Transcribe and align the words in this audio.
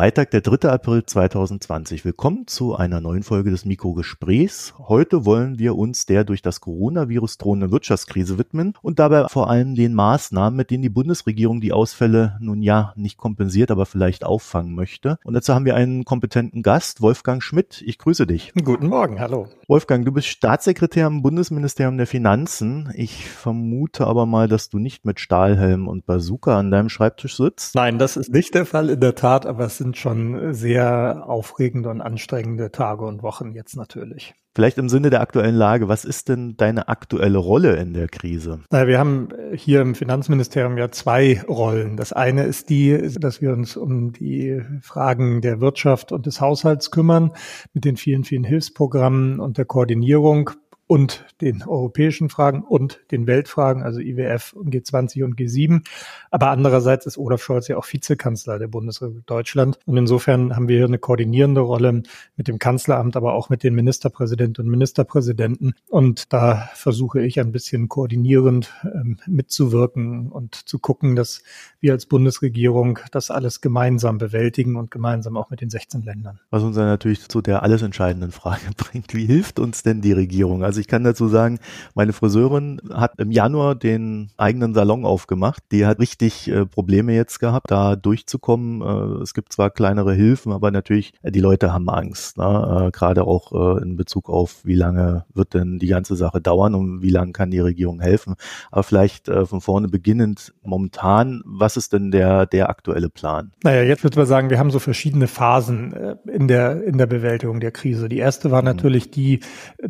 Freitag, 0.00 0.30
der 0.30 0.40
3. 0.40 0.66
April 0.70 1.04
2020. 1.04 2.06
Willkommen 2.06 2.46
zu 2.46 2.74
einer 2.74 3.02
neuen 3.02 3.22
Folge 3.22 3.50
des 3.50 3.66
Mikrogesprächs. 3.66 4.72
Heute 4.78 5.26
wollen 5.26 5.58
wir 5.58 5.76
uns 5.76 6.06
der 6.06 6.24
durch 6.24 6.40
das 6.40 6.62
Coronavirus 6.62 7.36
drohenden 7.36 7.70
Wirtschaftskrise 7.70 8.38
widmen 8.38 8.72
und 8.80 8.98
dabei 8.98 9.28
vor 9.28 9.50
allem 9.50 9.74
den 9.74 9.92
Maßnahmen, 9.92 10.56
mit 10.56 10.70
denen 10.70 10.80
die 10.82 10.88
Bundesregierung 10.88 11.60
die 11.60 11.74
Ausfälle 11.74 12.38
nun 12.40 12.62
ja 12.62 12.94
nicht 12.96 13.18
kompensiert, 13.18 13.70
aber 13.70 13.84
vielleicht 13.84 14.24
auffangen 14.24 14.74
möchte. 14.74 15.18
Und 15.22 15.34
dazu 15.34 15.52
haben 15.52 15.66
wir 15.66 15.74
einen 15.74 16.06
kompetenten 16.06 16.62
Gast, 16.62 17.02
Wolfgang 17.02 17.42
Schmidt. 17.42 17.82
Ich 17.84 17.98
grüße 17.98 18.26
dich. 18.26 18.54
Guten 18.64 18.86
Morgen, 18.86 19.20
hallo. 19.20 19.48
Wolfgang, 19.68 20.06
du 20.06 20.12
bist 20.12 20.28
Staatssekretär 20.28 21.08
im 21.08 21.20
Bundesministerium 21.20 21.98
der 21.98 22.06
Finanzen. 22.06 22.90
Ich 22.96 23.28
vermute 23.28 24.06
aber 24.06 24.24
mal, 24.24 24.48
dass 24.48 24.70
du 24.70 24.78
nicht 24.78 25.04
mit 25.04 25.20
Stahlhelm 25.20 25.88
und 25.88 26.06
Bazooka 26.06 26.58
an 26.58 26.70
deinem 26.70 26.88
Schreibtisch 26.88 27.36
sitzt. 27.36 27.74
Nein, 27.74 27.98
das 27.98 28.16
ist 28.16 28.32
nicht 28.32 28.54
der 28.54 28.64
Fall 28.64 28.88
in 28.88 29.00
der 29.00 29.14
Tat, 29.14 29.44
aber 29.44 29.66
es 29.66 29.76
sind 29.76 29.89
schon 29.98 30.54
sehr 30.54 31.24
aufregende 31.26 31.88
und 31.88 32.00
anstrengende 32.00 32.70
Tage 32.70 33.04
und 33.04 33.22
Wochen 33.22 33.52
jetzt 33.52 33.76
natürlich. 33.76 34.34
Vielleicht 34.54 34.78
im 34.78 34.88
Sinne 34.88 35.10
der 35.10 35.20
aktuellen 35.20 35.54
Lage, 35.54 35.86
was 35.86 36.04
ist 36.04 36.28
denn 36.28 36.56
deine 36.56 36.88
aktuelle 36.88 37.38
Rolle 37.38 37.76
in 37.76 37.92
der 37.92 38.08
Krise? 38.08 38.60
Naja, 38.70 38.86
wir 38.88 38.98
haben 38.98 39.28
hier 39.54 39.80
im 39.80 39.94
Finanzministerium 39.94 40.76
ja 40.76 40.90
zwei 40.90 41.40
Rollen. 41.48 41.96
Das 41.96 42.12
eine 42.12 42.42
ist 42.44 42.68
die, 42.68 43.10
dass 43.20 43.40
wir 43.40 43.52
uns 43.52 43.76
um 43.76 44.12
die 44.12 44.60
Fragen 44.82 45.40
der 45.40 45.60
Wirtschaft 45.60 46.10
und 46.10 46.26
des 46.26 46.40
Haushalts 46.40 46.90
kümmern 46.90 47.32
mit 47.74 47.84
den 47.84 47.96
vielen, 47.96 48.24
vielen 48.24 48.42
Hilfsprogrammen 48.42 49.38
und 49.38 49.56
der 49.56 49.66
Koordinierung 49.66 50.50
und 50.90 51.24
den 51.40 51.62
europäischen 51.62 52.30
Fragen 52.30 52.64
und 52.64 52.98
den 53.12 53.28
Weltfragen, 53.28 53.84
also 53.84 54.00
IWF 54.00 54.54
und 54.54 54.74
G20 54.74 55.22
und 55.22 55.38
G7. 55.38 55.84
Aber 56.32 56.50
andererseits 56.50 57.06
ist 57.06 57.16
Olaf 57.16 57.44
Scholz 57.44 57.68
ja 57.68 57.76
auch 57.76 57.86
Vizekanzler 57.88 58.58
der 58.58 58.66
Bundesrepublik 58.66 59.24
Deutschland. 59.24 59.78
Und 59.86 59.96
insofern 59.96 60.56
haben 60.56 60.66
wir 60.66 60.78
hier 60.78 60.86
eine 60.86 60.98
koordinierende 60.98 61.60
Rolle 61.60 62.02
mit 62.36 62.48
dem 62.48 62.58
Kanzleramt, 62.58 63.16
aber 63.16 63.34
auch 63.34 63.50
mit 63.50 63.62
den 63.62 63.76
Ministerpräsidenten 63.76 64.64
und 64.64 64.68
Ministerpräsidenten. 64.68 65.74
Und 65.88 66.32
da 66.32 66.68
versuche 66.74 67.22
ich 67.22 67.38
ein 67.38 67.52
bisschen 67.52 67.88
koordinierend 67.88 68.74
ähm, 68.82 69.18
mitzuwirken 69.28 70.32
und 70.32 70.56
zu 70.56 70.80
gucken, 70.80 71.14
dass 71.14 71.44
wir 71.78 71.92
als 71.92 72.06
Bundesregierung 72.06 72.98
das 73.12 73.30
alles 73.30 73.60
gemeinsam 73.60 74.18
bewältigen 74.18 74.74
und 74.74 74.90
gemeinsam 74.90 75.36
auch 75.36 75.50
mit 75.50 75.60
den 75.60 75.70
16 75.70 76.02
Ländern. 76.02 76.40
Was 76.50 76.64
uns 76.64 76.74
dann 76.74 76.86
natürlich 76.86 77.28
zu 77.28 77.40
der 77.42 77.62
alles 77.62 77.82
entscheidenden 77.82 78.32
Frage 78.32 78.70
bringt. 78.76 79.14
Wie 79.14 79.26
hilft 79.26 79.60
uns 79.60 79.84
denn 79.84 80.00
die 80.00 80.12
Regierung? 80.12 80.64
Also 80.64 80.79
ich 80.80 80.88
kann 80.88 81.04
dazu 81.04 81.28
sagen, 81.28 81.58
meine 81.94 82.12
Friseurin 82.12 82.80
hat 82.92 83.18
im 83.18 83.30
Januar 83.30 83.74
den 83.74 84.30
eigenen 84.36 84.74
Salon 84.74 85.04
aufgemacht. 85.04 85.62
Die 85.70 85.86
hat 85.86 86.00
richtig 86.00 86.50
äh, 86.50 86.66
Probleme 86.66 87.14
jetzt 87.14 87.38
gehabt, 87.38 87.70
da 87.70 87.96
durchzukommen. 87.96 88.82
Äh, 88.82 89.22
es 89.22 89.34
gibt 89.34 89.52
zwar 89.52 89.70
kleinere 89.70 90.14
Hilfen, 90.14 90.52
aber 90.52 90.70
natürlich, 90.70 91.12
äh, 91.22 91.30
die 91.30 91.40
Leute 91.40 91.72
haben 91.72 91.88
Angst. 91.88 92.38
Ne? 92.38 92.88
Äh, 92.88 92.90
gerade 92.90 93.24
auch 93.24 93.52
äh, 93.52 93.82
in 93.82 93.96
Bezug 93.96 94.28
auf, 94.28 94.64
wie 94.64 94.74
lange 94.74 95.24
wird 95.32 95.54
denn 95.54 95.78
die 95.78 95.86
ganze 95.86 96.16
Sache 96.16 96.40
dauern 96.40 96.74
und 96.74 97.02
wie 97.02 97.10
lange 97.10 97.32
kann 97.32 97.50
die 97.50 97.60
Regierung 97.60 98.00
helfen. 98.00 98.34
Aber 98.70 98.82
vielleicht 98.82 99.28
äh, 99.28 99.46
von 99.46 99.60
vorne 99.60 99.88
beginnend 99.88 100.54
momentan, 100.62 101.42
was 101.44 101.76
ist 101.76 101.92
denn 101.92 102.10
der, 102.10 102.46
der 102.46 102.70
aktuelle 102.70 103.10
Plan? 103.10 103.52
Naja, 103.62 103.82
jetzt 103.82 104.02
würde 104.02 104.18
man 104.18 104.26
sagen, 104.26 104.50
wir 104.50 104.58
haben 104.58 104.70
so 104.70 104.78
verschiedene 104.78 105.26
Phasen 105.26 105.94
in 106.26 106.48
der, 106.48 106.82
in 106.84 106.98
der 106.98 107.06
Bewältigung 107.06 107.60
der 107.60 107.70
Krise. 107.70 108.08
Die 108.08 108.18
erste 108.18 108.50
war 108.50 108.62
mhm. 108.62 108.66
natürlich 108.66 109.10
die, 109.10 109.40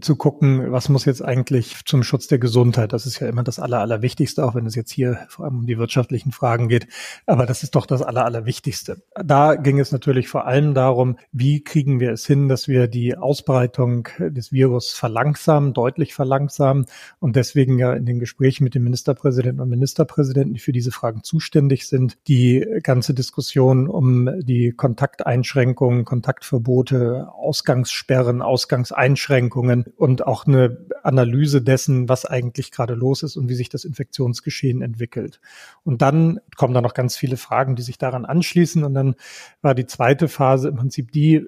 zu 0.00 0.16
gucken, 0.16 0.72
was 0.72 0.79
was 0.80 0.88
muss 0.88 1.04
jetzt 1.04 1.22
eigentlich 1.22 1.76
zum 1.84 2.02
Schutz 2.02 2.26
der 2.26 2.38
Gesundheit? 2.38 2.94
Das 2.94 3.04
ist 3.04 3.20
ja 3.20 3.28
immer 3.28 3.42
das 3.42 3.58
Aller, 3.58 3.80
Allerwichtigste, 3.80 4.42
auch 4.42 4.54
wenn 4.54 4.64
es 4.64 4.74
jetzt 4.74 4.90
hier 4.90 5.26
vor 5.28 5.44
allem 5.44 5.58
um 5.58 5.66
die 5.66 5.76
wirtschaftlichen 5.76 6.32
Fragen 6.32 6.70
geht. 6.70 6.88
Aber 7.26 7.44
das 7.44 7.62
ist 7.62 7.74
doch 7.74 7.84
das 7.84 8.00
Aller, 8.00 8.24
Allerwichtigste. 8.24 9.02
Da 9.22 9.56
ging 9.56 9.78
es 9.78 9.92
natürlich 9.92 10.28
vor 10.28 10.46
allem 10.46 10.72
darum, 10.72 11.18
wie 11.32 11.62
kriegen 11.62 12.00
wir 12.00 12.12
es 12.12 12.24
hin, 12.24 12.48
dass 12.48 12.66
wir 12.66 12.88
die 12.88 13.14
Ausbreitung 13.14 14.08
des 14.18 14.52
Virus 14.52 14.92
verlangsamen, 14.92 15.74
deutlich 15.74 16.14
verlangsamen 16.14 16.86
und 17.18 17.36
deswegen 17.36 17.78
ja 17.78 17.92
in 17.92 18.06
den 18.06 18.18
Gesprächen 18.18 18.64
mit 18.64 18.74
den 18.74 18.82
Ministerpräsidenten 18.82 19.60
und 19.60 19.68
Ministerpräsidenten, 19.68 20.54
die 20.54 20.60
für 20.60 20.72
diese 20.72 20.92
Fragen 20.92 21.22
zuständig 21.22 21.88
sind, 21.88 22.16
die 22.26 22.66
ganze 22.82 23.12
Diskussion 23.12 23.86
um 23.86 24.30
die 24.40 24.72
Kontakteinschränkungen, 24.72 26.06
Kontaktverbote, 26.06 27.28
Ausgangssperren, 27.34 28.40
Ausgangseinschränkungen 28.40 29.84
und 29.98 30.26
auch 30.26 30.46
eine 30.46 30.59
Analyse 31.02 31.62
dessen, 31.62 32.08
was 32.08 32.26
eigentlich 32.26 32.70
gerade 32.70 32.94
los 32.94 33.22
ist 33.22 33.36
und 33.36 33.48
wie 33.48 33.54
sich 33.54 33.68
das 33.68 33.84
Infektionsgeschehen 33.84 34.82
entwickelt. 34.82 35.40
Und 35.84 36.02
dann 36.02 36.40
kommen 36.56 36.74
da 36.74 36.80
noch 36.80 36.94
ganz 36.94 37.16
viele 37.16 37.36
Fragen, 37.36 37.76
die 37.76 37.82
sich 37.82 37.98
daran 37.98 38.24
anschließen. 38.24 38.84
Und 38.84 38.94
dann 38.94 39.14
war 39.62 39.74
die 39.74 39.86
zweite 39.86 40.28
Phase 40.28 40.68
im 40.68 40.76
Prinzip 40.76 41.12
die, 41.12 41.46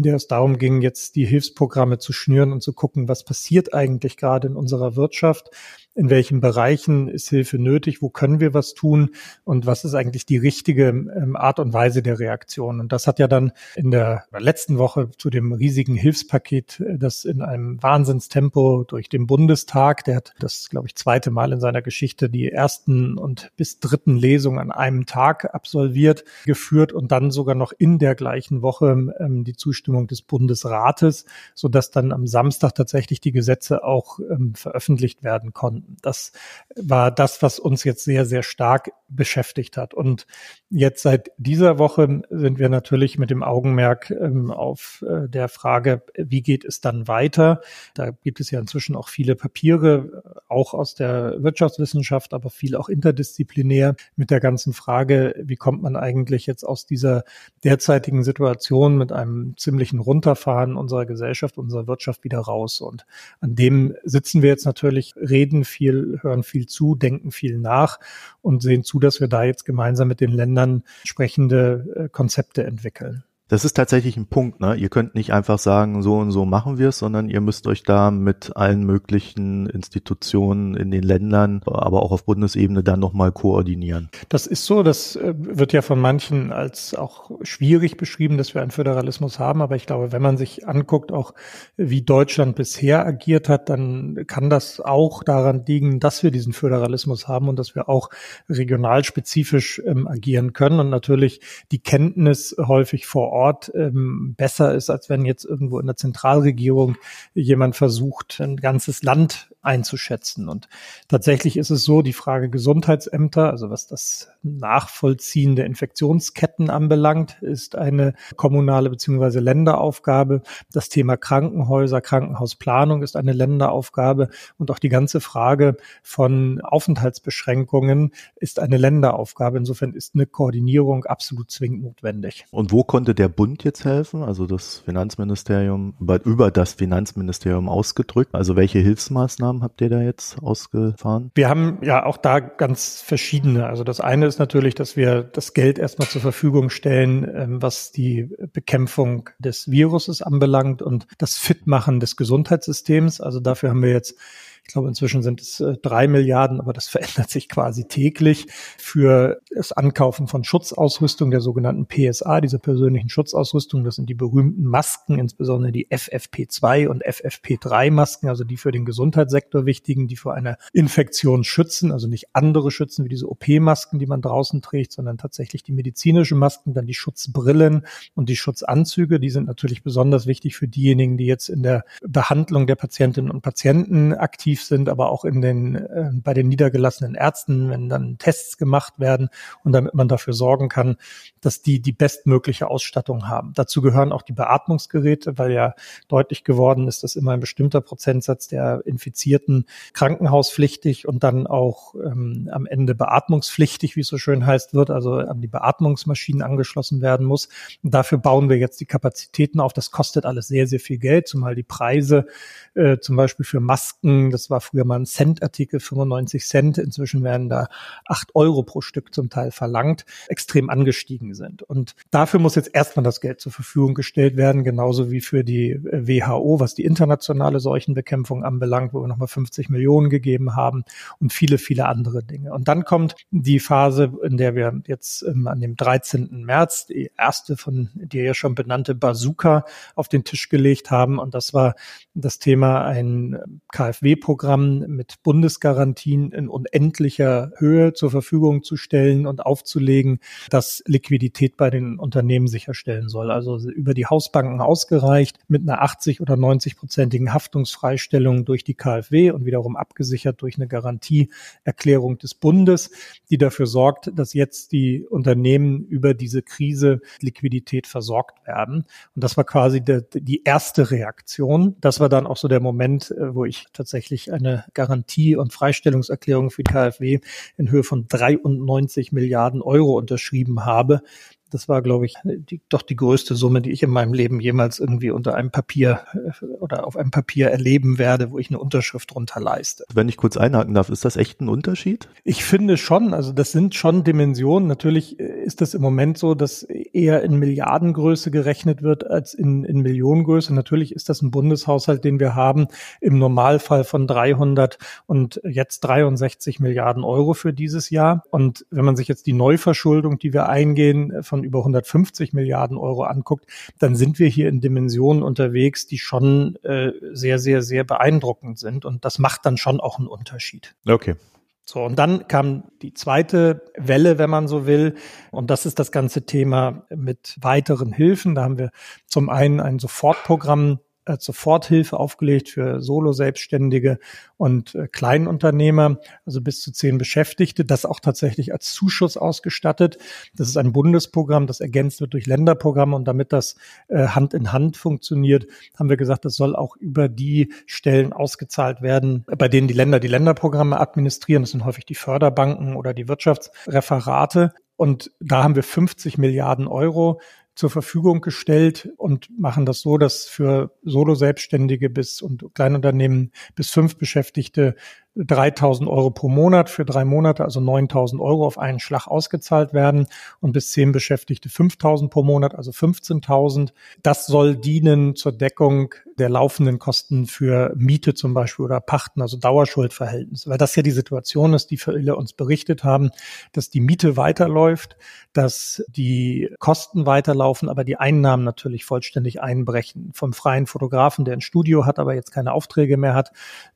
in 0.00 0.04
der 0.04 0.16
es 0.16 0.28
darum 0.28 0.56
ging, 0.56 0.80
jetzt 0.80 1.14
die 1.14 1.26
Hilfsprogramme 1.26 1.98
zu 1.98 2.14
schnüren 2.14 2.52
und 2.52 2.62
zu 2.62 2.72
gucken, 2.72 3.06
was 3.06 3.22
passiert 3.22 3.74
eigentlich 3.74 4.16
gerade 4.16 4.48
in 4.48 4.56
unserer 4.56 4.96
Wirtschaft, 4.96 5.50
in 5.94 6.08
welchen 6.08 6.40
Bereichen 6.40 7.08
ist 7.08 7.28
Hilfe 7.28 7.58
nötig, 7.58 8.00
wo 8.00 8.08
können 8.08 8.40
wir 8.40 8.54
was 8.54 8.72
tun 8.72 9.10
und 9.44 9.66
was 9.66 9.84
ist 9.84 9.94
eigentlich 9.94 10.24
die 10.24 10.38
richtige 10.38 10.88
ähm, 10.88 11.36
Art 11.36 11.58
und 11.58 11.74
Weise 11.74 12.00
der 12.00 12.18
Reaktion. 12.18 12.80
Und 12.80 12.92
das 12.92 13.06
hat 13.06 13.18
ja 13.18 13.28
dann 13.28 13.52
in 13.74 13.90
der 13.90 14.24
letzten 14.38 14.78
Woche 14.78 15.10
zu 15.18 15.28
dem 15.28 15.52
riesigen 15.52 15.96
Hilfspaket, 15.96 16.80
äh, 16.80 16.96
das 16.96 17.26
in 17.26 17.42
einem 17.42 17.82
Wahnsinnstempo 17.82 18.84
durch 18.84 19.10
den 19.10 19.26
Bundestag, 19.26 20.04
der 20.04 20.16
hat 20.16 20.32
das, 20.38 20.70
glaube 20.70 20.86
ich, 20.86 20.94
zweite 20.94 21.30
Mal 21.30 21.52
in 21.52 21.60
seiner 21.60 21.82
Geschichte 21.82 22.30
die 22.30 22.50
ersten 22.50 23.18
und 23.18 23.50
bis 23.56 23.80
dritten 23.80 24.16
Lesungen 24.16 24.60
an 24.60 24.70
einem 24.70 25.04
Tag 25.04 25.54
absolviert, 25.54 26.24
geführt 26.46 26.92
und 26.94 27.12
dann 27.12 27.30
sogar 27.30 27.56
noch 27.56 27.72
in 27.76 27.98
der 27.98 28.14
gleichen 28.14 28.62
Woche 28.62 29.12
ähm, 29.18 29.44
die 29.44 29.56
Zustimmung 29.56 29.89
des 30.06 30.22
Bundesrates, 30.22 31.24
so 31.54 31.68
dass 31.68 31.90
dann 31.90 32.12
am 32.12 32.26
Samstag 32.26 32.74
tatsächlich 32.74 33.20
die 33.20 33.32
Gesetze 33.32 33.84
auch 33.84 34.18
ähm, 34.18 34.54
veröffentlicht 34.54 35.22
werden 35.22 35.52
konnten. 35.52 35.96
Das 36.02 36.32
war 36.76 37.10
das, 37.10 37.42
was 37.42 37.58
uns 37.58 37.84
jetzt 37.84 38.04
sehr, 38.04 38.26
sehr 38.26 38.42
stark 38.42 38.92
beschäftigt 39.10 39.76
hat. 39.76 39.92
Und 39.92 40.26
jetzt 40.70 41.02
seit 41.02 41.30
dieser 41.36 41.78
Woche 41.78 42.22
sind 42.30 42.58
wir 42.58 42.68
natürlich 42.68 43.18
mit 43.18 43.30
dem 43.30 43.42
Augenmerk 43.42 44.10
ähm, 44.10 44.50
auf 44.50 45.04
äh, 45.06 45.28
der 45.28 45.48
Frage, 45.48 46.02
wie 46.16 46.42
geht 46.42 46.64
es 46.64 46.80
dann 46.80 47.08
weiter? 47.08 47.60
Da 47.94 48.10
gibt 48.10 48.40
es 48.40 48.50
ja 48.50 48.60
inzwischen 48.60 48.96
auch 48.96 49.08
viele 49.08 49.34
Papiere, 49.34 50.42
auch 50.48 50.74
aus 50.74 50.94
der 50.94 51.42
Wirtschaftswissenschaft, 51.42 52.32
aber 52.32 52.50
viel 52.50 52.76
auch 52.76 52.88
interdisziplinär 52.88 53.96
mit 54.16 54.30
der 54.30 54.40
ganzen 54.40 54.72
Frage, 54.72 55.34
wie 55.42 55.56
kommt 55.56 55.82
man 55.82 55.96
eigentlich 55.96 56.46
jetzt 56.46 56.62
aus 56.64 56.86
dieser 56.86 57.24
derzeitigen 57.64 58.22
Situation 58.22 58.96
mit 58.96 59.12
einem 59.12 59.54
ziemlichen 59.56 59.98
Runterfahren 59.98 60.76
unserer 60.76 61.04
Gesellschaft, 61.04 61.58
unserer 61.58 61.88
Wirtschaft 61.88 62.22
wieder 62.22 62.38
raus? 62.38 62.80
Und 62.80 63.06
an 63.40 63.56
dem 63.56 63.94
sitzen 64.04 64.42
wir 64.42 64.50
jetzt 64.50 64.66
natürlich, 64.66 65.14
reden 65.16 65.64
viel, 65.64 66.20
hören 66.22 66.44
viel 66.44 66.66
zu, 66.66 66.94
denken 66.94 67.32
viel 67.32 67.58
nach 67.58 67.98
und 68.40 68.62
sehen 68.62 68.84
zu, 68.84 68.99
dass 69.00 69.20
wir 69.20 69.28
da 69.28 69.44
jetzt 69.44 69.64
gemeinsam 69.64 70.08
mit 70.08 70.20
den 70.20 70.30
Ländern 70.30 70.84
entsprechende 71.02 71.86
äh, 71.96 72.08
Konzepte 72.08 72.64
entwickeln. 72.64 73.24
Das 73.50 73.64
ist 73.64 73.72
tatsächlich 73.72 74.16
ein 74.16 74.26
Punkt. 74.26 74.60
Ne? 74.60 74.76
Ihr 74.76 74.88
könnt 74.90 75.16
nicht 75.16 75.32
einfach 75.32 75.58
sagen, 75.58 76.02
so 76.02 76.18
und 76.18 76.30
so 76.30 76.44
machen 76.44 76.78
wir 76.78 76.90
es, 76.90 76.98
sondern 76.98 77.28
ihr 77.28 77.40
müsst 77.40 77.66
euch 77.66 77.82
da 77.82 78.12
mit 78.12 78.56
allen 78.56 78.84
möglichen 78.84 79.66
Institutionen 79.66 80.76
in 80.76 80.92
den 80.92 81.02
Ländern, 81.02 81.60
aber 81.66 82.00
auch 82.04 82.12
auf 82.12 82.24
Bundesebene 82.24 82.84
dann 82.84 83.00
nochmal 83.00 83.32
koordinieren. 83.32 84.08
Das 84.28 84.46
ist 84.46 84.66
so. 84.66 84.84
Das 84.84 85.16
äh, 85.16 85.34
wird 85.36 85.72
ja 85.72 85.82
von 85.82 85.98
manchen 85.98 86.52
als 86.52 86.94
auch 86.94 87.32
schwierig 87.42 87.96
beschrieben, 87.96 88.38
dass 88.38 88.54
wir 88.54 88.62
einen 88.62 88.70
Föderalismus 88.70 89.40
haben. 89.40 89.62
Aber 89.62 89.74
ich 89.74 89.84
glaube, 89.86 90.12
wenn 90.12 90.22
man 90.22 90.36
sich 90.36 90.68
anguckt, 90.68 91.10
auch 91.10 91.34
wie 91.76 92.02
Deutschland 92.02 92.54
bisher 92.54 93.04
agiert 93.04 93.48
hat, 93.48 93.68
dann 93.68 94.26
kann 94.28 94.48
das 94.48 94.80
auch 94.80 95.24
daran 95.24 95.64
liegen, 95.66 95.98
dass 95.98 96.22
wir 96.22 96.30
diesen 96.30 96.52
Föderalismus 96.52 97.26
haben 97.26 97.48
und 97.48 97.58
dass 97.58 97.74
wir 97.74 97.88
auch 97.88 98.10
regionalspezifisch 98.48 99.82
ähm, 99.84 100.06
agieren 100.06 100.52
können 100.52 100.78
und 100.78 100.90
natürlich 100.90 101.40
die 101.72 101.80
Kenntnis 101.80 102.54
häufig 102.56 103.06
vor 103.08 103.30
Ort 103.30 103.39
Ort 103.40 103.72
ähm, 103.74 104.34
besser 104.36 104.74
ist, 104.74 104.90
als 104.90 105.08
wenn 105.08 105.24
jetzt 105.24 105.44
irgendwo 105.44 105.78
in 105.80 105.86
der 105.86 105.96
Zentralregierung 105.96 106.96
jemand 107.34 107.74
versucht, 107.74 108.38
ein 108.40 108.56
ganzes 108.56 109.02
Land 109.02 109.50
einzuschätzen. 109.62 110.48
Und 110.48 110.68
tatsächlich 111.08 111.56
ist 111.56 111.70
es 111.70 111.84
so, 111.84 112.02
die 112.02 112.12
Frage 112.12 112.48
Gesundheitsämter, 112.48 113.50
also 113.50 113.70
was 113.70 113.86
das 113.86 114.28
Nachvollziehen 114.42 115.54
der 115.54 115.66
Infektionsketten 115.66 116.70
anbelangt, 116.70 117.36
ist 117.42 117.76
eine 117.76 118.14
kommunale 118.36 118.88
beziehungsweise 118.88 119.40
Länderaufgabe. 119.40 120.42
Das 120.72 120.88
Thema 120.88 121.16
Krankenhäuser, 121.16 122.00
Krankenhausplanung 122.00 123.02
ist 123.02 123.16
eine 123.16 123.32
Länderaufgabe 123.32 124.30
und 124.56 124.70
auch 124.70 124.78
die 124.78 124.88
ganze 124.88 125.20
Frage 125.20 125.76
von 126.02 126.60
Aufenthaltsbeschränkungen 126.62 128.12
ist 128.36 128.58
eine 128.60 128.78
Länderaufgabe. 128.78 129.58
Insofern 129.58 129.92
ist 129.92 130.14
eine 130.14 130.26
Koordinierung 130.26 131.04
absolut 131.04 131.50
zwingend 131.50 131.82
notwendig. 131.82 132.46
Und 132.50 132.72
wo 132.72 132.82
konnte 132.82 133.14
der 133.14 133.28
Bund 133.28 133.64
jetzt 133.64 133.84
helfen? 133.84 134.22
Also 134.22 134.46
das 134.46 134.78
Finanzministerium, 134.78 135.94
über 136.24 136.50
das 136.50 136.74
Finanzministerium 136.74 137.68
ausgedrückt. 137.68 138.34
Also 138.34 138.56
welche 138.56 138.78
Hilfsmaßnahmen 138.78 139.49
Maßnahmen 139.50 139.62
habt 139.62 139.80
ihr 139.80 139.88
da 139.88 140.02
jetzt 140.02 140.42
ausgefahren? 140.42 141.30
Wir 141.34 141.48
haben 141.48 141.78
ja 141.82 142.04
auch 142.04 142.16
da 142.16 142.40
ganz 142.40 143.02
verschiedene. 143.02 143.66
Also 143.66 143.84
das 143.84 144.00
eine 144.00 144.26
ist 144.26 144.38
natürlich, 144.38 144.74
dass 144.74 144.96
wir 144.96 145.22
das 145.22 145.54
Geld 145.54 145.78
erstmal 145.78 146.08
zur 146.08 146.20
Verfügung 146.20 146.70
stellen, 146.70 147.28
ähm, 147.34 147.62
was 147.62 147.92
die 147.92 148.28
Bekämpfung 148.52 149.30
des 149.38 149.70
Viruses 149.70 150.22
anbelangt 150.22 150.82
und 150.82 151.06
das 151.18 151.36
Fitmachen 151.36 152.00
des 152.00 152.16
Gesundheitssystems. 152.16 153.20
Also 153.20 153.40
dafür 153.40 153.70
haben 153.70 153.82
wir 153.82 153.90
jetzt 153.90 154.16
ich 154.64 154.72
glaube, 154.72 154.88
inzwischen 154.88 155.22
sind 155.22 155.40
es 155.40 155.58
äh, 155.60 155.76
drei 155.82 156.06
Milliarden, 156.06 156.60
aber 156.60 156.72
das 156.72 156.88
verändert 157.00 157.30
sich 157.30 157.48
quasi 157.48 157.88
täglich 157.88 158.46
für 158.78 159.40
das 159.54 159.72
Ankaufen 159.72 160.28
von 160.28 160.44
Schutzausrüstung, 160.44 161.30
der 161.30 161.40
sogenannten 161.40 161.86
PSA, 161.86 162.40
diese 162.40 162.58
persönlichen 162.58 163.08
Schutzausrüstung. 163.08 163.84
Das 163.84 163.96
sind 163.96 164.08
die 164.08 164.14
berühmten 164.14 164.64
Masken, 164.64 165.18
insbesondere 165.18 165.72
die 165.72 165.88
FFP2 165.88 166.86
und 166.86 167.04
FFP3 167.04 167.90
Masken, 167.90 168.28
also 168.28 168.44
die 168.44 168.56
für 168.56 168.70
den 168.70 168.84
Gesundheitssektor 168.84 169.66
wichtigen, 169.66 170.06
die 170.06 170.16
vor 170.16 170.34
einer 170.34 170.56
Infektion 170.72 171.42
schützen, 171.42 171.90
also 171.90 172.06
nicht 172.06 172.28
andere 172.32 172.70
schützen 172.70 173.04
wie 173.04 173.08
diese 173.08 173.28
OP-Masken, 173.28 173.98
die 173.98 174.06
man 174.06 174.22
draußen 174.22 174.62
trägt, 174.62 174.92
sondern 174.92 175.18
tatsächlich 175.18 175.62
die 175.62 175.72
medizinischen 175.72 176.38
Masken, 176.38 176.74
dann 176.74 176.86
die 176.86 176.94
Schutzbrillen 176.94 177.86
und 178.14 178.28
die 178.28 178.36
Schutzanzüge. 178.36 179.18
Die 179.18 179.30
sind 179.30 179.46
natürlich 179.46 179.82
besonders 179.82 180.26
wichtig 180.26 180.56
für 180.56 180.68
diejenigen, 180.68 181.16
die 181.16 181.26
jetzt 181.26 181.48
in 181.48 181.62
der 181.62 181.84
Behandlung 182.02 182.66
der 182.66 182.76
Patientinnen 182.76 183.30
und 183.30 183.42
Patienten 183.42 184.14
aktiv 184.14 184.49
aktiv 184.50 184.64
sind, 184.64 184.88
aber 184.88 185.10
auch 185.10 185.24
in 185.24 185.40
den, 185.40 185.76
äh, 185.76 186.10
bei 186.12 186.34
den 186.34 186.48
niedergelassenen 186.48 187.14
Ärzten, 187.14 187.70
wenn 187.70 187.88
dann 187.88 188.18
Tests 188.18 188.58
gemacht 188.58 188.94
werden 188.98 189.28
und 189.64 189.72
damit 189.72 189.94
man 189.94 190.08
dafür 190.08 190.32
sorgen 190.32 190.68
kann, 190.68 190.96
dass 191.40 191.62
die 191.62 191.80
die 191.80 191.92
bestmögliche 191.92 192.68
Ausstattung 192.68 193.28
haben. 193.28 193.52
Dazu 193.54 193.80
gehören 193.80 194.12
auch 194.12 194.22
die 194.22 194.32
Beatmungsgeräte, 194.32 195.38
weil 195.38 195.52
ja 195.52 195.74
deutlich 196.08 196.44
geworden 196.44 196.88
ist, 196.88 197.02
dass 197.02 197.16
immer 197.16 197.32
ein 197.32 197.40
bestimmter 197.40 197.80
Prozentsatz 197.80 198.48
der 198.48 198.82
Infizierten 198.84 199.66
krankenhauspflichtig 199.92 201.06
und 201.06 201.22
dann 201.22 201.46
auch 201.46 201.94
ähm, 201.94 202.50
am 202.52 202.66
Ende 202.66 202.94
beatmungspflichtig, 202.94 203.96
wie 203.96 204.00
es 204.00 204.08
so 204.08 204.18
schön 204.18 204.44
heißt, 204.46 204.74
wird, 204.74 204.90
also 204.90 205.14
an 205.14 205.40
die 205.40 205.48
Beatmungsmaschinen 205.48 206.42
angeschlossen 206.42 207.00
werden 207.00 207.26
muss. 207.26 207.48
Und 207.82 207.94
dafür 207.94 208.18
bauen 208.18 208.48
wir 208.48 208.58
jetzt 208.58 208.80
die 208.80 208.86
Kapazitäten 208.86 209.60
auf. 209.60 209.72
Das 209.72 209.90
kostet 209.90 210.26
alles 210.26 210.48
sehr, 210.48 210.66
sehr 210.66 210.80
viel 210.80 210.98
Geld, 210.98 211.28
zumal 211.28 211.54
die 211.54 211.62
Preise 211.62 212.26
äh, 212.74 212.98
zum 212.98 213.16
Beispiel 213.16 213.44
für 213.44 213.60
Masken, 213.60 214.30
das 214.40 214.48
war 214.48 214.62
früher 214.62 214.86
mal 214.86 214.98
ein 214.98 215.06
Cent-Artikel, 215.06 215.80
95 215.80 216.46
Cent. 216.46 216.78
Inzwischen 216.78 217.22
werden 217.22 217.50
da 217.50 217.68
acht 218.06 218.34
Euro 218.34 218.62
pro 218.62 218.80
Stück 218.80 219.14
zum 219.14 219.28
Teil 219.28 219.50
verlangt, 219.50 220.06
extrem 220.28 220.70
angestiegen 220.70 221.34
sind. 221.34 221.62
Und 221.62 221.94
dafür 222.10 222.40
muss 222.40 222.54
jetzt 222.54 222.74
erstmal 222.74 223.04
das 223.04 223.20
Geld 223.20 223.40
zur 223.40 223.52
Verfügung 223.52 223.94
gestellt 223.94 224.36
werden, 224.38 224.64
genauso 224.64 225.10
wie 225.10 225.20
für 225.20 225.44
die 225.44 225.72
äh, 225.72 226.08
WHO, 226.08 226.58
was 226.58 226.74
die 226.74 226.84
internationale 226.84 227.60
Seuchenbekämpfung 227.60 228.42
anbelangt, 228.42 228.94
wo 228.94 229.02
wir 229.02 229.08
nochmal 229.08 229.28
50 229.28 229.68
Millionen 229.68 230.08
gegeben 230.08 230.56
haben 230.56 230.84
und 231.18 231.34
viele, 231.34 231.58
viele 231.58 231.86
andere 231.86 232.22
Dinge. 232.24 232.54
Und 232.54 232.68
dann 232.68 232.84
kommt 232.84 233.16
die 233.30 233.60
Phase, 233.60 234.10
in 234.22 234.38
der 234.38 234.54
wir 234.54 234.80
jetzt 234.86 235.22
ähm, 235.22 235.48
an 235.48 235.60
dem 235.60 235.76
13. 235.76 236.44
März 236.46 236.86
die 236.86 237.10
erste 237.18 237.58
von 237.58 237.90
dir 237.94 238.24
ja 238.24 238.34
schon 238.34 238.54
benannte 238.54 238.94
Bazooka 238.94 239.66
auf 239.94 240.08
den 240.08 240.24
Tisch 240.24 240.48
gelegt 240.48 240.90
haben. 240.90 241.18
Und 241.18 241.34
das 241.34 241.52
war 241.52 241.74
das 242.14 242.38
Thema 242.38 242.84
ein 242.84 243.60
KfW-Programm 243.72 244.29
Programm 244.30 244.84
mit 244.86 245.24
Bundesgarantien 245.24 246.30
in 246.30 246.48
unendlicher 246.48 247.50
Höhe 247.56 247.94
zur 247.94 248.12
Verfügung 248.12 248.62
zu 248.62 248.76
stellen 248.76 249.26
und 249.26 249.44
aufzulegen, 249.44 250.20
das 250.50 250.84
Liquidität 250.86 251.56
bei 251.56 251.68
den 251.68 251.98
Unternehmen 251.98 252.46
sicherstellen 252.46 253.08
soll. 253.08 253.32
Also 253.32 253.58
über 253.58 253.92
die 253.92 254.06
Hausbanken 254.06 254.60
ausgereicht 254.60 255.36
mit 255.48 255.62
einer 255.62 255.82
80 255.82 256.20
oder 256.20 256.34
90-prozentigen 256.34 257.32
Haftungsfreistellung 257.32 258.44
durch 258.44 258.62
die 258.62 258.74
KfW 258.74 259.32
und 259.32 259.46
wiederum 259.46 259.74
abgesichert 259.74 260.40
durch 260.42 260.54
eine 260.54 260.68
Garantieerklärung 260.68 262.18
des 262.18 262.34
Bundes, 262.34 262.92
die 263.30 263.38
dafür 263.38 263.66
sorgt, 263.66 264.12
dass 264.14 264.32
jetzt 264.32 264.70
die 264.70 265.04
Unternehmen 265.04 265.84
über 265.86 266.14
diese 266.14 266.42
Krise 266.42 267.00
Liquidität 267.20 267.88
versorgt 267.88 268.46
werden. 268.46 268.84
Und 269.16 269.24
das 269.24 269.36
war 269.36 269.42
quasi 269.42 269.80
die, 269.80 270.02
die 270.14 270.44
erste 270.44 270.92
Reaktion. 270.92 271.74
Das 271.80 271.98
war 271.98 272.08
dann 272.08 272.28
auch 272.28 272.36
so 272.36 272.46
der 272.46 272.60
Moment, 272.60 273.10
äh, 273.10 273.34
wo 273.34 273.44
ich 273.44 273.66
tatsächlich 273.72 274.19
ich 274.20 274.32
eine 274.32 274.64
Garantie- 274.74 275.36
und 275.36 275.52
Freistellungserklärung 275.52 276.50
für 276.50 276.62
die 276.62 276.72
KfW 276.72 277.20
in 277.56 277.70
Höhe 277.70 277.82
von 277.82 278.06
93 278.08 279.12
Milliarden 279.12 279.62
Euro 279.62 279.96
unterschrieben 279.96 280.64
habe. 280.64 281.02
Das 281.50 281.68
war, 281.68 281.82
glaube 281.82 282.06
ich, 282.06 282.14
die, 282.24 282.60
doch 282.68 282.82
die 282.82 282.96
größte 282.96 283.34
Summe, 283.34 283.60
die 283.60 283.70
ich 283.70 283.82
in 283.82 283.90
meinem 283.90 284.12
Leben 284.12 284.40
jemals 284.40 284.78
irgendwie 284.78 285.10
unter 285.10 285.34
einem 285.34 285.50
Papier 285.50 286.00
äh, 286.14 286.44
oder 286.46 286.86
auf 286.86 286.96
einem 286.96 287.10
Papier 287.10 287.48
erleben 287.48 287.98
werde, 287.98 288.30
wo 288.30 288.38
ich 288.38 288.50
eine 288.50 288.58
Unterschrift 288.58 289.14
drunter 289.14 289.40
leiste. 289.40 289.84
Wenn 289.92 290.08
ich 290.08 290.16
kurz 290.16 290.36
einhaken 290.36 290.74
darf, 290.74 290.88
ist 290.88 291.04
das 291.04 291.16
echt 291.16 291.40
ein 291.40 291.48
Unterschied? 291.48 292.08
Ich 292.24 292.44
finde 292.44 292.76
schon, 292.76 293.14
also 293.14 293.32
das 293.32 293.52
sind 293.52 293.74
schon 293.74 294.04
Dimensionen. 294.04 294.68
Natürlich 294.68 295.18
äh, 295.18 295.42
ist 295.44 295.60
das 295.60 295.74
im 295.74 295.82
Moment 295.82 296.18
so, 296.18 296.34
dass 296.34 296.62
eher 296.62 297.22
in 297.22 297.36
Milliardengröße 297.36 298.30
gerechnet 298.30 298.82
wird 298.82 299.06
als 299.06 299.34
in, 299.34 299.64
in 299.64 299.80
Millionengröße. 299.80 300.54
Natürlich 300.54 300.94
ist 300.94 301.08
das 301.08 301.22
ein 301.22 301.30
Bundeshaushalt, 301.30 302.04
den 302.04 302.20
wir 302.20 302.34
haben, 302.34 302.68
im 303.00 303.18
Normalfall 303.18 303.84
von 303.84 304.06
300 304.06 304.78
und 305.06 305.40
jetzt 305.44 305.80
63 305.80 306.60
Milliarden 306.60 307.04
Euro 307.04 307.34
für 307.34 307.52
dieses 307.52 307.90
Jahr. 307.90 308.24
Und 308.30 308.66
wenn 308.70 308.84
man 308.84 308.96
sich 308.96 309.08
jetzt 309.08 309.26
die 309.26 309.32
Neuverschuldung, 309.32 310.18
die 310.18 310.32
wir 310.32 310.48
eingehen, 310.48 311.22
von 311.22 311.39
von 311.40 311.44
über 311.44 311.60
150 311.60 312.32
Milliarden 312.32 312.76
Euro 312.76 313.04
anguckt, 313.04 313.46
dann 313.78 313.96
sind 313.96 314.18
wir 314.18 314.28
hier 314.28 314.48
in 314.48 314.60
Dimensionen 314.60 315.22
unterwegs, 315.22 315.86
die 315.86 315.98
schon 315.98 316.56
äh, 316.62 316.92
sehr, 317.12 317.38
sehr, 317.38 317.62
sehr 317.62 317.84
beeindruckend 317.84 318.58
sind. 318.58 318.84
Und 318.84 319.04
das 319.04 319.18
macht 319.18 319.46
dann 319.46 319.56
schon 319.56 319.80
auch 319.80 319.98
einen 319.98 320.08
Unterschied. 320.08 320.74
Okay. 320.86 321.16
So, 321.64 321.84
und 321.84 321.98
dann 321.98 322.26
kam 322.26 322.64
die 322.82 322.94
zweite 322.94 323.62
Welle, 323.76 324.18
wenn 324.18 324.28
man 324.28 324.48
so 324.48 324.66
will. 324.66 324.96
Und 325.30 325.50
das 325.50 325.66
ist 325.66 325.78
das 325.78 325.92
ganze 325.92 326.26
Thema 326.26 326.84
mit 326.90 327.36
weiteren 327.40 327.92
Hilfen. 327.92 328.34
Da 328.34 328.42
haben 328.42 328.58
wir 328.58 328.70
zum 329.06 329.28
einen 329.28 329.60
ein 329.60 329.78
Sofortprogramm 329.78 330.80
äh, 331.10 331.16
Soforthilfe 331.18 331.98
aufgelegt 331.98 332.48
für 332.48 332.80
Solo-Selbstständige 332.80 333.98
und 334.36 334.74
äh, 334.74 334.88
Kleinunternehmer, 334.88 335.98
also 336.24 336.40
bis 336.40 336.60
zu 336.60 336.72
zehn 336.72 336.98
Beschäftigte, 336.98 337.64
das 337.64 337.84
auch 337.84 338.00
tatsächlich 338.00 338.52
als 338.52 338.72
Zuschuss 338.72 339.16
ausgestattet. 339.16 339.98
Das 340.34 340.48
ist 340.48 340.56
ein 340.56 340.72
Bundesprogramm, 340.72 341.46
das 341.46 341.60
ergänzt 341.60 342.00
wird 342.00 342.14
durch 342.14 342.26
Länderprogramme 342.26 342.96
und 342.96 343.06
damit 343.06 343.32
das 343.32 343.56
äh, 343.88 344.08
Hand 344.08 344.34
in 344.34 344.52
Hand 344.52 344.76
funktioniert, 344.76 345.46
haben 345.78 345.88
wir 345.88 345.96
gesagt, 345.96 346.24
das 346.24 346.36
soll 346.36 346.56
auch 346.56 346.76
über 346.76 347.08
die 347.08 347.52
Stellen 347.66 348.12
ausgezahlt 348.12 348.82
werden, 348.82 349.24
bei 349.26 349.48
denen 349.48 349.68
die 349.68 349.74
Länder 349.74 350.00
die 350.00 350.08
Länderprogramme 350.08 350.78
administrieren. 350.78 351.42
Das 351.42 351.50
sind 351.50 351.64
häufig 351.64 351.84
die 351.86 351.94
Förderbanken 351.94 352.76
oder 352.76 352.94
die 352.94 353.08
Wirtschaftsreferate. 353.08 354.54
Und 354.76 355.10
da 355.20 355.42
haben 355.42 355.56
wir 355.56 355.62
50 355.62 356.16
Milliarden 356.16 356.66
Euro 356.66 357.20
zur 357.60 357.68
Verfügung 357.68 358.22
gestellt 358.22 358.88
und 358.96 359.28
machen 359.38 359.66
das 359.66 359.80
so, 359.80 359.98
dass 359.98 360.24
für 360.24 360.74
Solo-Selbstständige 360.82 361.90
bis 361.90 362.22
und 362.22 362.54
Kleinunternehmen 362.54 363.32
bis 363.54 363.68
fünf 363.68 363.98
Beschäftigte 363.98 364.76
3000 365.16 365.88
Euro 365.88 366.10
pro 366.10 366.28
Monat 366.28 366.70
für 366.70 366.84
drei 366.84 367.04
Monate, 367.04 367.44
also 367.44 367.60
9000 367.60 368.22
Euro 368.22 368.46
auf 368.46 368.58
einen 368.58 368.78
Schlag 368.78 369.08
ausgezahlt 369.08 369.72
werden 369.72 370.06
und 370.40 370.52
bis 370.52 370.70
zehn 370.70 370.92
Beschäftigte 370.92 371.48
5000 371.48 372.10
pro 372.10 372.22
Monat, 372.22 372.54
also 372.54 372.70
15.000. 372.70 373.70
Das 374.02 374.26
soll 374.26 374.56
dienen 374.56 375.16
zur 375.16 375.32
Deckung 375.32 375.94
der 376.18 376.28
laufenden 376.28 376.78
Kosten 376.78 377.26
für 377.26 377.72
Miete 377.76 378.14
zum 378.14 378.34
Beispiel 378.34 378.66
oder 378.66 378.80
Pachten, 378.80 379.20
also 379.22 379.36
Dauerschuldverhältnisse, 379.36 380.48
weil 380.48 380.58
das 380.58 380.76
ja 380.76 380.82
die 380.82 380.90
Situation 380.90 381.54
ist, 381.54 381.70
die 381.70 381.76
viele 381.76 382.14
uns 382.14 382.32
berichtet 382.32 382.84
haben, 382.84 383.10
dass 383.52 383.70
die 383.70 383.80
Miete 383.80 384.16
weiterläuft, 384.16 384.96
dass 385.32 385.82
die 385.88 386.54
Kosten 386.58 387.06
weiterlaufen, 387.06 387.68
aber 387.68 387.84
die 387.84 387.96
Einnahmen 387.96 388.44
natürlich 388.44 388.84
vollständig 388.84 389.40
einbrechen. 389.40 390.10
Vom 390.14 390.32
freien 390.32 390.66
Fotografen, 390.66 391.24
der 391.24 391.34
ein 391.34 391.40
Studio 391.40 391.86
hat, 391.86 391.98
aber 391.98 392.14
jetzt 392.14 392.32
keine 392.32 392.52
Aufträge 392.52 392.96
mehr 392.96 393.14
hat, 393.14 393.32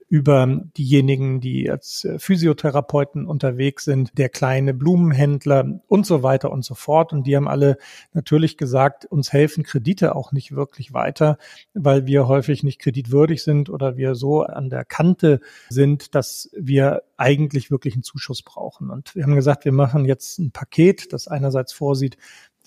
über 0.08 0.46
diejenigen, 0.76 1.23
die 1.40 1.70
als 1.70 2.04
äh, 2.04 2.18
Physiotherapeuten 2.18 3.26
unterwegs 3.26 3.84
sind, 3.84 4.16
der 4.18 4.28
kleine 4.28 4.74
Blumenhändler 4.74 5.80
und 5.86 6.06
so 6.06 6.22
weiter 6.22 6.50
und 6.50 6.64
so 6.64 6.74
fort. 6.74 7.12
Und 7.12 7.26
die 7.26 7.36
haben 7.36 7.48
alle 7.48 7.78
natürlich 8.12 8.56
gesagt, 8.56 9.06
uns 9.06 9.32
helfen 9.32 9.64
Kredite 9.64 10.14
auch 10.14 10.32
nicht 10.32 10.54
wirklich 10.54 10.92
weiter, 10.92 11.38
weil 11.74 12.06
wir 12.06 12.28
häufig 12.28 12.62
nicht 12.62 12.80
kreditwürdig 12.80 13.42
sind 13.42 13.70
oder 13.70 13.96
wir 13.96 14.14
so 14.14 14.42
an 14.42 14.70
der 14.70 14.84
Kante 14.84 15.40
sind, 15.68 16.14
dass 16.14 16.50
wir 16.56 17.02
eigentlich 17.16 17.70
wirklich 17.70 17.94
einen 17.94 18.02
Zuschuss 18.02 18.42
brauchen. 18.42 18.90
Und 18.90 19.14
wir 19.14 19.22
haben 19.24 19.34
gesagt, 19.34 19.64
wir 19.64 19.72
machen 19.72 20.04
jetzt 20.04 20.38
ein 20.38 20.50
Paket, 20.50 21.12
das 21.12 21.28
einerseits 21.28 21.72
vorsieht, 21.72 22.16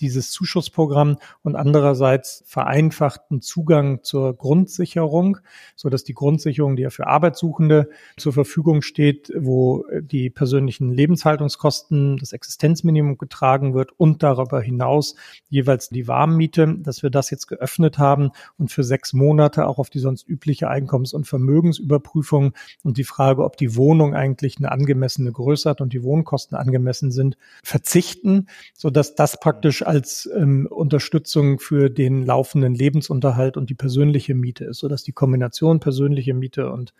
dieses 0.00 0.30
Zuschussprogramm 0.30 1.18
und 1.42 1.56
andererseits 1.56 2.42
vereinfachten 2.46 3.40
Zugang 3.40 4.02
zur 4.02 4.36
Grundsicherung, 4.36 5.38
so 5.76 5.88
dass 5.88 6.04
die 6.04 6.14
Grundsicherung, 6.14 6.76
die 6.76 6.82
ja 6.82 6.90
für 6.90 7.06
Arbeitssuchende 7.06 7.90
zur 8.16 8.32
Verfügung 8.32 8.82
steht, 8.82 9.32
wo 9.36 9.84
die 10.00 10.30
persönlichen 10.30 10.92
Lebenshaltungskosten, 10.92 12.16
das 12.18 12.32
Existenzminimum 12.32 13.18
getragen 13.18 13.74
wird 13.74 13.92
und 13.96 14.22
darüber 14.22 14.60
hinaus 14.60 15.14
jeweils 15.48 15.88
die 15.88 16.08
Warmmiete, 16.08 16.76
dass 16.78 17.02
wir 17.02 17.10
das 17.10 17.30
jetzt 17.30 17.46
geöffnet 17.46 17.98
haben 17.98 18.30
und 18.56 18.70
für 18.70 18.84
sechs 18.84 19.12
Monate 19.12 19.66
auch 19.66 19.78
auf 19.78 19.90
die 19.90 19.98
sonst 19.98 20.28
übliche 20.28 20.68
Einkommens- 20.68 21.14
und 21.14 21.26
Vermögensüberprüfung 21.26 22.52
und 22.82 22.98
die 22.98 23.04
Frage, 23.04 23.44
ob 23.44 23.56
die 23.56 23.76
Wohnung 23.76 24.14
eigentlich 24.14 24.58
eine 24.58 24.72
angemessene 24.72 25.32
Größe 25.32 25.68
hat 25.70 25.80
und 25.80 25.92
die 25.92 26.02
Wohnkosten 26.02 26.56
angemessen 26.56 27.10
sind, 27.10 27.36
verzichten, 27.62 28.48
so 28.74 28.90
dass 28.90 29.14
das 29.14 29.40
praktisch 29.40 29.82
als 29.88 30.28
ähm, 30.36 30.66
Unterstützung 30.70 31.58
für 31.58 31.88
den 31.88 32.26
laufenden 32.26 32.74
Lebensunterhalt 32.74 33.56
und 33.56 33.70
die 33.70 33.74
persönliche 33.74 34.34
Miete 34.34 34.66
ist, 34.66 34.80
so 34.80 34.88
dass 34.88 35.02
die 35.02 35.12
Kombination 35.12 35.80
persönliche 35.80 36.34
Miete 36.34 36.70
und 36.70 36.92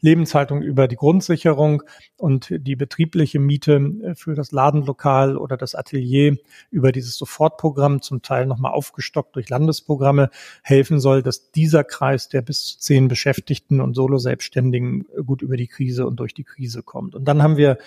Lebenshaltung 0.00 0.60
über 0.60 0.88
die 0.88 0.96
Grundsicherung 0.96 1.84
und 2.16 2.48
die 2.50 2.74
betriebliche 2.74 3.38
Miete 3.38 3.76
äh, 4.02 4.14
für 4.16 4.34
das 4.34 4.50
Ladenlokal 4.50 5.36
oder 5.36 5.56
das 5.56 5.76
Atelier 5.76 6.36
über 6.72 6.90
dieses 6.90 7.16
Sofortprogramm 7.16 8.02
zum 8.02 8.22
Teil 8.22 8.46
nochmal 8.46 8.72
aufgestockt 8.72 9.36
durch 9.36 9.48
Landesprogramme 9.48 10.28
helfen 10.64 10.98
soll, 10.98 11.22
dass 11.22 11.52
dieser 11.52 11.84
Kreis 11.84 12.28
der 12.28 12.42
bis 12.42 12.66
zu 12.66 12.78
zehn 12.80 13.06
Beschäftigten 13.06 13.80
und 13.80 13.94
Solo-Selbstständigen 13.94 15.06
gut 15.24 15.42
über 15.42 15.56
die 15.56 15.68
Krise 15.68 16.08
und 16.08 16.16
durch 16.18 16.34
die 16.34 16.44
Krise 16.44 16.82
kommt. 16.82 17.14
Und 17.14 17.26
dann 17.28 17.40
haben 17.40 17.56
wir 17.56 17.78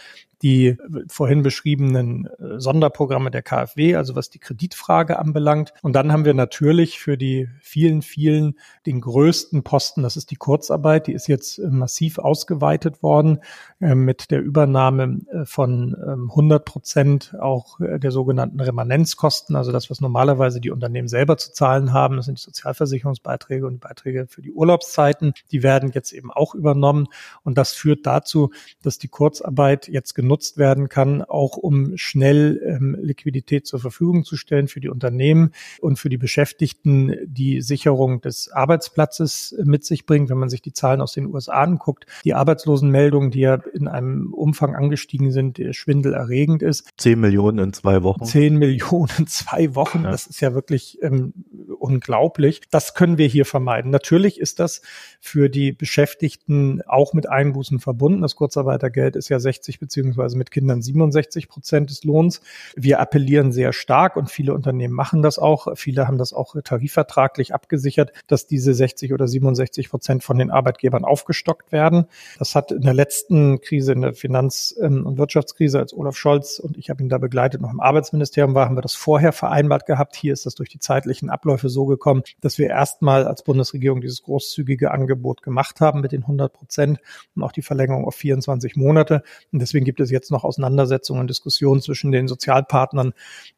die 0.42 0.78
vorhin 1.08 1.44
beschriebenen 1.44 2.28
äh, 2.28 2.60
Sonderprogramme 2.60 3.32
der 3.32 3.42
KfW, 3.42 3.96
also 3.96 4.16
was 4.16 4.30
die 4.30 4.40
Kreditfrage 4.46 5.20
anbelangt. 5.20 5.74
Und 5.82 5.94
dann 5.94 6.12
haben 6.12 6.25
wir 6.25 6.34
natürlich 6.34 7.00
für 7.00 7.18
die 7.18 7.50
vielen, 7.62 8.02
vielen 8.02 8.56
den 8.86 9.02
größten 9.02 9.64
Posten, 9.64 10.04
das 10.04 10.16
ist 10.16 10.32
die 10.32 10.36
Kurzarbeit, 10.36 11.08
die 11.08 11.14
ist 11.14 11.28
jetzt 11.28 11.58
äh, 11.58 11.68
massiv 11.68 12.20
ausgeweitet 12.20 13.02
worden 13.04 13.40
äh, 13.82 13.96
mit 13.96 14.32
der 14.32 14.42
Übernahme 14.42 15.20
von 15.46 15.96
100 15.96 16.62
ähm, 16.62 16.66
Prozent 16.66 17.36
auch 17.40 17.80
der 17.80 18.12
sogenannten 18.12 18.60
Remanenzkosten, 18.60 19.56
also 19.56 19.72
das, 19.72 19.90
was 19.90 20.02
normalerweise 20.02 20.62
die 20.62 20.72
Unternehmen 20.72 21.08
selber 21.08 21.38
zu 21.38 21.52
zahlen 21.52 21.94
haben, 21.94 22.18
das 22.18 22.25
sind 22.25 22.38
die 22.38 22.44
Sozialversicherungsbeiträge 22.44 23.66
und 23.66 23.80
Beiträge 23.80 24.28
für 24.28 24.42
die 24.42 24.52
Urlaubszeiten, 24.52 25.34
die 25.52 25.64
werden 25.64 25.92
jetzt 25.94 26.14
eben 26.14 26.32
auch 26.32 26.56
übernommen. 26.56 27.08
Und 27.44 27.58
das 27.58 27.74
führt 27.74 28.06
dazu, 28.06 28.52
dass 28.84 28.98
die 28.98 29.08
Kurzarbeit 29.08 29.88
jetzt 29.88 30.14
genutzt 30.14 30.58
werden 30.58 30.90
kann, 30.90 31.22
auch 31.22 31.58
um 31.58 31.98
schnell 31.98 32.62
ähm, 32.66 32.98
Liquidität 33.02 33.68
zur 33.68 33.80
Verfügung 33.80 34.24
zu 34.24 34.35
stellen 34.38 34.68
für 34.68 34.80
die 34.80 34.89
Unternehmen 34.89 35.51
und 35.82 35.98
für 35.98 36.10
die 36.10 36.18
Beschäftigten 36.18 37.15
die 37.25 37.62
Sicherung 37.62 38.22
des 38.22 38.51
Arbeitsplatzes 38.51 39.56
mit 39.63 39.86
sich 39.86 40.06
bringt. 40.06 40.30
Wenn 40.30 40.38
man 40.38 40.50
sich 40.50 40.62
die 40.62 40.74
Zahlen 40.74 41.01
aus 41.01 41.13
den 41.13 41.27
USA 41.27 41.54
anguckt, 41.63 42.06
die 42.24 42.34
Arbeitslosenmeldungen, 42.34 43.32
die 43.32 43.42
ja 43.42 43.56
in 43.74 43.88
einem 43.88 44.34
Umfang 44.34 44.75
angestiegen 44.75 45.32
sind, 45.32 45.58
der 45.58 45.74
schwindelerregend 45.74 46.62
ist. 46.62 46.88
Zehn 46.98 47.20
Millionen 47.20 47.60
in 47.60 47.74
zwei 47.74 48.04
Wochen. 48.04 48.25
Zehn 48.25 48.58
Millionen 48.58 49.12
in 49.18 49.27
zwei 49.27 49.75
Wochen. 49.75 50.04
Ja. 50.04 50.12
Das 50.12 50.27
ist 50.27 50.42
ja 50.42 50.54
wirklich 50.54 51.00
ähm, 51.01 51.34
unglaublich. 51.80 52.62
Das 52.72 52.94
können 52.94 53.18
wir 53.18 53.27
hier 53.27 53.46
vermeiden. 53.46 53.92
Natürlich 53.92 54.39
ist 54.39 54.60
das 54.60 54.82
für 55.20 55.50
die 55.50 55.72
Beschäftigten 55.72 56.82
auch 56.84 57.13
mit 57.13 57.30
Einbußen 57.30 57.80
verbunden. 57.80 58.22
Das 58.22 58.36
Kurzarbeitergeld 58.36 59.15
ist 59.15 59.30
ja 59.30 59.39
60 59.39 59.80
beziehungsweise 59.80 60.06
beziehungsweise 60.15 60.38
mit 60.38 60.51
Kindern 60.51 60.82
67 60.82 61.48
Prozent 61.48 61.89
des 61.89 62.04
Lohns. 62.04 62.42
Wir 62.75 63.00
appellieren 63.00 63.51
sehr 63.51 63.74
stark 63.74 64.15
und 64.15 64.25
viele 64.27 64.53
Unternehmen 64.53 64.94
machen 64.94 65.22
das 65.22 65.39
auch. 65.39 65.67
Viele 65.75 66.08
haben 66.08 66.17
das 66.17 66.34
auch 66.34 66.55
tarifvertraglich 66.63 67.53
abgesichert, 67.53 68.12
dass 68.27 68.48
diese 68.48 68.74
60 68.74 69.13
oder 69.13 69.27
67 69.27 69.89
Prozent 69.89 70.24
von 70.24 70.38
den 70.38 70.51
Arbeitgebern 70.51 71.05
aufgestockt 71.05 71.72
werden. 71.72 72.05
Das 72.39 72.55
hat 72.55 72.72
in 72.72 72.82
der 72.82 72.94
letzten 72.94 73.62
Krise, 73.62 73.94
in 73.94 74.01
der 74.01 74.13
Finanz- 74.13 74.75
ähm, 74.82 75.05
und 75.05 75.17
Wirtschaftskrise, 75.17 75.79
als 75.79 75.94
Olaf 75.94 76.17
Scholz 76.17 76.60
und 76.60 76.77
ich 76.77 76.89
habe 76.89 77.03
ihn 77.03 77.10
da 77.10 77.17
begleitet, 77.17 77.62
noch 77.62 77.72
im 77.72 77.79
Arbeitsministerium 77.79 78.55
war, 78.55 78.65
haben 78.65 78.77
wir 78.77 78.82
das 78.82 78.96
vorher 78.96 79.32
vereinbart 79.32 79.86
gehabt. 79.86 80.15
Hier 80.15 80.34
ist 80.34 80.46
das 80.46 80.55
durch 80.55 80.70
die 80.70 80.79
zeitlichen 80.79 81.29
Abläufe 81.29 81.70
so 81.70 81.86
gekommen, 81.86 82.24
dass 82.41 82.58
wir 82.58 82.70
erstmal 82.70 83.25
als 83.25 83.44
Bundesregierung 83.44 84.01
dieses 84.01 84.24
großzügige 84.24 84.91
Angebot 84.91 85.41
gemacht 85.41 85.82
haben 85.82 86.01
mit 86.01 86.12
den 86.12 86.22
100 86.22 86.53
Prozent 86.53 87.00
und 87.36 87.44
auch 87.44 87.51
die 87.51 87.62
Verlängerung 87.62 88.05
auf 88.05 88.15
24 88.15 88.75
Monate. 88.75 89.24
Und 89.51 89.60
deswegen 89.60 89.86
gibt 89.86 90.00
es 90.00 90.12
jetzt 90.12 90.32
noch 90.32 90.44
Auseinandersetzungen 90.44 91.22
und 91.22 91.29
Diskussionen 91.29 91.82
zwischen 91.82 92.12
den 92.12 92.27
Sozialpartnern, 92.27 93.13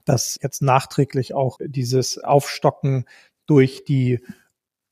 dass 0.06 0.40
jetzt 0.42 0.57
nachträglich 0.62 1.34
auch 1.34 1.60
dieses 1.64 2.18
Aufstocken 2.18 3.06
durch 3.46 3.84
die 3.86 4.20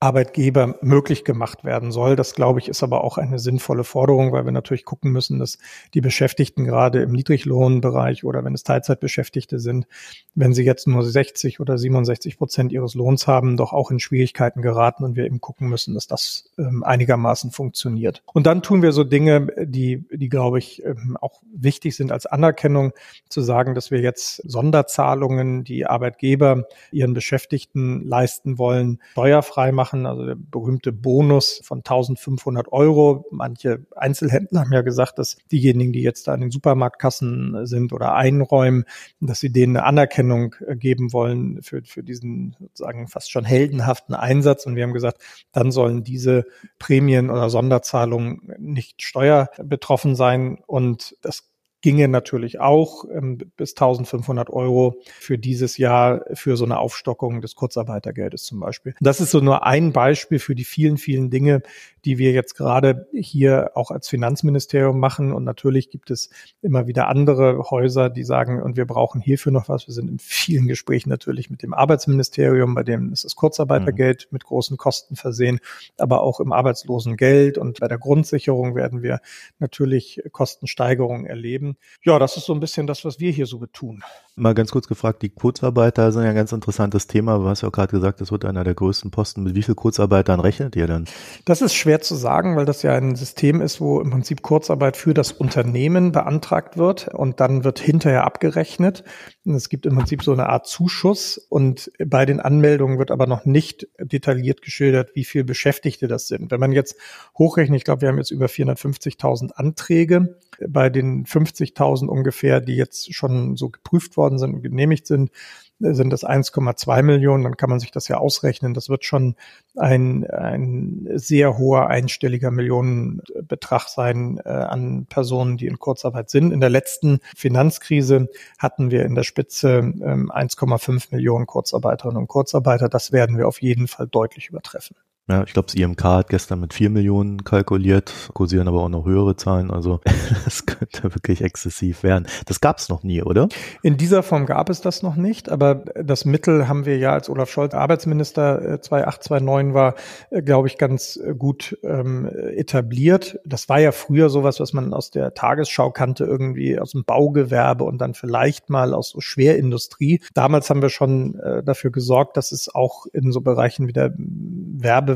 Arbeitgeber 0.05 0.75
möglich 0.81 1.23
gemacht 1.23 1.63
werden 1.63 1.91
soll. 1.91 2.15
Das, 2.15 2.35
glaube 2.35 2.59
ich, 2.59 2.69
ist 2.69 2.83
aber 2.83 3.03
auch 3.03 3.17
eine 3.17 3.39
sinnvolle 3.39 3.83
Forderung, 3.83 4.31
weil 4.31 4.45
wir 4.45 4.51
natürlich 4.51 4.85
gucken 4.85 5.11
müssen, 5.11 5.39
dass 5.39 5.57
die 5.95 6.01
Beschäftigten 6.01 6.63
gerade 6.63 7.01
im 7.01 7.11
Niedriglohnbereich 7.11 8.23
oder 8.23 8.45
wenn 8.45 8.53
es 8.53 8.63
Teilzeitbeschäftigte 8.63 9.57
sind, 9.57 9.87
wenn 10.35 10.53
sie 10.53 10.63
jetzt 10.63 10.85
nur 10.87 11.03
60 11.03 11.59
oder 11.59 11.79
67 11.79 12.37
Prozent 12.37 12.71
ihres 12.71 12.93
Lohns 12.93 13.25
haben, 13.25 13.57
doch 13.57 13.73
auch 13.73 13.89
in 13.89 13.99
Schwierigkeiten 13.99 14.61
geraten 14.61 15.03
und 15.03 15.15
wir 15.15 15.25
eben 15.25 15.41
gucken 15.41 15.69
müssen, 15.69 15.95
dass 15.95 16.05
das 16.05 16.51
ähm, 16.59 16.83
einigermaßen 16.83 17.49
funktioniert. 17.49 18.21
Und 18.31 18.45
dann 18.45 18.61
tun 18.61 18.83
wir 18.83 18.91
so 18.91 19.03
Dinge, 19.03 19.47
die, 19.57 20.05
die 20.11 20.29
glaube 20.29 20.59
ich, 20.59 20.85
ähm, 20.85 21.17
auch 21.19 21.41
wichtig 21.51 21.95
sind 21.95 22.11
als 22.11 22.27
Anerkennung, 22.27 22.93
zu 23.27 23.41
sagen, 23.41 23.73
dass 23.73 23.89
wir 23.89 24.01
jetzt 24.01 24.35
Sonderzahlungen, 24.47 25.63
die 25.63 25.87
Arbeitgeber 25.87 26.65
ihren 26.91 27.15
Beschäftigten 27.15 28.07
leisten 28.07 28.59
wollen, 28.59 28.99
steuerfrei 29.13 29.71
machen 29.71 29.94
machen, 29.95 30.05
also 30.05 30.25
der 30.25 30.35
berühmte 30.35 30.91
Bonus 30.91 31.61
von 31.63 31.79
1500 31.79 32.71
Euro. 32.71 33.25
Manche 33.31 33.85
Einzelhändler 33.95 34.61
haben 34.61 34.73
ja 34.73 34.81
gesagt, 34.81 35.17
dass 35.19 35.37
diejenigen, 35.51 35.93
die 35.93 36.01
jetzt 36.01 36.27
da 36.27 36.33
an 36.33 36.41
den 36.41 36.51
Supermarktkassen 36.51 37.65
sind 37.65 37.93
oder 37.93 38.15
einräumen, 38.15 38.85
dass 39.19 39.39
sie 39.39 39.51
denen 39.51 39.77
eine 39.77 39.85
Anerkennung 39.85 40.55
äh, 40.67 40.75
geben 40.75 41.13
wollen 41.13 41.61
für, 41.61 41.81
für 41.83 42.03
diesen 42.03 42.55
sozusagen 42.59 43.07
fast 43.07 43.31
schon 43.31 43.45
heldenhaften 43.45 44.15
Einsatz. 44.15 44.65
Und 44.65 44.75
wir 44.75 44.83
haben 44.83 44.93
gesagt, 44.93 45.21
dann 45.51 45.71
sollen 45.71 46.03
diese 46.03 46.45
Prämien 46.79 47.29
oder 47.29 47.49
Sonderzahlungen 47.49 48.53
nicht 48.59 49.01
steuerbetroffen 49.01 50.15
sein. 50.15 50.59
Und 50.67 51.15
das 51.21 51.43
ginge 51.85 52.07
natürlich 52.07 52.59
auch 52.59 53.05
ähm, 53.13 53.37
bis 53.57 53.73
1500 53.73 54.49
Euro 54.49 54.95
für 55.19 55.37
dieses 55.37 55.77
Jahr 55.77 56.25
für 56.33 56.57
so 56.57 56.65
eine 56.65 56.79
Aufstockung 56.79 57.41
des 57.41 57.53
Kurzarbeitergeldes 57.53 58.41
zum 58.41 58.59
Beispiel. 58.59 58.95
Das 59.01 59.21
ist 59.21 59.29
so 59.29 59.39
nur 59.39 59.67
ein 59.67 59.93
Beispiel 59.93 60.39
für 60.39 60.55
die 60.55 60.63
vielen, 60.63 60.97
vielen 60.97 61.29
Dinge, 61.29 61.61
die 62.03 62.17
wir 62.17 62.31
jetzt 62.31 62.55
gerade 62.55 63.07
hier 63.13 63.69
auch 63.75 63.91
als 63.91 64.07
Finanzministerium 64.07 64.99
machen. 64.99 65.31
Und 65.31 65.43
natürlich 65.43 65.91
gibt 65.91 66.09
es 66.09 66.31
immer 66.63 66.87
wieder 66.87 67.07
andere 67.07 67.69
Häuser, 67.69 68.09
die 68.09 68.23
sagen, 68.23 68.63
und 68.63 68.77
wir 68.77 68.85
brauchen 68.85 69.21
hierfür 69.21 69.51
noch 69.51 69.69
was. 69.69 69.85
Wir 69.85 69.93
sind 69.93 70.09
in 70.09 70.17
vielen 70.17 70.67
Gesprächen 70.67 71.09
natürlich 71.09 71.51
mit 71.51 71.61
dem 71.61 71.75
Arbeitsministerium, 71.75 72.73
bei 72.73 72.81
dem 72.81 73.13
ist 73.13 73.25
das 73.25 73.35
Kurzarbeitergeld 73.35 74.25
mhm. 74.25 74.35
mit 74.35 74.43
großen 74.43 74.75
Kosten 74.77 75.15
versehen, 75.15 75.59
aber 75.99 76.23
auch 76.23 76.39
im 76.39 76.51
Arbeitslosengeld 76.51 77.59
und 77.59 77.79
bei 77.79 77.87
der 77.87 77.99
Grundsicherung 77.99 78.73
werden 78.73 79.03
wir 79.03 79.19
natürlich 79.59 80.23
Kostensteigerungen 80.31 81.27
erleben. 81.27 81.74
Ja, 82.03 82.19
das 82.19 82.37
ist 82.37 82.45
so 82.45 82.53
ein 82.53 82.59
bisschen 82.59 82.87
das, 82.87 83.05
was 83.05 83.19
wir 83.19 83.31
hier 83.31 83.45
so 83.45 83.65
tun. 83.65 84.03
Mal 84.37 84.53
ganz 84.53 84.71
kurz 84.71 84.87
gefragt, 84.87 85.21
die 85.21 85.29
Kurzarbeiter 85.29 86.11
sind 86.11 86.23
ja 86.23 86.29
ein 86.29 86.35
ganz 86.35 86.51
interessantes 86.51 87.07
Thema. 87.07 87.37
Du 87.37 87.45
hast 87.45 87.61
ja 87.61 87.69
auch 87.69 87.71
gerade 87.71 87.91
gesagt, 87.91 88.19
das 88.19 88.31
wird 88.31 88.43
einer 88.43 88.63
der 88.63 88.73
größten 88.73 89.09
Posten. 89.09 89.43
Mit 89.43 89.55
wie 89.55 89.63
viel 89.63 89.75
Kurzarbeitern 89.75 90.39
rechnet 90.39 90.75
ihr 90.75 90.87
denn? 90.87 91.05
Das 91.45 91.61
ist 91.61 91.73
schwer 91.73 92.01
zu 92.01 92.15
sagen, 92.15 92.57
weil 92.57 92.65
das 92.65 92.81
ja 92.81 92.93
ein 92.95 93.15
System 93.15 93.61
ist, 93.61 93.79
wo 93.79 94.01
im 94.01 94.09
Prinzip 94.09 94.41
Kurzarbeit 94.41 94.97
für 94.97 95.13
das 95.13 95.31
Unternehmen 95.31 96.11
beantragt 96.11 96.77
wird 96.77 97.07
und 97.07 97.39
dann 97.39 97.63
wird 97.63 97.79
hinterher 97.79 98.25
abgerechnet. 98.25 99.03
Es 99.45 99.69
gibt 99.69 99.85
im 99.85 99.95
Prinzip 99.95 100.23
so 100.23 100.33
eine 100.33 100.49
Art 100.49 100.67
Zuschuss 100.67 101.37
und 101.37 101.91
bei 102.05 102.25
den 102.25 102.39
Anmeldungen 102.39 102.99
wird 102.99 103.11
aber 103.11 103.27
noch 103.27 103.45
nicht 103.45 103.87
detailliert 103.99 104.61
geschildert, 104.61 105.11
wie 105.15 105.23
viele 105.23 105.45
Beschäftigte 105.45 106.07
das 106.07 106.27
sind. 106.27 106.51
Wenn 106.51 106.59
man 106.59 106.71
jetzt 106.71 106.97
hochrechnet, 107.37 107.77
ich 107.77 107.83
glaube, 107.85 108.01
wir 108.01 108.09
haben 108.09 108.17
jetzt 108.17 108.31
über 108.31 108.47
450.000 108.47 109.51
Anträge 109.53 110.37
bei 110.67 110.89
den 110.89 111.25
50.000 111.73 112.07
ungefähr, 112.07 112.61
die 112.61 112.75
jetzt 112.75 113.13
schon 113.13 113.55
so 113.55 113.69
geprüft 113.69 114.17
worden 114.17 114.39
sind 114.39 114.53
und 114.53 114.61
genehmigt 114.61 115.07
sind, 115.07 115.31
sind 115.79 116.11
das 116.11 116.25
1,2 116.25 117.03
Millionen, 117.03 117.43
dann 117.43 117.57
kann 117.57 117.69
man 117.69 117.79
sich 117.79 117.91
das 117.91 118.07
ja 118.07 118.17
ausrechnen. 118.17 118.73
Das 118.73 118.87
wird 118.87 119.03
schon 119.03 119.35
ein, 119.75 120.25
ein 120.25 121.07
sehr 121.15 121.57
hoher 121.57 121.87
einstelliger 121.87 122.49
Millionenbetrag 122.49 123.89
sein 123.89 124.39
äh, 124.45 124.49
an 124.49 125.05
Personen, 125.07 125.57
die 125.57 125.67
in 125.67 125.77
Kurzarbeit 125.77 126.29
sind. 126.29 126.51
In 126.51 126.61
der 126.61 126.69
letzten 126.69 127.19
Finanzkrise 127.35 128.29
hatten 128.57 128.89
wir 128.89 129.03
in 129.05 129.15
der 129.15 129.23
Spitze 129.23 129.79
ähm, 129.79 130.31
1,5 130.31 131.07
Millionen 131.11 131.45
Kurzarbeiterinnen 131.45 132.21
und 132.21 132.27
Kurzarbeiter. 132.27 132.87
Das 132.87 133.11
werden 133.11 133.37
wir 133.37 133.47
auf 133.47 133.61
jeden 133.61 133.87
Fall 133.87 134.07
deutlich 134.07 134.47
übertreffen. 134.47 134.95
Ja, 135.27 135.41
ich 135.41 135.53
glaube, 135.53 135.65
das 135.65 135.73
IMK 135.73 136.03
hat 136.03 136.29
gestern 136.29 136.59
mit 136.59 136.75
vier 136.75 136.91
Millionen 136.91 137.43
kalkuliert, 137.43 138.13
kursieren 138.35 138.67
aber 138.67 138.83
auch 138.83 138.89
noch 138.89 139.05
höhere 139.05 139.35
Zahlen. 139.35 139.71
Also 139.71 139.99
das 140.45 140.67
könnte 140.67 141.15
wirklich 141.15 141.41
exzessiv 141.41 142.03
werden. 142.03 142.27
Das 142.45 142.61
gab 142.61 142.77
es 142.77 142.89
noch 142.89 143.01
nie, 143.01 143.23
oder? 143.23 143.49
In 143.81 143.97
dieser 143.97 144.21
Form 144.21 144.45
gab 144.45 144.69
es 144.69 144.81
das 144.81 145.01
noch 145.01 145.15
nicht, 145.15 145.49
aber 145.49 145.83
das 145.95 146.25
Mittel 146.25 146.67
haben 146.67 146.85
wir 146.85 146.99
ja, 146.99 147.13
als 147.13 147.27
Olaf 147.27 147.49
Scholz 147.49 147.73
Arbeitsminister 147.73 148.79
2829 148.81 149.71
äh, 149.71 149.73
war, 149.73 149.95
äh, 150.29 150.43
glaube 150.43 150.67
ich, 150.67 150.77
ganz 150.77 151.17
äh, 151.17 151.33
gut 151.33 151.75
ähm, 151.81 152.27
etabliert. 152.27 153.39
Das 153.45 153.67
war 153.67 153.79
ja 153.79 153.91
früher 153.91 154.29
sowas, 154.29 154.59
was 154.59 154.73
man 154.73 154.93
aus 154.93 155.09
der 155.09 155.33
Tagesschau 155.33 155.89
kannte, 155.89 156.25
irgendwie 156.25 156.77
aus 156.77 156.91
dem 156.91 157.03
Baugewerbe 157.03 157.83
und 157.83 157.97
dann 157.97 158.13
vielleicht 158.13 158.69
mal 158.69 158.93
aus 158.93 159.09
so 159.09 159.21
Schwerindustrie. 159.21 160.21
Damals 160.35 160.69
haben 160.69 160.83
wir 160.83 160.89
schon 160.89 161.39
äh, 161.39 161.63
dafür 161.63 161.89
gesorgt, 161.89 162.37
dass 162.37 162.51
es 162.51 162.73
auch 162.73 163.07
in 163.11 163.31
so 163.31 163.41
Bereichen 163.41 163.87
wie 163.87 163.93
der 163.93 164.13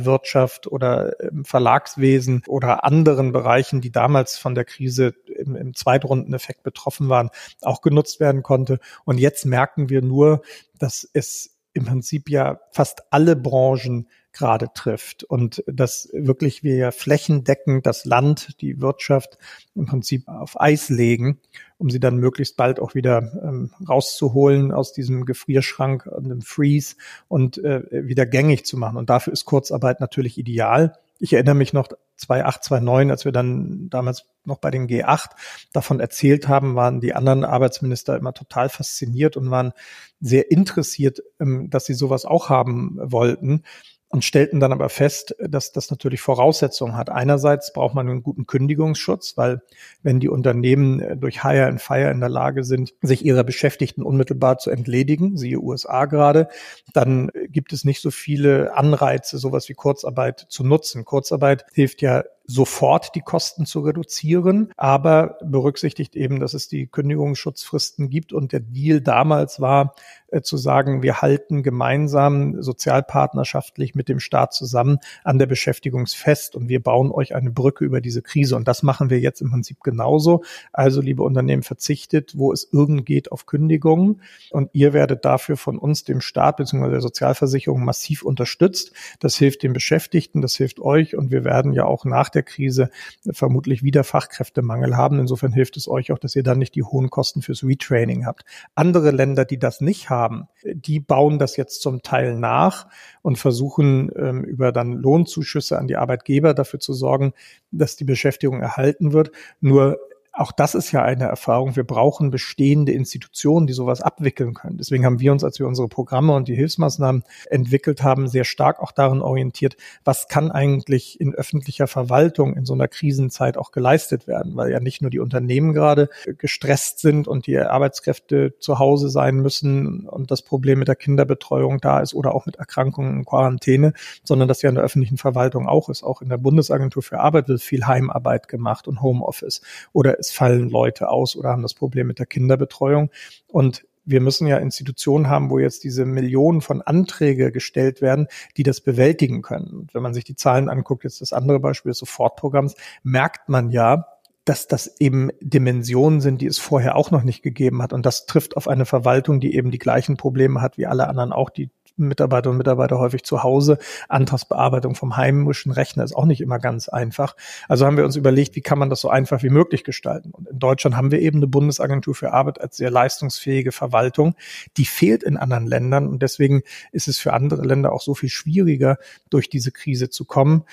Werbewirtschaft 0.05 0.67
oder 0.67 1.19
im 1.19 1.45
Verlagswesen 1.45 2.43
oder 2.47 2.83
anderen 2.83 3.31
Bereichen, 3.31 3.81
die 3.81 3.91
damals 3.91 4.37
von 4.37 4.55
der 4.55 4.65
Krise 4.65 5.13
im, 5.25 5.55
im 5.55 5.73
Zweitrundeneffekt 5.73 6.63
betroffen 6.63 7.09
waren, 7.09 7.29
auch 7.61 7.81
genutzt 7.81 8.19
werden 8.19 8.43
konnte. 8.43 8.79
Und 9.05 9.17
jetzt 9.17 9.45
merken 9.45 9.89
wir 9.89 10.01
nur, 10.01 10.41
dass 10.77 11.07
es 11.13 11.57
im 11.73 11.85
Prinzip 11.85 12.29
ja 12.29 12.59
fast 12.71 13.03
alle 13.11 13.35
Branchen 13.35 14.07
gerade 14.31 14.69
trifft 14.73 15.23
und 15.23 15.63
dass 15.67 16.09
wirklich 16.13 16.63
wir 16.63 16.75
ja 16.75 16.91
flächendeckend 16.91 17.85
das 17.85 18.05
Land, 18.05 18.61
die 18.61 18.79
Wirtschaft 18.79 19.37
im 19.75 19.85
Prinzip 19.85 20.27
auf 20.27 20.59
Eis 20.59 20.89
legen, 20.89 21.39
um 21.77 21.89
sie 21.89 21.99
dann 21.99 22.17
möglichst 22.17 22.55
bald 22.55 22.79
auch 22.79 22.95
wieder 22.95 23.31
ähm, 23.43 23.71
rauszuholen 23.87 24.71
aus 24.71 24.93
diesem 24.93 25.25
Gefrierschrank 25.25 26.05
und 26.05 26.29
dem 26.29 26.41
Freeze 26.41 26.95
und 27.27 27.57
äh, 27.63 27.83
wieder 28.07 28.25
gängig 28.25 28.65
zu 28.65 28.77
machen. 28.77 28.97
Und 28.97 29.09
dafür 29.09 29.33
ist 29.33 29.45
Kurzarbeit 29.45 29.99
natürlich 29.99 30.37
ideal. 30.37 30.93
Ich 31.21 31.33
erinnere 31.33 31.55
mich 31.55 31.73
noch 31.73 31.89
2008, 32.15 32.63
2009, 32.63 33.11
als 33.11 33.25
wir 33.25 33.31
dann 33.31 33.89
damals 33.89 34.25
noch 34.45 34.59
bei 34.59 34.71
den 34.71 34.87
G8 34.87 35.31
davon 35.73 35.99
erzählt 35.99 36.47
haben, 36.47 36.75
waren 36.75 37.01
die 37.01 37.13
anderen 37.13 37.43
Arbeitsminister 37.43 38.15
immer 38.15 38.33
total 38.33 38.69
fasziniert 38.69 39.35
und 39.37 39.51
waren 39.51 39.73
sehr 40.21 40.51
interessiert, 40.51 41.21
ähm, 41.39 41.69
dass 41.69 41.85
sie 41.85 41.93
sowas 41.93 42.25
auch 42.25 42.49
haben 42.49 42.97
wollten 43.01 43.63
und 44.09 44.25
stellten 44.25 44.59
dann 44.59 44.73
aber 44.73 44.89
fest, 44.89 45.35
dass 45.39 45.71
das 45.71 45.91
natürlich 45.91 46.19
Voraussetzungen 46.19 46.97
hat. 46.97 47.11
Einerseits 47.11 47.71
braucht 47.73 47.93
man 47.93 48.09
einen 48.09 48.23
guten 48.23 48.47
Kündigungsschutz, 48.47 49.37
weil 49.37 49.61
wenn 50.01 50.19
die 50.19 50.29
Unternehmen 50.29 50.99
äh, 50.99 51.15
durch 51.15 51.43
Hire 51.43 51.67
and 51.67 51.79
Fire 51.79 52.09
in 52.09 52.19
der 52.19 52.29
Lage 52.29 52.63
sind, 52.63 52.93
sich 53.01 53.23
ihrer 53.23 53.43
Beschäftigten 53.43 54.01
unmittelbar 54.01 54.57
zu 54.57 54.71
entledigen, 54.71 55.37
siehe 55.37 55.59
USA 55.59 56.05
gerade, 56.05 56.47
dann 56.93 57.29
gibt 57.49 57.71
es 57.71 57.85
nicht 57.85 58.01
so 58.01 58.09
viele 58.09 58.75
Anreize, 58.75 59.37
sowas 59.37 59.69
wie 59.69 59.75
Kurzarbeit 59.75 60.47
zu 60.49 60.63
nutzen. 60.63 61.05
Kurzarbeit 61.05 61.65
hilft 61.73 62.01
ja 62.01 62.23
sofort 62.49 63.13
die 63.13 63.21
Kosten 63.21 63.65
zu 63.65 63.81
reduzieren, 63.81 64.71
aber 64.75 65.37
berücksichtigt 65.43 66.15
eben, 66.15 66.39
dass 66.39 66.53
es 66.53 66.67
die 66.67 66.87
Kündigungsschutzfristen 66.87 68.09
gibt 68.09 68.33
und 68.33 68.51
der 68.51 68.59
Deal 68.59 69.01
damals 69.01 69.59
war, 69.61 69.93
äh, 70.31 70.41
zu 70.41 70.57
sagen, 70.57 71.03
wir 71.03 71.21
halten 71.21 71.63
gemeinsam 71.63 72.61
sozialpartnerschaftlich 72.61 73.95
mit 73.95 74.09
dem 74.09 74.19
Staat 74.19 74.53
zusammen 74.53 74.99
an 75.23 75.37
der 75.37 75.45
Beschäftigung 75.45 76.07
fest 76.07 76.55
und 76.55 76.69
wir 76.69 76.81
bauen 76.81 77.11
euch 77.11 77.35
eine 77.35 77.51
Brücke 77.51 77.85
über 77.85 78.01
diese 78.01 78.21
Krise. 78.21 78.55
Und 78.55 78.67
das 78.67 78.83
machen 78.83 79.09
wir 79.09 79.19
jetzt 79.19 79.41
im 79.41 79.51
Prinzip 79.51 79.81
genauso. 79.81 80.43
Also, 80.71 81.01
liebe 81.01 81.23
Unternehmen, 81.23 81.63
verzichtet, 81.63 82.37
wo 82.37 82.51
es 82.51 82.67
irgend 82.71 83.05
geht, 83.05 83.31
auf 83.31 83.45
Kündigungen. 83.45 84.21
Und 84.49 84.69
ihr 84.73 84.93
werdet 84.93 85.25
dafür 85.25 85.57
von 85.57 85.77
uns, 85.77 86.03
dem 86.03 86.21
Staat 86.21 86.57
bzw. 86.57 86.89
der 86.89 87.01
Sozialversicherung 87.01 87.83
massiv 87.83 88.23
unterstützt. 88.23 88.93
Das 89.19 89.35
hilft 89.35 89.63
den 89.63 89.73
Beschäftigten, 89.73 90.41
das 90.41 90.55
hilft 90.55 90.79
euch 90.79 91.15
und 91.15 91.31
wir 91.31 91.43
werden 91.43 91.73
ja 91.73 91.85
auch 91.85 92.05
nach 92.05 92.29
der 92.29 92.38
Krise 92.43 92.89
vermutlich 93.31 93.83
wieder 93.83 94.03
Fachkräftemangel 94.03 94.97
haben. 94.97 95.19
Insofern 95.19 95.51
hilft 95.51 95.77
es 95.77 95.87
euch 95.87 96.11
auch, 96.11 96.19
dass 96.19 96.35
ihr 96.35 96.43
dann 96.43 96.59
nicht 96.59 96.75
die 96.75 96.83
hohen 96.83 97.09
Kosten 97.09 97.41
fürs 97.41 97.63
Retraining 97.63 98.25
habt. 98.25 98.45
Andere 98.75 99.11
Länder, 99.11 99.45
die 99.45 99.59
das 99.59 99.81
nicht 99.81 100.09
haben, 100.09 100.47
die 100.63 100.99
bauen 100.99 101.39
das 101.39 101.57
jetzt 101.57 101.81
zum 101.81 102.01
Teil 102.01 102.35
nach 102.35 102.87
und 103.21 103.37
versuchen 103.37 104.11
ähm, 104.15 104.43
über 104.43 104.71
dann 104.71 104.93
Lohnzuschüsse 104.93 105.77
an 105.77 105.87
die 105.87 105.97
Arbeitgeber 105.97 106.53
dafür 106.53 106.79
zu 106.79 106.93
sorgen, 106.93 107.33
dass 107.71 107.95
die 107.95 108.05
Beschäftigung 108.05 108.61
erhalten 108.61 109.13
wird. 109.13 109.31
Nur 109.61 109.99
auch 110.31 110.51
das 110.51 110.75
ist 110.75 110.91
ja 110.91 111.03
eine 111.03 111.25
Erfahrung. 111.25 111.75
Wir 111.75 111.83
brauchen 111.83 112.31
bestehende 112.31 112.91
Institutionen, 112.91 113.67
die 113.67 113.73
sowas 113.73 114.01
abwickeln 114.01 114.53
können. 114.53 114.77
Deswegen 114.77 115.05
haben 115.05 115.19
wir 115.19 115.31
uns, 115.31 115.43
als 115.43 115.59
wir 115.59 115.67
unsere 115.67 115.87
Programme 115.87 116.33
und 116.33 116.47
die 116.47 116.55
Hilfsmaßnahmen 116.55 117.23
entwickelt 117.49 118.03
haben, 118.03 118.27
sehr 118.27 118.43
stark 118.43 118.79
auch 118.79 118.91
darin 118.91 119.21
orientiert, 119.21 119.75
was 120.03 120.27
kann 120.27 120.51
eigentlich 120.51 121.19
in 121.19 121.33
öffentlicher 121.33 121.87
Verwaltung 121.87 122.55
in 122.55 122.65
so 122.65 122.73
einer 122.73 122.87
Krisenzeit 122.87 123.57
auch 123.57 123.71
geleistet 123.71 124.27
werden, 124.27 124.55
weil 124.55 124.71
ja 124.71 124.79
nicht 124.79 125.01
nur 125.01 125.11
die 125.11 125.19
Unternehmen 125.19 125.73
gerade 125.73 126.09
gestresst 126.37 126.99
sind 126.99 127.27
und 127.27 127.47
die 127.47 127.57
Arbeitskräfte 127.57 128.53
zu 128.59 128.79
Hause 128.79 129.09
sein 129.09 129.37
müssen 129.37 130.07
und 130.07 130.31
das 130.31 130.43
Problem 130.43 130.79
mit 130.79 130.87
der 130.87 130.95
Kinderbetreuung 130.95 131.79
da 131.79 131.99
ist 131.99 132.13
oder 132.13 132.35
auch 132.35 132.45
mit 132.45 132.57
Erkrankungen 132.57 133.17
und 133.17 133.25
Quarantäne, 133.25 133.93
sondern 134.23 134.47
dass 134.47 134.61
ja 134.61 134.69
in 134.69 134.75
der 134.75 134.83
öffentlichen 134.83 135.17
Verwaltung 135.17 135.67
auch 135.67 135.89
ist. 135.89 136.03
Auch 136.03 136.21
in 136.21 136.29
der 136.29 136.37
Bundesagentur 136.37 137.01
für 137.01 137.19
Arbeit 137.19 137.47
wird 137.47 137.61
viel 137.61 137.87
Heimarbeit 137.87 138.47
gemacht 138.47 138.87
und 138.87 139.01
Homeoffice 139.01 139.61
oder 139.91 140.18
es 140.19 140.31
fallen 140.31 140.69
Leute 140.69 141.09
aus 141.09 141.35
oder 141.35 141.49
haben 141.49 141.61
das 141.61 141.73
Problem 141.73 142.07
mit 142.07 142.19
der 142.19 142.25
Kinderbetreuung. 142.25 143.09
Und 143.47 143.85
wir 144.05 144.21
müssen 144.21 144.47
ja 144.47 144.57
Institutionen 144.57 145.29
haben, 145.29 145.49
wo 145.49 145.59
jetzt 145.59 145.83
diese 145.83 146.05
Millionen 146.05 146.61
von 146.61 146.81
Anträge 146.81 147.51
gestellt 147.51 148.01
werden, 148.01 148.27
die 148.57 148.63
das 148.63 148.81
bewältigen 148.81 149.41
können. 149.41 149.69
Und 149.71 149.93
wenn 149.93 150.01
man 150.01 150.13
sich 150.13 150.23
die 150.23 150.35
Zahlen 150.35 150.69
anguckt, 150.69 151.03
jetzt 151.03 151.21
das 151.21 151.31
andere 151.31 151.59
Beispiel 151.59 151.91
des 151.91 151.99
Sofortprogramms, 151.99 152.75
merkt 153.03 153.49
man 153.49 153.69
ja, 153.69 154.07
dass 154.45 154.67
das 154.67 154.99
eben 154.99 155.29
Dimensionen 155.41 156.21
sind, 156.21 156.41
die 156.41 156.47
es 156.47 156.57
vorher 156.57 156.95
auch 156.95 157.11
noch 157.11 157.23
nicht 157.23 157.43
gegeben 157.43 157.83
hat. 157.83 157.93
Und 157.93 158.05
das 158.05 158.25
trifft 158.25 158.57
auf 158.57 158.67
eine 158.67 158.85
Verwaltung, 158.85 159.39
die 159.39 159.55
eben 159.55 159.69
die 159.69 159.77
gleichen 159.77 160.17
Probleme 160.17 160.59
hat 160.59 160.77
wie 160.79 160.87
alle 160.87 161.07
anderen 161.07 161.31
auch, 161.31 161.51
die 161.51 161.69
Mitarbeiter 162.07 162.49
und 162.49 162.57
Mitarbeiter 162.57 162.99
häufig 162.99 163.23
zu 163.23 163.43
Hause. 163.43 163.77
Antragsbearbeitung 164.07 164.95
vom 164.95 165.17
heimischen 165.17 165.71
Rechner 165.71 166.03
ist 166.03 166.15
auch 166.15 166.25
nicht 166.25 166.41
immer 166.41 166.59
ganz 166.59 166.89
einfach. 166.89 167.35
Also 167.67 167.85
haben 167.85 167.97
wir 167.97 168.05
uns 168.05 168.15
überlegt, 168.15 168.55
wie 168.55 168.61
kann 168.61 168.79
man 168.79 168.89
das 168.89 169.01
so 169.01 169.09
einfach 169.09 169.43
wie 169.43 169.49
möglich 169.49 169.83
gestalten. 169.83 170.31
Und 170.31 170.47
in 170.47 170.59
Deutschland 170.59 170.95
haben 170.95 171.11
wir 171.11 171.19
eben 171.19 171.37
eine 171.37 171.47
Bundesagentur 171.47 172.15
für 172.15 172.33
Arbeit 172.33 172.61
als 172.61 172.77
sehr 172.77 172.91
leistungsfähige 172.91 173.71
Verwaltung. 173.71 174.35
Die 174.77 174.85
fehlt 174.85 175.23
in 175.23 175.37
anderen 175.37 175.67
Ländern 175.67 176.07
und 176.07 176.21
deswegen 176.21 176.63
ist 176.91 177.07
es 177.07 177.19
für 177.19 177.33
andere 177.33 177.65
Länder 177.65 177.91
auch 177.91 178.01
so 178.01 178.15
viel 178.15 178.29
schwieriger, 178.29 178.97
durch 179.29 179.49
diese 179.49 179.71
Krise 179.71 180.09
zu 180.09 180.25
kommen. 180.25 180.63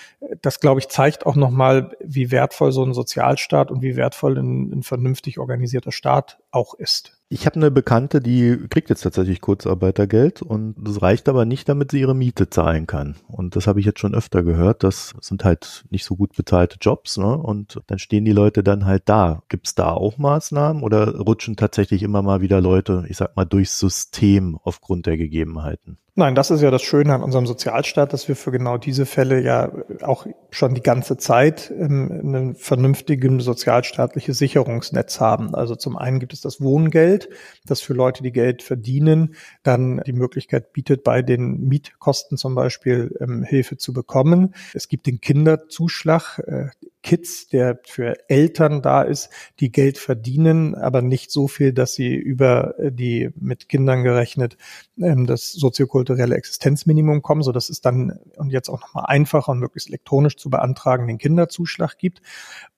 Das, 0.42 0.60
glaube 0.60 0.80
ich, 0.80 0.88
zeigt 0.88 1.26
auch 1.26 1.36
nochmal, 1.36 1.96
wie 2.00 2.30
wertvoll 2.30 2.72
so 2.72 2.84
ein 2.84 2.94
Sozialstaat 2.94 3.70
und 3.70 3.82
wie 3.82 3.96
wertvoll 3.96 4.38
ein, 4.38 4.72
ein 4.72 4.82
vernünftig 4.82 5.38
organisierter 5.38 5.92
Staat 5.92 6.38
auch 6.50 6.74
ist. 6.74 7.15
Ich 7.28 7.44
habe 7.44 7.56
eine 7.56 7.72
Bekannte, 7.72 8.20
die 8.20 8.56
kriegt 8.70 8.88
jetzt 8.88 9.00
tatsächlich 9.00 9.40
Kurzarbeitergeld 9.40 10.42
und 10.42 10.76
das 10.78 11.02
reicht 11.02 11.28
aber 11.28 11.44
nicht, 11.44 11.68
damit 11.68 11.90
sie 11.90 11.98
ihre 11.98 12.14
Miete 12.14 12.50
zahlen 12.50 12.86
kann. 12.86 13.16
Und 13.26 13.56
das 13.56 13.66
habe 13.66 13.80
ich 13.80 13.86
jetzt 13.86 13.98
schon 13.98 14.14
öfter 14.14 14.44
gehört. 14.44 14.84
Das 14.84 15.12
sind 15.20 15.42
halt 15.44 15.84
nicht 15.90 16.04
so 16.04 16.14
gut 16.14 16.36
bezahlte 16.36 16.78
Jobs, 16.80 17.18
ne? 17.18 17.36
Und 17.36 17.82
dann 17.88 17.98
stehen 17.98 18.24
die 18.24 18.32
Leute 18.32 18.62
dann 18.62 18.84
halt 18.84 19.08
da. 19.08 19.42
Gibt 19.48 19.66
es 19.66 19.74
da 19.74 19.90
auch 19.90 20.18
Maßnahmen 20.18 20.84
oder 20.84 21.16
rutschen 21.18 21.56
tatsächlich 21.56 22.04
immer 22.04 22.22
mal 22.22 22.42
wieder 22.42 22.60
Leute, 22.60 23.04
ich 23.08 23.16
sag 23.16 23.34
mal, 23.34 23.44
durchs 23.44 23.80
System 23.80 24.56
aufgrund 24.62 25.06
der 25.06 25.16
Gegebenheiten? 25.16 25.98
Nein, 26.18 26.34
das 26.34 26.50
ist 26.50 26.62
ja 26.62 26.70
das 26.70 26.80
Schöne 26.80 27.12
an 27.12 27.22
unserem 27.22 27.44
Sozialstaat, 27.44 28.14
dass 28.14 28.26
wir 28.26 28.36
für 28.36 28.50
genau 28.50 28.78
diese 28.78 29.04
Fälle 29.04 29.38
ja 29.42 29.70
auch 30.00 30.26
schon 30.48 30.74
die 30.74 30.80
ganze 30.80 31.18
Zeit 31.18 31.70
ähm, 31.78 32.34
ein 32.34 32.54
vernünftiges 32.54 33.44
sozialstaatliches 33.44 34.38
Sicherungsnetz 34.38 35.20
haben. 35.20 35.54
Also 35.54 35.76
zum 35.76 35.98
einen 35.98 36.18
gibt 36.18 36.32
es 36.32 36.40
das 36.40 36.62
Wohngeld, 36.62 37.28
das 37.66 37.82
für 37.82 37.92
Leute, 37.92 38.22
die 38.22 38.32
Geld 38.32 38.62
verdienen, 38.62 39.34
dann 39.62 40.00
die 40.06 40.14
Möglichkeit 40.14 40.72
bietet, 40.72 41.04
bei 41.04 41.20
den 41.20 41.68
Mietkosten 41.68 42.38
zum 42.38 42.54
Beispiel 42.54 43.14
ähm, 43.20 43.42
Hilfe 43.42 43.76
zu 43.76 43.92
bekommen. 43.92 44.54
Es 44.72 44.88
gibt 44.88 45.06
den 45.06 45.20
Kinderzuschlag, 45.20 46.38
äh, 46.46 46.68
Kids, 47.06 47.46
der 47.46 47.78
für 47.86 48.16
Eltern 48.28 48.82
da 48.82 49.02
ist, 49.02 49.30
die 49.60 49.70
Geld 49.70 49.96
verdienen, 49.96 50.74
aber 50.74 51.02
nicht 51.02 51.30
so 51.30 51.46
viel, 51.46 51.72
dass 51.72 51.94
sie 51.94 52.12
über 52.12 52.76
äh, 52.80 52.90
die 52.90 53.30
mit 53.36 53.68
Kindern 53.68 54.02
gerechnet 54.02 54.56
ähm, 55.00 55.24
das 55.24 55.52
soziokulturelle 55.52 56.34
Existenzminimum 56.34 57.22
kommen, 57.22 57.42
so 57.42 57.52
dass 57.52 57.70
es 57.70 57.80
dann 57.80 58.18
und 58.36 58.50
jetzt 58.50 58.68
auch 58.68 58.80
nochmal 58.80 59.04
einfacher 59.06 59.52
und 59.52 59.60
möglichst 59.60 59.88
elektronisch 59.88 60.36
zu 60.36 60.50
beantragen 60.50 61.06
den 61.06 61.18
Kinderzuschlag 61.18 61.96
gibt. 61.96 62.22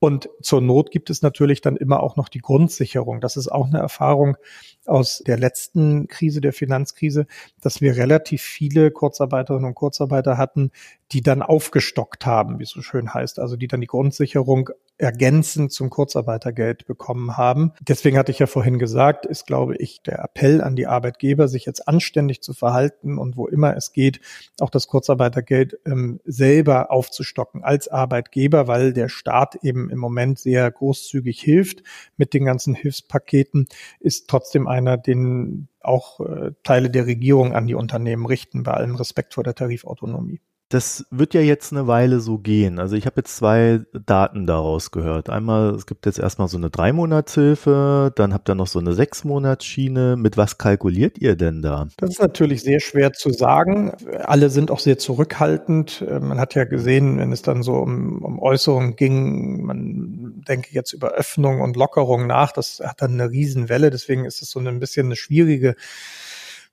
Und 0.00 0.28
zur 0.42 0.60
Not 0.60 0.90
gibt 0.90 1.10
es 1.10 1.22
natürlich 1.22 1.60
dann 1.60 1.76
immer 1.76 2.00
auch 2.00 2.16
noch 2.16 2.28
die 2.28 2.38
Grundsicherung. 2.38 3.20
Das 3.20 3.36
ist 3.36 3.48
auch 3.48 3.66
eine 3.66 3.78
Erfahrung 3.78 4.36
aus 4.86 5.22
der 5.26 5.38
letzten 5.38 6.06
Krise, 6.06 6.40
der 6.40 6.52
Finanzkrise, 6.52 7.26
dass 7.60 7.80
wir 7.80 7.96
relativ 7.96 8.42
viele 8.42 8.90
Kurzarbeiterinnen 8.92 9.66
und 9.66 9.74
Kurzarbeiter 9.74 10.38
hatten, 10.38 10.70
die 11.10 11.20
dann 11.20 11.42
aufgestockt 11.42 12.26
haben, 12.26 12.60
wie 12.60 12.64
es 12.64 12.70
so 12.70 12.80
schön 12.80 13.12
heißt, 13.12 13.40
also 13.40 13.56
die 13.56 13.66
dann 13.66 13.80
die 13.80 13.86
Grundsicherung 13.88 14.70
ergänzend 14.98 15.72
zum 15.72 15.90
Kurzarbeitergeld 15.90 16.86
bekommen 16.86 17.36
haben. 17.36 17.72
Deswegen 17.80 18.18
hatte 18.18 18.32
ich 18.32 18.40
ja 18.40 18.46
vorhin 18.46 18.78
gesagt, 18.78 19.26
ist, 19.26 19.46
glaube 19.46 19.76
ich, 19.76 20.02
der 20.02 20.18
Appell 20.18 20.60
an 20.60 20.76
die 20.76 20.86
Arbeitgeber, 20.86 21.48
sich 21.48 21.64
jetzt 21.64 21.86
anständig 21.88 22.42
zu 22.42 22.52
verhalten 22.52 23.16
und 23.16 23.36
wo 23.36 23.46
immer 23.46 23.76
es 23.76 23.92
geht, 23.92 24.20
auch 24.60 24.70
das 24.70 24.88
Kurzarbeitergeld 24.88 25.78
ähm, 25.86 26.20
selber 26.24 26.90
aufzustocken 26.90 27.62
als 27.62 27.88
Arbeitgeber, 27.88 28.66
weil 28.66 28.92
der 28.92 29.08
Staat 29.08 29.56
eben 29.62 29.88
im 29.88 29.98
Moment 29.98 30.38
sehr 30.38 30.70
großzügig 30.70 31.40
hilft 31.40 31.82
mit 32.16 32.34
den 32.34 32.44
ganzen 32.44 32.74
Hilfspaketen, 32.74 33.68
ist 34.00 34.28
trotzdem 34.28 34.66
einer, 34.66 34.96
den 34.96 35.68
auch 35.80 36.20
äh, 36.20 36.52
Teile 36.64 36.90
der 36.90 37.06
Regierung 37.06 37.54
an 37.54 37.66
die 37.66 37.74
Unternehmen 37.74 38.26
richten, 38.26 38.64
bei 38.64 38.72
allem 38.72 38.96
Respekt 38.96 39.34
vor 39.34 39.44
der 39.44 39.54
Tarifautonomie. 39.54 40.40
Das 40.70 41.06
wird 41.10 41.32
ja 41.32 41.40
jetzt 41.40 41.72
eine 41.72 41.86
Weile 41.86 42.20
so 42.20 42.36
gehen. 42.36 42.78
Also 42.78 42.94
ich 42.94 43.06
habe 43.06 43.20
jetzt 43.20 43.36
zwei 43.36 43.80
Daten 44.04 44.46
daraus 44.46 44.90
gehört. 44.90 45.30
Einmal, 45.30 45.74
es 45.74 45.86
gibt 45.86 46.04
jetzt 46.04 46.18
erstmal 46.18 46.48
so 46.48 46.58
eine 46.58 46.68
Dreimonatshilfe, 46.68 48.12
dann 48.14 48.34
habt 48.34 48.50
ihr 48.50 48.54
noch 48.54 48.66
so 48.66 48.78
eine 48.78 48.92
Sechsmonatsschiene. 48.92 50.16
Mit 50.16 50.36
was 50.36 50.58
kalkuliert 50.58 51.16
ihr 51.18 51.36
denn 51.36 51.62
da? 51.62 51.88
Das 51.96 52.10
ist 52.10 52.20
natürlich 52.20 52.62
sehr 52.62 52.80
schwer 52.80 53.14
zu 53.14 53.30
sagen. 53.30 53.92
Alle 54.24 54.50
sind 54.50 54.70
auch 54.70 54.80
sehr 54.80 54.98
zurückhaltend. 54.98 56.04
Man 56.06 56.38
hat 56.38 56.54
ja 56.54 56.64
gesehen, 56.64 57.18
wenn 57.18 57.32
es 57.32 57.40
dann 57.40 57.62
so 57.62 57.74
um, 57.76 58.22
um 58.22 58.38
Äußerungen 58.38 58.96
ging, 58.96 59.64
man 59.64 60.42
denke 60.46 60.68
jetzt 60.72 60.92
über 60.92 61.12
Öffnung 61.12 61.62
und 61.62 61.76
Lockerung 61.76 62.26
nach, 62.26 62.52
das 62.52 62.82
hat 62.84 63.00
dann 63.00 63.14
eine 63.14 63.30
Riesenwelle. 63.30 63.88
Deswegen 63.88 64.26
ist 64.26 64.42
es 64.42 64.50
so 64.50 64.60
ein 64.60 64.80
bisschen 64.80 65.06
eine 65.06 65.16
schwierige 65.16 65.76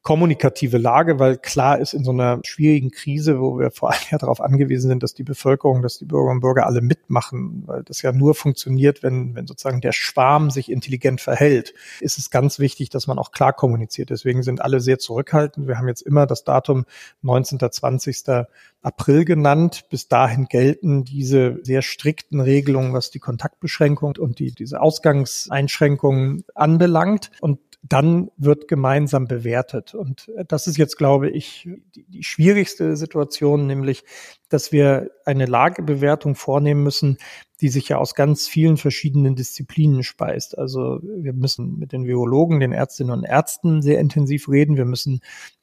kommunikative 0.05 0.77
Lage, 0.77 1.17
weil 1.17 1.35
klar 1.35 1.79
ist 1.79 1.95
in 1.95 2.03
so 2.03 2.11
einer 2.11 2.39
schwierigen 2.43 2.91
Krise, 2.91 3.39
wo 3.39 3.57
wir 3.57 3.71
vor 3.71 3.91
allem 3.91 4.03
ja 4.11 4.19
darauf 4.19 4.39
angewiesen 4.39 4.87
sind, 4.87 5.01
dass 5.01 5.15
die 5.15 5.23
Bevölkerung, 5.23 5.81
dass 5.81 5.97
die 5.97 6.05
Bürgerinnen 6.05 6.37
und 6.37 6.41
Bürger 6.41 6.67
alle 6.67 6.81
mitmachen, 6.81 7.63
weil 7.65 7.81
das 7.81 8.03
ja 8.03 8.11
nur 8.11 8.35
funktioniert, 8.35 9.01
wenn, 9.01 9.33
wenn 9.33 9.47
sozusagen 9.47 9.81
der 9.81 9.93
Schwarm 9.93 10.51
sich 10.51 10.71
intelligent 10.71 11.21
verhält, 11.21 11.73
ist 12.01 12.19
es 12.19 12.29
ganz 12.29 12.59
wichtig, 12.59 12.91
dass 12.91 13.07
man 13.07 13.17
auch 13.17 13.31
klar 13.31 13.51
kommuniziert. 13.51 14.11
Deswegen 14.11 14.43
sind 14.43 14.61
alle 14.61 14.79
sehr 14.79 14.99
zurückhaltend. 14.99 15.67
Wir 15.67 15.79
haben 15.79 15.87
jetzt 15.87 16.01
immer 16.01 16.27
das 16.27 16.43
Datum 16.43 16.85
19. 17.23 17.57
20. 17.71 18.45
April 18.83 19.25
genannt. 19.25 19.85
Bis 19.89 20.07
dahin 20.07 20.45
gelten 20.45 21.03
diese 21.03 21.57
sehr 21.63 21.81
strikten 21.81 22.41
Regelungen, 22.41 22.93
was 22.93 23.09
die 23.09 23.17
Kontaktbeschränkung 23.17 24.17
und 24.19 24.37
die, 24.37 24.51
diese 24.51 24.81
Ausgangseinschränkungen 24.81 26.43
anbelangt. 26.53 27.31
Und 27.41 27.57
dann 27.87 28.31
wird 28.37 28.67
gemeinsam 28.67 29.27
bewertet. 29.27 29.93
Und 29.93 30.31
das 30.47 30.67
ist 30.67 30.77
jetzt, 30.77 30.97
glaube 30.97 31.29
ich, 31.29 31.69
die, 31.95 32.03
die, 32.05 32.23
schwierigste 32.23 32.97
Situation, 32.97 33.67
nämlich, 33.67 34.03
dass 34.49 34.71
wir 34.71 35.11
eine 35.25 35.45
Lagebewertung 35.45 36.35
vornehmen 36.35 36.83
müssen, 36.83 37.17
die 37.61 37.69
sich 37.69 37.89
ja 37.89 37.97
aus 37.97 38.15
ganz 38.15 38.47
vielen 38.47 38.77
verschiedenen 38.77 39.35
Disziplinen 39.35 40.03
speist. 40.03 40.57
Also 40.57 40.99
wir 41.01 41.33
müssen 41.33 41.79
mit 41.79 41.91
den 41.91 42.05
Virologen, 42.05 42.59
den 42.59 42.73
Ärztinnen 42.73 43.13
und 43.13 43.23
Ärzten 43.23 43.81
sehr 43.81 43.99
intensiv 43.99 44.49
reden. 44.49 44.77
Wir 44.77 44.85
müssen 44.85 45.21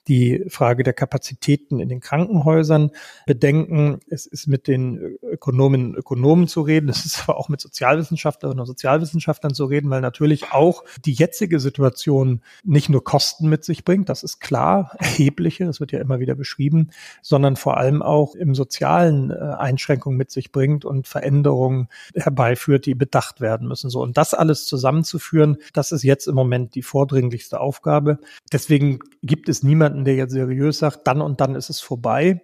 die 0.09 0.45
Frage 0.49 0.83
der 0.83 0.95
Kapazitäten 0.95 1.79
in 1.79 1.89
den 1.89 2.01
Krankenhäusern 2.01 2.91
bedenken. 3.27 4.01
Es 4.09 4.27
ist 4.27 4.49
mit 4.49 4.67
den 4.67 5.19
Ökonominnen 5.23 5.91
und 5.91 5.97
Ökonomen 5.97 6.49
zu 6.49 6.63
reden. 6.63 6.89
Es 6.89 7.05
ist 7.05 7.23
aber 7.23 7.39
auch 7.39 7.49
mit 7.49 7.61
Sozialwissenschaftlerinnen 7.61 8.61
und 8.61 8.67
Sozialwissenschaftlern 8.67 9.55
zu 9.55 9.65
reden, 9.67 9.91
weil 9.91 10.01
natürlich 10.01 10.53
auch 10.53 10.85
die 11.05 11.13
jetzige 11.13 11.61
Situation 11.61 12.43
nicht 12.65 12.89
nur 12.89 13.05
Kosten 13.05 13.49
mit 13.49 13.65
sich 13.65 13.85
bringt, 13.85 14.09
das 14.09 14.23
ist 14.23 14.41
klar, 14.41 14.97
erhebliche, 14.99 15.67
das 15.67 15.79
wird 15.79 15.93
ja 15.93 16.01
immer 16.01 16.19
wieder 16.19 16.35
beschrieben, 16.35 16.91
sondern 17.21 17.57
vor 17.57 17.77
allem 17.77 18.03
auch 18.03 18.35
im 18.35 18.55
sozialen 18.55 19.31
äh, 19.31 19.35
Einschränkungen 19.35 20.19
mit 20.19 20.31
sich 20.31 20.51
bringt 20.51 20.85
und 20.85 21.07
Veränderungen 21.07 21.89
herbeiführt, 22.15 22.87
die 22.87 22.95
bedacht 22.95 23.41
werden 23.41 23.69
müssen. 23.69 23.91
So 23.91 24.01
und 24.03 24.17
das 24.17 24.35
alles 24.35 24.67
zusammenzuführen, 24.67 25.59
das 25.73 25.93
ist 25.93 26.03
jetzt 26.03 26.27
im 26.27 26.35
Moment 26.35 26.75
die 26.75 26.83
vordringlichste 26.83 27.61
Aufgabe. 27.61 28.19
Deswegen 28.53 29.01
gibt 29.23 29.49
es 29.49 29.63
niemanden 29.63 30.05
der 30.05 30.15
jetzt 30.15 30.33
seriös 30.33 30.79
sagt, 30.79 31.07
dann 31.07 31.21
und 31.21 31.41
dann 31.41 31.55
ist 31.55 31.71
es 31.71 31.81
vorbei. 31.81 32.41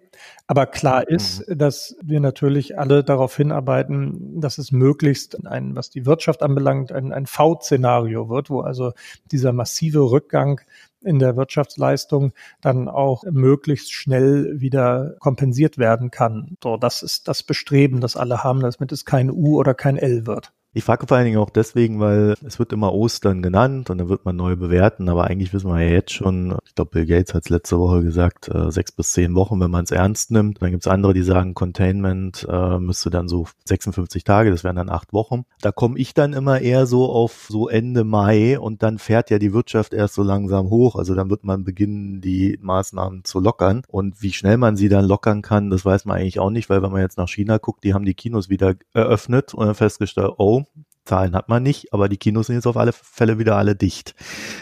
Aber 0.47 0.65
klar 0.65 1.07
ist, 1.07 1.47
mhm. 1.47 1.57
dass 1.57 1.95
wir 2.01 2.19
natürlich 2.19 2.77
alle 2.77 3.03
darauf 3.03 3.35
hinarbeiten, 3.35 4.41
dass 4.41 4.57
es 4.57 4.71
möglichst 4.71 5.45
ein, 5.45 5.75
was 5.75 5.89
die 5.89 6.05
Wirtschaft 6.05 6.41
anbelangt, 6.41 6.91
ein, 6.91 7.13
ein 7.13 7.25
V-Szenario 7.25 8.29
wird, 8.29 8.49
wo 8.49 8.61
also 8.61 8.91
dieser 9.31 9.53
massive 9.53 9.99
Rückgang 9.99 10.61
in 11.01 11.19
der 11.19 11.35
Wirtschaftsleistung 11.35 12.33
dann 12.61 12.87
auch 12.87 13.23
möglichst 13.23 13.93
schnell 13.93 14.59
wieder 14.59 15.15
kompensiert 15.19 15.77
werden 15.77 16.11
kann. 16.11 16.57
So, 16.63 16.77
das 16.77 17.03
ist 17.03 17.27
das 17.27 17.43
Bestreben, 17.43 18.01
das 18.01 18.15
alle 18.15 18.43
haben, 18.43 18.59
damit 18.61 18.91
es 18.91 19.05
kein 19.05 19.31
U 19.31 19.57
oder 19.57 19.73
kein 19.73 19.97
L 19.97 20.25
wird. 20.25 20.51
Ich 20.71 20.83
frage 20.83 21.07
vor 21.07 21.17
allen 21.17 21.25
Dingen 21.25 21.39
auch 21.39 21.49
deswegen, 21.49 21.99
weil 21.99 22.35
es 22.45 22.59
wird 22.59 22.71
immer 22.73 22.93
Ostern 22.93 23.41
genannt 23.41 23.89
und 23.89 23.97
dann 23.97 24.07
wird 24.07 24.23
man 24.25 24.35
neu 24.35 24.55
bewerten, 24.55 25.09
aber 25.09 25.23
eigentlich 25.23 25.51
wissen 25.51 25.67
wir 25.67 25.81
ja 25.81 25.89
jetzt 25.89 26.13
schon, 26.13 26.55
ich 26.63 26.75
glaube 26.75 26.91
Bill 26.91 27.07
Gates 27.07 27.33
hat 27.33 27.45
es 27.45 27.49
letzte 27.49 27.79
Woche 27.79 28.03
gesagt, 28.03 28.49
äh, 28.49 28.69
sechs 28.71 28.91
bis 28.91 29.11
zehn 29.13 29.33
Wochen, 29.33 29.59
wenn 29.59 29.71
man 29.71 29.85
es 29.85 29.89
ernst 29.89 30.29
nimmt. 30.29 30.61
Dann 30.61 30.69
gibt 30.69 30.85
es 30.85 30.91
andere, 30.91 31.15
die 31.15 31.23
sagen, 31.23 31.55
Containment 31.55 32.45
äh, 32.47 32.77
müsste 32.77 33.09
dann 33.09 33.27
so 33.27 33.47
56 33.65 34.23
Tage, 34.23 34.51
das 34.51 34.63
wären 34.63 34.75
dann 34.75 34.91
acht 34.91 35.11
Wochen. 35.11 35.45
Da 35.59 35.71
komme 35.71 35.97
ich 35.97 36.13
dann 36.13 36.33
immer 36.33 36.61
eher 36.61 36.85
so 36.85 37.11
auf 37.11 37.47
so 37.49 37.67
Ende 37.67 38.03
Mai 38.03 38.59
und 38.59 38.83
dann 38.83 38.99
fährt 38.99 39.31
ja 39.31 39.39
die 39.39 39.53
Wirtschaft 39.53 39.95
erst 39.95 40.13
so 40.13 40.21
langsam 40.21 40.69
hoch. 40.69 40.95
Also 40.95 41.15
dann 41.15 41.31
wird 41.31 41.45
man 41.45 41.63
beginnen, 41.63 42.21
die 42.21 42.59
Maßnahmen 42.61 43.23
zu 43.23 43.39
lockern. 43.39 43.81
Und 43.87 44.21
wie 44.21 44.33
schnell 44.33 44.57
man 44.57 44.77
sie 44.77 44.87
dann 44.87 45.05
lockern 45.05 45.41
kann, 45.41 45.71
das 45.71 45.83
weiß 45.83 46.05
man 46.05 46.17
eigentlich 46.17 46.39
auch 46.39 46.51
nicht, 46.51 46.69
weil 46.69 46.83
wenn 46.83 46.91
man 46.91 47.01
jetzt 47.01 47.17
nach 47.17 47.27
China 47.27 47.57
guckt, 47.57 47.83
die 47.83 47.95
haben 47.95 48.05
die 48.05 48.13
Kinos 48.13 48.49
wieder 48.49 48.75
eröffnet 48.93 49.55
und 49.55 49.65
dann 49.65 49.73
festgestellt, 49.73 50.33
oh, 50.37 50.59
Zahlen 51.09 51.35
hat 51.35 51.49
man 51.49 51.63
nicht, 51.63 51.91
aber 51.93 52.07
die 52.07 52.17
Kinos 52.17 52.47
sind 52.47 52.55
jetzt 52.55 52.67
auf 52.67 52.77
alle 52.77 52.93
Fälle 52.93 53.39
wieder 53.39 53.57
alle 53.57 53.75
dicht. 53.75 54.15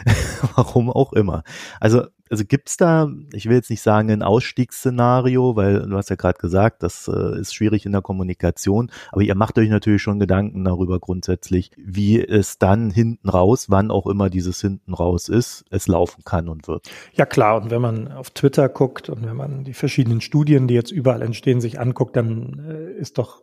Warum 0.56 0.90
auch 0.90 1.14
immer. 1.14 1.44
Also 1.80 2.08
also 2.30 2.44
gibt's 2.46 2.78
da, 2.78 3.10
ich 3.34 3.48
will 3.48 3.56
jetzt 3.56 3.70
nicht 3.70 3.82
sagen 3.82 4.12
ein 4.12 4.24
Ausstiegsszenario, 4.24 5.56
weil 5.56 5.88
du 5.88 5.96
hast 5.96 6.10
ja 6.10 6.16
gerade 6.16 6.40
gesagt, 6.40 6.84
das 6.84 7.08
äh, 7.08 7.40
ist 7.40 7.54
schwierig 7.54 7.86
in 7.86 7.92
der 7.92 8.02
Kommunikation, 8.02 8.92
aber 9.12 9.22
ihr 9.22 9.36
macht 9.36 9.58
euch 9.58 9.70
natürlich 9.70 10.02
schon 10.02 10.20
Gedanken 10.20 10.64
darüber 10.64 11.00
grundsätzlich, 11.00 11.72
wie 11.78 12.22
es 12.22 12.58
dann 12.58 12.92
hinten 12.92 13.30
raus, 13.30 13.68
wann 13.70 13.92
auch 13.92 14.08
immer 14.08 14.30
dieses 14.30 14.62
hinten 14.62 14.94
raus 14.94 15.30
ist, 15.30 15.66
es 15.70 15.88
laufen 15.88 16.24
kann 16.24 16.50
und 16.50 16.68
wird. 16.68 16.90
Ja 17.14 17.26
klar, 17.26 17.62
und 17.62 17.72
wenn 17.72 17.82
man 17.82 18.12
auf 18.12 18.32
Twitter 18.32 18.70
guckt 18.70 19.10
und 19.10 19.26
wenn 19.26 19.36
man 19.36 19.64
die 19.64 19.74
verschiedenen 19.74 20.22
Studien, 20.22 20.68
die 20.68 20.74
jetzt 20.74 20.92
überall 20.92 21.22
entstehen, 21.22 21.62
sich 21.62 21.80
anguckt, 21.80 22.16
dann 22.16 22.66
äh, 22.68 23.00
ist 23.00 23.18
doch 23.18 23.42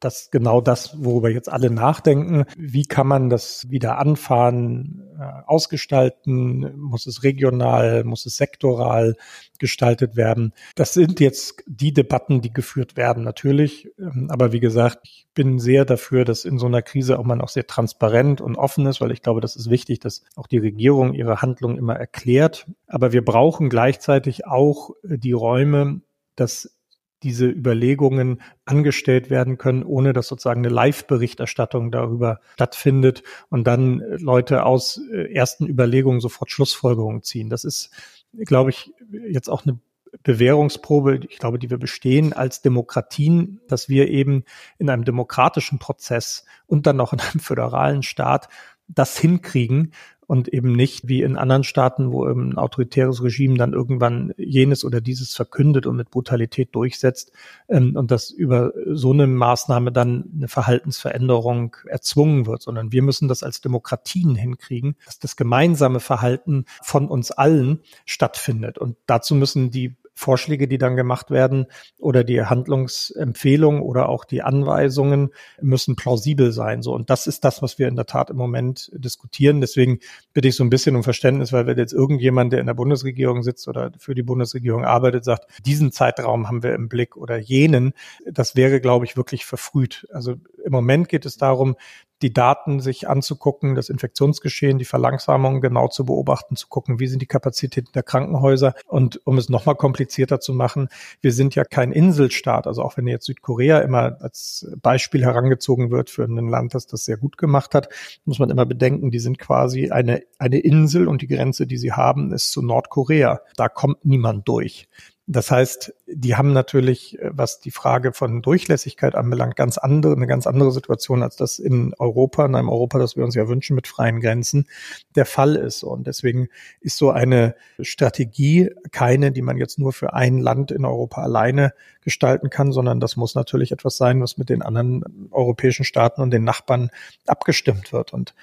das 0.00 0.30
genau 0.30 0.60
das, 0.60 1.02
worüber 1.02 1.30
jetzt 1.30 1.50
alle 1.50 1.70
nachdenken. 1.70 2.44
Wie 2.56 2.84
kann 2.84 3.06
man 3.06 3.30
das 3.30 3.68
wieder 3.70 3.98
anfahren, 3.98 5.02
äh, 5.18 5.22
ausgestalten? 5.46 6.78
Muss 6.78 7.06
es 7.06 7.22
regional, 7.22 8.04
muss 8.04 8.21
es 8.26 8.36
sektoral 8.36 9.16
gestaltet 9.58 10.16
werden? 10.16 10.52
Das 10.74 10.94
sind 10.94 11.20
jetzt 11.20 11.62
die 11.66 11.92
Debatten, 11.92 12.40
die 12.40 12.52
geführt 12.52 12.96
werden, 12.96 13.24
natürlich. 13.24 13.90
Ähm, 13.98 14.28
aber 14.30 14.52
wie 14.52 14.60
gesagt, 14.60 15.00
ich 15.04 15.26
bin 15.34 15.58
sehr 15.58 15.84
dafür, 15.84 16.24
dass 16.24 16.44
in 16.44 16.58
so 16.58 16.66
einer 16.66 16.82
Krise 16.82 17.18
auch 17.18 17.24
man 17.24 17.40
auch 17.40 17.48
sehr 17.48 17.66
transparent 17.66 18.40
und 18.40 18.56
offen 18.56 18.86
ist, 18.86 19.00
weil 19.00 19.12
ich 19.12 19.22
glaube, 19.22 19.40
das 19.40 19.56
ist 19.56 19.70
wichtig, 19.70 20.00
dass 20.00 20.24
auch 20.36 20.46
die 20.46 20.58
Regierung 20.58 21.14
ihre 21.14 21.42
Handlung 21.42 21.78
immer 21.78 21.94
erklärt. 21.94 22.66
Aber 22.86 23.12
wir 23.12 23.24
brauchen 23.24 23.68
gleichzeitig 23.68 24.46
auch 24.46 24.90
die 25.02 25.32
Räume, 25.32 26.02
dass 26.36 26.76
diese 27.22 27.46
Überlegungen 27.46 28.40
angestellt 28.64 29.30
werden 29.30 29.58
können, 29.58 29.82
ohne 29.82 30.12
dass 30.12 30.28
sozusagen 30.28 30.64
eine 30.64 30.74
Live-Berichterstattung 30.74 31.90
darüber 31.90 32.40
stattfindet 32.54 33.22
und 33.48 33.66
dann 33.66 34.02
Leute 34.18 34.64
aus 34.64 35.00
äh, 35.12 35.32
ersten 35.32 35.66
Überlegungen 35.66 36.20
sofort 36.20 36.50
Schlussfolgerungen 36.50 37.22
ziehen. 37.22 37.50
Das 37.50 37.64
ist, 37.64 37.90
glaube 38.32 38.70
ich, 38.70 38.92
jetzt 39.28 39.48
auch 39.48 39.64
eine 39.64 39.78
Bewährungsprobe, 40.22 41.20
ich 41.28 41.38
glaube, 41.38 41.58
die 41.58 41.70
wir 41.70 41.78
bestehen 41.78 42.32
als 42.32 42.60
Demokratien, 42.60 43.60
dass 43.66 43.88
wir 43.88 44.08
eben 44.08 44.44
in 44.78 44.90
einem 44.90 45.04
demokratischen 45.04 45.78
Prozess 45.78 46.44
und 46.66 46.86
dann 46.86 46.96
noch 46.96 47.12
in 47.12 47.20
einem 47.20 47.40
föderalen 47.40 48.02
Staat 48.02 48.48
das 48.88 49.16
hinkriegen, 49.18 49.92
und 50.32 50.48
eben 50.48 50.72
nicht 50.72 51.08
wie 51.08 51.20
in 51.20 51.36
anderen 51.36 51.62
Staaten, 51.62 52.10
wo 52.10 52.24
ein 52.24 52.56
autoritäres 52.56 53.22
Regime 53.22 53.58
dann 53.58 53.74
irgendwann 53.74 54.32
jenes 54.38 54.82
oder 54.82 55.02
dieses 55.02 55.34
verkündet 55.34 55.84
und 55.84 55.96
mit 55.96 56.10
Brutalität 56.10 56.74
durchsetzt 56.74 57.32
ähm, 57.68 57.96
und 57.96 58.10
dass 58.10 58.30
über 58.30 58.72
so 58.86 59.12
eine 59.12 59.26
Maßnahme 59.26 59.92
dann 59.92 60.24
eine 60.34 60.48
Verhaltensveränderung 60.48 61.76
erzwungen 61.86 62.46
wird, 62.46 62.62
sondern 62.62 62.92
wir 62.92 63.02
müssen 63.02 63.28
das 63.28 63.42
als 63.42 63.60
Demokratien 63.60 64.34
hinkriegen, 64.34 64.96
dass 65.04 65.18
das 65.18 65.36
gemeinsame 65.36 66.00
Verhalten 66.00 66.64
von 66.82 67.08
uns 67.08 67.30
allen 67.30 67.80
stattfindet. 68.06 68.78
Und 68.78 68.96
dazu 69.04 69.34
müssen 69.34 69.70
die 69.70 69.96
Vorschläge, 70.14 70.68
die 70.68 70.78
dann 70.78 70.96
gemacht 70.96 71.30
werden 71.30 71.66
oder 71.98 72.24
die 72.24 72.42
Handlungsempfehlungen 72.42 73.80
oder 73.82 74.08
auch 74.08 74.24
die 74.24 74.42
Anweisungen 74.42 75.30
müssen 75.60 75.96
plausibel 75.96 76.52
sein. 76.52 76.82
So. 76.82 76.94
Und 76.94 77.10
das 77.10 77.26
ist 77.26 77.44
das, 77.44 77.62
was 77.62 77.78
wir 77.78 77.88
in 77.88 77.96
der 77.96 78.06
Tat 78.06 78.30
im 78.30 78.36
Moment 78.36 78.90
diskutieren. 78.94 79.60
Deswegen 79.60 80.00
bitte 80.32 80.48
ich 80.48 80.56
so 80.56 80.64
ein 80.64 80.70
bisschen 80.70 80.96
um 80.96 81.02
Verständnis, 81.02 81.52
weil 81.52 81.66
wenn 81.66 81.78
jetzt 81.78 81.92
irgendjemand, 81.92 82.52
der 82.52 82.60
in 82.60 82.66
der 82.66 82.74
Bundesregierung 82.74 83.42
sitzt 83.42 83.68
oder 83.68 83.92
für 83.98 84.14
die 84.14 84.22
Bundesregierung 84.22 84.84
arbeitet, 84.84 85.24
sagt, 85.24 85.46
diesen 85.64 85.92
Zeitraum 85.92 86.48
haben 86.48 86.62
wir 86.62 86.74
im 86.74 86.88
Blick 86.88 87.16
oder 87.16 87.38
jenen, 87.38 87.92
das 88.24 88.56
wäre, 88.56 88.80
glaube 88.80 89.04
ich, 89.04 89.16
wirklich 89.16 89.44
verfrüht. 89.44 90.06
Also 90.12 90.34
im 90.64 90.72
Moment 90.72 91.08
geht 91.08 91.26
es 91.26 91.36
darum, 91.36 91.76
die 92.22 92.32
Daten 92.32 92.80
sich 92.80 93.08
anzugucken, 93.08 93.74
das 93.74 93.88
Infektionsgeschehen, 93.88 94.78
die 94.78 94.84
Verlangsamung 94.84 95.60
genau 95.60 95.88
zu 95.88 96.04
beobachten, 96.04 96.56
zu 96.56 96.68
gucken, 96.68 97.00
wie 97.00 97.06
sind 97.08 97.20
die 97.20 97.26
Kapazitäten 97.26 97.90
der 97.94 98.02
Krankenhäuser. 98.02 98.74
Und 98.86 99.20
um 99.26 99.38
es 99.38 99.48
nochmal 99.48 99.74
komplizierter 99.74 100.40
zu 100.40 100.54
machen, 100.54 100.88
wir 101.20 101.32
sind 101.32 101.54
ja 101.54 101.64
kein 101.64 101.92
Inselstaat. 101.92 102.66
Also 102.66 102.82
auch 102.82 102.96
wenn 102.96 103.06
jetzt 103.06 103.26
Südkorea 103.26 103.80
immer 103.80 104.16
als 104.20 104.70
Beispiel 104.80 105.24
herangezogen 105.24 105.90
wird 105.90 106.10
für 106.10 106.24
ein 106.24 106.48
Land, 106.48 106.74
das 106.74 106.86
das 106.86 107.04
sehr 107.04 107.16
gut 107.16 107.36
gemacht 107.38 107.74
hat, 107.74 107.88
muss 108.24 108.38
man 108.38 108.50
immer 108.50 108.66
bedenken, 108.66 109.10
die 109.10 109.18
sind 109.18 109.38
quasi 109.38 109.90
eine, 109.90 110.22
eine 110.38 110.60
Insel 110.60 111.08
und 111.08 111.22
die 111.22 111.28
Grenze, 111.28 111.66
die 111.66 111.78
sie 111.78 111.92
haben, 111.92 112.32
ist 112.32 112.52
zu 112.52 112.62
Nordkorea. 112.62 113.40
Da 113.56 113.68
kommt 113.68 114.04
niemand 114.04 114.48
durch. 114.48 114.88
Das 115.32 115.50
heißt, 115.50 115.94
die 116.06 116.36
haben 116.36 116.52
natürlich, 116.52 117.18
äh, 117.18 117.30
was 117.32 117.58
die 117.58 117.70
Frage 117.70 118.12
von 118.12 118.42
Durchlässigkeit 118.42 119.14
anbelangt, 119.14 119.56
ganz 119.56 119.78
andere, 119.78 120.14
eine 120.14 120.26
ganz 120.26 120.46
andere 120.46 120.72
Situation, 120.72 121.22
als 121.22 121.36
das 121.36 121.58
in 121.58 121.94
Europa, 121.98 122.44
in 122.44 122.54
einem 122.54 122.68
Europa, 122.68 122.98
das 122.98 123.16
wir 123.16 123.24
uns 123.24 123.34
ja 123.34 123.48
wünschen 123.48 123.74
mit 123.74 123.86
freien 123.86 124.20
Grenzen, 124.20 124.68
der 125.14 125.24
Fall 125.24 125.56
ist. 125.56 125.84
Und 125.84 126.06
deswegen 126.06 126.48
ist 126.80 126.98
so 126.98 127.10
eine 127.10 127.54
Strategie 127.80 128.70
keine, 128.90 129.32
die 129.32 129.42
man 129.42 129.56
jetzt 129.56 129.78
nur 129.78 129.92
für 129.92 130.12
ein 130.12 130.38
Land 130.38 130.70
in 130.70 130.84
Europa 130.84 131.22
alleine 131.22 131.72
gestalten 132.02 132.50
kann, 132.50 132.72
sondern 132.72 133.00
das 133.00 133.16
muss 133.16 133.34
natürlich 133.34 133.72
etwas 133.72 133.96
sein, 133.96 134.20
was 134.20 134.36
mit 134.36 134.50
den 134.50 134.60
anderen 134.60 135.28
europäischen 135.30 135.84
Staaten 135.84 136.20
und 136.20 136.30
den 136.30 136.44
Nachbarn 136.44 136.90
abgestimmt 137.26 137.92
wird. 137.92 138.12
Und 138.12 138.34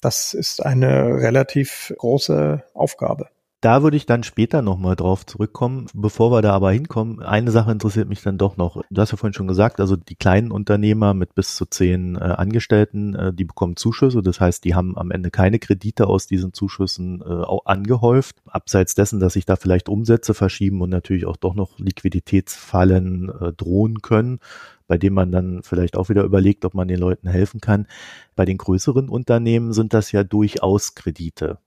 das 0.00 0.32
ist 0.32 0.64
eine 0.64 1.16
relativ 1.16 1.92
große 1.98 2.62
Aufgabe. 2.74 3.28
Da 3.66 3.82
würde 3.82 3.96
ich 3.96 4.06
dann 4.06 4.22
später 4.22 4.62
nochmal 4.62 4.94
drauf 4.94 5.26
zurückkommen. 5.26 5.88
Bevor 5.92 6.30
wir 6.30 6.40
da 6.40 6.52
aber 6.52 6.70
hinkommen, 6.70 7.20
eine 7.20 7.50
Sache 7.50 7.72
interessiert 7.72 8.08
mich 8.08 8.22
dann 8.22 8.38
doch 8.38 8.56
noch. 8.56 8.80
Du 8.90 9.00
hast 9.00 9.10
ja 9.10 9.16
vorhin 9.16 9.34
schon 9.34 9.48
gesagt, 9.48 9.80
also 9.80 9.96
die 9.96 10.14
kleinen 10.14 10.52
Unternehmer 10.52 11.14
mit 11.14 11.34
bis 11.34 11.56
zu 11.56 11.66
zehn 11.66 12.14
äh, 12.14 12.20
Angestellten, 12.20 13.16
äh, 13.16 13.32
die 13.32 13.44
bekommen 13.44 13.74
Zuschüsse. 13.74 14.22
Das 14.22 14.38
heißt, 14.40 14.62
die 14.62 14.76
haben 14.76 14.96
am 14.96 15.10
Ende 15.10 15.32
keine 15.32 15.58
Kredite 15.58 16.06
aus 16.06 16.28
diesen 16.28 16.52
Zuschüssen 16.52 17.22
äh, 17.22 17.44
angehäuft. 17.64 18.36
Abseits 18.46 18.94
dessen, 18.94 19.18
dass 19.18 19.32
sich 19.32 19.46
da 19.46 19.56
vielleicht 19.56 19.88
Umsätze 19.88 20.32
verschieben 20.32 20.80
und 20.80 20.90
natürlich 20.90 21.26
auch 21.26 21.36
doch 21.36 21.56
noch 21.56 21.76
Liquiditätsfallen 21.76 23.32
äh, 23.40 23.52
drohen 23.52 24.00
können 24.00 24.38
bei 24.88 24.98
dem 24.98 25.14
man 25.14 25.32
dann 25.32 25.64
vielleicht 25.64 25.96
auch 25.96 26.08
wieder 26.10 26.22
überlegt, 26.22 26.64
ob 26.64 26.74
man 26.74 26.86
den 26.86 27.00
Leuten 27.00 27.26
helfen 27.26 27.60
kann. 27.60 27.88
Bei 28.36 28.44
den 28.44 28.56
größeren 28.56 29.08
Unternehmen 29.08 29.72
sind 29.72 29.92
das 29.92 30.12
ja 30.12 30.22
durchaus 30.22 30.94
Kredite. 30.94 31.58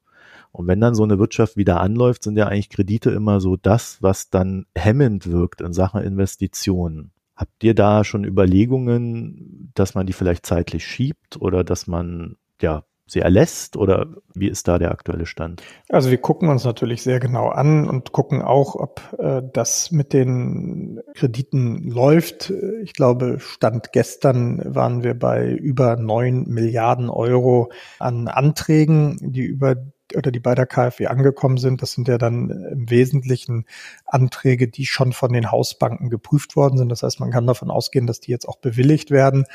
Und 0.51 0.67
wenn 0.67 0.81
dann 0.81 0.95
so 0.95 1.03
eine 1.03 1.19
Wirtschaft 1.19 1.57
wieder 1.57 1.79
anläuft, 1.79 2.23
sind 2.23 2.37
ja 2.37 2.47
eigentlich 2.47 2.69
Kredite 2.69 3.11
immer 3.11 3.39
so 3.39 3.55
das, 3.55 4.01
was 4.01 4.29
dann 4.29 4.65
hemmend 4.75 5.29
wirkt 5.31 5.61
in 5.61 5.73
Sachen 5.73 6.01
Investitionen. 6.01 7.11
Habt 7.35 7.63
ihr 7.63 7.73
da 7.73 8.03
schon 8.03 8.25
Überlegungen, 8.25 9.71
dass 9.73 9.95
man 9.95 10.05
die 10.05 10.13
vielleicht 10.13 10.45
zeitlich 10.45 10.85
schiebt 10.85 11.39
oder 11.39 11.63
dass 11.63 11.87
man 11.87 12.35
ja 12.61 12.83
sie 13.11 13.19
erlässt 13.19 13.75
oder 13.75 14.07
wie 14.33 14.47
ist 14.47 14.67
da 14.67 14.77
der 14.77 14.91
aktuelle 14.91 15.25
Stand? 15.25 15.63
Also 15.89 16.11
wir 16.11 16.19
gucken 16.19 16.49
uns 16.49 16.63
natürlich 16.63 17.01
sehr 17.01 17.19
genau 17.19 17.49
an 17.49 17.87
und 17.87 18.11
gucken 18.11 18.41
auch, 18.41 18.75
ob 18.75 19.01
äh, 19.17 19.41
das 19.53 19.91
mit 19.91 20.13
den 20.13 21.01
Krediten 21.15 21.89
läuft. 21.89 22.53
Ich 22.83 22.93
glaube, 22.93 23.37
Stand 23.39 23.91
gestern 23.91 24.61
waren 24.65 25.03
wir 25.03 25.17
bei 25.17 25.51
über 25.51 25.95
neun 25.95 26.47
Milliarden 26.47 27.09
Euro 27.09 27.71
an 27.99 28.27
Anträgen, 28.27 29.17
die 29.21 29.43
über 29.43 29.75
oder 30.15 30.31
die 30.31 30.39
bei 30.39 30.55
der 30.55 30.65
KfW 30.65 31.07
angekommen 31.07 31.57
sind, 31.57 31.81
das 31.81 31.93
sind 31.93 32.07
ja 32.07 32.17
dann 32.17 32.49
im 32.49 32.89
Wesentlichen 32.89 33.65
Anträge, 34.05 34.67
die 34.67 34.85
schon 34.85 35.13
von 35.13 35.33
den 35.33 35.51
Hausbanken 35.51 36.09
geprüft 36.09 36.55
worden 36.55 36.77
sind. 36.77 36.89
Das 36.89 37.03
heißt, 37.03 37.19
man 37.19 37.31
kann 37.31 37.47
davon 37.47 37.69
ausgehen, 37.69 38.07
dass 38.07 38.19
die 38.19 38.31
jetzt 38.31 38.47
auch 38.47 38.57
bewilligt 38.57 39.11
werden. 39.11 39.45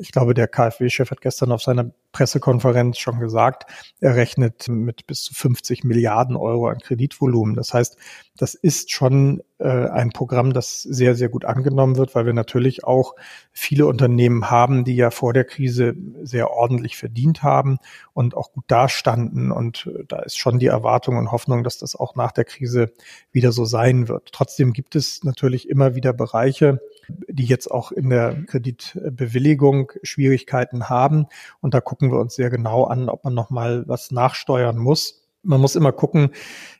Ich 0.00 0.12
glaube, 0.12 0.32
der 0.32 0.46
KfW-Chef 0.46 1.10
hat 1.10 1.20
gestern 1.20 1.50
auf 1.50 1.60
seiner 1.60 1.90
Pressekonferenz 2.12 2.98
schon 2.98 3.18
gesagt, 3.18 3.70
er 4.00 4.14
rechnet 4.14 4.68
mit 4.68 5.06
bis 5.08 5.24
zu 5.24 5.34
50 5.34 5.82
Milliarden 5.82 6.36
Euro 6.36 6.68
an 6.68 6.78
Kreditvolumen. 6.78 7.56
Das 7.56 7.74
heißt, 7.74 7.96
das 8.36 8.54
ist 8.54 8.92
schon 8.92 9.42
äh, 9.58 9.88
ein 9.88 10.10
Programm, 10.10 10.52
das 10.52 10.82
sehr, 10.82 11.16
sehr 11.16 11.28
gut 11.28 11.44
angenommen 11.44 11.96
wird, 11.96 12.14
weil 12.14 12.26
wir 12.26 12.32
natürlich 12.32 12.84
auch 12.84 13.14
viele 13.52 13.86
Unternehmen 13.86 14.50
haben, 14.50 14.84
die 14.84 14.94
ja 14.94 15.10
vor 15.10 15.32
der 15.32 15.44
Krise 15.44 15.94
sehr 16.22 16.50
ordentlich 16.50 16.96
verdient 16.96 17.42
haben 17.42 17.78
und 18.14 18.36
auch 18.36 18.52
gut 18.52 18.64
dastanden. 18.68 19.50
Und 19.50 19.90
äh, 19.92 20.04
da 20.06 20.20
ist 20.20 20.38
schon 20.38 20.60
die 20.60 20.66
Erwartung 20.66 21.16
und 21.16 21.32
Hoffnung, 21.32 21.64
dass 21.64 21.78
das 21.78 21.96
auch 21.96 22.14
nach 22.14 22.30
der 22.30 22.44
Krise 22.44 22.92
wieder 23.32 23.50
so 23.50 23.64
sein 23.64 24.06
wird. 24.06 24.30
Trotzdem 24.32 24.72
gibt 24.72 24.94
es 24.94 25.24
natürlich 25.24 25.68
immer 25.68 25.96
wieder 25.96 26.12
Bereiche, 26.12 26.80
die 27.28 27.44
jetzt 27.44 27.70
auch 27.70 27.92
in 27.92 28.10
der 28.10 28.44
Kreditbewilligung 28.46 29.92
Schwierigkeiten 30.02 30.88
haben. 30.88 31.26
Und 31.60 31.74
da 31.74 31.80
gucken 31.80 32.10
wir 32.10 32.18
uns 32.18 32.34
sehr 32.34 32.50
genau 32.50 32.84
an, 32.84 33.08
ob 33.08 33.24
man 33.24 33.34
nochmal 33.34 33.84
was 33.86 34.10
nachsteuern 34.10 34.78
muss. 34.78 35.24
Man 35.42 35.60
muss 35.60 35.76
immer 35.76 35.92
gucken, 35.92 36.30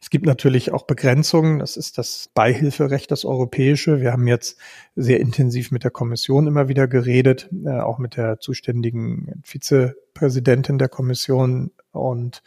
es 0.02 0.10
gibt 0.10 0.26
natürlich 0.26 0.72
auch 0.72 0.82
Begrenzungen. 0.82 1.60
Das 1.60 1.76
ist 1.76 1.96
das 1.96 2.28
Beihilferecht, 2.34 3.10
das 3.10 3.24
europäische. 3.24 4.00
Wir 4.00 4.12
haben 4.12 4.26
jetzt 4.26 4.58
sehr 4.96 5.20
intensiv 5.20 5.70
mit 5.70 5.84
der 5.84 5.92
Kommission 5.92 6.46
immer 6.46 6.68
wieder 6.68 6.88
geredet, 6.88 7.48
äh, 7.64 7.78
auch 7.78 7.98
mit 7.98 8.16
der 8.16 8.40
zuständigen 8.40 9.40
Vizepräsidentin 9.44 10.78
der 10.78 10.88
Kommission. 10.88 11.70
Und 11.92 12.42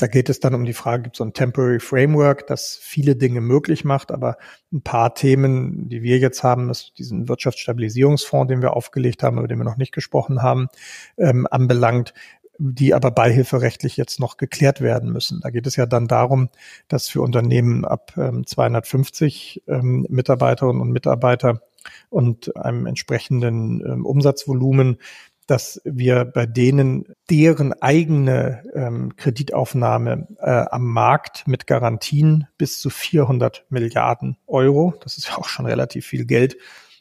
da 0.00 0.06
geht 0.06 0.28
es 0.28 0.40
dann 0.40 0.54
um 0.54 0.64
die 0.64 0.72
Frage, 0.72 1.04
gibt 1.04 1.16
es 1.16 1.18
so 1.18 1.24
ein 1.24 1.32
Temporary 1.32 1.80
Framework, 1.80 2.46
das 2.46 2.78
viele 2.80 3.16
Dinge 3.16 3.40
möglich 3.40 3.84
macht, 3.84 4.10
aber 4.10 4.36
ein 4.72 4.82
paar 4.82 5.14
Themen, 5.14 5.88
die 5.88 6.02
wir 6.02 6.18
jetzt 6.18 6.42
haben, 6.42 6.70
ist 6.70 6.98
diesen 6.98 7.28
Wirtschaftsstabilisierungsfonds, 7.28 8.48
den 8.48 8.62
wir 8.62 8.74
aufgelegt 8.74 9.22
haben, 9.22 9.38
über 9.38 9.48
den 9.48 9.58
wir 9.58 9.64
noch 9.64 9.76
nicht 9.76 9.92
gesprochen 9.92 10.42
haben, 10.42 10.68
ähm, 11.18 11.46
anbelangt, 11.50 12.14
die 12.58 12.92
aber 12.92 13.10
beihilferechtlich 13.10 13.96
jetzt 13.96 14.20
noch 14.20 14.36
geklärt 14.36 14.80
werden 14.80 15.10
müssen. 15.12 15.40
Da 15.40 15.50
geht 15.50 15.66
es 15.66 15.76
ja 15.76 15.86
dann 15.86 16.06
darum, 16.06 16.50
dass 16.88 17.08
für 17.08 17.22
Unternehmen 17.22 17.84
ab 17.84 18.12
ähm, 18.16 18.46
250 18.46 19.62
ähm, 19.66 20.06
Mitarbeiterinnen 20.10 20.80
und 20.80 20.90
Mitarbeiter 20.90 21.62
und 22.10 22.54
einem 22.56 22.86
entsprechenden 22.86 23.80
ähm, 23.84 24.04
Umsatzvolumen 24.04 24.98
dass 25.50 25.80
wir 25.84 26.24
bei 26.26 26.46
denen 26.46 27.06
deren 27.28 27.72
eigene 27.82 28.62
ähm, 28.72 29.16
Kreditaufnahme 29.16 30.28
äh, 30.38 30.64
am 30.70 30.86
Markt 30.86 31.48
mit 31.48 31.66
Garantien 31.66 32.46
bis 32.56 32.80
zu 32.80 32.88
400 32.88 33.66
Milliarden 33.68 34.36
Euro, 34.46 34.94
das 35.02 35.18
ist 35.18 35.28
ja 35.28 35.38
auch 35.38 35.48
schon 35.48 35.66
relativ 35.66 36.06
viel 36.06 36.24
Geld, 36.24 36.56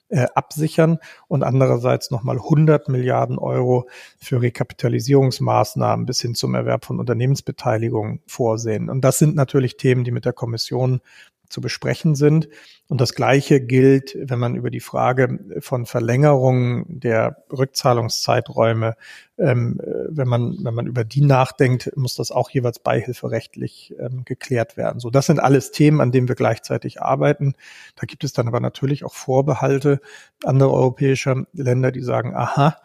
äh, 0.08 0.26
absichern 0.34 0.98
und 1.28 1.44
andererseits 1.44 2.10
nochmal 2.10 2.38
100 2.38 2.90
Milliarden 2.90 3.38
Euro 3.38 3.88
für 4.18 4.42
Rekapitalisierungsmaßnahmen 4.42 6.08
bis 6.08 6.20
hin 6.20 6.34
zum 6.34 6.56
Erwerb 6.56 6.86
von 6.86 7.00
Unternehmensbeteiligung 7.00 8.22
vorsehen. 8.26 8.90
Und 8.90 9.02
das 9.02 9.20
sind 9.20 9.36
natürlich 9.36 9.78
Themen, 9.78 10.04
die 10.04 10.12
mit 10.12 10.26
der 10.26 10.34
Kommission 10.34 11.02
zu 11.50 11.62
besprechen 11.62 12.16
sind. 12.16 12.48
Und 12.88 13.02
das 13.02 13.14
Gleiche 13.14 13.60
gilt, 13.62 14.16
wenn 14.20 14.40
man 14.40 14.56
über 14.56 14.70
die 14.70 14.80
Frage 14.80 15.40
von 15.60 15.86
Verlängerung 15.86 16.86
der 16.88 17.44
Rückzahlungszeiträume, 17.52 18.96
ähm, 19.38 19.80
wenn 20.10 20.28
man, 20.28 20.58
wenn 20.64 20.74
man 20.74 20.88
über 20.88 21.04
die 21.04 21.22
nachdenkt, 21.22 21.92
muss 21.96 22.16
das 22.16 22.32
auch 22.32 22.50
jeweils 22.50 22.80
beihilferechtlich 22.80 23.94
ähm, 24.00 24.24
geklärt 24.26 24.78
werden. 24.78 25.00
So, 25.00 25.10
das 25.10 25.26
sind 25.28 25.40
alles 25.40 25.72
Themen, 25.72 26.02
an 26.02 26.12
denen 26.12 26.28
wir 26.28 26.36
gleichzeitig 26.36 27.02
arbeiten. 27.02 27.54
Da 27.96 28.06
gibt 28.06 28.24
es 28.24 28.34
dann 28.34 28.48
aber 28.48 28.60
natürlich 28.60 29.04
auch 29.04 29.14
Vorbehalte 29.14 30.02
anderer 30.44 30.74
europäischer 30.74 31.46
Länder, 31.54 31.92
die 31.92 32.02
sagen, 32.02 32.36
aha, 32.36 32.78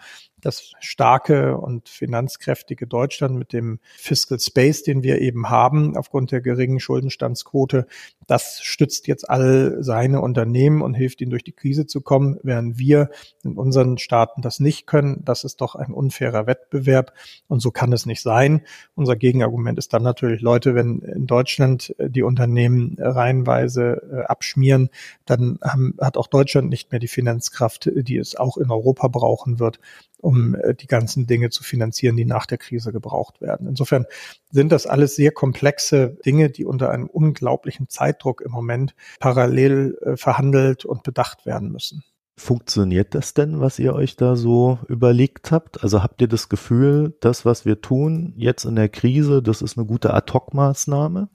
das 0.44 0.72
starke 0.80 1.56
und 1.56 1.88
finanzkräftige 1.88 2.86
Deutschland 2.86 3.36
mit 3.36 3.52
dem 3.52 3.80
Fiscal 3.96 4.38
Space, 4.38 4.82
den 4.82 5.02
wir 5.02 5.20
eben 5.20 5.48
haben, 5.48 5.96
aufgrund 5.96 6.32
der 6.32 6.42
geringen 6.42 6.80
Schuldenstandsquote, 6.80 7.86
das 8.26 8.60
stützt 8.62 9.06
jetzt 9.06 9.28
all 9.28 9.78
seine 9.80 10.20
Unternehmen 10.20 10.82
und 10.82 10.94
hilft 10.94 11.20
ihnen 11.20 11.30
durch 11.30 11.44
die 11.44 11.52
Krise 11.52 11.86
zu 11.86 12.00
kommen, 12.00 12.38
während 12.42 12.78
wir 12.78 13.10
in 13.42 13.56
unseren 13.56 13.98
Staaten 13.98 14.42
das 14.42 14.60
nicht 14.60 14.86
können. 14.86 15.22
Das 15.24 15.44
ist 15.44 15.60
doch 15.60 15.74
ein 15.74 15.92
unfairer 15.92 16.46
Wettbewerb 16.46 17.12
und 17.48 17.60
so 17.60 17.70
kann 17.70 17.92
es 17.92 18.04
nicht 18.04 18.22
sein. 18.22 18.62
Unser 18.94 19.16
Gegenargument 19.16 19.78
ist 19.78 19.92
dann 19.94 20.02
natürlich, 20.02 20.42
Leute, 20.42 20.74
wenn 20.74 21.00
in 21.00 21.26
Deutschland 21.26 21.94
die 21.98 22.22
Unternehmen 22.22 22.96
reihenweise 22.98 24.02
äh, 24.12 24.24
abschmieren, 24.24 24.90
dann 25.24 25.58
haben, 25.62 25.96
hat 26.00 26.16
auch 26.16 26.26
Deutschland 26.26 26.68
nicht 26.68 26.92
mehr 26.92 27.00
die 27.00 27.08
Finanzkraft, 27.08 27.90
die 27.94 28.18
es 28.18 28.36
auch 28.36 28.56
in 28.58 28.70
Europa 28.70 29.08
brauchen 29.08 29.58
wird, 29.58 29.80
um 30.24 30.54
äh, 30.54 30.74
die 30.74 30.86
ganzen 30.86 31.26
Dinge 31.26 31.50
zu 31.50 31.62
finanzieren, 31.62 32.16
die 32.16 32.24
nach 32.24 32.46
der 32.46 32.58
Krise 32.58 32.92
gebraucht 32.92 33.40
werden. 33.40 33.68
Insofern 33.68 34.06
sind 34.50 34.72
das 34.72 34.86
alles 34.86 35.14
sehr 35.16 35.32
komplexe 35.32 36.16
Dinge, 36.24 36.48
die 36.50 36.64
unter 36.64 36.90
einem 36.90 37.06
unglaublichen 37.06 37.88
Zeitdruck 37.88 38.40
im 38.40 38.50
Moment 38.50 38.94
parallel 39.20 39.98
äh, 40.02 40.16
verhandelt 40.16 40.86
und 40.86 41.02
bedacht 41.02 41.44
werden 41.44 41.70
müssen. 41.70 42.04
Funktioniert 42.36 43.14
das 43.14 43.32
denn, 43.32 43.60
was 43.60 43.78
ihr 43.78 43.94
euch 43.94 44.16
da 44.16 44.34
so 44.34 44.80
überlegt 44.88 45.52
habt? 45.52 45.84
Also 45.84 46.02
habt 46.02 46.20
ihr 46.20 46.26
das 46.26 46.48
Gefühl, 46.48 47.14
das, 47.20 47.44
was 47.44 47.64
wir 47.64 47.80
tun 47.80 48.32
jetzt 48.36 48.64
in 48.64 48.74
der 48.74 48.88
Krise, 48.88 49.40
das 49.40 49.62
ist 49.62 49.78
eine 49.78 49.86
gute 49.86 50.12
Ad-Hoc-Maßnahme? 50.12 51.28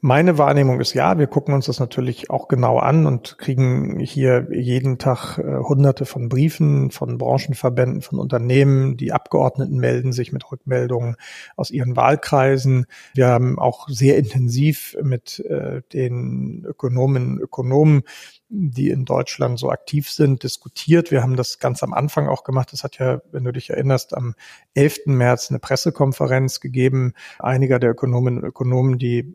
Meine 0.00 0.38
Wahrnehmung 0.38 0.80
ist 0.80 0.94
ja, 0.94 1.18
wir 1.18 1.26
gucken 1.26 1.52
uns 1.52 1.66
das 1.66 1.80
natürlich 1.80 2.30
auch 2.30 2.48
genau 2.48 2.78
an 2.78 3.04
und 3.04 3.36
kriegen 3.36 4.00
hier 4.00 4.48
jeden 4.50 4.96
Tag 4.96 5.36
äh, 5.36 5.58
hunderte 5.58 6.06
von 6.06 6.30
Briefen 6.30 6.90
von 6.92 7.18
Branchenverbänden, 7.18 8.00
von 8.00 8.18
Unternehmen. 8.18 8.96
Die 8.96 9.12
Abgeordneten 9.12 9.76
melden 9.76 10.12
sich 10.12 10.32
mit 10.32 10.50
Rückmeldungen 10.50 11.16
aus 11.56 11.70
ihren 11.70 11.94
Wahlkreisen. 11.94 12.86
Wir 13.12 13.26
haben 13.26 13.58
auch 13.58 13.86
sehr 13.90 14.16
intensiv 14.16 14.96
mit 15.02 15.40
äh, 15.40 15.82
den 15.92 16.64
Ökonomen, 16.66 17.38
Ökonomen 17.38 18.04
die 18.50 18.88
in 18.88 19.04
Deutschland 19.04 19.58
so 19.58 19.70
aktiv 19.70 20.10
sind, 20.10 20.42
diskutiert. 20.42 21.10
Wir 21.10 21.22
haben 21.22 21.36
das 21.36 21.58
ganz 21.58 21.82
am 21.82 21.92
Anfang 21.92 22.28
auch 22.28 22.44
gemacht. 22.44 22.72
Das 22.72 22.82
hat 22.82 22.98
ja, 22.98 23.20
wenn 23.30 23.44
du 23.44 23.52
dich 23.52 23.70
erinnerst, 23.70 24.16
am 24.16 24.34
11. 24.74 25.06
März 25.06 25.50
eine 25.50 25.58
Pressekonferenz 25.58 26.60
gegeben. 26.60 27.12
Einiger 27.38 27.78
der 27.78 27.90
Ökonomen 27.90 28.38
und 28.38 28.44
Ökonomen, 28.44 28.98
die 28.98 29.18
äh, 29.18 29.34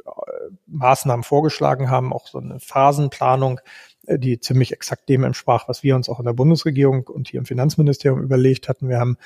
Maßnahmen 0.66 1.24
vorgeschlagen 1.24 1.92
haben, 1.92 2.12
auch 2.12 2.28
so 2.28 2.40
eine 2.40 2.60
Phasenplanung, 2.60 3.60
äh, 4.08 4.18
die 4.18 4.40
ziemlich 4.40 4.74
exakt 4.74 5.08
dem 5.10 5.24
entsprach, 5.24 5.68
was 5.68 5.84
wir 5.84 5.96
uns 5.96 6.10
auch 6.10 6.20
in 6.20 6.26
der 6.26 6.34
Bundesregierung 6.34 7.08
und 7.08 7.28
hier 7.28 7.40
im 7.40 7.46
Finanzministerium 7.46 8.22
überlegt 8.22 8.68
hatten. 8.68 8.90
Wir 8.90 9.00
haben 9.00 9.18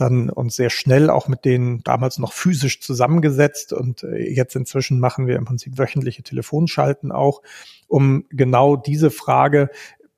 dann 0.00 0.30
uns 0.30 0.56
sehr 0.56 0.70
schnell 0.70 1.10
auch 1.10 1.28
mit 1.28 1.44
denen 1.44 1.82
damals 1.82 2.18
noch 2.18 2.32
physisch 2.32 2.80
zusammengesetzt 2.80 3.72
und 3.72 4.02
äh, 4.02 4.28
jetzt 4.30 4.56
inzwischen 4.56 5.00
machen 5.00 5.26
wir 5.26 5.36
im 5.36 5.44
Prinzip 5.44 5.78
wöchentliche 5.78 6.22
Telefonschalten 6.22 7.12
auch, 7.12 7.42
um 7.88 8.24
genau 8.30 8.76
diese 8.76 9.10
Frage 9.10 9.70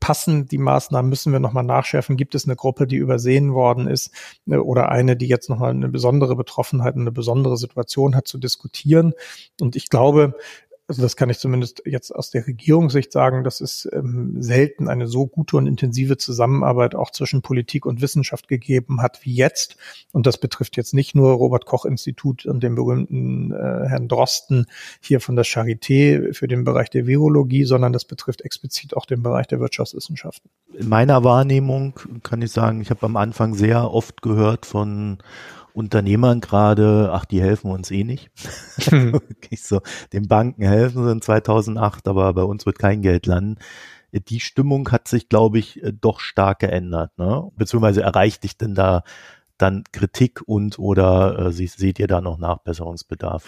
passen 0.03 0.47
die 0.47 0.59
Maßnahmen, 0.59 1.09
müssen 1.09 1.33
wir 1.33 1.39
nochmal 1.39 1.63
nachschärfen, 1.63 2.17
gibt 2.17 2.35
es 2.35 2.45
eine 2.45 2.57
Gruppe, 2.57 2.89
die 2.89 2.97
übersehen 2.97 3.55
worden 3.55 3.87
ist 3.87 4.11
äh, 4.49 4.57
oder 4.57 4.91
eine, 4.91 5.17
die 5.17 5.29
jetzt 5.29 5.49
nochmal 5.49 5.71
eine 5.71 5.89
besondere 5.89 6.35
Betroffenheit, 6.35 6.97
eine 6.97 7.13
besondere 7.13 7.57
Situation 7.57 8.17
hat 8.17 8.27
zu 8.27 8.39
diskutieren. 8.39 9.15
Und 9.61 9.77
ich 9.77 9.89
glaube, 9.89 10.35
also 10.93 11.01
das 11.01 11.17
kann 11.17 11.31
ich 11.31 11.39
zumindest 11.39 11.83
jetzt 11.87 12.11
aus 12.11 12.31
der 12.31 12.47
Regierungssicht 12.47 13.11
sagen, 13.11 13.45
dass 13.45 13.63
es 13.63 13.89
ähm, 13.95 14.43
selten 14.43 14.89
eine 14.89 15.07
so 15.07 15.27
gute 15.27 15.57
und 15.57 15.67
intensive 15.67 16.19
Zusammenarbeit 16.19 16.95
auch 16.95 17.11
zwischen 17.11 17.41
Politik 17.41 17.87
und 17.87 18.03
Wissenschaft 18.03 18.47
gegeben 18.47 19.01
hat 19.01 19.25
wie 19.25 19.33
jetzt. 19.33 19.77
Und 20.13 20.27
das 20.27 20.37
betrifft 20.37 20.77
jetzt 20.77 20.93
nicht 20.93 21.15
nur 21.15 21.33
Robert 21.33 21.65
Koch 21.65 21.87
Institut 21.87 22.45
und 22.45 22.63
den 22.63 22.75
berühmten 22.75 23.53
äh, 23.53 23.89
Herrn 23.89 24.07
Drosten 24.07 24.67
hier 25.01 25.21
von 25.21 25.35
der 25.35 25.47
Charité 25.47 26.35
für 26.35 26.47
den 26.47 26.65
Bereich 26.65 26.91
der 26.91 27.07
Virologie, 27.07 27.65
sondern 27.65 27.95
das 27.95 28.05
betrifft 28.05 28.43
explizit 28.43 28.95
auch 28.95 29.07
den 29.07 29.23
Bereich 29.23 29.47
der 29.47 29.61
Wirtschaftswissenschaften. 29.61 30.51
In 30.75 30.91
meiner 30.91 31.25
Wahrnehmung 31.25 31.95
kann 32.23 32.43
ich 32.43 32.53
sagen, 32.53 32.83
ich 32.83 32.91
habe 32.91 33.07
am 33.07 33.17
Anfang 33.17 33.55
sehr 33.55 33.91
oft 33.91 34.21
gehört 34.21 34.67
von 34.67 35.23
Unternehmern 35.75 36.41
gerade, 36.41 37.11
ach, 37.13 37.25
die 37.25 37.41
helfen 37.43 37.71
uns 37.71 37.91
eh 37.91 38.05
nicht. 38.05 38.31
Hm. 38.91 39.21
so, 39.57 39.81
den 40.13 40.29
Banken 40.29 40.63
helfen 40.63 41.05
sie 41.05 41.13
in 41.13 41.23
2008, 41.23 42.09
aber 42.09 42.33
bei 42.35 42.43
uns 42.43 42.67
wird 42.67 42.79
kein 42.79 43.03
Geld 43.03 43.27
landen. 43.27 43.59
Die 44.13 44.41
Stimmung 44.41 44.91
hat 44.91 45.09
sich, 45.09 45.29
glaube 45.29 45.59
ich, 45.59 45.83
äh, 45.83 45.93
doch 45.93 46.21
stark 46.21 46.61
geändert. 46.61 47.17
Ne? 47.19 47.51
Beziehungsweise 47.57 48.03
erreicht 48.03 48.45
dich 48.45 48.57
denn 48.57 48.75
da 48.75 49.03
dann 49.59 49.85
Kritik 49.93 50.43
und 50.47 50.79
oder 50.79 51.39
äh, 51.47 51.53
seht 51.53 51.99
ihr 51.99 52.09
da 52.09 52.21
noch 52.21 52.39
Nachbesserungsbedarf? 52.39 53.45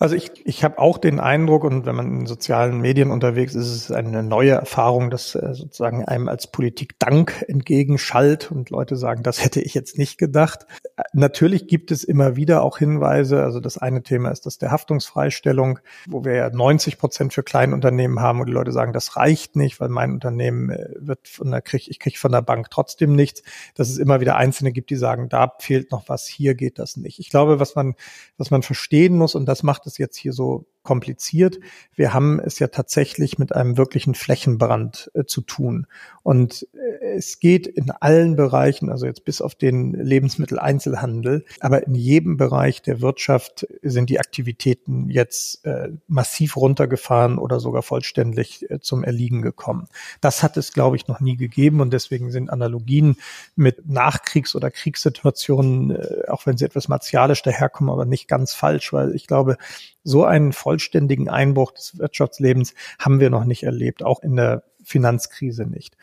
Also 0.00 0.14
ich, 0.14 0.30
ich 0.46 0.64
habe 0.64 0.78
auch 0.78 0.96
den 0.96 1.20
Eindruck, 1.20 1.62
und 1.62 1.84
wenn 1.84 1.94
man 1.94 2.20
in 2.20 2.26
sozialen 2.26 2.80
Medien 2.80 3.10
unterwegs 3.10 3.54
ist, 3.54 3.66
ist 3.66 3.90
es 3.90 3.92
eine 3.92 4.22
neue 4.22 4.52
Erfahrung, 4.52 5.10
dass 5.10 5.34
äh, 5.34 5.52
sozusagen 5.52 6.06
einem 6.06 6.26
als 6.26 6.46
Politik 6.46 6.98
Dank 6.98 7.44
entgegenschallt 7.48 8.50
und 8.50 8.70
Leute 8.70 8.96
sagen, 8.96 9.22
das 9.22 9.44
hätte 9.44 9.60
ich 9.60 9.74
jetzt 9.74 9.98
nicht 9.98 10.16
gedacht. 10.16 10.66
Natürlich 11.12 11.66
gibt 11.66 11.90
es 11.90 12.02
immer 12.02 12.34
wieder 12.34 12.62
auch 12.62 12.78
Hinweise. 12.78 13.42
Also 13.42 13.60
das 13.60 13.76
eine 13.76 14.02
Thema 14.02 14.30
ist 14.30 14.46
das 14.46 14.56
der 14.56 14.70
Haftungsfreistellung, 14.70 15.80
wo 16.08 16.24
wir 16.24 16.34
ja 16.34 16.48
90 16.48 16.96
Prozent 16.96 17.34
für 17.34 17.42
Kleinunternehmen 17.42 18.20
haben 18.20 18.40
und 18.40 18.46
die 18.46 18.54
Leute 18.54 18.72
sagen, 18.72 18.94
das 18.94 19.18
reicht 19.18 19.54
nicht, 19.54 19.80
weil 19.80 19.90
mein 19.90 20.12
Unternehmen 20.12 20.70
äh, 20.70 20.94
wird 20.98 21.28
von 21.28 21.50
der 21.50 21.60
krieg, 21.60 21.88
ich 21.88 21.98
kriege 21.98 22.18
von 22.18 22.32
der 22.32 22.40
Bank 22.40 22.70
trotzdem 22.70 23.14
nichts. 23.14 23.42
Dass 23.74 23.90
es 23.90 23.98
immer 23.98 24.22
wieder 24.22 24.36
Einzelne 24.36 24.72
gibt, 24.72 24.88
die 24.88 24.96
sagen, 24.96 25.28
da 25.28 25.52
fehlt 25.58 25.90
noch 25.90 26.08
was, 26.08 26.26
hier 26.26 26.54
geht 26.54 26.78
das 26.78 26.96
nicht. 26.96 27.18
Ich 27.18 27.28
glaube, 27.28 27.60
was 27.60 27.74
man, 27.74 27.96
was 28.38 28.50
man 28.50 28.62
verstehen 28.62 29.18
muss, 29.18 29.34
und 29.34 29.44
das 29.44 29.62
macht 29.62 29.89
es 29.90 29.98
jetzt 29.98 30.16
hier 30.16 30.32
so 30.32 30.66
kompliziert. 30.82 31.58
Wir 31.94 32.14
haben 32.14 32.40
es 32.40 32.58
ja 32.58 32.68
tatsächlich 32.68 33.38
mit 33.38 33.54
einem 33.54 33.76
wirklichen 33.76 34.14
Flächenbrand 34.14 35.10
äh, 35.14 35.24
zu 35.24 35.42
tun. 35.42 35.86
Und 36.22 36.66
äh, 36.72 37.16
es 37.16 37.38
geht 37.38 37.66
in 37.66 37.90
allen 37.90 38.36
Bereichen, 38.36 38.90
also 38.90 39.06
jetzt 39.06 39.24
bis 39.24 39.42
auf 39.42 39.54
den 39.54 39.92
Lebensmitteleinzelhandel, 39.92 41.44
aber 41.60 41.86
in 41.86 41.94
jedem 41.94 42.36
Bereich 42.36 42.82
der 42.82 43.00
Wirtschaft 43.00 43.66
sind 43.82 44.08
die 44.08 44.18
Aktivitäten 44.18 45.10
jetzt 45.10 45.64
äh, 45.66 45.90
massiv 46.08 46.56
runtergefahren 46.56 47.38
oder 47.38 47.60
sogar 47.60 47.82
vollständig 47.82 48.70
äh, 48.70 48.80
zum 48.80 49.04
Erliegen 49.04 49.42
gekommen. 49.42 49.86
Das 50.20 50.42
hat 50.42 50.56
es, 50.56 50.72
glaube 50.72 50.96
ich, 50.96 51.08
noch 51.08 51.20
nie 51.20 51.36
gegeben 51.36 51.80
und 51.80 51.92
deswegen 51.92 52.30
sind 52.30 52.50
Analogien 52.50 53.16
mit 53.54 53.86
Nachkriegs- 53.86 54.56
oder 54.56 54.70
Kriegssituationen, 54.70 55.90
äh, 55.90 56.28
auch 56.28 56.46
wenn 56.46 56.56
sie 56.56 56.64
etwas 56.64 56.88
martialisch 56.88 57.42
daherkommen, 57.42 57.92
aber 57.92 58.06
nicht 58.06 58.28
ganz 58.28 58.54
falsch, 58.54 58.92
weil 58.92 59.14
ich 59.14 59.26
glaube, 59.26 59.56
so 60.02 60.24
einen 60.24 60.52
vollständigen 60.52 61.28
Einbruch 61.28 61.72
des 61.72 61.98
Wirtschaftslebens 61.98 62.74
haben 62.98 63.20
wir 63.20 63.30
noch 63.30 63.44
nicht 63.44 63.62
erlebt, 63.62 64.02
auch 64.02 64.22
in 64.22 64.36
der 64.36 64.64
Finanzkrise 64.82 65.66
nicht. 65.66 65.96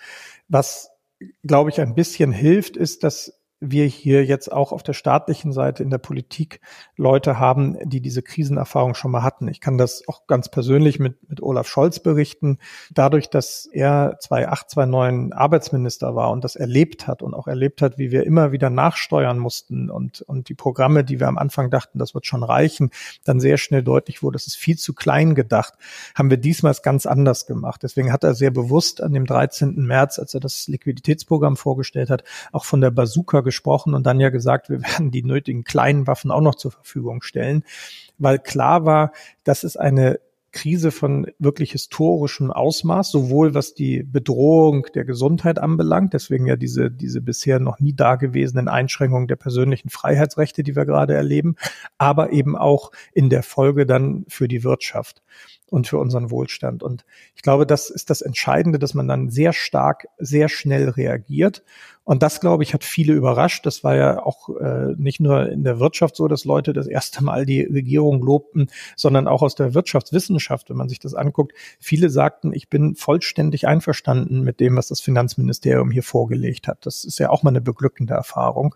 Was, 0.48 0.92
glaube 1.46 1.70
ich, 1.70 1.82
ein 1.82 1.96
bisschen 1.96 2.32
hilft, 2.32 2.78
ist, 2.78 3.04
dass 3.04 3.37
wir 3.60 3.86
hier 3.86 4.24
jetzt 4.24 4.52
auch 4.52 4.72
auf 4.72 4.84
der 4.84 4.94
staatlichen 4.94 5.52
Seite 5.52 5.82
in 5.82 5.90
der 5.90 5.98
Politik 5.98 6.62
Leute 6.96 7.40
haben, 7.40 7.78
die 7.84 8.02
diese 8.02 8.22
Krisenerfahrung 8.22 8.94
schon 8.94 9.10
mal 9.10 9.24
hatten. 9.24 9.48
Ich 9.48 9.62
kann 9.62 9.80
das 9.80 10.04
auch 10.08 10.28
ganz 10.28 10.50
persönlich 10.50 11.00
mit, 11.00 11.28
mit 11.28 11.42
Olaf 11.42 11.68
Scholz 11.68 12.00
berichten. 12.00 12.60
Dadurch, 12.92 13.30
dass 13.30 13.68
er 13.72 14.18
2008, 14.20 14.70
2009 14.70 15.34
Arbeitsminister 15.34 16.16
war 16.16 16.30
und 16.32 16.44
das 16.44 16.56
erlebt 16.56 17.08
hat 17.08 17.24
und 17.24 17.34
auch 17.34 17.48
erlebt 17.48 17.82
hat, 17.82 17.98
wie 17.98 18.12
wir 18.12 18.26
immer 18.26 18.52
wieder 18.52 18.70
nachsteuern 18.70 19.40
mussten 19.40 19.90
und, 19.90 20.22
und 20.22 20.50
die 20.50 20.56
Programme, 20.56 21.04
die 21.04 21.20
wir 21.20 21.28
am 21.28 21.38
Anfang 21.40 21.72
dachten, 21.72 21.98
das 21.98 22.14
wird 22.14 22.28
schon 22.28 22.44
reichen, 22.44 22.92
dann 23.24 23.40
sehr 23.40 23.58
schnell 23.58 23.82
deutlich 23.82 24.22
wurde, 24.22 24.36
das 24.36 24.46
ist 24.46 24.58
viel 24.58 24.78
zu 24.78 24.94
klein 24.94 25.34
gedacht, 25.34 25.74
haben 26.14 26.30
wir 26.30 26.38
diesmal 26.38 26.68
ganz 26.84 27.06
anders 27.06 27.48
gemacht. 27.48 27.82
Deswegen 27.82 28.12
hat 28.12 28.24
er 28.24 28.36
sehr 28.36 28.52
bewusst 28.52 29.02
an 29.02 29.14
dem 29.14 29.26
13. 29.26 29.76
März, 29.86 30.20
als 30.20 30.34
er 30.34 30.42
das 30.42 30.68
Liquiditätsprogramm 30.68 31.58
vorgestellt 31.58 32.10
hat, 32.10 32.24
auch 32.52 32.66
von 32.66 32.82
der 32.82 32.92
Bazooka 32.92 33.42
gesprochen 33.48 33.96
und 33.96 34.06
dann 34.06 34.20
ja 34.20 34.30
gesagt, 34.30 34.70
wir 34.70 34.82
werden 34.84 35.10
die 35.10 35.24
nötigen 35.24 35.64
kleinen 35.64 36.06
Waffen 36.06 36.30
auch 36.30 36.42
noch 36.42 36.56
zur 36.56 36.72
Verfügung 36.72 37.24
stellen, 37.24 37.64
weil 38.20 38.38
klar 38.38 38.86
war, 38.86 39.14
dass 39.44 39.64
es 39.64 39.78
eine 39.78 40.20
Krise 40.52 40.92
von 40.92 41.28
wirklich 41.40 41.74
historischem 41.74 42.52
Ausmaß, 42.52 43.12
sowohl 43.12 43.54
was 43.54 43.76
die 43.76 44.02
Bedrohung 44.02 44.88
der 44.96 45.06
Gesundheit 45.06 45.60
anbelangt, 45.60 46.14
deswegen 46.14 46.48
ja 46.48 46.56
diese, 46.56 46.90
diese 46.90 47.22
bisher 47.22 47.60
noch 47.60 47.80
nie 47.80 47.94
dagewesenen 47.94 48.68
Einschränkungen 48.68 49.28
der 49.28 49.36
persönlichen 49.36 49.90
Freiheitsrechte, 49.90 50.64
die 50.64 50.76
wir 50.76 50.86
gerade 50.86 51.14
erleben, 51.14 51.58
aber 51.98 52.32
eben 52.32 52.58
auch 52.58 52.92
in 53.14 53.30
der 53.30 53.44
Folge 53.44 53.86
dann 53.86 54.26
für 54.30 54.48
die 54.48 54.64
Wirtschaft 54.64 55.22
und 55.70 55.88
für 55.88 55.98
unseren 55.98 56.32
Wohlstand. 56.32 56.84
Und 56.84 57.06
ich 57.36 57.42
glaube, 57.42 57.66
das 57.66 57.90
ist 57.90 58.10
das 58.10 58.22
Entscheidende, 58.22 58.80
dass 58.80 58.94
man 58.94 59.08
dann 59.08 59.30
sehr 59.30 59.54
stark, 59.54 60.08
sehr 60.18 60.50
schnell 60.50 60.90
reagiert. 60.90 61.64
Und 62.04 62.24
das, 62.24 62.40
glaube 62.40 62.64
ich, 62.64 62.74
hat 62.74 62.86
viele 62.86 63.14
überrascht. 63.14 63.66
Das 63.66 63.84
war 63.84 63.96
ja 63.96 64.24
auch 64.24 64.50
äh, 64.62 64.94
nicht 64.98 65.20
nur 65.20 65.50
in 65.50 65.66
der 65.66 65.82
Wirtschaft 65.82 66.16
so, 66.16 66.30
dass 66.30 66.46
Leute 66.46 66.72
das 66.72 66.88
erste 66.88 67.22
Mal 67.22 67.46
die 67.46 67.64
Regierung 67.64 68.22
lobten, 68.22 68.70
sondern 68.96 69.28
auch 69.28 69.42
aus 69.42 69.56
der 69.56 69.74
Wirtschaftswissenschaft, 69.74 70.70
wenn 70.70 70.78
man 70.78 70.88
sich 70.88 71.00
das 71.00 71.14
anguckt. 71.14 71.52
Viele 71.82 72.10
sagten, 72.10 72.54
ich 72.54 72.70
bin 72.70 72.96
vollständig 72.96 73.68
einverstanden 73.68 74.42
mit 74.42 74.62
dem, 74.62 74.78
was 74.78 74.88
das 74.88 75.02
Finanzministerium 75.02 75.92
hier 75.92 76.04
vorgelegt 76.04 76.70
hat. 76.70 76.86
Das 76.86 77.04
ist 77.04 77.20
ja 77.20 77.30
auch 77.30 77.44
mal 77.44 77.50
eine 77.50 77.62
beglückende 77.62 78.14
Erfahrung. 78.14 78.76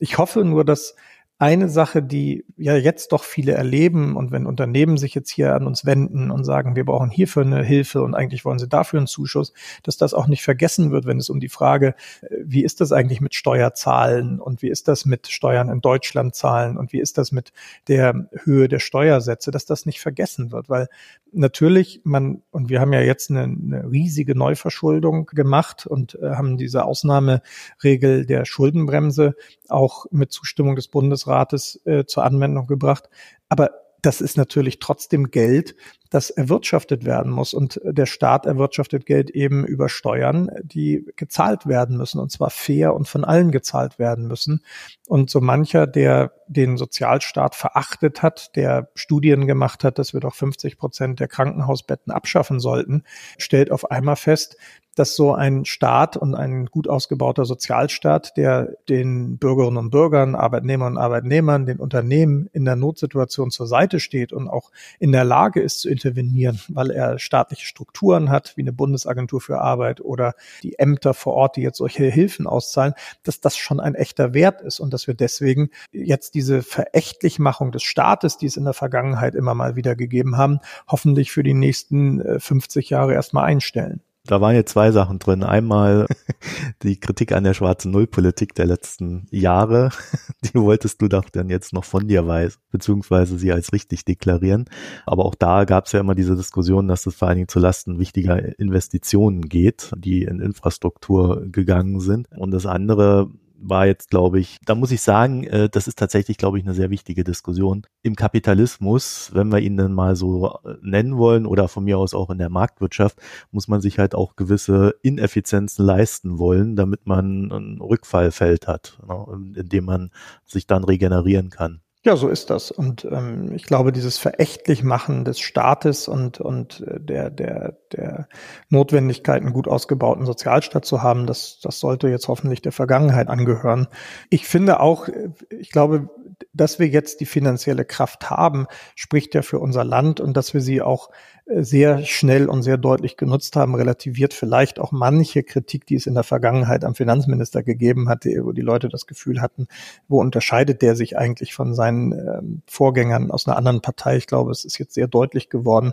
Ich 0.00 0.18
hoffe 0.18 0.44
nur, 0.44 0.64
dass 0.64 0.96
eine 1.40 1.70
Sache, 1.70 2.02
die 2.02 2.44
ja 2.58 2.76
jetzt 2.76 3.12
doch 3.12 3.24
viele 3.24 3.52
erleben 3.52 4.14
und 4.14 4.30
wenn 4.30 4.44
Unternehmen 4.44 4.98
sich 4.98 5.14
jetzt 5.14 5.30
hier 5.30 5.54
an 5.54 5.66
uns 5.66 5.86
wenden 5.86 6.30
und 6.30 6.44
sagen, 6.44 6.76
wir 6.76 6.84
brauchen 6.84 7.08
hierfür 7.08 7.42
eine 7.42 7.64
Hilfe 7.64 8.02
und 8.02 8.14
eigentlich 8.14 8.44
wollen 8.44 8.58
sie 8.58 8.68
dafür 8.68 8.98
einen 8.98 9.06
Zuschuss, 9.06 9.54
dass 9.82 9.96
das 9.96 10.12
auch 10.12 10.26
nicht 10.26 10.42
vergessen 10.42 10.90
wird, 10.90 11.06
wenn 11.06 11.16
es 11.16 11.30
um 11.30 11.40
die 11.40 11.48
Frage, 11.48 11.94
äh, 12.20 12.26
wie 12.44 12.62
ist 12.62 12.82
das 12.82 12.92
eigentlich 12.92 13.22
mit 13.22 13.34
Steuerzahlen 13.34 14.38
und 14.38 14.60
wie 14.60 14.68
ist 14.68 14.86
das 14.86 15.06
mit 15.06 15.28
Steuern 15.28 15.70
in 15.70 15.80
Deutschland 15.80 16.34
zahlen 16.34 16.76
und 16.76 16.92
wie 16.92 17.00
ist 17.00 17.16
das 17.16 17.32
mit 17.32 17.54
der 17.88 18.28
Höhe 18.44 18.68
der 18.68 18.78
Steuersätze, 18.78 19.50
dass 19.50 19.64
das 19.64 19.86
nicht 19.86 20.00
vergessen 20.00 20.52
wird, 20.52 20.68
weil 20.68 20.88
natürlich 21.32 22.02
man, 22.04 22.42
und 22.50 22.68
wir 22.68 22.82
haben 22.82 22.92
ja 22.92 23.00
jetzt 23.00 23.30
eine, 23.30 23.44
eine 23.44 23.90
riesige 23.90 24.36
Neuverschuldung 24.36 25.24
gemacht 25.24 25.86
und 25.86 26.18
äh, 26.20 26.32
haben 26.32 26.58
diese 26.58 26.84
Ausnahmeregel 26.84 28.26
der 28.26 28.44
Schuldenbremse 28.44 29.36
auch 29.70 30.04
mit 30.10 30.32
Zustimmung 30.32 30.76
des 30.76 30.88
Bundesrates 31.30 31.80
äh, 31.84 32.04
zur 32.04 32.24
Anwendung 32.24 32.66
gebracht. 32.66 33.08
Aber 33.48 33.70
das 34.02 34.20
ist 34.22 34.38
natürlich 34.38 34.78
trotzdem 34.78 35.30
Geld, 35.30 35.76
das 36.08 36.30
erwirtschaftet 36.30 37.04
werden 37.04 37.30
muss. 37.30 37.52
Und 37.52 37.80
der 37.84 38.06
Staat 38.06 38.46
erwirtschaftet 38.46 39.04
Geld 39.04 39.30
eben 39.30 39.66
über 39.66 39.88
Steuern, 39.90 40.50
die 40.62 41.06
gezahlt 41.16 41.66
werden 41.66 41.98
müssen, 41.98 42.18
und 42.18 42.32
zwar 42.32 42.50
fair 42.50 42.94
und 42.94 43.08
von 43.08 43.24
allen 43.24 43.50
gezahlt 43.50 43.98
werden 43.98 44.26
müssen. 44.26 44.64
Und 45.06 45.28
so 45.28 45.40
mancher, 45.40 45.86
der 45.86 46.32
den 46.50 46.76
Sozialstaat 46.76 47.54
verachtet 47.54 48.22
hat, 48.22 48.56
der 48.56 48.90
Studien 48.94 49.46
gemacht 49.46 49.84
hat, 49.84 49.98
dass 49.98 50.12
wir 50.12 50.20
doch 50.20 50.34
50 50.34 50.78
Prozent 50.78 51.20
der 51.20 51.28
Krankenhausbetten 51.28 52.12
abschaffen 52.12 52.58
sollten, 52.58 53.04
stellt 53.38 53.70
auf 53.70 53.90
einmal 53.90 54.16
fest, 54.16 54.56
dass 54.96 55.14
so 55.14 55.32
ein 55.32 55.64
Staat 55.64 56.16
und 56.16 56.34
ein 56.34 56.66
gut 56.66 56.88
ausgebauter 56.88 57.44
Sozialstaat, 57.44 58.36
der 58.36 58.74
den 58.88 59.38
Bürgerinnen 59.38 59.76
und 59.76 59.90
Bürgern, 59.90 60.34
Arbeitnehmern 60.34 60.94
und 60.94 60.98
Arbeitnehmern, 60.98 61.64
den 61.64 61.78
Unternehmen 61.78 62.48
in 62.52 62.64
der 62.64 62.76
Notsituation 62.76 63.50
zur 63.50 63.66
Seite 63.66 64.00
steht 64.00 64.32
und 64.32 64.48
auch 64.48 64.70
in 64.98 65.12
der 65.12 65.24
Lage 65.24 65.60
ist 65.60 65.80
zu 65.80 65.88
intervenieren, 65.88 66.60
weil 66.68 66.90
er 66.90 67.18
staatliche 67.18 67.66
Strukturen 67.66 68.30
hat, 68.30 68.56
wie 68.56 68.62
eine 68.62 68.72
Bundesagentur 68.72 69.40
für 69.40 69.60
Arbeit 69.60 70.00
oder 70.00 70.34
die 70.62 70.78
Ämter 70.78 71.14
vor 71.14 71.34
Ort, 71.34 71.56
die 71.56 71.62
jetzt 71.62 71.78
solche 71.78 72.04
Hilfen 72.04 72.46
auszahlen, 72.46 72.94
dass 73.22 73.40
das 73.40 73.56
schon 73.56 73.78
ein 73.80 73.94
echter 73.94 74.34
Wert 74.34 74.60
ist 74.60 74.80
und 74.80 74.92
dass 74.92 75.06
wir 75.06 75.14
deswegen 75.14 75.70
jetzt 75.92 76.34
diese 76.40 76.62
Verächtlichmachung 76.62 77.70
des 77.70 77.82
Staates, 77.82 78.38
die 78.38 78.46
es 78.46 78.56
in 78.56 78.64
der 78.64 78.72
Vergangenheit 78.72 79.34
immer 79.34 79.54
mal 79.54 79.76
wieder 79.76 79.94
gegeben 79.94 80.38
haben, 80.38 80.60
hoffentlich 80.88 81.32
für 81.32 81.42
die 81.42 81.52
nächsten 81.52 82.40
50 82.40 82.90
äh, 82.90 82.94
Jahre 82.94 83.12
erstmal 83.12 83.44
einstellen. 83.44 84.00
Da 84.24 84.40
waren 84.40 84.54
jetzt 84.54 84.72
zwei 84.72 84.90
Sachen 84.90 85.18
drin. 85.18 85.42
Einmal 85.42 86.06
die 86.82 86.98
Kritik 86.98 87.32
an 87.32 87.44
der 87.44 87.52
schwarzen 87.52 87.90
Nullpolitik 87.90 88.54
der 88.54 88.64
letzten 88.64 89.26
Jahre. 89.30 89.90
Die 90.44 90.58
wolltest 90.58 91.02
du 91.02 91.08
doch 91.08 91.28
dann 91.28 91.50
jetzt 91.50 91.74
noch 91.74 91.84
von 91.84 92.08
dir 92.08 92.26
weisen, 92.26 92.58
beziehungsweise 92.70 93.38
sie 93.38 93.52
als 93.52 93.72
richtig 93.74 94.06
deklarieren. 94.06 94.64
Aber 95.04 95.26
auch 95.26 95.34
da 95.34 95.64
gab 95.64 95.86
es 95.86 95.92
ja 95.92 96.00
immer 96.00 96.14
diese 96.14 96.36
Diskussion, 96.36 96.88
dass 96.88 97.06
es 97.06 97.16
vor 97.16 97.28
allen 97.28 97.36
Dingen 97.36 97.48
zu 97.48 97.58
Lasten 97.58 97.98
wichtiger 97.98 98.58
Investitionen 98.58 99.42
geht, 99.42 99.90
die 99.96 100.22
in 100.22 100.40
Infrastruktur 100.40 101.46
gegangen 101.46 102.00
sind. 102.00 102.28
Und 102.36 102.50
das 102.52 102.64
andere 102.64 103.30
war 103.62 103.86
jetzt, 103.86 104.10
glaube 104.10 104.40
ich, 104.40 104.58
da 104.64 104.74
muss 104.74 104.90
ich 104.90 105.02
sagen, 105.02 105.44
äh, 105.44 105.68
das 105.68 105.86
ist 105.86 105.98
tatsächlich, 105.98 106.38
glaube 106.38 106.58
ich, 106.58 106.64
eine 106.64 106.74
sehr 106.74 106.90
wichtige 106.90 107.24
Diskussion. 107.24 107.86
Im 108.02 108.16
Kapitalismus, 108.16 109.30
wenn 109.34 109.48
wir 109.48 109.58
ihn 109.58 109.76
dann 109.76 109.92
mal 109.92 110.16
so 110.16 110.58
äh, 110.64 110.74
nennen 110.82 111.16
wollen 111.18 111.46
oder 111.46 111.68
von 111.68 111.84
mir 111.84 111.98
aus 111.98 112.14
auch 112.14 112.30
in 112.30 112.38
der 112.38 112.50
Marktwirtschaft, 112.50 113.20
muss 113.50 113.68
man 113.68 113.80
sich 113.80 113.98
halt 113.98 114.14
auch 114.14 114.36
gewisse 114.36 114.94
Ineffizienzen 115.02 115.84
leisten 115.84 116.38
wollen, 116.38 116.76
damit 116.76 117.06
man 117.06 117.50
ein 117.50 117.80
Rückfallfeld 117.80 118.66
hat, 118.66 118.98
ne, 119.06 119.52
in 119.56 119.68
dem 119.68 119.84
man 119.84 120.10
sich 120.44 120.66
dann 120.66 120.84
regenerieren 120.84 121.50
kann. 121.50 121.80
Ja, 122.02 122.16
so 122.16 122.28
ist 122.28 122.48
das. 122.48 122.70
Und 122.70 123.04
ähm, 123.04 123.52
ich 123.54 123.64
glaube, 123.64 123.92
dieses 123.92 124.16
Verächtlichmachen 124.16 125.26
des 125.26 125.38
Staates 125.38 126.08
und, 126.08 126.40
und 126.40 126.80
äh, 126.80 126.98
der, 126.98 127.28
der, 127.28 127.76
der 127.92 128.26
Notwendigkeit, 128.70 129.42
einen 129.42 129.52
gut 129.52 129.68
ausgebauten 129.68 130.24
Sozialstaat 130.24 130.86
zu 130.86 131.02
haben, 131.02 131.26
das, 131.26 131.60
das 131.60 131.78
sollte 131.78 132.08
jetzt 132.08 132.26
hoffentlich 132.28 132.62
der 132.62 132.72
Vergangenheit 132.72 133.28
angehören. 133.28 133.86
Ich 134.30 134.46
finde 134.46 134.80
auch, 134.80 135.08
äh, 135.08 135.28
ich 135.50 135.72
glaube, 135.72 136.08
dass 136.54 136.78
wir 136.78 136.88
jetzt 136.88 137.20
die 137.20 137.26
finanzielle 137.26 137.84
Kraft 137.84 138.30
haben, 138.30 138.66
spricht 138.94 139.34
ja 139.34 139.42
für 139.42 139.58
unser 139.58 139.84
Land 139.84 140.20
und 140.20 140.38
dass 140.38 140.54
wir 140.54 140.62
sie 140.62 140.80
auch 140.80 141.10
sehr 141.52 142.04
schnell 142.04 142.48
und 142.48 142.62
sehr 142.62 142.76
deutlich 142.76 143.16
genutzt 143.16 143.56
haben, 143.56 143.74
relativiert 143.74 144.34
vielleicht 144.34 144.78
auch 144.78 144.92
manche 144.92 145.42
Kritik, 145.42 145.86
die 145.86 145.96
es 145.96 146.06
in 146.06 146.14
der 146.14 146.22
Vergangenheit 146.22 146.84
am 146.84 146.94
Finanzminister 146.94 147.62
gegeben 147.62 148.08
hatte, 148.08 148.30
wo 148.44 148.52
die 148.52 148.60
Leute 148.60 148.88
das 148.88 149.06
Gefühl 149.06 149.40
hatten, 149.40 149.66
wo 150.08 150.20
unterscheidet 150.20 150.82
der 150.82 150.94
sich 150.94 151.18
eigentlich 151.18 151.52
von 151.54 151.74
seinen 151.74 152.12
ähm, 152.12 152.62
Vorgängern 152.66 153.30
aus 153.30 153.46
einer 153.46 153.56
anderen 153.56 153.80
Partei. 153.80 154.16
Ich 154.16 154.26
glaube, 154.26 154.52
es 154.52 154.64
ist 154.64 154.78
jetzt 154.78 154.94
sehr 154.94 155.08
deutlich 155.08 155.48
geworden, 155.48 155.92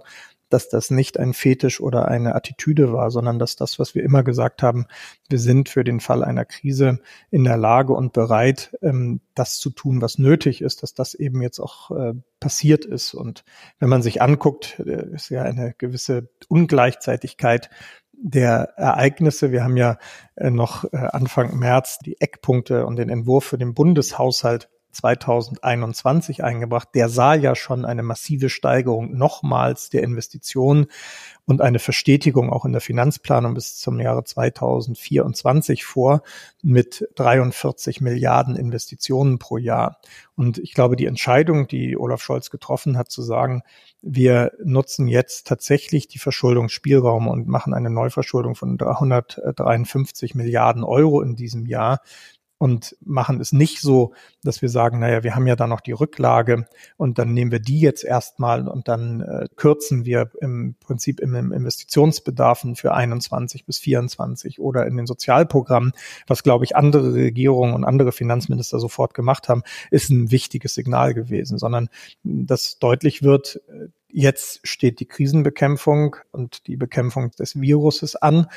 dass 0.49 0.69
das 0.69 0.91
nicht 0.91 1.19
ein 1.19 1.33
Fetisch 1.33 1.81
oder 1.81 2.07
eine 2.07 2.35
Attitüde 2.35 2.93
war, 2.93 3.11
sondern 3.11 3.39
dass 3.39 3.55
das, 3.55 3.79
was 3.79 3.95
wir 3.95 4.03
immer 4.03 4.23
gesagt 4.23 4.63
haben, 4.63 4.85
wir 5.29 5.39
sind 5.39 5.69
für 5.69 5.83
den 5.83 5.99
Fall 5.99 6.23
einer 6.23 6.45
Krise 6.45 6.99
in 7.31 7.43
der 7.43 7.57
Lage 7.57 7.93
und 7.93 8.13
bereit, 8.13 8.77
ähm, 8.81 9.21
das 9.35 9.59
zu 9.59 9.69
tun, 9.69 10.01
was 10.01 10.17
nötig 10.17 10.61
ist, 10.61 10.83
dass 10.83 10.93
das 10.93 11.13
eben 11.13 11.41
jetzt 11.41 11.59
auch 11.59 11.91
äh, 11.91 12.13
passiert 12.39 12.85
ist. 12.85 13.13
Und 13.13 13.43
wenn 13.79 13.89
man 13.89 14.01
sich 14.01 14.21
anguckt, 14.21 14.79
äh, 14.79 15.13
ist 15.13 15.29
ja 15.29 15.43
eine 15.43 15.73
gewisse 15.77 16.29
Ungleichzeitigkeit 16.47 17.69
der 18.13 18.73
Ereignisse. 18.77 19.51
Wir 19.51 19.63
haben 19.63 19.77
ja 19.77 19.97
äh, 20.35 20.49
noch 20.49 20.91
Anfang 20.91 21.57
März 21.59 21.99
die 21.99 22.19
Eckpunkte 22.19 22.85
und 22.85 22.95
den 22.95 23.09
Entwurf 23.09 23.45
für 23.45 23.57
den 23.57 23.73
Bundeshaushalt 23.73 24.69
2021 24.97 26.43
eingebracht. 26.43 26.89
Der 26.95 27.07
sah 27.07 27.35
ja 27.35 27.55
schon 27.55 27.85
eine 27.85 28.03
massive 28.03 28.49
Steigerung 28.49 29.15
nochmals 29.15 29.89
der 29.89 30.03
Investitionen 30.03 30.87
und 31.45 31.61
eine 31.61 31.79
Verstetigung 31.79 32.51
auch 32.51 32.65
in 32.65 32.73
der 32.73 32.81
Finanzplanung 32.81 33.53
bis 33.53 33.77
zum 33.77 33.99
Jahre 33.99 34.23
2024 34.23 35.85
vor 35.85 36.23
mit 36.61 37.07
43 37.15 38.01
Milliarden 38.01 38.55
Investitionen 38.55 39.39
pro 39.39 39.57
Jahr. 39.57 39.99
Und 40.35 40.57
ich 40.57 40.73
glaube, 40.73 40.95
die 40.95 41.05
Entscheidung, 41.05 41.67
die 41.67 41.97
Olaf 41.97 42.21
Scholz 42.21 42.49
getroffen 42.49 42.97
hat, 42.97 43.11
zu 43.11 43.21
sagen, 43.21 43.61
wir 44.01 44.51
nutzen 44.63 45.07
jetzt 45.07 45.47
tatsächlich 45.47 46.07
die 46.07 46.19
Verschuldungsspielraum 46.19 47.27
und 47.27 47.47
machen 47.47 47.73
eine 47.73 47.89
Neuverschuldung 47.89 48.55
von 48.55 48.77
353 48.77 50.35
Milliarden 50.35 50.83
Euro 50.83 51.21
in 51.21 51.35
diesem 51.35 51.65
Jahr, 51.65 52.01
und 52.57 52.95
machen 53.05 53.39
es 53.39 53.51
nicht 53.51 53.81
so, 53.81 54.13
dass 54.43 54.61
wir 54.61 54.69
sagen, 54.69 54.99
naja, 54.99 55.23
wir 55.23 55.35
haben 55.35 55.47
ja 55.47 55.55
da 55.55 55.67
noch 55.67 55.81
die 55.81 55.91
Rücklage 55.91 56.67
und 56.97 57.19
dann 57.19 57.33
nehmen 57.33 57.51
wir 57.51 57.59
die 57.59 57.79
jetzt 57.79 58.03
erstmal 58.03 58.67
und 58.67 58.87
dann 58.87 59.21
äh, 59.21 59.47
kürzen 59.55 60.05
wir 60.05 60.31
im 60.41 60.75
Prinzip 60.79 61.19
im, 61.19 61.35
im 61.35 61.51
Investitionsbedarfen 61.51 62.75
für 62.75 62.93
21 62.93 63.65
bis 63.65 63.77
24 63.79 64.59
oder 64.59 64.87
in 64.87 64.97
den 64.97 65.05
Sozialprogrammen, 65.05 65.91
was 66.25 66.43
glaube 66.43 66.65
ich 66.65 66.75
andere 66.75 67.13
Regierungen 67.13 67.73
und 67.73 67.83
andere 67.83 68.11
Finanzminister 68.11 68.79
sofort 68.79 69.13
gemacht 69.13 69.49
haben, 69.49 69.63
ist 69.91 70.09
ein 70.09 70.31
wichtiges 70.31 70.73
Signal 70.73 71.13
gewesen, 71.13 71.57
sondern 71.57 71.89
dass 72.23 72.79
deutlich 72.79 73.23
wird, 73.23 73.61
äh, 73.67 73.87
Jetzt 74.09 74.61
steht 74.65 74.99
die 75.01 75.05
Krisenbekämpfung 75.05 76.15
und 76.31 76.65
die 76.67 76.77
Bekämpfung 76.77 77.31
des 77.31 77.59
Viruses 77.59 78.15
an. 78.15 78.47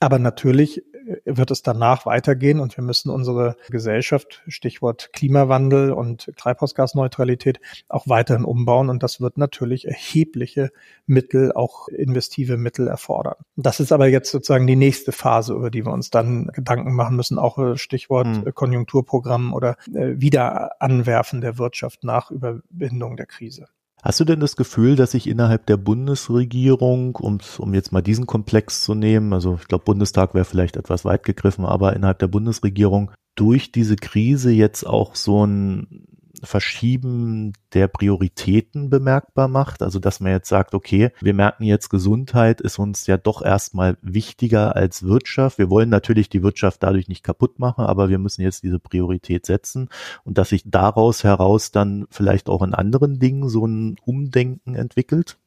Aber 0.00 0.18
natürlich 0.18 0.82
wird 1.24 1.50
es 1.50 1.62
danach 1.62 2.06
weitergehen 2.06 2.60
und 2.60 2.76
wir 2.76 2.84
müssen 2.84 3.10
unsere 3.10 3.56
Gesellschaft, 3.68 4.42
Stichwort 4.48 5.10
Klimawandel 5.12 5.92
und 5.92 6.32
Treibhausgasneutralität, 6.36 7.60
auch 7.88 8.08
weiterhin 8.08 8.44
umbauen. 8.44 8.88
Und 8.88 9.02
das 9.02 9.20
wird 9.20 9.38
natürlich 9.38 9.86
erhebliche 9.86 10.70
Mittel, 11.06 11.52
auch 11.52 11.88
investive 11.88 12.56
Mittel 12.56 12.88
erfordern. 12.88 13.36
Das 13.56 13.80
ist 13.80 13.92
aber 13.92 14.08
jetzt 14.08 14.30
sozusagen 14.30 14.66
die 14.66 14.76
nächste 14.76 15.12
Phase, 15.12 15.54
über 15.54 15.70
die 15.70 15.84
wir 15.84 15.92
uns 15.92 16.10
dann 16.10 16.48
Gedanken 16.48 16.94
machen 16.94 17.16
müssen, 17.16 17.38
auch 17.38 17.58
äh, 17.58 17.76
Stichwort 17.76 18.26
hm. 18.26 18.54
Konjunkturprogramm 18.54 19.52
oder 19.54 19.76
äh, 19.94 20.14
Wiederanwerfen 20.16 21.40
der 21.40 21.58
Wirtschaft 21.58 22.04
nach 22.04 22.30
Überwindung 22.30 23.16
der 23.16 23.26
Krise. 23.26 23.66
Hast 24.06 24.20
du 24.20 24.24
denn 24.24 24.38
das 24.38 24.54
Gefühl, 24.54 24.94
dass 24.94 25.10
sich 25.10 25.26
innerhalb 25.26 25.66
der 25.66 25.76
Bundesregierung, 25.76 27.16
um, 27.16 27.38
um 27.58 27.74
jetzt 27.74 27.90
mal 27.90 28.02
diesen 28.02 28.24
Komplex 28.24 28.84
zu 28.84 28.94
nehmen, 28.94 29.32
also 29.32 29.58
ich 29.60 29.66
glaube, 29.66 29.82
Bundestag 29.82 30.32
wäre 30.32 30.44
vielleicht 30.44 30.76
etwas 30.76 31.04
weit 31.04 31.24
gegriffen, 31.24 31.64
aber 31.64 31.96
innerhalb 31.96 32.20
der 32.20 32.28
Bundesregierung 32.28 33.10
durch 33.34 33.72
diese 33.72 33.96
Krise 33.96 34.52
jetzt 34.52 34.86
auch 34.86 35.16
so 35.16 35.44
ein 35.44 36.06
Verschieben 36.42 37.52
der 37.72 37.88
Prioritäten 37.88 38.90
bemerkbar 38.90 39.48
macht. 39.48 39.82
Also 39.82 39.98
dass 39.98 40.20
man 40.20 40.32
jetzt 40.32 40.48
sagt, 40.48 40.74
okay, 40.74 41.10
wir 41.20 41.34
merken 41.34 41.64
jetzt, 41.64 41.88
Gesundheit 41.88 42.60
ist 42.60 42.78
uns 42.78 43.06
ja 43.06 43.16
doch 43.16 43.42
erstmal 43.42 43.96
wichtiger 44.02 44.76
als 44.76 45.02
Wirtschaft. 45.02 45.58
Wir 45.58 45.70
wollen 45.70 45.88
natürlich 45.88 46.28
die 46.28 46.42
Wirtschaft 46.42 46.82
dadurch 46.82 47.08
nicht 47.08 47.22
kaputt 47.22 47.58
machen, 47.58 47.84
aber 47.84 48.08
wir 48.08 48.18
müssen 48.18 48.42
jetzt 48.42 48.62
diese 48.62 48.78
Priorität 48.78 49.46
setzen 49.46 49.88
und 50.24 50.38
dass 50.38 50.50
sich 50.50 50.62
daraus 50.66 51.24
heraus 51.24 51.70
dann 51.70 52.06
vielleicht 52.10 52.48
auch 52.48 52.62
in 52.62 52.74
anderen 52.74 53.18
Dingen 53.18 53.48
so 53.48 53.66
ein 53.66 53.96
Umdenken 54.04 54.74
entwickelt. 54.74 55.38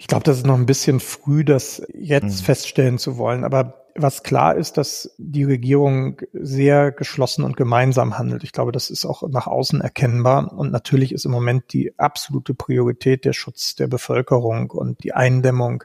Ich 0.00 0.06
glaube, 0.06 0.24
das 0.24 0.38
ist 0.38 0.46
noch 0.46 0.56
ein 0.56 0.64
bisschen 0.64 0.98
früh, 0.98 1.44
das 1.44 1.82
jetzt 1.92 2.40
mhm. 2.40 2.44
feststellen 2.44 2.98
zu 2.98 3.18
wollen. 3.18 3.44
Aber 3.44 3.79
was 3.94 4.22
klar 4.22 4.56
ist, 4.56 4.76
dass 4.76 5.14
die 5.18 5.44
Regierung 5.44 6.20
sehr 6.32 6.92
geschlossen 6.92 7.44
und 7.44 7.56
gemeinsam 7.56 8.18
handelt. 8.18 8.44
Ich 8.44 8.52
glaube, 8.52 8.72
das 8.72 8.90
ist 8.90 9.04
auch 9.04 9.28
nach 9.28 9.46
außen 9.46 9.80
erkennbar. 9.80 10.52
Und 10.52 10.72
natürlich 10.72 11.12
ist 11.12 11.24
im 11.24 11.32
Moment 11.32 11.72
die 11.72 11.98
absolute 11.98 12.54
Priorität 12.54 13.24
der 13.24 13.32
Schutz 13.32 13.74
der 13.74 13.88
Bevölkerung 13.88 14.70
und 14.70 15.02
die 15.04 15.12
Eindämmung 15.12 15.84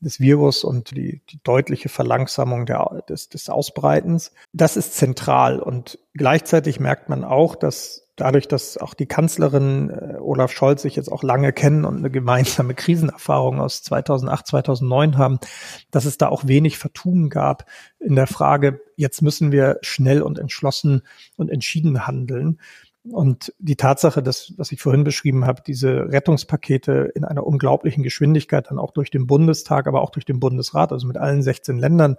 des 0.00 0.20
Virus 0.20 0.64
und 0.64 0.90
die, 0.90 1.22
die 1.30 1.40
deutliche 1.42 1.88
Verlangsamung 1.88 2.66
der, 2.66 3.02
des, 3.08 3.28
des 3.28 3.48
Ausbreitens. 3.48 4.32
Das 4.52 4.76
ist 4.76 4.94
zentral. 4.94 5.60
Und 5.60 5.98
gleichzeitig 6.14 6.80
merkt 6.80 7.08
man 7.08 7.24
auch, 7.24 7.56
dass 7.56 8.05
dadurch, 8.16 8.48
dass 8.48 8.78
auch 8.78 8.94
die 8.94 9.06
Kanzlerin 9.06 9.90
äh, 9.90 10.16
Olaf 10.18 10.50
Scholz 10.50 10.82
sich 10.82 10.96
jetzt 10.96 11.12
auch 11.12 11.22
lange 11.22 11.52
kennen 11.52 11.84
und 11.84 11.98
eine 11.98 12.10
gemeinsame 12.10 12.74
Krisenerfahrung 12.74 13.60
aus 13.60 13.82
2008, 13.82 14.46
2009 14.46 15.18
haben, 15.18 15.38
dass 15.90 16.04
es 16.06 16.18
da 16.18 16.28
auch 16.28 16.46
wenig 16.46 16.78
Vertun 16.78 17.30
gab 17.30 17.66
in 18.00 18.16
der 18.16 18.26
Frage, 18.26 18.80
jetzt 18.96 19.22
müssen 19.22 19.52
wir 19.52 19.78
schnell 19.82 20.22
und 20.22 20.38
entschlossen 20.38 21.02
und 21.36 21.50
entschieden 21.50 22.06
handeln. 22.06 22.58
Und 23.12 23.54
die 23.58 23.76
Tatsache, 23.76 24.22
dass, 24.22 24.54
was 24.56 24.72
ich 24.72 24.80
vorhin 24.80 25.04
beschrieben 25.04 25.46
habe, 25.46 25.62
diese 25.64 26.10
Rettungspakete 26.10 27.12
in 27.14 27.24
einer 27.24 27.46
unglaublichen 27.46 28.02
Geschwindigkeit 28.02 28.68
dann 28.68 28.78
auch 28.78 28.90
durch 28.90 29.10
den 29.10 29.28
Bundestag, 29.28 29.86
aber 29.86 30.02
auch 30.02 30.10
durch 30.10 30.24
den 30.24 30.40
Bundesrat, 30.40 30.90
also 30.90 31.06
mit 31.06 31.16
allen 31.16 31.42
16 31.42 31.78
Ländern 31.78 32.16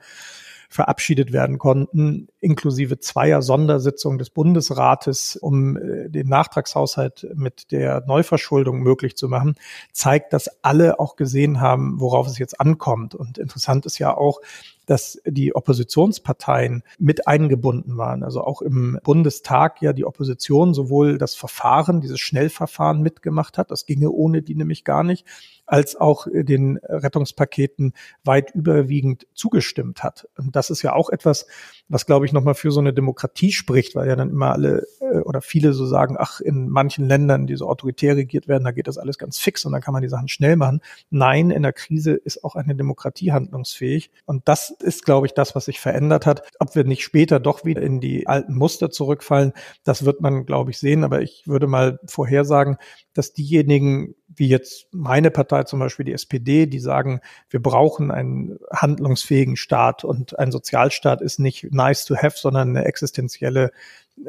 verabschiedet 0.70 1.32
werden 1.32 1.57
konnten, 1.57 2.28
inklusive 2.39 2.99
zweier 2.99 3.41
Sondersitzungen 3.41 4.18
des 4.18 4.30
Bundesrates, 4.30 5.36
um 5.36 5.78
äh, 5.78 6.09
den 6.09 6.28
Nachtragshaushalt 6.28 7.28
mit 7.36 7.72
der 7.72 8.03
Neuverschuldung 8.05 8.80
möglich 8.80 9.15
zu 9.15 9.30
machen, 9.30 9.55
zeigt, 9.91 10.34
dass 10.34 10.63
alle 10.63 10.99
auch 10.99 11.15
gesehen 11.15 11.61
haben, 11.61 11.99
worauf 11.99 12.28
es 12.28 12.38
jetzt 12.38 12.59
ankommt. 12.59 13.15
Und 13.15 13.38
interessant 13.38 13.86
ist 13.86 13.97
ja 13.99 14.15
auch, 14.15 14.41
dass 14.88 15.21
die 15.25 15.55
Oppositionsparteien 15.55 16.81
mit 16.97 17.27
eingebunden 17.27 17.97
waren. 17.97 18.23
Also 18.23 18.41
auch 18.41 18.63
im 18.63 18.99
Bundestag 19.03 19.81
ja 19.81 19.93
die 19.93 20.05
Opposition 20.05 20.73
sowohl 20.73 21.19
das 21.19 21.35
Verfahren, 21.35 22.01
dieses 22.01 22.19
Schnellverfahren 22.19 23.01
mitgemacht 23.01 23.57
hat, 23.59 23.69
das 23.69 23.85
ginge 23.85 24.09
ohne 24.09 24.41
die 24.41 24.55
nämlich 24.55 24.83
gar 24.83 25.03
nicht, 25.03 25.25
als 25.65 25.97
auch 25.97 26.27
den 26.31 26.77
Rettungspaketen 26.77 27.93
weit 28.23 28.55
überwiegend 28.55 29.27
zugestimmt 29.33 30.03
hat. 30.03 30.27
Und 30.38 30.55
das 30.55 30.69
ist 30.69 30.81
ja 30.81 30.93
auch 30.93 31.09
etwas, 31.09 31.45
was 31.89 32.05
glaube 32.05 32.25
ich 32.25 32.33
nochmal 32.33 32.55
für 32.55 32.71
so 32.71 32.79
eine 32.79 32.93
Demokratie 32.93 33.51
spricht, 33.51 33.95
weil 33.95 34.07
ja 34.07 34.15
dann 34.15 34.29
immer 34.29 34.51
alle 34.51 34.85
äh, 34.99 35.19
oder 35.19 35.41
viele 35.41 35.73
so 35.73 35.85
sagen, 35.85 36.15
ach, 36.17 36.39
in 36.41 36.69
manchen 36.69 37.07
Ländern, 37.07 37.47
die 37.47 37.55
so 37.55 37.67
autoritär 37.67 38.15
regiert 38.15 38.47
werden, 38.47 38.63
da 38.63 38.71
geht 38.71 38.88
das 38.88 38.97
alles 38.97 39.17
ganz 39.17 39.38
fix 39.39 39.65
und 39.65 39.71
dann 39.71 39.81
kann 39.81 39.93
man 39.93 40.01
die 40.01 40.09
Sachen 40.09 40.27
schnell 40.27 40.55
machen. 40.55 40.81
Nein, 41.09 41.51
in 41.51 41.63
der 41.63 41.73
Krise 41.73 42.11
ist 42.13 42.43
auch 42.43 42.55
eine 42.55 42.75
Demokratie 42.75 43.31
handlungsfähig. 43.31 44.11
Und 44.25 44.47
das 44.47 44.71
ist, 44.71 45.05
glaube 45.05 45.27
ich, 45.27 45.33
das, 45.33 45.55
was 45.55 45.65
sich 45.65 45.79
verändert 45.79 46.25
hat. 46.25 46.43
Ob 46.59 46.75
wir 46.75 46.83
nicht 46.83 47.03
später 47.03 47.39
doch 47.39 47.65
wieder 47.65 47.81
in 47.81 47.99
die 47.99 48.27
alten 48.27 48.55
Muster 48.55 48.89
zurückfallen, 48.89 49.53
das 49.83 50.05
wird 50.05 50.21
man, 50.21 50.45
glaube 50.45 50.71
ich, 50.71 50.79
sehen. 50.79 51.03
Aber 51.03 51.21
ich 51.21 51.43
würde 51.45 51.67
mal 51.67 51.99
vorhersagen, 52.05 52.77
dass 53.13 53.33
diejenigen, 53.33 54.15
wie 54.27 54.47
jetzt 54.47 54.88
meine 54.91 55.31
Partei 55.31 55.63
zum 55.63 55.79
Beispiel, 55.79 56.05
die 56.05 56.13
SPD, 56.13 56.67
die 56.67 56.79
sagen, 56.79 57.21
wir 57.49 57.61
brauchen 57.61 58.11
einen 58.11 58.59
handlungsfähigen 58.71 59.55
Staat 59.55 60.03
und 60.03 60.38
ein 60.38 60.51
Sozialstaat 60.51 61.21
ist 61.21 61.39
nicht 61.39 61.73
nice 61.78 62.03
to 62.05 62.15
have, 62.17 62.38
sondern 62.38 62.75
eine 62.75 62.86
existenzielle 62.86 63.71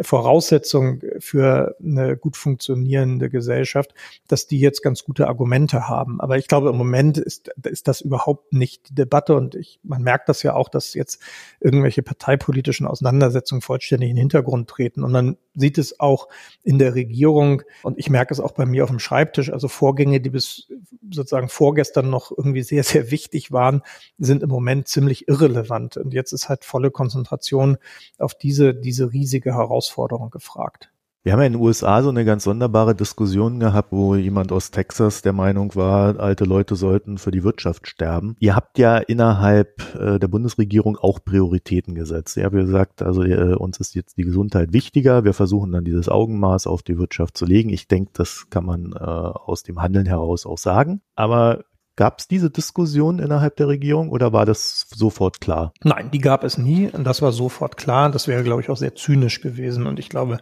Voraussetzung 0.00 1.00
für 1.18 1.76
eine 1.82 2.16
gut 2.16 2.36
funktionierende 2.36 3.30
Gesellschaft, 3.30 3.94
dass 4.28 4.46
die 4.46 4.60
jetzt 4.60 4.82
ganz 4.82 5.04
gute 5.04 5.28
Argumente 5.28 5.88
haben. 5.88 6.20
Aber 6.20 6.36
ich 6.36 6.46
glaube, 6.46 6.68
im 6.68 6.76
Moment 6.76 7.18
ist, 7.18 7.50
ist 7.64 7.88
das 7.88 8.00
überhaupt 8.00 8.52
nicht 8.52 8.90
die 8.90 8.94
Debatte. 8.94 9.34
Und 9.34 9.54
ich, 9.54 9.80
man 9.82 10.02
merkt 10.02 10.28
das 10.28 10.42
ja 10.42 10.54
auch, 10.54 10.68
dass 10.68 10.94
jetzt 10.94 11.22
irgendwelche 11.60 12.02
parteipolitischen 12.02 12.86
Auseinandersetzungen 12.86 13.62
vollständig 13.62 14.10
in 14.10 14.16
den 14.16 14.20
Hintergrund 14.20 14.68
treten. 14.68 15.02
Und 15.04 15.12
man 15.12 15.36
sieht 15.54 15.78
es 15.78 15.98
auch 15.98 16.28
in 16.62 16.78
der 16.78 16.94
Regierung. 16.94 17.62
Und 17.82 17.98
ich 17.98 18.10
merke 18.10 18.32
es 18.32 18.40
auch 18.40 18.52
bei 18.52 18.66
mir 18.66 18.84
auf 18.84 18.90
dem 18.90 18.98
Schreibtisch. 18.98 19.50
Also 19.50 19.68
Vorgänge, 19.68 20.20
die 20.20 20.30
bis 20.30 20.68
sozusagen 21.10 21.48
vorgestern 21.48 22.10
noch 22.10 22.30
irgendwie 22.30 22.62
sehr, 22.62 22.84
sehr 22.84 23.10
wichtig 23.10 23.52
waren, 23.52 23.82
sind 24.18 24.42
im 24.42 24.50
Moment 24.50 24.86
ziemlich 24.88 25.28
irrelevant. 25.28 25.96
Und 25.96 26.12
jetzt 26.12 26.32
ist 26.32 26.48
halt 26.48 26.64
volle 26.64 26.90
Konzentration 26.90 27.78
auf 28.18 28.34
diese, 28.34 28.74
diese 28.74 29.12
riesige 29.12 29.54
Herausforderung 29.54 29.77
Herausforderung 29.78 30.30
gefragt. 30.30 30.90
Wir 31.24 31.32
haben 31.32 31.40
ja 31.40 31.46
in 31.46 31.52
den 31.54 31.62
USA 31.62 32.02
so 32.02 32.08
eine 32.08 32.24
ganz 32.24 32.44
sonderbare 32.44 32.94
Diskussion 32.94 33.60
gehabt, 33.60 33.92
wo 33.92 34.14
jemand 34.14 34.50
aus 34.50 34.70
Texas 34.70 35.20
der 35.20 35.32
Meinung 35.32 35.74
war, 35.74 36.18
alte 36.18 36.44
Leute 36.44 36.74
sollten 36.74 37.18
für 37.18 37.32
die 37.32 37.44
Wirtschaft 37.44 37.86
sterben. 37.86 38.36
Ihr 38.38 38.56
habt 38.56 38.78
ja 38.78 38.96
innerhalb 38.96 39.94
äh, 39.96 40.18
der 40.18 40.28
Bundesregierung 40.28 40.96
auch 40.96 41.18
Prioritäten 41.22 41.94
gesetzt. 41.94 42.36
Ihr 42.36 42.44
habt 42.44 42.54
gesagt, 42.54 43.02
also 43.02 43.24
äh, 43.24 43.54
uns 43.54 43.78
ist 43.78 43.94
jetzt 43.94 44.16
die 44.16 44.22
Gesundheit 44.22 44.72
wichtiger. 44.72 45.24
Wir 45.24 45.34
versuchen 45.34 45.72
dann 45.72 45.84
dieses 45.84 46.08
Augenmaß 46.08 46.66
auf 46.66 46.82
die 46.82 46.98
Wirtschaft 46.98 47.36
zu 47.36 47.44
legen. 47.44 47.68
Ich 47.68 47.88
denke, 47.88 48.12
das 48.14 48.46
kann 48.48 48.64
man 48.64 48.92
äh, 48.92 48.98
aus 48.98 49.64
dem 49.64 49.82
Handeln 49.82 50.06
heraus 50.06 50.46
auch 50.46 50.58
sagen. 50.58 51.02
Aber 51.14 51.64
Gab 51.98 52.20
es 52.20 52.28
diese 52.28 52.48
Diskussion 52.48 53.18
innerhalb 53.18 53.56
der 53.56 53.66
Regierung 53.66 54.10
oder 54.10 54.32
war 54.32 54.46
das 54.46 54.86
sofort 54.94 55.40
klar? 55.40 55.72
Nein, 55.82 56.12
die 56.12 56.20
gab 56.20 56.44
es 56.44 56.56
nie. 56.56 56.88
Und 56.88 57.02
das 57.02 57.22
war 57.22 57.32
sofort 57.32 57.76
klar. 57.76 58.08
Das 58.08 58.28
wäre, 58.28 58.44
glaube 58.44 58.62
ich, 58.62 58.70
auch 58.70 58.76
sehr 58.76 58.94
zynisch 58.94 59.40
gewesen. 59.40 59.84
Und 59.88 59.98
ich 59.98 60.08
glaube, 60.08 60.38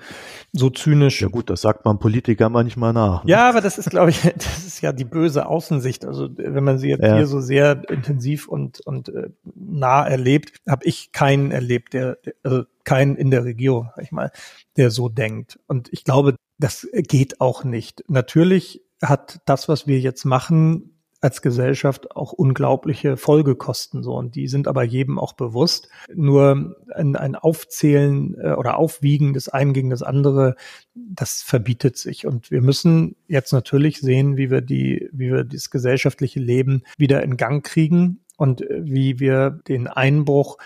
so 0.52 0.68
zynisch. 0.68 1.22
Ja 1.22 1.28
gut, 1.28 1.48
das 1.48 1.62
sagt 1.62 1.86
man 1.86 1.98
Politiker 1.98 2.50
manchmal 2.50 2.92
nach. 2.92 3.24
Ne? 3.24 3.30
Ja, 3.30 3.48
aber 3.48 3.62
das 3.62 3.78
ist, 3.78 3.88
glaube 3.88 4.10
ich, 4.10 4.20
das 4.36 4.66
ist 4.66 4.82
ja 4.82 4.92
die 4.92 5.06
böse 5.06 5.46
Außensicht. 5.46 6.04
Also 6.04 6.28
wenn 6.36 6.62
man 6.62 6.76
sie 6.76 6.90
jetzt 6.90 7.04
ja. 7.04 7.16
hier 7.16 7.26
so 7.26 7.40
sehr 7.40 7.88
intensiv 7.88 8.48
und, 8.48 8.80
und 8.80 9.08
äh, 9.08 9.30
nah 9.54 10.06
erlebt, 10.06 10.58
habe 10.68 10.84
ich 10.84 11.10
keinen 11.12 11.52
erlebt, 11.52 11.94
der, 11.94 12.18
also 12.42 12.64
keinen 12.84 13.16
in 13.16 13.30
der 13.30 13.44
Regierung, 13.44 13.88
sag 13.96 14.04
ich 14.04 14.12
mal, 14.12 14.30
der 14.76 14.90
so 14.90 15.08
denkt. 15.08 15.58
Und 15.68 15.90
ich 15.90 16.04
glaube, 16.04 16.36
das 16.58 16.86
geht 16.92 17.40
auch 17.40 17.64
nicht. 17.64 18.04
Natürlich 18.08 18.82
hat 19.02 19.40
das, 19.46 19.70
was 19.70 19.86
wir 19.86 20.00
jetzt 20.00 20.26
machen, 20.26 20.92
als 21.26 21.42
Gesellschaft 21.42 22.14
auch 22.14 22.32
unglaubliche 22.32 23.16
Folgekosten 23.16 24.04
so 24.04 24.14
und 24.14 24.36
die 24.36 24.46
sind 24.46 24.68
aber 24.68 24.84
jedem 24.84 25.18
auch 25.18 25.32
bewusst. 25.32 25.88
Nur 26.14 26.76
ein, 26.94 27.16
ein 27.16 27.34
Aufzählen 27.34 28.36
äh, 28.40 28.52
oder 28.52 28.76
Aufwiegen 28.78 29.32
des 29.32 29.48
einen 29.48 29.72
gegen 29.72 29.90
das 29.90 30.04
andere, 30.04 30.54
das 30.94 31.42
verbietet 31.42 31.96
sich 31.96 32.28
und 32.28 32.52
wir 32.52 32.62
müssen 32.62 33.16
jetzt 33.26 33.52
natürlich 33.52 34.00
sehen, 34.00 34.36
wie 34.36 34.52
wir 34.52 34.60
die, 34.60 35.08
wie 35.10 35.32
wir 35.32 35.42
das 35.42 35.70
gesellschaftliche 35.70 36.38
Leben 36.38 36.84
wieder 36.96 37.24
in 37.24 37.36
Gang 37.36 37.66
kriegen 37.66 38.20
und 38.36 38.60
äh, 38.60 38.82
wie 38.84 39.18
wir 39.18 39.50
den 39.66 39.88
Einbruch 39.88 40.58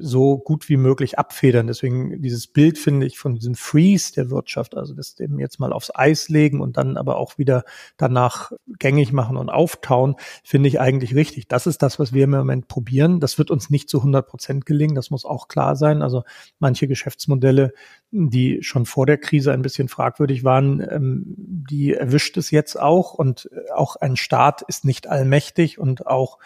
so 0.00 0.38
gut 0.38 0.68
wie 0.68 0.76
möglich 0.76 1.18
abfedern. 1.18 1.66
Deswegen 1.66 2.22
dieses 2.22 2.46
Bild 2.46 2.78
finde 2.78 3.06
ich 3.06 3.18
von 3.18 3.34
diesem 3.34 3.54
Freeze 3.54 4.12
der 4.12 4.30
Wirtschaft, 4.30 4.76
also 4.76 4.94
das 4.94 5.14
dem 5.14 5.38
jetzt 5.38 5.60
mal 5.60 5.72
aufs 5.72 5.90
Eis 5.94 6.28
legen 6.28 6.60
und 6.60 6.76
dann 6.76 6.96
aber 6.96 7.16
auch 7.16 7.38
wieder 7.38 7.64
danach 7.96 8.52
gängig 8.78 9.12
machen 9.12 9.36
und 9.36 9.50
auftauen, 9.50 10.16
finde 10.44 10.68
ich 10.68 10.80
eigentlich 10.80 11.14
richtig. 11.14 11.48
Das 11.48 11.66
ist 11.66 11.82
das, 11.82 11.98
was 11.98 12.12
wir 12.12 12.24
im 12.24 12.30
Moment 12.30 12.68
probieren. 12.68 13.20
Das 13.20 13.38
wird 13.38 13.50
uns 13.50 13.70
nicht 13.70 13.88
zu 13.88 13.98
100 13.98 14.26
Prozent 14.26 14.66
gelingen. 14.66 14.94
Das 14.94 15.10
muss 15.10 15.24
auch 15.24 15.48
klar 15.48 15.76
sein. 15.76 16.02
Also 16.02 16.22
manche 16.58 16.88
Geschäftsmodelle, 16.88 17.72
die 18.10 18.62
schon 18.62 18.86
vor 18.86 19.06
der 19.06 19.18
Krise 19.18 19.52
ein 19.52 19.62
bisschen 19.62 19.88
fragwürdig 19.88 20.44
waren, 20.44 20.80
ähm, 20.80 21.24
die 21.36 21.94
erwischt 21.94 22.36
es 22.36 22.50
jetzt 22.50 22.78
auch 22.78 23.14
und 23.14 23.50
auch 23.74 23.96
ein 23.96 24.16
Staat 24.16 24.62
ist 24.62 24.84
nicht 24.84 25.08
allmächtig 25.08 25.78
und 25.78 26.06
auch 26.06 26.38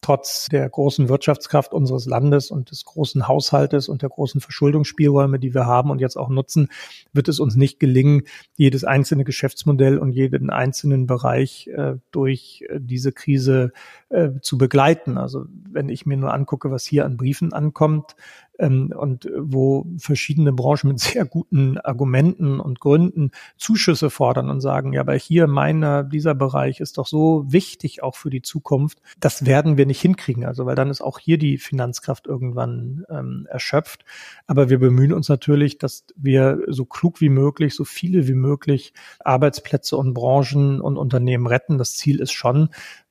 trotz 0.00 0.48
der 0.48 0.68
großen 0.68 1.08
Wirtschaftskraft 1.08 1.72
unseres 1.72 2.06
Landes 2.06 2.50
und 2.50 2.70
des 2.70 2.84
großen 2.84 3.28
Haushaltes 3.28 3.88
und 3.88 4.02
der 4.02 4.08
großen 4.08 4.40
Verschuldungsspielräume, 4.40 5.38
die 5.38 5.54
wir 5.54 5.66
haben 5.66 5.90
und 5.90 6.00
jetzt 6.00 6.16
auch 6.16 6.28
nutzen, 6.28 6.68
wird 7.12 7.28
es 7.28 7.40
uns 7.40 7.56
nicht 7.56 7.78
gelingen, 7.80 8.22
jedes 8.56 8.84
einzelne 8.84 9.24
Geschäftsmodell 9.24 9.98
und 9.98 10.12
jeden 10.12 10.50
einzelnen 10.50 11.06
Bereich 11.06 11.68
äh, 11.68 11.96
durch 12.10 12.64
äh, 12.68 12.78
diese 12.80 13.12
Krise 13.12 13.72
äh, 14.08 14.30
zu 14.40 14.58
begleiten. 14.58 15.18
Also 15.18 15.44
wenn 15.70 15.88
ich 15.88 16.06
mir 16.06 16.16
nur 16.16 16.32
angucke, 16.32 16.70
was 16.70 16.84
hier 16.84 17.04
an 17.04 17.16
Briefen 17.16 17.52
ankommt, 17.52 18.16
ähm, 18.60 18.92
und 18.96 19.28
wo 19.36 19.86
verschiedene 19.98 20.52
Branchen 20.52 20.88
mit 20.88 21.00
sehr 21.00 21.24
guten 21.24 21.78
Argumenten 21.78 22.60
und 22.60 22.80
Gründen 22.80 23.30
Zuschüsse 23.56 24.10
fordern 24.10 24.50
und 24.50 24.60
sagen, 24.60 24.92
ja, 24.92 25.00
aber 25.00 25.14
hier 25.14 25.46
meiner, 25.46 26.04
dieser 26.04 26.34
Bereich 26.34 26.80
ist 26.80 26.98
doch 26.98 27.06
so 27.06 27.44
wichtig 27.48 28.02
auch 28.02 28.14
für 28.14 28.30
die 28.30 28.42
Zukunft. 28.42 29.00
Das 29.18 29.46
werden 29.46 29.76
wir 29.76 29.86
nicht 29.86 30.00
hinkriegen. 30.00 30.44
Also, 30.44 30.66
weil 30.66 30.76
dann 30.76 30.90
ist 30.90 31.00
auch 31.00 31.18
hier 31.18 31.38
die 31.38 31.58
Finanzkraft 31.58 32.26
irgendwann 32.26 33.04
ähm, 33.08 33.46
erschöpft. 33.50 34.04
Aber 34.46 34.70
wir 34.70 34.78
bemühen 34.78 35.12
uns 35.12 35.28
natürlich, 35.28 35.78
dass 35.78 36.04
wir 36.16 36.60
so 36.68 36.84
klug 36.84 37.20
wie 37.20 37.30
möglich, 37.30 37.74
so 37.74 37.84
viele 37.84 38.28
wie 38.28 38.34
möglich 38.34 38.92
Arbeitsplätze 39.20 39.96
und 39.96 40.14
Branchen 40.14 40.80
und 40.80 40.96
Unternehmen 40.96 41.46
retten. 41.46 41.78
Das 41.78 41.94
Ziel 41.94 42.20
ist 42.20 42.32
schon, 42.32 42.68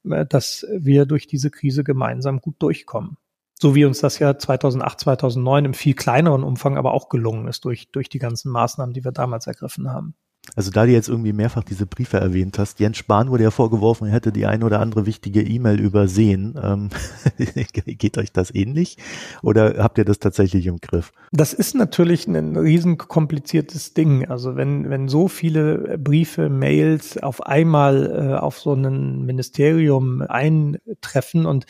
äh, 0.07 0.25
dass 0.25 0.65
wir 0.71 1.05
durch 1.05 1.27
diese 1.27 1.49
Krise 1.49 1.83
gemeinsam 1.83 2.39
gut 2.39 2.55
durchkommen. 2.59 3.17
So 3.61 3.75
wie 3.75 3.85
uns 3.85 3.99
das 3.99 4.19
ja 4.19 4.37
2008, 4.37 5.01
2009 5.01 5.65
im 5.65 5.73
viel 5.73 5.93
kleineren 5.93 6.43
Umfang 6.43 6.77
aber 6.77 6.93
auch 6.93 7.09
gelungen 7.09 7.47
ist 7.47 7.65
durch, 7.65 7.91
durch 7.91 8.07
die 8.07 8.19
ganzen 8.19 8.51
Maßnahmen, 8.51 8.93
die 8.93 9.03
wir 9.03 9.11
damals 9.11 9.47
ergriffen 9.47 9.91
haben. 9.91 10.15
Also 10.55 10.71
da 10.71 10.85
du 10.85 10.91
jetzt 10.91 11.09
irgendwie 11.09 11.33
mehrfach 11.33 11.63
diese 11.63 11.85
Briefe 11.85 12.17
erwähnt 12.17 12.57
hast, 12.57 12.79
Jens 12.79 12.97
Spahn 12.97 13.29
wurde 13.29 13.43
ja 13.43 13.51
vorgeworfen, 13.51 14.07
er 14.07 14.13
hätte 14.13 14.31
die 14.31 14.45
eine 14.45 14.65
oder 14.65 14.79
andere 14.79 15.05
wichtige 15.05 15.41
E-Mail 15.41 15.79
übersehen. 15.79 16.59
Ähm, 16.61 16.89
geht 17.85 18.17
euch 18.17 18.31
das 18.31 18.53
ähnlich 18.53 18.97
oder 19.43 19.75
habt 19.83 19.97
ihr 19.97 20.05
das 20.05 20.19
tatsächlich 20.19 20.65
im 20.65 20.77
Griff? 20.77 21.11
Das 21.31 21.53
ist 21.53 21.75
natürlich 21.75 22.27
ein 22.27 22.55
riesen 22.55 22.97
kompliziertes 22.97 23.93
Ding. 23.93 24.27
Also 24.27 24.55
wenn, 24.55 24.89
wenn 24.89 25.07
so 25.07 25.27
viele 25.27 25.97
Briefe, 25.97 26.49
Mails 26.49 27.21
auf 27.21 27.45
einmal 27.45 28.31
äh, 28.33 28.39
auf 28.39 28.59
so 28.59 28.73
ein 28.73 29.25
Ministerium 29.25 30.21
eintreffen 30.21 31.45
und 31.45 31.65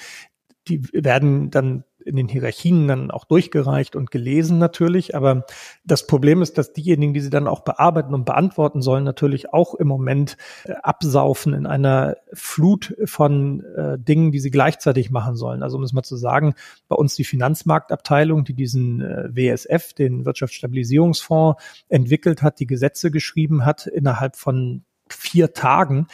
die 0.69 0.83
werden 0.93 1.49
dann 1.51 1.83
in 2.05 2.15
den 2.15 2.27
Hierarchien 2.27 2.87
dann 2.87 3.11
auch 3.11 3.25
durchgereicht 3.25 3.95
und 3.95 4.11
gelesen 4.11 4.57
natürlich. 4.57 5.15
Aber 5.15 5.45
das 5.83 6.07
Problem 6.07 6.41
ist, 6.41 6.57
dass 6.57 6.73
diejenigen, 6.73 7.13
die 7.13 7.19
sie 7.19 7.29
dann 7.29 7.47
auch 7.47 7.61
bearbeiten 7.61 8.13
und 8.13 8.25
beantworten 8.25 8.81
sollen, 8.81 9.03
natürlich 9.03 9.53
auch 9.53 9.75
im 9.75 9.87
Moment 9.87 10.37
äh, 10.63 10.73
absaufen 10.81 11.53
in 11.53 11.65
einer 11.65 12.15
Flut 12.33 12.95
von 13.05 13.63
äh, 13.75 13.99
Dingen, 13.99 14.31
die 14.31 14.39
sie 14.39 14.51
gleichzeitig 14.51 15.11
machen 15.11 15.35
sollen. 15.35 15.61
Also 15.61 15.77
um 15.77 15.83
es 15.83 15.93
mal 15.93 16.03
zu 16.03 16.15
sagen, 16.15 16.55
bei 16.87 16.95
uns 16.95 17.15
die 17.15 17.25
Finanzmarktabteilung, 17.25 18.43
die 18.43 18.53
diesen 18.53 19.01
äh, 19.01 19.29
WSF, 19.29 19.93
den 19.93 20.25
Wirtschaftsstabilisierungsfonds, 20.25 21.61
entwickelt 21.89 22.41
hat, 22.41 22.59
die 22.59 22.67
Gesetze 22.67 23.11
geschrieben 23.11 23.65
hat, 23.65 23.87
innerhalb 23.87 24.35
von 24.35 24.83
vier 25.29 25.53
Tagen, 25.53 26.07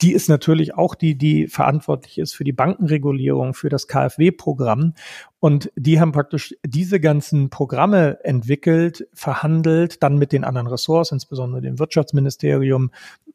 die 0.00 0.12
ist 0.12 0.28
natürlich 0.28 0.74
auch 0.74 0.94
die, 0.94 1.16
die 1.16 1.46
verantwortlich 1.46 2.18
ist 2.18 2.34
für 2.34 2.44
die 2.44 2.52
Bankenregulierung, 2.52 3.52
für 3.52 3.68
das 3.68 3.86
KfW-Programm. 3.86 4.94
Und 5.40 5.70
die 5.76 6.00
haben 6.00 6.12
praktisch 6.12 6.54
diese 6.64 7.00
ganzen 7.00 7.50
Programme 7.50 8.18
entwickelt, 8.24 9.06
verhandelt, 9.12 10.02
dann 10.02 10.16
mit 10.16 10.32
den 10.32 10.44
anderen 10.44 10.68
Ressorts, 10.68 11.12
insbesondere 11.12 11.60
dem 11.60 11.78
Wirtschaftsministerium 11.78 12.90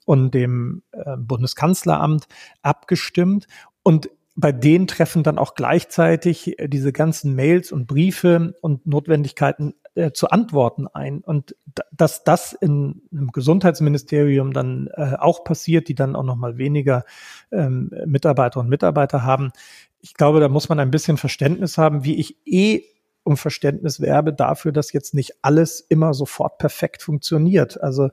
und 0.05 0.33
dem 0.33 0.81
äh, 0.91 1.17
Bundeskanzleramt 1.17 2.27
abgestimmt. 2.63 3.47
Und 3.83 4.09
bei 4.35 4.51
denen 4.51 4.87
treffen 4.87 5.23
dann 5.23 5.37
auch 5.37 5.55
gleichzeitig 5.55 6.55
diese 6.63 6.93
ganzen 6.93 7.35
Mails 7.35 7.71
und 7.71 7.87
Briefe 7.87 8.55
und 8.61 8.85
Notwendigkeiten 8.85 9.73
äh, 9.97 10.11
zu 10.11 10.29
antworten 10.29 10.87
ein. 10.87 11.21
Und 11.21 11.55
dass 11.91 12.23
das 12.23 12.53
in 12.53 13.01
einem 13.11 13.31
Gesundheitsministerium 13.31 14.53
dann 14.53 14.89
äh, 14.93 15.15
auch 15.17 15.43
passiert, 15.43 15.87
die 15.87 15.95
dann 15.95 16.15
auch 16.15 16.23
noch 16.23 16.35
mal 16.35 16.57
weniger 16.57 17.03
ähm, 17.51 17.91
Mitarbeiter 18.05 18.59
und 18.59 18.69
Mitarbeiter 18.69 19.23
haben, 19.23 19.51
ich 19.99 20.13
glaube, 20.13 20.39
da 20.39 20.49
muss 20.49 20.69
man 20.69 20.79
ein 20.79 20.91
bisschen 20.91 21.17
Verständnis 21.17 21.77
haben, 21.77 22.03
wie 22.03 22.19
ich 22.19 22.37
eh 22.45 22.83
um 23.27 23.35
Verständnis 23.35 23.99
werbe 23.99 24.33
dafür, 24.33 24.71
dass 24.71 24.93
jetzt 24.93 25.13
nicht 25.13 25.33
alles 25.41 25.81
immer 25.81 26.13
sofort 26.13 26.57
perfekt 26.57 27.03
funktioniert. 27.03 27.79
Also 27.81 28.09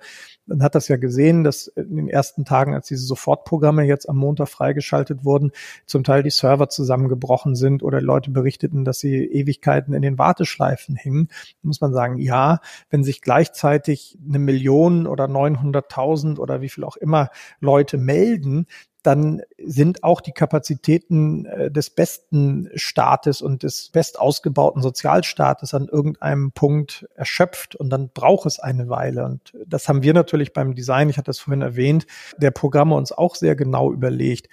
man 0.46 0.62
hat 0.62 0.74
das 0.74 0.88
ja 0.88 0.96
gesehen, 0.96 1.44
dass 1.44 1.68
in 1.68 1.96
den 1.96 2.08
ersten 2.08 2.44
Tagen, 2.44 2.74
als 2.74 2.88
diese 2.88 3.06
Sofortprogramme 3.06 3.84
jetzt 3.84 4.08
am 4.08 4.16
Montag 4.16 4.48
freigeschaltet 4.48 5.24
wurden, 5.24 5.52
zum 5.86 6.02
Teil 6.02 6.24
die 6.24 6.30
Server 6.30 6.68
zusammengebrochen 6.68 7.54
sind 7.54 7.84
oder 7.84 8.00
Leute 8.00 8.32
berichteten, 8.32 8.84
dass 8.84 8.98
sie 8.98 9.24
Ewigkeiten 9.24 9.94
in 9.94 10.02
den 10.02 10.18
Warteschleifen 10.18 10.96
hingen. 10.96 11.28
Da 11.28 11.68
muss 11.68 11.80
man 11.80 11.92
sagen, 11.92 12.18
ja, 12.18 12.58
wenn 12.90 13.04
sich 13.04 13.22
gleichzeitig 13.22 14.18
eine 14.28 14.40
Million 14.40 15.06
oder 15.06 15.26
900.000 15.26 16.38
oder 16.38 16.60
wie 16.60 16.68
viel 16.68 16.82
auch 16.82 16.96
immer 16.96 17.30
Leute 17.60 17.98
melden, 17.98 18.66
dann 19.04 19.42
sind 19.58 20.02
auch 20.02 20.22
die 20.22 20.32
Kapazitäten 20.32 21.44
äh, 21.44 21.70
des 21.70 21.90
besten 21.90 22.70
Staates 22.74 23.42
und 23.42 23.62
des 23.62 23.90
best 23.90 24.18
ausgebauten 24.18 24.82
Sozialstaates 24.82 25.74
an 25.74 25.88
irgendeinem 25.88 26.52
Punkt 26.52 27.06
erschöpft 27.14 27.76
und 27.76 27.90
dann 27.90 28.08
braucht 28.08 28.46
es 28.46 28.58
eine 28.58 28.88
Weile. 28.88 29.26
Und 29.26 29.52
das 29.66 29.88
haben 29.88 30.02
wir 30.02 30.14
natürlich 30.14 30.54
beim 30.54 30.74
Design, 30.74 31.10
ich 31.10 31.18
hatte 31.18 31.26
das 31.26 31.38
vorhin 31.38 31.60
erwähnt, 31.62 32.06
der 32.38 32.50
Programme 32.50 32.96
uns 32.96 33.12
auch 33.12 33.34
sehr 33.34 33.54
genau 33.54 33.92
überlegt. 33.92 34.48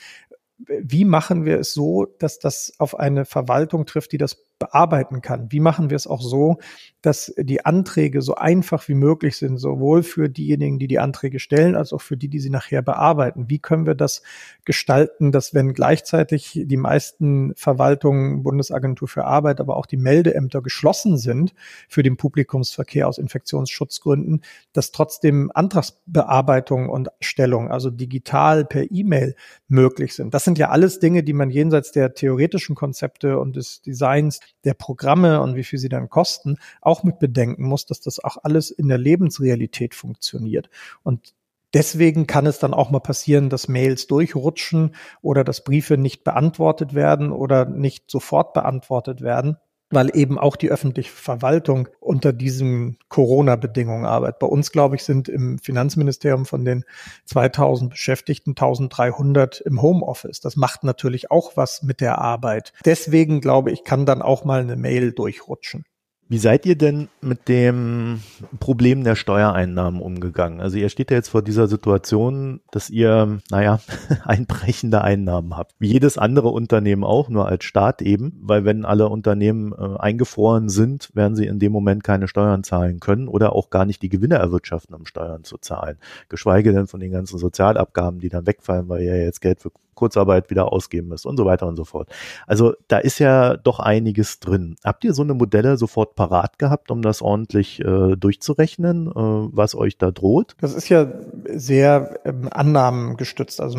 Wie 0.67 1.05
machen 1.05 1.45
wir 1.45 1.57
es 1.59 1.73
so, 1.73 2.05
dass 2.19 2.37
das 2.37 2.73
auf 2.77 2.99
eine 2.99 3.25
Verwaltung 3.25 3.85
trifft, 3.85 4.11
die 4.11 4.19
das 4.19 4.35
bearbeiten 4.59 5.21
kann? 5.21 5.51
Wie 5.51 5.61
machen 5.61 5.89
wir 5.89 5.95
es 5.95 6.05
auch 6.05 6.21
so, 6.21 6.57
dass 7.01 7.33
die 7.37 7.65
Anträge 7.65 8.21
so 8.21 8.35
einfach 8.35 8.87
wie 8.87 8.93
möglich 8.93 9.37
sind, 9.37 9.57
sowohl 9.57 10.03
für 10.03 10.29
diejenigen, 10.29 10.77
die 10.77 10.87
die 10.87 10.99
Anträge 10.99 11.39
stellen, 11.39 11.75
als 11.75 11.93
auch 11.93 12.01
für 12.01 12.17
die, 12.17 12.27
die 12.27 12.39
sie 12.39 12.49
nachher 12.49 12.81
bearbeiten. 12.81 13.49
Wie 13.49 13.59
können 13.59 13.85
wir 13.85 13.95
das 13.95 14.21
gestalten, 14.65 15.31
dass 15.31 15.53
wenn 15.53 15.73
gleichzeitig 15.73 16.61
die 16.63 16.77
meisten 16.77 17.53
Verwaltungen, 17.55 18.43
Bundesagentur 18.43 19.07
für 19.07 19.25
Arbeit, 19.25 19.59
aber 19.59 19.77
auch 19.77 19.87
die 19.87 19.97
Meldeämter 19.97 20.61
geschlossen 20.61 21.17
sind 21.17 21.53
für 21.89 22.03
den 22.03 22.17
Publikumsverkehr 22.17 23.07
aus 23.07 23.17
Infektionsschutzgründen, 23.17 24.41
dass 24.73 24.91
trotzdem 24.91 25.51
Antragsbearbeitung 25.53 26.89
und 26.89 27.09
Stellung, 27.19 27.71
also 27.71 27.89
digital 27.89 28.63
per 28.65 28.91
E-Mail 28.91 29.35
möglich 29.67 30.13
sind. 30.13 30.33
Das 30.33 30.43
sind 30.43 30.57
ja 30.57 30.69
alles 30.69 30.99
Dinge, 30.99 31.23
die 31.23 31.33
man 31.33 31.49
jenseits 31.49 31.91
der 31.91 32.13
theoretischen 32.13 32.75
Konzepte 32.75 33.39
und 33.39 33.55
des 33.55 33.81
Designs 33.81 34.39
der 34.63 34.75
Programme 34.75 35.41
und 35.41 35.55
wie 35.55 35.63
viel 35.63 35.79
sie 35.79 35.89
dann 35.89 36.09
kosten, 36.09 36.57
auch 36.91 37.03
mit 37.03 37.19
bedenken 37.19 37.63
muss, 37.63 37.85
dass 37.85 38.01
das 38.01 38.19
auch 38.19 38.37
alles 38.43 38.69
in 38.69 38.89
der 38.89 38.97
Lebensrealität 38.97 39.95
funktioniert. 39.95 40.69
Und 41.03 41.33
Deswegen 41.73 42.27
kann 42.27 42.47
es 42.47 42.59
dann 42.59 42.73
auch 42.73 42.91
mal 42.91 42.99
passieren, 42.99 43.49
dass 43.49 43.69
Mails 43.69 44.07
durchrutschen 44.07 44.93
oder 45.21 45.45
dass 45.45 45.63
Briefe 45.63 45.97
nicht 45.97 46.23
beantwortet 46.23 46.93
werden 46.93 47.31
oder 47.31 47.63
nicht 47.65 48.11
sofort 48.11 48.53
beantwortet 48.53 49.21
werden, 49.21 49.55
weil 49.89 50.09
eben 50.13 50.37
auch 50.37 50.57
die 50.57 50.69
öffentliche 50.69 51.11
Verwaltung 51.11 51.87
unter 51.99 52.33
diesen 52.33 52.97
Corona-Bedingungen 53.07 54.05
arbeitet. 54.05 54.39
Bei 54.39 54.47
uns, 54.47 54.71
glaube 54.71 54.95
ich, 54.95 55.03
sind 55.03 55.29
im 55.29 55.59
Finanzministerium 55.59 56.45
von 56.45 56.65
den 56.65 56.83
2000 57.25 57.91
Beschäftigten 57.91 58.51
1300 58.51 59.61
im 59.61 59.81
Homeoffice. 59.81 60.41
Das 60.41 60.57
macht 60.57 60.83
natürlich 60.83 61.31
auch 61.31 61.55
was 61.55 61.83
mit 61.83 62.01
der 62.01 62.17
Arbeit. 62.17 62.73
Deswegen, 62.83 63.39
glaube 63.39 63.71
ich, 63.71 63.85
kann 63.85 64.05
dann 64.05 64.21
auch 64.21 64.43
mal 64.43 64.61
eine 64.61 64.75
Mail 64.75 65.13
durchrutschen. 65.13 65.85
Wie 66.31 66.37
seid 66.37 66.65
ihr 66.65 66.77
denn 66.77 67.09
mit 67.19 67.49
dem 67.49 68.21
Problem 68.61 69.03
der 69.03 69.17
Steuereinnahmen 69.17 69.99
umgegangen? 69.99 70.61
Also 70.61 70.77
ihr 70.77 70.87
steht 70.87 71.11
ja 71.11 71.17
jetzt 71.17 71.27
vor 71.27 71.41
dieser 71.41 71.67
Situation, 71.67 72.61
dass 72.71 72.89
ihr, 72.89 73.39
naja, 73.49 73.81
einbrechende 74.23 75.01
Einnahmen 75.01 75.57
habt. 75.57 75.75
Wie 75.79 75.91
jedes 75.91 76.17
andere 76.17 76.47
Unternehmen 76.47 77.03
auch, 77.03 77.27
nur 77.27 77.49
als 77.49 77.65
Staat 77.65 78.01
eben, 78.01 78.39
weil 78.43 78.63
wenn 78.63 78.85
alle 78.85 79.09
Unternehmen 79.09 79.73
äh, 79.73 79.99
eingefroren 79.99 80.69
sind, 80.69 81.13
werden 81.13 81.35
sie 81.35 81.47
in 81.47 81.59
dem 81.59 81.73
Moment 81.73 82.05
keine 82.05 82.29
Steuern 82.29 82.63
zahlen 82.63 83.01
können 83.01 83.27
oder 83.27 83.53
auch 83.53 83.69
gar 83.69 83.83
nicht 83.83 84.01
die 84.01 84.07
Gewinne 84.07 84.35
erwirtschaften, 84.35 84.95
um 84.95 85.05
Steuern 85.05 85.43
zu 85.43 85.57
zahlen. 85.57 85.97
Geschweige 86.29 86.71
denn 86.71 86.87
von 86.87 87.01
den 87.01 87.11
ganzen 87.11 87.39
Sozialabgaben, 87.39 88.21
die 88.21 88.29
dann 88.29 88.47
wegfallen, 88.47 88.87
weil 88.87 89.01
ihr 89.01 89.21
jetzt 89.21 89.41
Geld 89.41 89.59
für 89.59 89.71
Kurzarbeit 89.95 90.49
wieder 90.49 90.71
ausgeben 90.71 91.09
müsst 91.09 91.25
und 91.25 91.37
so 91.37 91.45
weiter 91.45 91.67
und 91.67 91.75
so 91.75 91.85
fort. 91.85 92.09
Also 92.47 92.73
da 92.87 92.97
ist 92.97 93.19
ja 93.19 93.57
doch 93.57 93.79
einiges 93.79 94.39
drin. 94.39 94.75
Habt 94.83 95.03
ihr 95.03 95.13
so 95.13 95.21
eine 95.21 95.33
Modelle 95.33 95.77
sofort 95.77 96.15
parat 96.15 96.59
gehabt, 96.59 96.91
um 96.91 97.01
das 97.01 97.21
ordentlich 97.21 97.79
äh, 97.81 98.15
durchzurechnen, 98.15 99.07
äh, 99.07 99.13
was 99.15 99.75
euch 99.75 99.97
da 99.97 100.11
droht? 100.11 100.55
Das 100.61 100.73
ist 100.73 100.89
ja 100.89 101.07
sehr 101.45 102.19
ähm, 102.25 102.47
annahmengestützt. 102.51 103.61
Also 103.61 103.77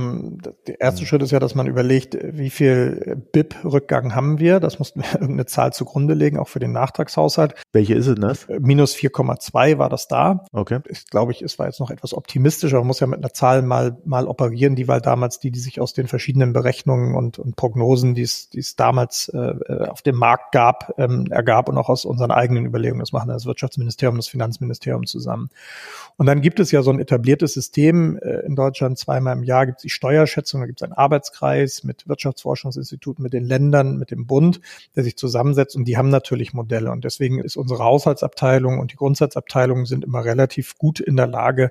der 0.67 0.81
erste 0.81 1.03
mhm. 1.03 1.07
Schritt 1.07 1.23
ist 1.23 1.31
ja, 1.31 1.41
dass 1.41 1.55
man 1.55 1.67
überlegt, 1.67 2.17
wie 2.21 2.51
viel 2.51 3.23
BIP-Rückgang 3.33 4.15
haben 4.15 4.39
wir. 4.39 4.61
Das 4.61 4.79
mussten 4.79 5.03
wir 5.03 5.13
irgendeine 5.15 5.47
Zahl 5.47 5.73
zugrunde 5.73 6.15
legen, 6.15 6.39
auch 6.39 6.49
für 6.49 6.61
den 6.61 6.73
Nachtragshaushalt. 6.73 7.55
Welche 7.73 7.95
ist 7.95 8.07
es 8.07 8.17
das? 8.17 8.47
Minus 8.61 8.95
4,2 8.95 9.79
war 9.79 9.89
das 9.89 10.09
da. 10.09 10.45
Okay. 10.53 10.81
Ich 10.89 11.07
glaube, 11.07 11.33
ich, 11.33 11.43
es 11.43 11.59
war 11.59 11.67
jetzt 11.67 11.81
noch 11.81 11.91
etwas 11.91 12.15
optimistischer. 12.15 12.79
Man 12.79 12.87
muss 12.87 13.01
ja 13.01 13.07
mit 13.07 13.19
einer 13.19 13.33
Zahl 13.33 13.63
mal, 13.63 13.97
mal 14.05 14.27
operieren. 14.27 14.77
Die 14.77 14.89
war 14.89 15.01
damals 15.01 15.39
die, 15.39 15.51
die 15.51 15.61
sich 15.61 15.81
aus 15.81 15.93
den 15.93 16.02
verschiedenen 16.07 16.53
Berechnungen 16.53 17.15
und, 17.15 17.39
und 17.39 17.57
Prognosen, 17.57 18.15
die 18.15 18.23
es, 18.23 18.51
die 18.51 18.61
es 18.61 18.77
damals 18.77 19.29
äh, 19.29 19.87
auf 19.89 20.03
dem 20.03 20.17
Markt 20.17 20.53
gab, 20.53 20.95
ähm, 20.99 21.27
ergab 21.31 21.69
und 21.69 21.79
auch 21.79 21.89
aus 21.89 22.05
unseren 22.05 22.31
eigenen 22.31 22.67
Überlegungen. 22.67 23.01
Das 23.01 23.13
machen 23.13 23.29
das 23.29 23.47
Wirtschaftsministerium 23.47 24.17
das 24.17 24.29
Finanzministerium 24.29 25.07
zusammen. 25.07 25.51
Und 26.17 26.27
dann 26.27 26.41
gibt 26.41 26.61
es 26.61 26.71
ja 26.71 26.83
so 26.83 26.91
ein 26.91 27.01
etabliertes 27.01 27.55
System 27.55 28.19
äh, 28.19 28.41
in 28.41 28.57
Deutschland. 28.57 28.99
Zweimal 28.99 29.37
im 29.37 29.43
Jahr 29.43 29.67
gibt 29.67 29.79
es 29.79 29.83
die 29.83 29.91
Steuerschätzung, 29.91 30.61
da 30.61 30.67
gibt 30.67 30.81
es 30.81 30.85
einen 30.85 30.93
Arbeitskreis 30.93 31.85
mit 31.85 32.09
Wirtschaftsforschungsinstituten, 32.09 33.23
mit 33.23 33.33
den 33.33 33.45
Ländern, 33.45 33.99
mit 33.99 34.11
dem 34.11 34.27
Bund, 34.27 34.61
der 34.97 35.05
sich 35.05 35.17
zusammensetzt 35.17 35.77
und 35.77 35.85
die 35.85 35.97
haben 35.97 36.11
natürlich 36.11 36.53
Modelle. 36.53 36.91
Und 36.91 37.05
deswegen 37.05 37.39
ist 37.39 37.57
unsere 37.57 37.85
Haushaltsabteilung 37.85 38.79
und 38.79 38.93
die 38.93 38.97
Grundsatzabteilung 38.97 39.87
sind 39.87 40.05
immer 40.05 40.25
relativ 40.25 40.79
gut 40.79 41.01
in 41.01 41.17
der 41.17 41.27
Lage, 41.27 41.71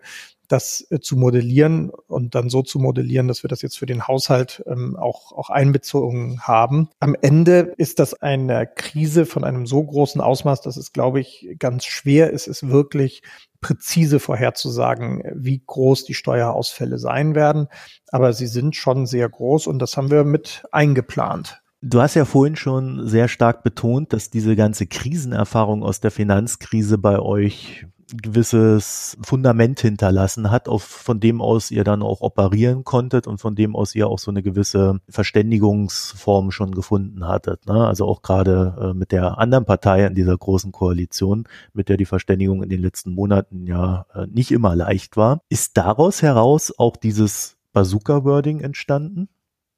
das 0.52 0.86
äh, 0.89 0.99
zu 0.99 1.16
modellieren 1.16 1.89
und 2.08 2.36
dann 2.36 2.49
so 2.49 2.62
zu 2.62 2.80
modellieren, 2.80 3.28
dass 3.28 3.43
wir 3.43 3.47
das 3.47 3.62
jetzt 3.62 3.78
für 3.78 3.86
den 3.86 4.08
Haushalt 4.08 4.64
ähm, 4.68 4.95
auch, 4.97 5.32
auch 5.32 5.49
einbezogen 5.49 6.41
haben. 6.41 6.89
Am 6.99 7.16
Ende 7.22 7.74
ist 7.78 7.99
das 7.99 8.14
eine 8.22 8.68
Krise 8.68 9.26
von 9.26 9.43
einem 9.43 9.66
so 9.66 9.84
großen 9.84 10.22
Ausmaß, 10.22 10.62
dass 10.62 10.78
es, 10.78 10.93
glaube 10.93 11.20
ich, 11.20 11.56
ganz 11.60 11.86
schwer 11.86 12.32
ist, 12.32 12.47
es 12.47 12.68
wirklich 12.68 13.24
präzise 13.62 14.20
vorherzusagen, 14.20 15.24
wie 15.36 15.62
groß 15.66 16.04
die 16.06 16.16
Steuerausfälle 16.16 16.97
sein 16.97 17.36
werden. 17.36 17.68
Aber 18.12 18.34
sie 18.34 18.47
sind 18.47 18.76
schon 18.76 19.06
sehr 19.06 19.30
groß 19.30 19.68
und 19.68 19.80
das 19.80 19.95
haben 19.97 20.12
wir 20.12 20.24
mit 20.24 20.64
eingeplant. 20.72 21.61
Du 21.84 22.00
hast 22.00 22.14
ja 22.14 22.26
vorhin 22.26 22.56
schon 22.56 23.08
sehr 23.08 23.28
stark 23.28 23.64
betont, 23.64 24.14
dass 24.14 24.30
diese 24.30 24.56
ganze 24.56 24.86
Krisenerfahrung 24.86 25.84
aus 25.84 26.00
der 26.00 26.12
Finanzkrise 26.12 27.00
bei 27.00 27.20
euch 27.20 27.88
gewisses 28.14 29.18
Fundament 29.24 29.80
hinterlassen 29.80 30.52
hat, 30.52 30.68
auf, 30.68 30.84
von 30.84 31.20
dem 31.20 31.42
aus 31.42 31.72
ihr 31.72 31.84
dann 31.84 32.04
auch 32.04 32.22
operieren 32.22 32.84
konntet 32.84 33.26
und 33.26 33.40
von 33.40 33.56
dem 33.56 33.76
aus 33.76 33.96
ihr 33.96 34.08
auch 34.08 34.20
so 34.20 34.30
eine 34.30 34.44
gewisse 34.44 35.00
Verständigungsform 35.10 36.52
schon 36.52 36.76
gefunden 36.76 37.28
hattet. 37.28 37.66
Ne? 37.66 37.88
Also 37.88 38.06
auch 38.06 38.22
gerade 38.22 38.76
äh, 38.80 38.94
mit 38.94 39.12
der 39.12 39.40
anderen 39.40 39.66
Partei 39.66 40.06
in 40.06 40.14
dieser 40.14 40.38
großen 40.38 40.72
Koalition, 40.72 41.46
mit 41.74 41.90
der 41.90 41.98
die 41.98 42.06
Verständigung 42.06 42.62
in 42.62 42.70
den 42.70 42.82
letzten 42.82 43.12
Monaten 43.12 43.66
ja 43.66 44.06
äh, 44.14 44.28
nicht 44.28 44.52
immer 44.52 44.76
leicht 44.76 45.18
war. 45.18 45.42
Ist 45.50 45.78
daraus 45.78 46.22
heraus 46.22 46.74
auch 46.78 46.96
dieses 46.96 47.58
Bazooka-Wording 47.74 48.60
entstanden? 48.60 49.30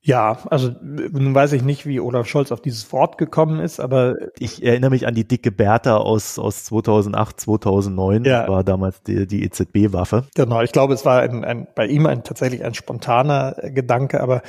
Ja, 0.05 0.37
also 0.49 0.69
nun 0.81 1.33
weiß 1.33 1.53
ich 1.53 1.63
nicht, 1.63 1.85
wie 1.85 2.01
Olaf 2.01 2.27
Scholz 2.27 2.51
auf 2.51 2.59
dieses 2.59 2.91
Wort 2.91 3.17
gekommen 3.17 3.61
ist, 3.61 3.79
aber 3.79 4.15
ich 4.37 4.61
erinnere 4.61 4.91
mich 4.91 5.07
an 5.07 5.15
die 5.15 5.25
dicke 5.25 5.49
Bertha 5.49 5.95
aus 5.95 6.37
aus 6.37 6.65
2008, 6.65 7.39
2009 7.39 8.25
ja. 8.25 8.45
war 8.49 8.65
damals 8.65 9.01
die, 9.03 9.25
die 9.27 9.45
EZB-Waffe. 9.45 10.25
Genau, 10.35 10.61
ich 10.61 10.73
glaube, 10.73 10.93
es 10.93 11.05
war 11.05 11.21
ein, 11.21 11.45
ein, 11.45 11.67
bei 11.73 11.87
ihm 11.87 12.05
ein 12.05 12.23
tatsächlich 12.25 12.65
ein 12.65 12.73
spontaner 12.73 13.55
Gedanke, 13.63 14.19
aber 14.19 14.41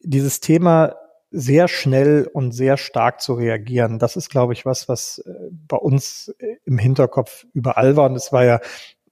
dieses 0.00 0.40
Thema 0.40 0.94
sehr 1.30 1.68
schnell 1.68 2.30
und 2.32 2.52
sehr 2.52 2.78
stark 2.78 3.20
zu 3.20 3.34
reagieren, 3.34 3.98
das 3.98 4.16
ist, 4.16 4.30
glaube 4.30 4.54
ich, 4.54 4.64
was, 4.64 4.88
was 4.88 5.18
äh, 5.18 5.32
bei 5.68 5.76
uns 5.76 6.34
im 6.64 6.78
Hinterkopf 6.78 7.44
überall 7.52 7.96
war. 7.96 8.08
Und 8.08 8.16
es 8.16 8.32
war 8.32 8.44
ja 8.44 8.60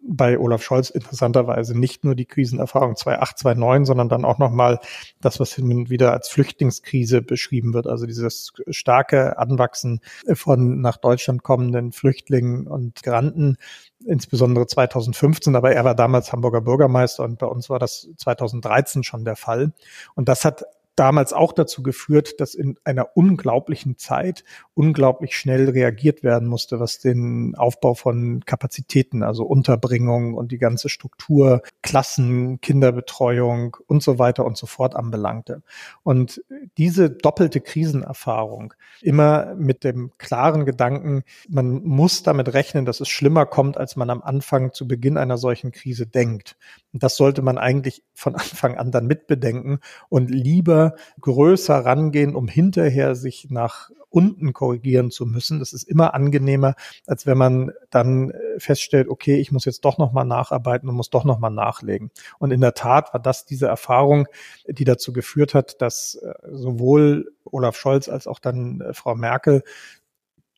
bei 0.06 0.38
Olaf 0.38 0.62
Scholz 0.62 0.90
interessanterweise 0.90 1.78
nicht 1.78 2.04
nur 2.04 2.14
die 2.14 2.26
Krisenerfahrung 2.26 2.96
2008, 2.96 3.38
2009, 3.38 3.84
sondern 3.84 4.08
dann 4.08 4.24
auch 4.24 4.38
nochmal 4.38 4.80
das, 5.20 5.40
was 5.40 5.54
hin 5.54 5.72
und 5.72 5.90
wieder 5.90 6.12
als 6.12 6.28
Flüchtlingskrise 6.28 7.22
beschrieben 7.22 7.72
wird. 7.72 7.86
Also 7.86 8.06
dieses 8.06 8.52
starke 8.68 9.38
Anwachsen 9.38 10.00
von 10.34 10.80
nach 10.80 10.98
Deutschland 10.98 11.42
kommenden 11.42 11.92
Flüchtlingen 11.92 12.66
und 12.66 13.00
Migranten, 13.04 13.56
insbesondere 14.04 14.66
2015. 14.66 15.56
Aber 15.56 15.72
er 15.72 15.84
war 15.84 15.94
damals 15.94 16.32
Hamburger 16.32 16.60
Bürgermeister 16.60 17.24
und 17.24 17.38
bei 17.38 17.46
uns 17.46 17.70
war 17.70 17.78
das 17.78 18.08
2013 18.16 19.02
schon 19.02 19.24
der 19.24 19.36
Fall. 19.36 19.72
Und 20.14 20.28
das 20.28 20.44
hat 20.44 20.64
damals 20.96 21.32
auch 21.32 21.52
dazu 21.52 21.82
geführt, 21.82 22.40
dass 22.40 22.54
in 22.54 22.76
einer 22.84 23.16
unglaublichen 23.16 23.98
Zeit 23.98 24.44
unglaublich 24.74 25.36
schnell 25.36 25.68
reagiert 25.68 26.22
werden 26.22 26.48
musste, 26.48 26.80
was 26.80 26.98
den 26.98 27.54
Aufbau 27.56 27.94
von 27.94 28.44
Kapazitäten, 28.44 29.22
also 29.22 29.44
Unterbringung 29.44 30.34
und 30.34 30.52
die 30.52 30.58
ganze 30.58 30.88
Struktur, 30.88 31.62
Klassen, 31.82 32.60
Kinderbetreuung 32.60 33.76
und 33.86 34.02
so 34.02 34.18
weiter 34.18 34.44
und 34.44 34.56
so 34.56 34.66
fort 34.66 34.94
anbelangte. 34.94 35.62
Und 36.02 36.42
diese 36.76 37.10
doppelte 37.10 37.60
Krisenerfahrung, 37.60 38.74
immer 39.00 39.54
mit 39.56 39.84
dem 39.84 40.12
klaren 40.18 40.64
Gedanken, 40.64 41.24
man 41.48 41.82
muss 41.84 42.22
damit 42.22 42.52
rechnen, 42.54 42.84
dass 42.84 43.00
es 43.00 43.08
schlimmer 43.08 43.46
kommt, 43.46 43.76
als 43.76 43.96
man 43.96 44.10
am 44.10 44.22
Anfang 44.22 44.72
zu 44.72 44.86
Beginn 44.86 45.16
einer 45.16 45.38
solchen 45.38 45.72
Krise 45.72 46.06
denkt. 46.06 46.56
Das 46.92 47.16
sollte 47.16 47.42
man 47.42 47.58
eigentlich 47.58 48.02
von 48.14 48.34
Anfang 48.34 48.76
an 48.76 48.90
dann 48.90 49.06
mitbedenken 49.06 49.80
und 50.08 50.30
lieber 50.30 50.83
größer 51.20 51.84
rangehen, 51.84 52.34
um 52.34 52.48
hinterher 52.48 53.14
sich 53.14 53.48
nach 53.50 53.90
unten 54.14 54.52
korrigieren 54.52 55.10
zu 55.10 55.26
müssen. 55.26 55.58
Das 55.58 55.72
ist 55.72 55.82
immer 55.82 56.14
angenehmer, 56.14 56.76
als 57.06 57.26
wenn 57.26 57.36
man 57.36 57.72
dann 57.90 58.30
äh, 58.30 58.58
feststellt, 58.58 59.08
okay, 59.08 59.36
ich 59.36 59.50
muss 59.50 59.64
jetzt 59.64 59.84
doch 59.84 59.98
nochmal 59.98 60.24
nacharbeiten 60.24 60.88
und 60.88 60.94
muss 60.94 61.10
doch 61.10 61.24
nochmal 61.24 61.50
nachlegen. 61.50 62.10
Und 62.38 62.52
in 62.52 62.60
der 62.60 62.74
Tat 62.74 63.12
war 63.12 63.20
das 63.20 63.44
diese 63.44 63.66
Erfahrung, 63.66 64.28
die 64.68 64.84
dazu 64.84 65.12
geführt 65.12 65.54
hat, 65.54 65.82
dass 65.82 66.14
äh, 66.14 66.32
sowohl 66.52 67.32
Olaf 67.44 67.76
Scholz 67.76 68.08
als 68.08 68.28
auch 68.28 68.38
dann 68.38 68.80
äh, 68.80 68.94
Frau 68.94 69.16
Merkel 69.16 69.62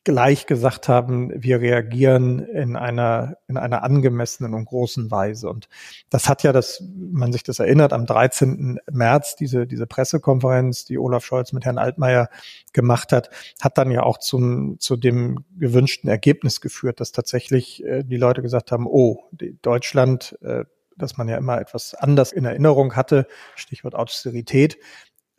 gleich 0.07 0.45
gesagt 0.45 0.87
haben, 0.87 1.33
wir 1.35 1.59
reagieren 1.59 2.39
in 2.39 2.77
einer, 2.77 3.35
in 3.49 3.57
einer 3.57 3.83
angemessenen 3.83 4.53
und 4.53 4.63
großen 4.63 5.11
Weise. 5.11 5.49
Und 5.49 5.67
das 6.09 6.29
hat 6.29 6.43
ja, 6.43 6.53
dass 6.53 6.81
man 6.95 7.33
sich 7.33 7.43
das 7.43 7.59
erinnert, 7.59 7.91
am 7.91 8.05
13. 8.05 8.79
März 8.89 9.35
diese, 9.35 9.67
diese 9.67 9.85
Pressekonferenz, 9.85 10.85
die 10.85 10.97
Olaf 10.97 11.25
Scholz 11.25 11.51
mit 11.51 11.65
Herrn 11.65 11.77
Altmaier 11.77 12.29
gemacht 12.71 13.11
hat, 13.11 13.31
hat 13.59 13.77
dann 13.77 13.91
ja 13.91 14.03
auch 14.03 14.17
zum, 14.17 14.79
zu 14.79 14.95
dem 14.95 15.43
gewünschten 15.59 16.09
Ergebnis 16.09 16.61
geführt, 16.61 17.01
dass 17.01 17.11
tatsächlich 17.11 17.83
äh, 17.83 18.03
die 18.05 18.15
Leute 18.15 18.41
gesagt 18.41 18.71
haben, 18.71 18.87
oh, 18.87 19.25
Deutschland, 19.61 20.37
äh, 20.41 20.63
dass 20.95 21.17
man 21.17 21.27
ja 21.27 21.35
immer 21.35 21.59
etwas 21.59 21.95
anders 21.95 22.31
in 22.31 22.45
Erinnerung 22.45 22.95
hatte, 22.95 23.27
Stichwort 23.55 23.93
Austerität, 23.93 24.77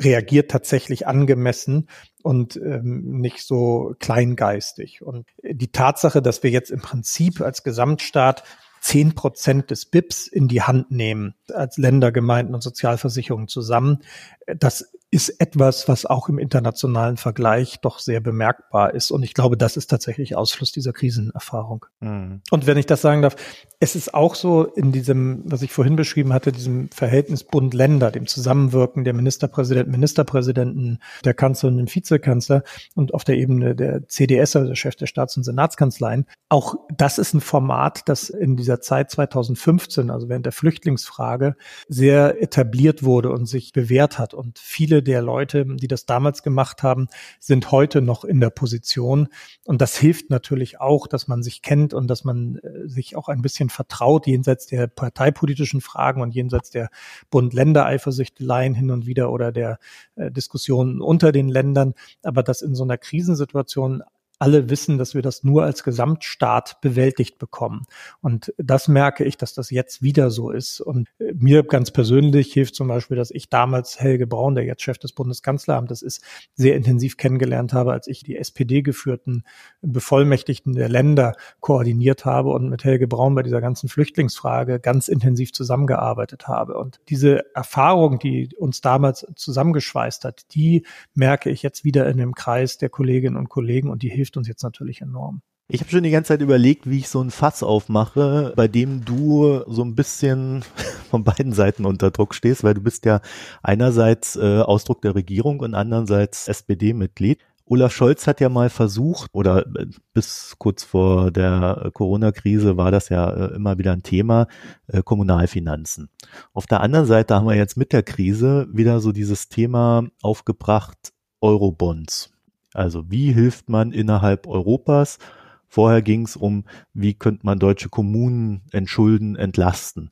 reagiert 0.00 0.50
tatsächlich 0.50 1.06
angemessen 1.06 1.88
und 2.22 2.56
ähm, 2.56 3.20
nicht 3.20 3.40
so 3.40 3.94
kleingeistig. 3.98 5.02
Und 5.02 5.26
die 5.42 5.72
Tatsache, 5.72 6.22
dass 6.22 6.42
wir 6.42 6.50
jetzt 6.50 6.70
im 6.70 6.80
Prinzip 6.80 7.40
als 7.40 7.64
Gesamtstaat 7.64 8.44
zehn 8.80 9.14
Prozent 9.14 9.70
des 9.70 9.86
BIPs 9.86 10.28
in 10.28 10.46
die 10.46 10.62
Hand 10.62 10.90
nehmen, 10.90 11.34
als 11.52 11.78
Länder, 11.78 12.12
Gemeinden 12.12 12.54
und 12.54 12.62
Sozialversicherungen 12.62 13.48
zusammen, 13.48 14.04
das 14.46 14.92
ist 15.10 15.40
etwas, 15.40 15.88
was 15.88 16.04
auch 16.04 16.28
im 16.28 16.38
internationalen 16.38 17.16
Vergleich 17.16 17.80
doch 17.80 17.98
sehr 17.98 18.20
bemerkbar 18.20 18.94
ist. 18.94 19.10
Und 19.10 19.22
ich 19.22 19.32
glaube, 19.32 19.56
das 19.56 19.78
ist 19.78 19.88
tatsächlich 19.88 20.36
Ausfluss 20.36 20.70
dieser 20.70 20.92
Krisenerfahrung. 20.92 21.86
Mhm. 22.00 22.42
Und 22.50 22.66
wenn 22.66 22.76
ich 22.76 22.84
das 22.84 23.00
sagen 23.00 23.22
darf, 23.22 23.36
es 23.80 23.96
ist 23.96 24.12
auch 24.12 24.34
so 24.34 24.64
in 24.64 24.92
diesem, 24.92 25.42
was 25.46 25.62
ich 25.62 25.72
vorhin 25.72 25.96
beschrieben 25.96 26.32
hatte, 26.32 26.52
diesem 26.52 26.90
Verhältnis 26.90 27.44
Bund-Länder, 27.44 28.10
dem 28.10 28.26
Zusammenwirken 28.26 29.04
der 29.04 29.14
Ministerpräsidenten, 29.14 29.92
Ministerpräsidenten, 29.92 30.98
der 31.24 31.34
Kanzler 31.34 31.70
und 31.70 31.78
dem 31.78 31.94
Vizekanzler 31.94 32.62
und 32.94 33.14
auf 33.14 33.24
der 33.24 33.36
Ebene 33.36 33.74
der 33.74 34.06
CDS, 34.08 34.56
also 34.56 34.68
der 34.68 34.74
Chef 34.74 34.96
der 34.96 35.06
Staats- 35.06 35.36
und 35.36 35.44
Senatskanzleien. 35.44 36.26
Auch 36.50 36.74
das 36.94 37.18
ist 37.18 37.34
ein 37.34 37.40
Format, 37.40 38.02
das 38.06 38.28
in 38.28 38.56
dieser 38.56 38.80
Zeit 38.80 39.10
2015, 39.10 40.10
also 40.10 40.28
während 40.28 40.44
der 40.44 40.52
Flüchtlingsfrage, 40.52 41.56
sehr 41.88 42.42
etabliert 42.42 43.04
wurde 43.04 43.30
und 43.30 43.46
sich 43.46 43.72
bewährt 43.72 44.18
hat. 44.18 44.34
Und 44.34 44.58
viele 44.58 44.97
viele 44.98 45.02
der 45.02 45.22
Leute, 45.22 45.64
die 45.64 45.88
das 45.88 46.06
damals 46.06 46.42
gemacht 46.42 46.82
haben, 46.82 47.08
sind 47.40 47.70
heute 47.70 48.02
noch 48.02 48.24
in 48.24 48.40
der 48.40 48.50
Position. 48.50 49.28
Und 49.64 49.80
das 49.80 49.96
hilft 49.96 50.30
natürlich 50.30 50.80
auch, 50.80 51.06
dass 51.06 51.28
man 51.28 51.42
sich 51.42 51.62
kennt 51.62 51.94
und 51.94 52.08
dass 52.08 52.24
man 52.24 52.56
äh, 52.56 52.88
sich 52.88 53.16
auch 53.16 53.28
ein 53.28 53.42
bisschen 53.42 53.70
vertraut, 53.70 54.26
jenseits 54.26 54.66
der 54.66 54.88
parteipolitischen 54.88 55.80
Fragen 55.80 56.20
und 56.20 56.34
jenseits 56.34 56.70
der 56.70 56.90
Bund-Länder-Eifersüchteleien 57.30 58.74
hin 58.74 58.90
und 58.90 59.06
wieder 59.06 59.30
oder 59.30 59.52
der 59.52 59.78
äh, 60.16 60.30
Diskussionen 60.30 61.00
unter 61.00 61.32
den 61.32 61.48
Ländern. 61.48 61.94
Aber 62.22 62.42
dass 62.42 62.62
in 62.62 62.74
so 62.74 62.82
einer 62.82 62.98
Krisensituation 62.98 64.02
alle 64.38 64.70
wissen, 64.70 64.98
dass 64.98 65.14
wir 65.14 65.22
das 65.22 65.42
nur 65.42 65.64
als 65.64 65.82
Gesamtstaat 65.82 66.80
bewältigt 66.80 67.38
bekommen. 67.38 67.86
Und 68.20 68.52
das 68.56 68.86
merke 68.86 69.24
ich, 69.24 69.36
dass 69.36 69.54
das 69.54 69.70
jetzt 69.70 70.02
wieder 70.02 70.30
so 70.30 70.50
ist. 70.50 70.80
Und 70.80 71.08
äh, 71.18 71.32
mir 71.34 71.64
ganz 71.64 71.90
persönlich 71.90 72.52
hilft 72.52 72.74
zum 72.74 72.88
Beispiel, 72.88 73.16
dass 73.16 73.30
ich 73.30 73.48
damals 73.48 74.00
Helge 74.00 74.26
Braun, 74.26 74.54
der 74.54 74.64
jetzt 74.64 74.82
Chef 74.82 74.98
des 74.98 75.12
Bundeskanzleramtes 75.12 76.02
ist, 76.02 76.22
sehr 76.54 76.76
intensiv 76.76 77.16
kennengelernt 77.16 77.72
habe, 77.72 77.92
als 77.92 78.06
ich 78.06 78.22
die 78.22 78.36
SPD 78.36 78.82
geführten 78.82 79.44
Bevollmächtigten 79.82 80.74
der 80.74 80.88
Länder 80.88 81.34
koordiniert 81.60 82.24
habe 82.24 82.50
und 82.50 82.68
mit 82.68 82.84
Helge 82.84 83.08
Braun 83.08 83.34
bei 83.34 83.42
dieser 83.42 83.60
ganzen 83.60 83.88
Flüchtlingsfrage 83.88 84.78
ganz 84.78 85.08
intensiv 85.08 85.52
zusammengearbeitet 85.52 86.46
habe. 86.46 86.78
Und 86.78 87.00
diese 87.08 87.54
Erfahrung, 87.54 88.18
die 88.18 88.50
uns 88.56 88.80
damals 88.80 89.26
zusammengeschweißt 89.34 90.24
hat, 90.24 90.54
die 90.54 90.86
merke 91.14 91.50
ich 91.50 91.62
jetzt 91.62 91.84
wieder 91.84 92.08
in 92.08 92.18
dem 92.18 92.34
Kreis 92.34 92.78
der 92.78 92.88
Kolleginnen 92.88 93.36
und 93.36 93.48
Kollegen 93.48 93.90
und 93.90 94.02
die 94.02 94.08
hilft 94.08 94.27
hilft 94.28 94.36
uns 94.36 94.48
jetzt 94.48 94.62
natürlich 94.62 95.00
enorm. 95.00 95.40
Ich 95.70 95.80
habe 95.80 95.90
schon 95.90 96.02
die 96.02 96.10
ganze 96.10 96.28
Zeit 96.28 96.40
überlegt, 96.40 96.88
wie 96.88 96.98
ich 96.98 97.08
so 97.08 97.20
ein 97.20 97.30
Fass 97.30 97.62
aufmache, 97.62 98.54
bei 98.56 98.68
dem 98.68 99.04
du 99.04 99.62
so 99.66 99.82
ein 99.82 99.94
bisschen 99.94 100.64
von 101.10 101.24
beiden 101.24 101.52
Seiten 101.52 101.84
unter 101.84 102.10
Druck 102.10 102.34
stehst, 102.34 102.64
weil 102.64 102.74
du 102.74 102.80
bist 102.80 103.04
ja 103.04 103.20
einerseits 103.62 104.36
äh, 104.36 104.60
Ausdruck 104.60 105.02
der 105.02 105.14
Regierung 105.14 105.60
und 105.60 105.74
andererseits 105.74 106.48
SPD-Mitglied. 106.48 107.38
Olaf 107.66 107.92
Scholz 107.92 108.26
hat 108.26 108.40
ja 108.40 108.48
mal 108.48 108.70
versucht, 108.70 109.30
oder 109.34 109.66
äh, 109.76 109.86
bis 110.14 110.56
kurz 110.58 110.84
vor 110.84 111.30
der 111.30 111.90
Corona-Krise 111.92 112.78
war 112.78 112.90
das 112.90 113.10
ja 113.10 113.30
äh, 113.30 113.54
immer 113.54 113.76
wieder 113.76 113.92
ein 113.92 114.02
Thema, 114.02 114.46
äh, 114.86 115.02
Kommunalfinanzen. 115.02 116.08
Auf 116.54 116.66
der 116.66 116.80
anderen 116.80 117.04
Seite 117.04 117.34
haben 117.34 117.46
wir 117.46 117.56
jetzt 117.56 117.76
mit 117.76 117.92
der 117.92 118.02
Krise 118.02 118.68
wieder 118.72 119.00
so 119.00 119.12
dieses 119.12 119.50
Thema 119.50 120.08
aufgebracht, 120.22 121.12
Eurobonds. 121.42 122.30
Also 122.78 123.10
wie 123.10 123.32
hilft 123.32 123.68
man 123.68 123.90
innerhalb 123.90 124.46
Europas? 124.46 125.18
Vorher 125.66 126.00
ging 126.00 126.22
es 126.22 126.36
um, 126.36 126.64
wie 126.94 127.12
könnte 127.12 127.44
man 127.44 127.58
deutsche 127.58 127.88
Kommunen 127.88 128.62
entschulden, 128.70 129.34
entlasten. 129.34 130.10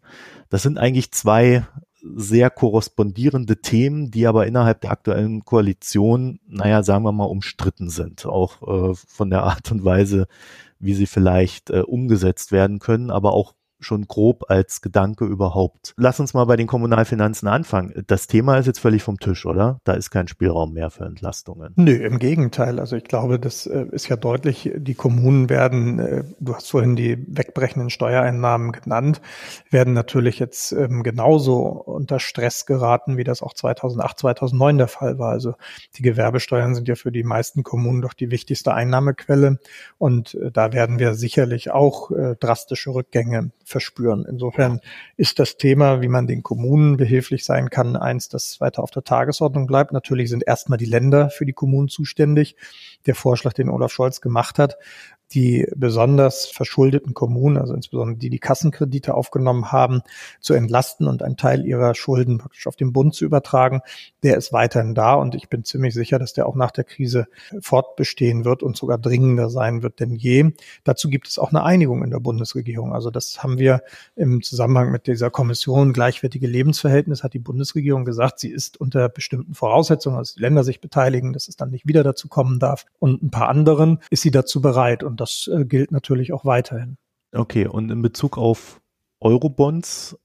Das 0.51 0.65
sind 0.65 0.77
eigentlich 0.77 1.13
zwei 1.13 1.65
sehr 2.03 2.51
korrespondierende 2.51 3.61
Themen, 3.63 4.11
die 4.11 4.27
aber 4.27 4.47
innerhalb 4.47 4.81
der 4.81 4.91
aktuellen 4.91 5.45
Koalition, 5.45 6.41
naja, 6.49 6.83
sagen 6.83 7.05
wir 7.05 7.13
mal, 7.13 7.25
umstritten 7.25 7.89
sind. 7.89 8.27
Auch 8.27 8.63
äh, 8.63 8.95
von 8.95 9.31
der 9.31 9.45
Art 9.45 9.71
und 9.71 9.85
Weise, 9.85 10.27
wie 10.79 10.95
sie 10.95 11.07
vielleicht 11.07 11.71
äh, 11.71 11.81
umgesetzt 11.81 12.51
werden 12.51 12.81
können, 12.81 13.11
aber 13.11 13.33
auch 13.33 13.55
schon 13.81 14.07
grob 14.07 14.45
als 14.49 14.81
Gedanke 14.81 15.25
überhaupt. 15.25 15.95
Lass 15.97 16.21
uns 16.21 16.35
mal 16.35 16.45
bei 16.45 16.57
den 16.57 16.67
Kommunalfinanzen 16.67 17.49
anfangen. 17.49 18.05
Das 18.07 18.27
Thema 18.27 18.59
ist 18.59 18.67
jetzt 18.67 18.79
völlig 18.79 19.03
vom 19.03 19.19
Tisch, 19.19 19.47
oder? 19.47 19.81
Da 19.85 19.95
ist 19.95 20.11
kein 20.11 20.29
Spielraum 20.29 20.73
mehr 20.73 20.91
für 20.91 21.05
Entlastungen. 21.05 21.73
Nö, 21.77 21.93
im 21.93 22.19
Gegenteil. 22.19 22.81
Also 22.81 22.97
ich 22.97 23.05
glaube, 23.05 23.39
das 23.39 23.67
äh, 23.67 23.87
ist 23.91 24.09
ja 24.09 24.17
deutlich, 24.17 24.73
die 24.77 24.95
Kommunen 24.95 25.51
werden, 25.51 25.99
äh, 25.99 26.25
du 26.41 26.55
hast 26.55 26.71
vorhin 26.71 26.97
die 26.97 27.25
wegbrechenden 27.29 27.91
Steuereinnahmen 27.91 28.73
genannt, 28.73 29.21
werden 29.71 29.93
natürlich 29.95 30.39
jetzt 30.39 30.73
ähm, 30.73 31.03
genauso 31.03 31.65
unter 31.67 32.19
Stress 32.19 32.67
geraten, 32.67 33.17
wie 33.17 33.25
das 33.25 33.43
auch 33.43 33.55
2008, 33.55 34.19
2009 34.21 34.79
der 34.79 34.89
Fall 34.89 35.19
war. 35.19 35.31
Also 35.31 35.55
die 35.97 36.03
Gewerbesteuern 36.03 36.75
sind 36.75 36.89
ja 36.89 36.95
für 36.95 37.13
die 37.13 37.25
meisten 37.25 37.63
Kommunen 37.63 38.03
doch 38.03 38.15
die 38.15 38.31
wichtigste 38.31 38.73
Einnahmequelle 38.73 39.59
und 39.99 40.35
äh, 40.35 40.51
da 40.51 40.73
werden 40.73 40.99
wir 40.99 41.15
sicherlich 41.15 41.71
auch 41.71 42.11
drastische 42.41 42.91
Rückgänge 42.91 43.51
verspüren. 43.67 44.25
Insofern 44.29 44.81
ist 45.17 45.39
das 45.41 45.57
Thema, 45.57 46.01
wie 46.01 46.09
man 46.09 46.27
den 46.27 46.43
Kommunen 46.43 46.97
behilflich 46.97 47.45
sein 47.45 47.69
kann, 47.69 47.97
eins, 47.97 48.29
das 48.29 48.61
weiter 48.61 48.83
auf 48.83 48.93
der 48.93 49.03
Tagesordnung 49.03 49.67
bleibt. 49.67 49.93
Natürlich 49.93 50.31
sind 50.31 50.45
erstmal 50.47 50.79
die 50.79 50.87
Länder 50.87 51.31
für 51.31 51.45
die 51.45 51.53
Kommunen 51.53 51.89
zuständig. 51.89 52.57
Der 53.07 53.15
Vorschlag, 53.15 53.53
den 53.53 53.69
Olaf 53.69 53.93
Scholz 53.93 54.21
gemacht 54.21 54.59
hat, 54.59 54.77
die 55.33 55.67
besonders 55.75 56.47
verschuldeten 56.47 57.15
Kommunen, 57.15 57.57
also 57.57 57.75
insbesondere 57.75 58.17
die, 58.17 58.31
die 58.31 58.39
Kassenkredite 58.39 59.15
aufgenommen 59.15 59.73
haben, 59.73 60.03
zu 60.41 60.55
entlasten 60.55 61.09
und 61.09 61.23
einen 61.23 61.37
Teil 61.37 61.67
ihrer 61.67 61.95
Schulden 61.95 62.39
praktisch 62.39 62.67
auf 62.67 62.77
den 62.77 62.93
Bund 62.93 63.15
zu 63.15 63.25
übertragen, 63.25 63.81
der 64.23 64.37
ist 64.37 64.53
weiterhin 64.53 64.95
da 64.95 65.15
und 65.15 65.35
ich 65.35 65.49
bin 65.49 65.65
ziemlich 65.65 65.95
sicher, 65.95 66.19
dass 66.19 66.33
der 66.33 66.47
auch 66.47 66.55
nach 66.55 66.71
der 66.71 66.85
Krise 66.85 67.27
fortbestehen 67.61 68.45
wird 68.45 68.63
und 68.63 68.77
sogar 68.77 68.99
dringender 68.99 69.51
sein 69.51 69.83
wird 69.83 69.99
denn 70.01 70.15
je. 70.15 70.53
Dazu 70.85 71.09
gibt 71.09 71.29
es 71.29 71.39
auch 71.39 71.51
eine 71.51 71.65
Einigung 71.65 72.05
in 72.05 72.11
der 72.11 72.21
Bundesregierung. 72.21 72.93
Also 72.93 73.11
das 73.11 73.43
haben 73.43 73.59
wir 73.59 73.83
im 74.15 74.43
Zusammenhang 74.43 74.93
mit 74.93 75.09
dieser 75.09 75.31
Kommission 75.31 75.93
gleichwertige 75.93 76.47
Lebensverhältnis 76.47 77.25
hat 77.25 77.35
die 77.35 77.39
Bundesregierung 77.41 78.05
gesagt, 78.05 78.39
sie 78.39 78.51
ist 78.51 78.81
unter 78.81 79.09
bestimmten 79.09 79.55
Voraussetzungen, 79.55 80.19
also 80.19 80.35
die 80.37 80.41
Länder 80.41 80.63
sich 80.63 80.81
beteiligen, 80.81 81.33
dass 81.33 81.49
es 81.49 81.57
dann 81.57 81.71
nicht 81.71 81.87
wieder 81.87 82.05
dazu 82.05 82.29
kommen 82.29 82.61
darf 82.61 82.87
und 82.99 83.23
ein 83.23 83.31
paar 83.31 83.49
anderen, 83.49 84.01
ist 84.11 84.23
sie 84.23 84.31
dazu 84.31 84.61
bereit. 84.61 85.03
Und 85.03 85.21
das 85.21 85.49
äh, 85.53 85.65
gilt 85.65 85.93
natürlich 85.93 86.33
auch 86.33 86.45
weiterhin. 86.45 86.97
Okay, 87.33 87.67
und 87.67 87.91
in 87.91 88.03
Bezug 88.03 88.39
auf 88.39 88.81
Eurobonds, 89.21 90.19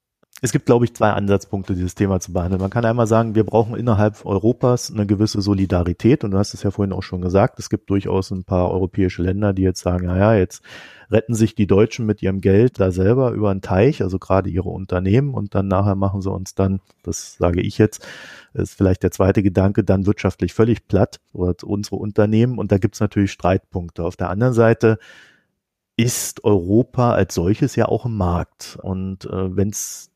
es 0.43 0.51
gibt, 0.51 0.65
glaube 0.65 0.85
ich, 0.85 0.95
zwei 0.95 1.11
Ansatzpunkte, 1.11 1.75
dieses 1.75 1.93
Thema 1.93 2.19
zu 2.19 2.33
behandeln. 2.33 2.59
Man 2.59 2.71
kann 2.71 2.83
einmal 2.83 3.05
sagen, 3.05 3.35
wir 3.35 3.43
brauchen 3.43 3.75
innerhalb 3.75 4.25
Europas 4.25 4.91
eine 4.91 5.05
gewisse 5.05 5.39
Solidarität. 5.39 6.23
Und 6.23 6.31
du 6.31 6.39
hast 6.39 6.55
es 6.55 6.63
ja 6.63 6.71
vorhin 6.71 6.93
auch 6.93 7.03
schon 7.03 7.21
gesagt, 7.21 7.59
es 7.59 7.69
gibt 7.69 7.91
durchaus 7.91 8.31
ein 8.31 8.43
paar 8.43 8.71
europäische 8.71 9.21
Länder, 9.21 9.53
die 9.53 9.61
jetzt 9.61 9.81
sagen, 9.81 10.07
naja, 10.07 10.33
jetzt 10.33 10.63
retten 11.11 11.35
sich 11.35 11.53
die 11.53 11.67
Deutschen 11.67 12.07
mit 12.07 12.23
ihrem 12.23 12.41
Geld 12.41 12.79
da 12.79 12.89
selber 12.89 13.31
über 13.31 13.51
einen 13.51 13.61
Teich, 13.61 14.01
also 14.01 14.17
gerade 14.17 14.49
ihre 14.49 14.69
Unternehmen. 14.69 15.35
Und 15.35 15.53
dann 15.53 15.67
nachher 15.67 15.95
machen 15.95 16.23
sie 16.23 16.31
uns 16.31 16.55
dann, 16.55 16.81
das 17.03 17.35
sage 17.37 17.61
ich 17.61 17.77
jetzt, 17.77 18.03
ist 18.55 18.73
vielleicht 18.73 19.03
der 19.03 19.11
zweite 19.11 19.43
Gedanke, 19.43 19.83
dann 19.83 20.07
wirtschaftlich 20.07 20.55
völlig 20.55 20.87
platt, 20.87 21.19
oder 21.33 21.53
unsere 21.63 21.97
Unternehmen. 21.97 22.57
Und 22.57 22.71
da 22.71 22.79
gibt's 22.79 22.99
natürlich 22.99 23.31
Streitpunkte. 23.31 24.03
Auf 24.03 24.15
der 24.15 24.31
anderen 24.31 24.53
Seite 24.55 24.97
ist 25.97 26.43
Europa 26.43 27.11
als 27.11 27.35
solches 27.35 27.75
ja 27.75 27.85
auch 27.85 28.05
ein 28.05 28.17
Markt. 28.17 28.79
Und 28.81 29.25
äh, 29.25 29.55
wenn 29.55 29.69
es 29.69 30.10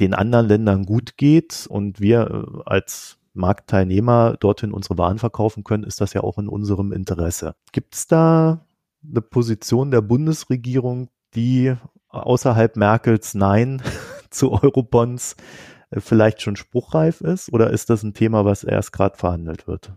den 0.00 0.14
anderen 0.14 0.46
Ländern 0.46 0.84
gut 0.84 1.16
geht 1.16 1.66
und 1.68 2.00
wir 2.00 2.30
äh, 2.30 2.62
als 2.66 3.18
Marktteilnehmer 3.34 4.36
dorthin 4.40 4.72
unsere 4.72 4.98
Waren 4.98 5.18
verkaufen 5.18 5.62
können, 5.64 5.84
ist 5.84 6.00
das 6.00 6.14
ja 6.14 6.22
auch 6.22 6.38
in 6.38 6.48
unserem 6.48 6.92
Interesse. 6.92 7.54
Gibt 7.72 7.94
es 7.94 8.06
da 8.06 8.66
eine 9.08 9.20
Position 9.20 9.90
der 9.90 10.00
Bundesregierung, 10.00 11.08
die 11.34 11.74
außerhalb 12.08 12.76
Merkels 12.76 13.34
Nein 13.34 13.82
zu 14.30 14.52
Eurobonds 14.52 15.36
äh, 15.90 16.00
vielleicht 16.00 16.42
schon 16.42 16.56
spruchreif 16.56 17.20
ist? 17.20 17.52
Oder 17.52 17.70
ist 17.70 17.90
das 17.90 18.02
ein 18.02 18.14
Thema, 18.14 18.44
was 18.44 18.64
erst 18.64 18.92
gerade 18.92 19.16
verhandelt 19.16 19.66
wird? 19.66 19.92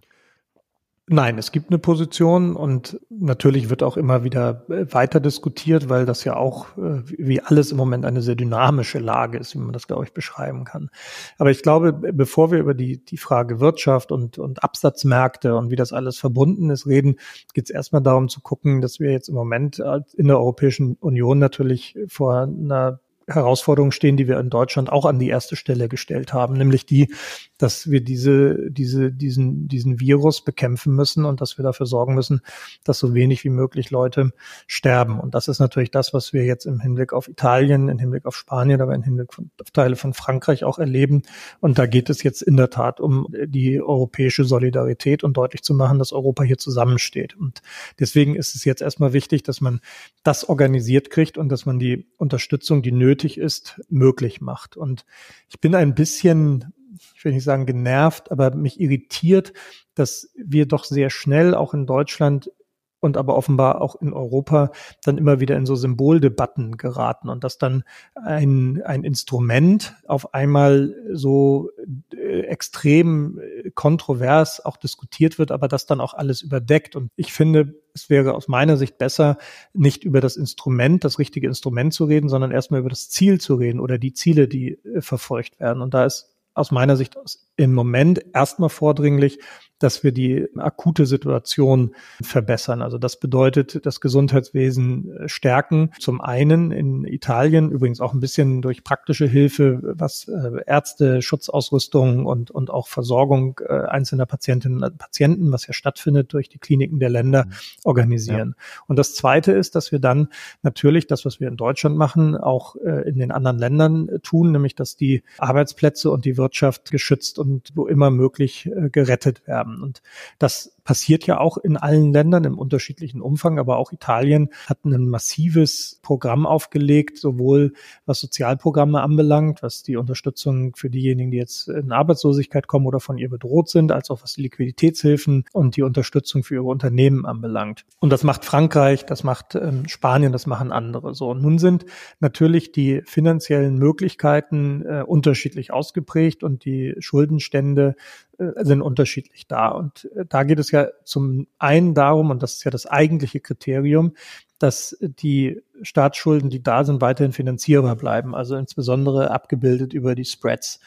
Nein, 1.11 1.39
es 1.39 1.51
gibt 1.51 1.71
eine 1.71 1.79
Position 1.79 2.55
und 2.55 2.99
natürlich 3.09 3.71
wird 3.71 3.81
auch 3.81 3.97
immer 3.97 4.23
wieder 4.23 4.63
äh, 4.69 4.85
weiter 4.93 5.19
diskutiert, 5.19 5.89
weil 5.89 6.05
das 6.05 6.23
ja 6.23 6.35
auch 6.35 6.77
äh, 6.77 7.01
wie 7.03 7.41
alles 7.41 7.71
im 7.71 7.77
Moment 7.77 8.05
eine 8.05 8.21
sehr 8.21 8.35
dynamische 8.35 8.99
Lage 8.99 9.39
ist, 9.39 9.55
wie 9.55 9.59
man 9.59 9.73
das, 9.73 9.87
glaube 9.87 10.03
ich, 10.03 10.13
beschreiben 10.13 10.65
kann. 10.65 10.91
Aber 11.39 11.49
ich 11.49 11.63
glaube, 11.63 11.93
bevor 11.93 12.51
wir 12.51 12.59
über 12.59 12.75
die, 12.75 13.03
die 13.03 13.17
Frage 13.17 13.59
Wirtschaft 13.59 14.11
und, 14.11 14.37
und 14.37 14.63
Absatzmärkte 14.63 15.55
und 15.55 15.71
wie 15.71 15.75
das 15.75 15.93
alles 15.93 16.19
verbunden 16.19 16.69
ist 16.69 16.85
reden, 16.85 17.15
geht 17.55 17.63
es 17.63 17.71
erstmal 17.71 18.03
darum 18.03 18.29
zu 18.29 18.39
gucken, 18.41 18.79
dass 18.79 18.99
wir 18.99 19.11
jetzt 19.11 19.29
im 19.29 19.35
Moment 19.35 19.81
in 20.15 20.27
der 20.27 20.37
Europäischen 20.37 20.95
Union 20.99 21.39
natürlich 21.39 21.97
vor 22.07 22.43
einer 22.43 22.99
Herausforderungen 23.29 23.91
stehen, 23.91 24.17
die 24.17 24.27
wir 24.27 24.39
in 24.39 24.49
Deutschland 24.49 24.91
auch 24.91 25.05
an 25.05 25.19
die 25.19 25.29
erste 25.29 25.55
Stelle 25.55 25.87
gestellt 25.87 26.33
haben, 26.33 26.55
nämlich 26.55 26.85
die, 26.85 27.13
dass 27.57 27.89
wir 27.89 28.01
diese, 28.01 28.69
diese, 28.71 29.11
diesen, 29.11 29.67
diesen 29.67 29.99
Virus 29.99 30.43
bekämpfen 30.43 30.95
müssen 30.95 31.25
und 31.25 31.41
dass 31.41 31.57
wir 31.57 31.63
dafür 31.63 31.85
sorgen 31.85 32.15
müssen, 32.15 32.41
dass 32.83 32.99
so 32.99 33.13
wenig 33.13 33.43
wie 33.43 33.49
möglich 33.49 33.91
Leute 33.91 34.31
sterben. 34.67 35.19
Und 35.19 35.35
das 35.35 35.47
ist 35.47 35.59
natürlich 35.59 35.91
das, 35.91 36.13
was 36.13 36.33
wir 36.33 36.45
jetzt 36.45 36.65
im 36.65 36.79
Hinblick 36.79 37.13
auf 37.13 37.27
Italien, 37.27 37.89
im 37.89 37.99
Hinblick 37.99 38.25
auf 38.25 38.35
Spanien, 38.35 38.81
aber 38.81 38.95
im 38.95 39.03
Hinblick 39.03 39.33
von, 39.33 39.51
auf 39.61 39.71
Teile 39.71 39.95
von 39.95 40.13
Frankreich 40.13 40.63
auch 40.63 40.79
erleben. 40.79 41.23
Und 41.59 41.77
da 41.77 41.85
geht 41.85 42.09
es 42.09 42.23
jetzt 42.23 42.41
in 42.41 42.57
der 42.57 42.69
Tat 42.69 42.99
um 42.99 43.27
die 43.45 43.81
europäische 43.81 44.45
Solidarität 44.45 45.23
und 45.23 45.37
deutlich 45.37 45.61
zu 45.61 45.73
machen, 45.73 45.99
dass 45.99 46.13
Europa 46.13 46.43
hier 46.43 46.57
zusammensteht. 46.57 47.35
Und 47.37 47.61
deswegen 47.99 48.35
ist 48.35 48.55
es 48.55 48.65
jetzt 48.65 48.81
erstmal 48.81 49.13
wichtig, 49.13 49.43
dass 49.43 49.61
man 49.61 49.81
das 50.23 50.47
organisiert 50.47 51.09
kriegt 51.09 51.37
und 51.37 51.49
dass 51.49 51.65
man 51.65 51.79
die 51.79 52.07
Unterstützung, 52.17 52.81
die 52.81 52.91
nötig 52.91 53.18
nötig 53.19 53.37
ist, 53.37 53.81
möglich 53.89 54.39
macht. 54.39 54.77
Und 54.77 55.05
ich 55.49 55.59
bin 55.59 55.75
ein 55.75 55.93
bisschen, 55.93 56.73
ich 57.15 57.25
will 57.25 57.33
nicht 57.33 57.43
sagen 57.43 57.65
genervt, 57.65 58.31
aber 58.31 58.55
mich 58.55 58.79
irritiert, 58.79 59.53
dass 59.93 60.31
wir 60.35 60.65
doch 60.65 60.85
sehr 60.85 61.09
schnell 61.09 61.53
auch 61.53 61.73
in 61.73 61.85
Deutschland 61.85 62.51
und 62.99 63.17
aber 63.17 63.35
offenbar 63.35 63.81
auch 63.81 63.95
in 64.01 64.13
Europa 64.13 64.71
dann 65.03 65.17
immer 65.17 65.39
wieder 65.39 65.55
in 65.55 65.65
so 65.65 65.75
Symboldebatten 65.75 66.77
geraten 66.77 67.29
und 67.29 67.43
dass 67.43 67.57
dann 67.57 67.83
ein, 68.15 68.81
ein 68.83 69.03
Instrument 69.03 69.95
auf 70.07 70.33
einmal 70.33 70.95
so 71.11 71.69
äh, 72.13 72.41
extrem 72.41 73.39
äh, 73.39 73.71
kontrovers 73.71 74.63
auch 74.63 74.77
diskutiert 74.77 75.39
wird, 75.39 75.51
aber 75.51 75.67
das 75.67 75.85
dann 75.85 76.01
auch 76.01 76.13
alles 76.13 76.41
überdeckt. 76.41 76.95
Und 76.95 77.11
ich 77.15 77.33
finde, 77.33 77.75
es 77.93 78.09
wäre 78.09 78.33
aus 78.33 78.47
meiner 78.47 78.77
Sicht 78.77 78.97
besser, 78.97 79.37
nicht 79.73 80.03
über 80.03 80.21
das 80.21 80.37
Instrument, 80.37 81.03
das 81.03 81.19
richtige 81.19 81.47
Instrument 81.47 81.93
zu 81.93 82.05
reden, 82.05 82.29
sondern 82.29 82.51
erstmal 82.51 82.81
über 82.81 82.89
das 82.89 83.09
Ziel 83.09 83.39
zu 83.39 83.55
reden 83.55 83.79
oder 83.79 83.97
die 83.97 84.13
Ziele, 84.13 84.47
die 84.47 84.73
äh, 84.83 85.01
verfolgt 85.01 85.59
werden. 85.59 85.81
Und 85.81 85.93
da 85.93 86.05
ist 86.05 86.35
aus 86.53 86.71
meiner 86.71 86.97
Sicht 86.97 87.15
im 87.55 87.73
Moment 87.73 88.23
erstmal 88.33 88.69
vordringlich, 88.69 89.39
dass 89.79 90.03
wir 90.03 90.11
die 90.11 90.47
akute 90.57 91.05
Situation 91.05 91.95
verbessern. 92.21 92.81
Also 92.81 92.97
das 92.97 93.19
bedeutet, 93.19 93.85
das 93.85 94.01
Gesundheitswesen 94.01 95.11
äh, 95.11 95.29
stärken. 95.29 95.91
Zum 95.99 96.21
einen 96.21 96.71
in 96.71 97.05
Italien, 97.05 97.71
übrigens 97.71 98.01
auch 98.01 98.13
ein 98.13 98.19
bisschen 98.19 98.61
durch 98.61 98.83
praktische 98.83 99.25
Hilfe, 99.25 99.79
was 99.81 100.27
äh, 100.27 100.61
Ärzte, 100.67 101.21
Schutzausrüstung 101.21 102.25
und, 102.25 102.51
und 102.51 102.69
auch 102.69 102.87
Versorgung 102.87 103.59
äh, 103.67 103.73
einzelner 103.73 104.25
Patientinnen 104.25 104.83
und 104.83 104.97
Patienten, 104.97 105.51
was 105.51 105.65
ja 105.65 105.73
stattfindet 105.73 106.33
durch 106.33 106.49
die 106.49 106.59
Kliniken 106.59 106.99
der 106.99 107.09
Länder, 107.09 107.45
mhm. 107.45 107.51
organisieren. 107.85 108.55
Ja. 108.57 108.83
Und 108.87 108.99
das 108.99 109.15
zweite 109.15 109.53
ist, 109.53 109.75
dass 109.75 109.91
wir 109.91 109.99
dann 109.99 110.27
natürlich 110.61 111.07
das, 111.07 111.25
was 111.25 111.39
wir 111.39 111.47
in 111.47 111.57
Deutschland 111.57 111.97
machen, 111.97 112.35
auch 112.35 112.75
in 112.75 113.19
den 113.19 113.31
anderen 113.31 113.57
Ländern 113.57 114.09
tun, 114.23 114.51
nämlich 114.51 114.75
dass 114.75 114.95
die 114.95 115.23
Arbeitsplätze 115.37 116.11
und 116.11 116.25
die 116.25 116.37
Wirtschaft 116.37 116.91
geschützt 116.91 117.39
und 117.39 117.69
wo 117.75 117.87
immer 117.87 118.11
möglich 118.11 118.69
gerettet 118.91 119.47
werden 119.47 119.68
haben. 119.69 119.81
Und 119.81 120.01
das 120.37 120.75
passiert 120.83 121.25
ja 121.27 121.39
auch 121.39 121.57
in 121.57 121.77
allen 121.77 122.11
Ländern 122.11 122.43
im 122.45 122.57
unterschiedlichen 122.57 123.21
Umfang, 123.21 123.59
aber 123.59 123.77
auch 123.77 123.91
Italien 123.91 124.49
hat 124.67 124.85
ein 124.85 125.07
massives 125.07 125.99
Programm 126.01 126.45
aufgelegt, 126.45 127.17
sowohl 127.17 127.73
was 128.05 128.19
Sozialprogramme 128.19 129.01
anbelangt, 129.01 129.61
was 129.61 129.83
die 129.83 129.97
Unterstützung 129.97 130.75
für 130.75 130.89
diejenigen, 130.89 131.31
die 131.31 131.37
jetzt 131.37 131.67
in 131.67 131.91
Arbeitslosigkeit 131.91 132.67
kommen 132.67 132.87
oder 132.87 132.99
von 132.99 133.17
ihr 133.17 133.29
bedroht 133.29 133.69
sind, 133.69 133.91
als 133.91 134.09
auch 134.09 134.23
was 134.23 134.33
die 134.33 134.41
Liquiditätshilfen 134.43 135.45
und 135.53 135.75
die 135.75 135.83
Unterstützung 135.83 136.43
für 136.43 136.55
ihre 136.55 136.63
Unternehmen 136.63 137.25
anbelangt. 137.25 137.85
Und 137.99 138.11
das 138.11 138.23
macht 138.23 138.45
Frankreich, 138.45 139.05
das 139.05 139.23
macht 139.23 139.55
ähm, 139.55 139.87
Spanien, 139.87 140.31
das 140.31 140.47
machen 140.47 140.71
andere. 140.71 141.13
So, 141.13 141.29
und 141.29 141.41
nun 141.41 141.59
sind 141.59 141.85
natürlich 142.19 142.71
die 142.71 143.01
finanziellen 143.05 143.77
Möglichkeiten 143.77 144.83
äh, 144.85 145.03
unterschiedlich 145.05 145.71
ausgeprägt 145.71 146.43
und 146.43 146.65
die 146.65 146.95
Schuldenstände 146.99 147.95
äh, 148.39 148.63
sind 148.63 148.81
unterschiedlich 148.81 149.47
da. 149.47 149.58
Und 149.67 150.09
äh, 150.15 150.25
da 150.27 150.43
geht 150.43 150.59
es 150.59 150.71
ja 150.71 150.87
zum 151.03 151.47
einen 151.57 151.93
darum, 151.93 152.31
und 152.31 152.41
das 152.41 152.53
ist 152.53 152.63
ja 152.63 152.71
das 152.71 152.85
eigentliche 152.85 153.39
Kriterium, 153.39 154.13
dass 154.57 154.97
die 155.01 155.61
Staatsschulden, 155.81 156.49
die 156.49 156.61
da 156.61 156.83
sind, 156.83 157.01
weiterhin 157.01 157.31
finanzierbar 157.31 157.95
bleiben, 157.95 158.35
also 158.35 158.55
insbesondere 158.55 159.31
abgebildet 159.31 159.93
über 159.93 160.15
die 160.15 160.25
Spreads. 160.25 160.79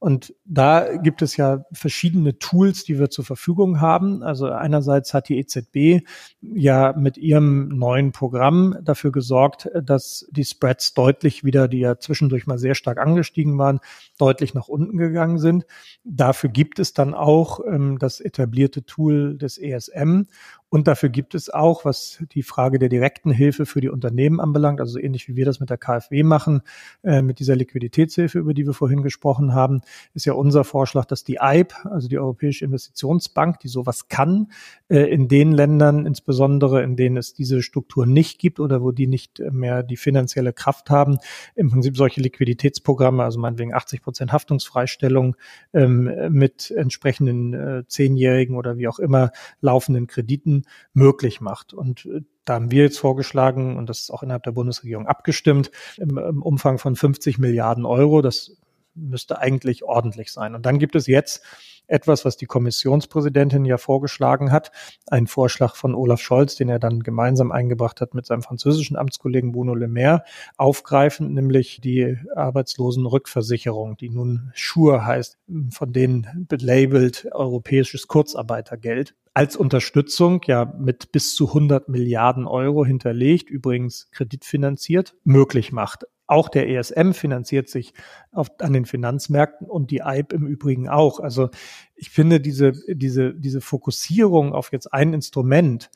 Und 0.00 0.32
da 0.44 0.96
gibt 0.96 1.22
es 1.22 1.36
ja 1.36 1.64
verschiedene 1.72 2.38
Tools, 2.38 2.84
die 2.84 3.00
wir 3.00 3.10
zur 3.10 3.24
Verfügung 3.24 3.80
haben. 3.80 4.22
Also 4.22 4.46
einerseits 4.46 5.12
hat 5.12 5.28
die 5.28 5.38
EZB 5.38 6.06
ja 6.40 6.94
mit 6.96 7.18
ihrem 7.18 7.68
neuen 7.68 8.12
Programm 8.12 8.76
dafür 8.82 9.10
gesorgt, 9.10 9.68
dass 9.82 10.28
die 10.30 10.44
Spreads 10.44 10.94
deutlich 10.94 11.42
wieder, 11.42 11.66
die 11.66 11.80
ja 11.80 11.98
zwischendurch 11.98 12.46
mal 12.46 12.58
sehr 12.58 12.76
stark 12.76 12.98
angestiegen 12.98 13.58
waren, 13.58 13.80
deutlich 14.18 14.54
nach 14.54 14.68
unten 14.68 14.98
gegangen 14.98 15.38
sind. 15.38 15.66
Dafür 16.04 16.50
gibt 16.50 16.78
es 16.78 16.94
dann 16.94 17.12
auch 17.12 17.58
ähm, 17.66 17.98
das 17.98 18.20
etablierte 18.20 18.84
Tool 18.84 19.36
des 19.36 19.58
ESM. 19.58 20.26
Und 20.70 20.86
dafür 20.86 21.08
gibt 21.08 21.34
es 21.34 21.48
auch, 21.48 21.86
was 21.86 22.22
die 22.32 22.42
Frage 22.42 22.78
der 22.78 22.90
direkten 22.90 23.30
Hilfe 23.30 23.64
für 23.64 23.80
die 23.80 23.88
Unternehmen 23.88 24.38
anbelangt, 24.38 24.80
also 24.80 24.98
ähnlich 24.98 25.26
wie 25.26 25.34
wir 25.34 25.46
das 25.46 25.60
mit 25.60 25.70
der 25.70 25.78
KfW 25.78 26.22
machen, 26.22 26.60
äh, 27.02 27.22
mit 27.22 27.38
dieser 27.38 27.56
Liquiditätshilfe, 27.56 28.38
über 28.38 28.52
die 28.52 28.66
wir 28.66 28.74
vorhin 28.74 29.02
gesprochen 29.02 29.54
haben, 29.54 29.80
ist 30.12 30.26
ja 30.26 30.34
unser 30.34 30.64
Vorschlag, 30.64 31.06
dass 31.06 31.24
die 31.24 31.40
EIB, 31.40 31.72
also 31.84 32.08
die 32.08 32.18
Europäische 32.18 32.66
Investitionsbank, 32.66 33.60
die 33.60 33.68
sowas 33.68 34.08
kann, 34.08 34.52
äh, 34.88 35.04
in 35.04 35.28
den 35.28 35.52
Ländern, 35.52 36.04
insbesondere 36.04 36.82
in 36.82 36.96
denen 36.96 37.16
es 37.16 37.32
diese 37.32 37.62
Struktur 37.62 38.04
nicht 38.04 38.38
gibt 38.38 38.60
oder 38.60 38.82
wo 38.82 38.92
die 38.92 39.06
nicht 39.06 39.42
mehr 39.50 39.82
die 39.82 39.96
finanzielle 39.96 40.52
Kraft 40.52 40.90
haben, 40.90 41.16
im 41.54 41.70
Prinzip 41.70 41.96
solche 41.96 42.20
Liquiditätsprogramme, 42.20 43.24
also 43.24 43.40
meinetwegen 43.40 43.72
80 43.72 44.02
Prozent 44.02 44.32
Haftungsfreistellung 44.32 45.34
ähm, 45.72 46.10
mit 46.28 46.70
entsprechenden 46.70 47.54
äh, 47.54 47.84
zehnjährigen 47.86 48.54
oder 48.54 48.76
wie 48.76 48.88
auch 48.88 48.98
immer 48.98 49.30
laufenden 49.62 50.06
Krediten 50.06 50.57
möglich 50.92 51.40
macht. 51.40 51.72
Und 51.72 52.06
äh, 52.06 52.22
da 52.44 52.54
haben 52.54 52.70
wir 52.70 52.84
jetzt 52.84 52.98
vorgeschlagen, 52.98 53.76
und 53.76 53.88
das 53.88 54.00
ist 54.00 54.10
auch 54.10 54.22
innerhalb 54.22 54.42
der 54.44 54.52
Bundesregierung 54.52 55.06
abgestimmt, 55.06 55.70
im, 55.96 56.18
im 56.18 56.42
Umfang 56.42 56.78
von 56.78 56.96
50 56.96 57.38
Milliarden 57.38 57.84
Euro. 57.84 58.22
Das 58.22 58.56
müsste 58.98 59.38
eigentlich 59.38 59.84
ordentlich 59.84 60.32
sein. 60.32 60.54
Und 60.54 60.66
dann 60.66 60.78
gibt 60.78 60.96
es 60.96 61.06
jetzt 61.06 61.42
etwas, 61.88 62.24
was 62.24 62.36
die 62.36 62.46
Kommissionspräsidentin 62.46 63.64
ja 63.64 63.78
vorgeschlagen 63.78 64.52
hat, 64.52 64.70
ein 65.06 65.26
Vorschlag 65.26 65.74
von 65.74 65.94
Olaf 65.94 66.20
Scholz, 66.20 66.54
den 66.54 66.68
er 66.68 66.78
dann 66.78 67.00
gemeinsam 67.00 67.50
eingebracht 67.50 68.00
hat 68.00 68.14
mit 68.14 68.26
seinem 68.26 68.42
französischen 68.42 68.96
Amtskollegen 68.96 69.52
Bruno 69.52 69.74
Le 69.74 69.88
Maire, 69.88 70.22
aufgreifend, 70.56 71.34
nämlich 71.34 71.80
die 71.82 72.18
Arbeitslosenrückversicherung, 72.36 73.96
die 73.96 74.10
nun 74.10 74.52
Schur 74.54 75.04
heißt, 75.04 75.38
von 75.70 75.92
denen 75.92 76.46
belabelt 76.48 77.26
europäisches 77.32 78.06
Kurzarbeitergeld 78.06 79.14
als 79.34 79.54
Unterstützung 79.54 80.40
ja 80.46 80.74
mit 80.78 81.12
bis 81.12 81.36
zu 81.36 81.46
100 81.48 81.88
Milliarden 81.88 82.46
Euro 82.46 82.84
hinterlegt, 82.84 83.48
übrigens 83.48 84.10
kreditfinanziert, 84.10 85.14
möglich 85.22 85.70
macht. 85.70 86.06
Auch 86.28 86.50
der 86.50 86.68
ESM 86.68 87.12
finanziert 87.12 87.68
sich 87.68 87.94
auf, 88.32 88.48
an 88.60 88.74
den 88.74 88.84
Finanzmärkten 88.84 89.66
und 89.66 89.90
die 89.90 90.02
EIB 90.02 90.34
im 90.34 90.46
Übrigen 90.46 90.88
auch. 90.88 91.20
Also 91.20 91.48
ich 91.96 92.10
finde 92.10 92.38
diese, 92.38 92.72
diese, 92.86 93.34
diese 93.34 93.60
Fokussierung 93.60 94.52
auf 94.52 94.70
jetzt 94.70 94.92
ein 94.92 95.14
Instrument, 95.14 95.90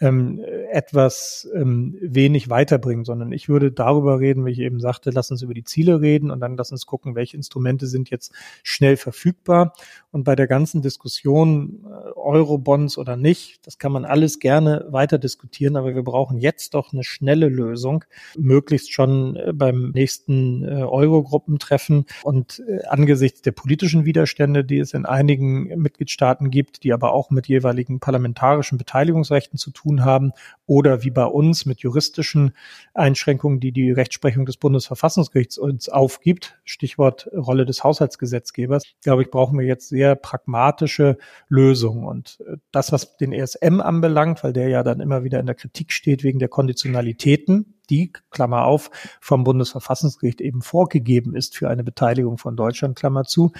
ähm, 0.00 0.40
etwas 0.70 1.48
ähm, 1.54 1.96
wenig 2.00 2.50
weiterbringen, 2.50 3.04
sondern 3.04 3.32
ich 3.32 3.48
würde 3.48 3.70
darüber 3.70 4.20
reden, 4.20 4.44
wie 4.46 4.50
ich 4.50 4.58
eben 4.58 4.80
sagte, 4.80 5.10
lass 5.10 5.30
uns 5.30 5.42
über 5.42 5.54
die 5.54 5.64
Ziele 5.64 6.00
reden 6.00 6.30
und 6.30 6.40
dann 6.40 6.56
lass 6.56 6.72
uns 6.72 6.86
gucken, 6.86 7.14
welche 7.14 7.36
Instrumente 7.36 7.86
sind 7.86 8.10
jetzt 8.10 8.32
schnell 8.62 8.96
verfügbar. 8.96 9.72
Und 10.10 10.24
bei 10.24 10.36
der 10.36 10.46
ganzen 10.46 10.82
Diskussion 10.82 11.84
äh, 11.84 12.10
Euro-Bonds 12.18 12.98
oder 12.98 13.16
nicht, 13.16 13.66
das 13.66 13.78
kann 13.78 13.92
man 13.92 14.04
alles 14.04 14.38
gerne 14.38 14.86
weiter 14.88 15.18
diskutieren, 15.18 15.76
aber 15.76 15.94
wir 15.94 16.02
brauchen 16.02 16.38
jetzt 16.38 16.74
doch 16.74 16.92
eine 16.92 17.04
schnelle 17.04 17.48
Lösung, 17.48 18.04
möglichst 18.36 18.92
schon 18.92 19.36
äh, 19.36 19.52
beim 19.52 19.90
nächsten 19.90 20.64
äh, 20.64 20.82
Euro-Gruppentreffen 20.82 22.06
und 22.22 22.62
äh, 22.66 22.84
angesichts 22.86 23.42
der 23.42 23.52
politischen 23.52 24.04
Widerstände, 24.04 24.64
die 24.64 24.78
es 24.78 24.94
in 24.94 25.06
einigen 25.06 25.64
Mitgliedstaaten 25.80 26.50
gibt, 26.50 26.84
die 26.84 26.92
aber 26.92 27.12
auch 27.12 27.30
mit 27.30 27.48
jeweiligen 27.48 28.00
parlamentarischen 28.00 28.78
Beteiligungsrechten 28.78 29.58
zu 29.58 29.70
tun 29.70 29.83
tun 29.84 30.04
haben 30.04 30.32
oder 30.66 31.04
wie 31.04 31.10
bei 31.10 31.26
uns 31.26 31.66
mit 31.66 31.80
juristischen 31.80 32.52
Einschränkungen, 32.94 33.60
die 33.60 33.72
die 33.72 33.90
Rechtsprechung 33.92 34.46
des 34.46 34.56
Bundesverfassungsgerichts 34.56 35.58
uns 35.58 35.88
aufgibt, 35.88 36.58
Stichwort 36.64 37.28
Rolle 37.32 37.66
des 37.66 37.84
Haushaltsgesetzgebers, 37.84 38.82
glaube 39.02 39.22
ich, 39.22 39.30
brauchen 39.30 39.58
wir 39.58 39.66
jetzt 39.66 39.90
sehr 39.90 40.14
pragmatische 40.14 41.18
Lösungen. 41.48 42.04
Und 42.04 42.38
äh, 42.46 42.56
das, 42.72 42.92
was 42.92 43.16
den 43.16 43.32
ESM 43.32 43.80
anbelangt, 43.80 44.42
weil 44.42 44.52
der 44.52 44.68
ja 44.68 44.82
dann 44.82 45.00
immer 45.00 45.24
wieder 45.24 45.38
in 45.40 45.46
der 45.46 45.54
Kritik 45.54 45.92
steht 45.92 46.24
wegen 46.24 46.38
der 46.38 46.48
Konditionalitäten, 46.48 47.73
die, 47.90 48.12
Klammer 48.30 48.64
auf, 48.64 48.90
vom 49.20 49.44
Bundesverfassungsgericht 49.44 50.40
eben 50.40 50.62
vorgegeben 50.62 51.34
ist 51.34 51.56
für 51.56 51.68
eine 51.68 51.84
Beteiligung 51.84 52.38
von 52.38 52.56
Deutschland, 52.56 52.96
Klammer 52.96 53.24
zu, 53.24 53.52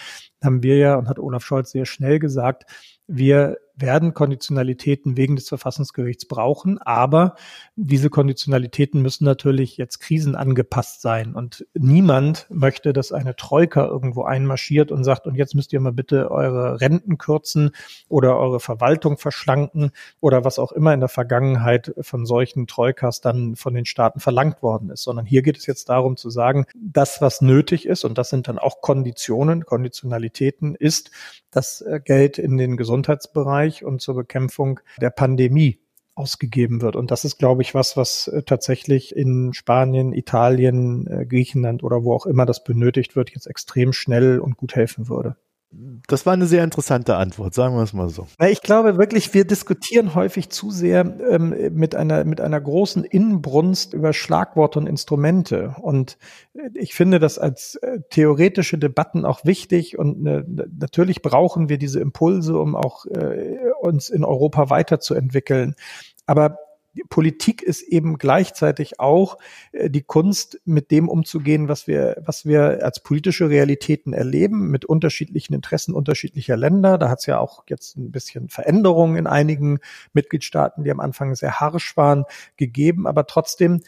haben 0.42 0.62
wir 0.62 0.76
ja 0.76 0.96
und 0.96 1.08
hat 1.08 1.18
Olaf 1.18 1.44
Scholz 1.44 1.70
sehr 1.70 1.86
schnell 1.86 2.18
gesagt, 2.18 2.66
wir 3.06 3.58
werden 3.76 4.14
Konditionalitäten 4.14 5.16
wegen 5.16 5.36
des 5.36 5.48
Verfassungsgerichts 5.48 6.26
brauchen, 6.26 6.78
aber 6.78 7.34
diese 7.74 8.08
Konditionalitäten 8.08 9.02
müssen 9.02 9.24
natürlich 9.24 9.76
jetzt 9.76 9.98
krisenangepasst 9.98 11.02
sein. 11.02 11.34
Und 11.34 11.66
niemand 11.74 12.46
möchte, 12.50 12.92
dass 12.92 13.10
eine 13.10 13.34
Troika 13.34 13.84
irgendwo 13.84 14.22
einmarschiert 14.22 14.92
und 14.92 15.02
sagt, 15.02 15.26
und 15.26 15.34
jetzt 15.34 15.54
müsst 15.54 15.72
ihr 15.72 15.80
mal 15.80 15.92
bitte 15.92 16.30
eure 16.30 16.80
Renten 16.80 17.18
kürzen 17.18 17.72
oder 18.08 18.38
eure 18.38 18.60
Verwaltung 18.60 19.18
verschlanken 19.18 19.90
oder 20.20 20.44
was 20.44 20.58
auch 20.58 20.72
immer 20.72 20.94
in 20.94 21.00
der 21.00 21.08
Vergangenheit 21.08 21.92
von 22.00 22.26
solchen 22.26 22.66
Troikas 22.66 23.20
dann 23.20 23.56
von 23.56 23.74
den 23.74 23.86
Staaten 23.86 24.13
verlangt 24.20 24.62
worden 24.62 24.90
ist, 24.90 25.02
sondern 25.02 25.26
hier 25.26 25.42
geht 25.42 25.56
es 25.56 25.66
jetzt 25.66 25.88
darum 25.88 26.16
zu 26.16 26.30
sagen, 26.30 26.66
das, 26.74 27.20
was 27.20 27.40
nötig 27.40 27.86
ist, 27.86 28.04
und 28.04 28.18
das 28.18 28.30
sind 28.30 28.48
dann 28.48 28.58
auch 28.58 28.80
Konditionen, 28.80 29.64
Konditionalitäten, 29.64 30.74
ist, 30.74 31.10
das 31.50 31.80
äh, 31.80 32.00
Geld 32.04 32.38
in 32.38 32.56
den 32.56 32.76
Gesundheitsbereich 32.76 33.84
und 33.84 34.00
zur 34.00 34.14
Bekämpfung 34.14 34.80
der 35.00 35.10
Pandemie 35.10 35.80
ausgegeben 36.14 36.80
wird. 36.80 36.96
Und 36.96 37.10
das 37.10 37.24
ist, 37.24 37.38
glaube 37.38 37.62
ich, 37.62 37.74
was, 37.74 37.96
was 37.96 38.28
äh, 38.28 38.42
tatsächlich 38.42 39.14
in 39.14 39.52
Spanien, 39.52 40.12
Italien, 40.12 41.06
äh, 41.06 41.26
Griechenland 41.26 41.82
oder 41.82 42.04
wo 42.04 42.14
auch 42.14 42.26
immer 42.26 42.46
das 42.46 42.62
benötigt 42.62 43.16
wird, 43.16 43.30
jetzt 43.30 43.46
extrem 43.46 43.92
schnell 43.92 44.38
und 44.38 44.56
gut 44.56 44.74
helfen 44.74 45.08
würde 45.08 45.36
das 46.06 46.26
war 46.26 46.32
eine 46.32 46.46
sehr 46.46 46.64
interessante 46.64 47.16
Antwort, 47.16 47.54
sagen 47.54 47.76
wir 47.76 47.82
es 47.82 47.92
mal 47.92 48.08
so. 48.08 48.26
Ich 48.46 48.62
glaube 48.62 48.98
wirklich, 48.98 49.32
wir 49.32 49.44
diskutieren 49.44 50.14
häufig 50.14 50.50
zu 50.50 50.70
sehr 50.70 51.00
ähm, 51.30 51.54
mit 51.72 51.94
einer 51.94 52.24
mit 52.24 52.40
einer 52.40 52.60
großen 52.60 53.04
Inbrunst 53.04 53.94
über 53.94 54.12
Schlagworte 54.12 54.78
und 54.78 54.86
Instrumente. 54.86 55.74
Und 55.80 56.18
ich 56.74 56.94
finde 56.94 57.18
das 57.18 57.38
als 57.38 57.76
äh, 57.76 58.00
theoretische 58.10 58.78
Debatten 58.78 59.24
auch 59.24 59.44
wichtig. 59.44 59.98
Und 59.98 60.22
ne, 60.22 60.44
natürlich 60.78 61.22
brauchen 61.22 61.68
wir 61.68 61.78
diese 61.78 62.00
Impulse, 62.00 62.58
um 62.58 62.76
auch 62.76 63.06
äh, 63.06 63.58
uns 63.80 64.10
in 64.10 64.24
Europa 64.24 64.70
weiterzuentwickeln. 64.70 65.74
Aber 66.26 66.58
Politik 67.08 67.62
ist 67.62 67.82
eben 67.82 68.18
gleichzeitig 68.18 69.00
auch 69.00 69.38
äh, 69.72 69.90
die 69.90 70.02
Kunst, 70.02 70.60
mit 70.64 70.90
dem 70.90 71.08
umzugehen, 71.08 71.68
was 71.68 71.86
wir, 71.86 72.22
was 72.24 72.46
wir 72.46 72.84
als 72.84 73.02
politische 73.02 73.48
Realitäten 73.48 74.12
erleben, 74.12 74.70
mit 74.70 74.84
unterschiedlichen 74.84 75.54
Interessen 75.54 75.94
unterschiedlicher 75.94 76.56
Länder. 76.56 76.98
Da 76.98 77.10
hat 77.10 77.20
es 77.20 77.26
ja 77.26 77.38
auch 77.38 77.64
jetzt 77.68 77.96
ein 77.96 78.10
bisschen 78.10 78.48
Veränderungen 78.48 79.16
in 79.16 79.26
einigen 79.26 79.78
Mitgliedstaaten, 80.12 80.84
die 80.84 80.90
am 80.90 81.00
Anfang 81.00 81.34
sehr 81.34 81.60
harsch 81.60 81.96
waren, 81.96 82.24
gegeben. 82.56 83.06
Aber 83.06 83.26
trotzdem 83.26 83.80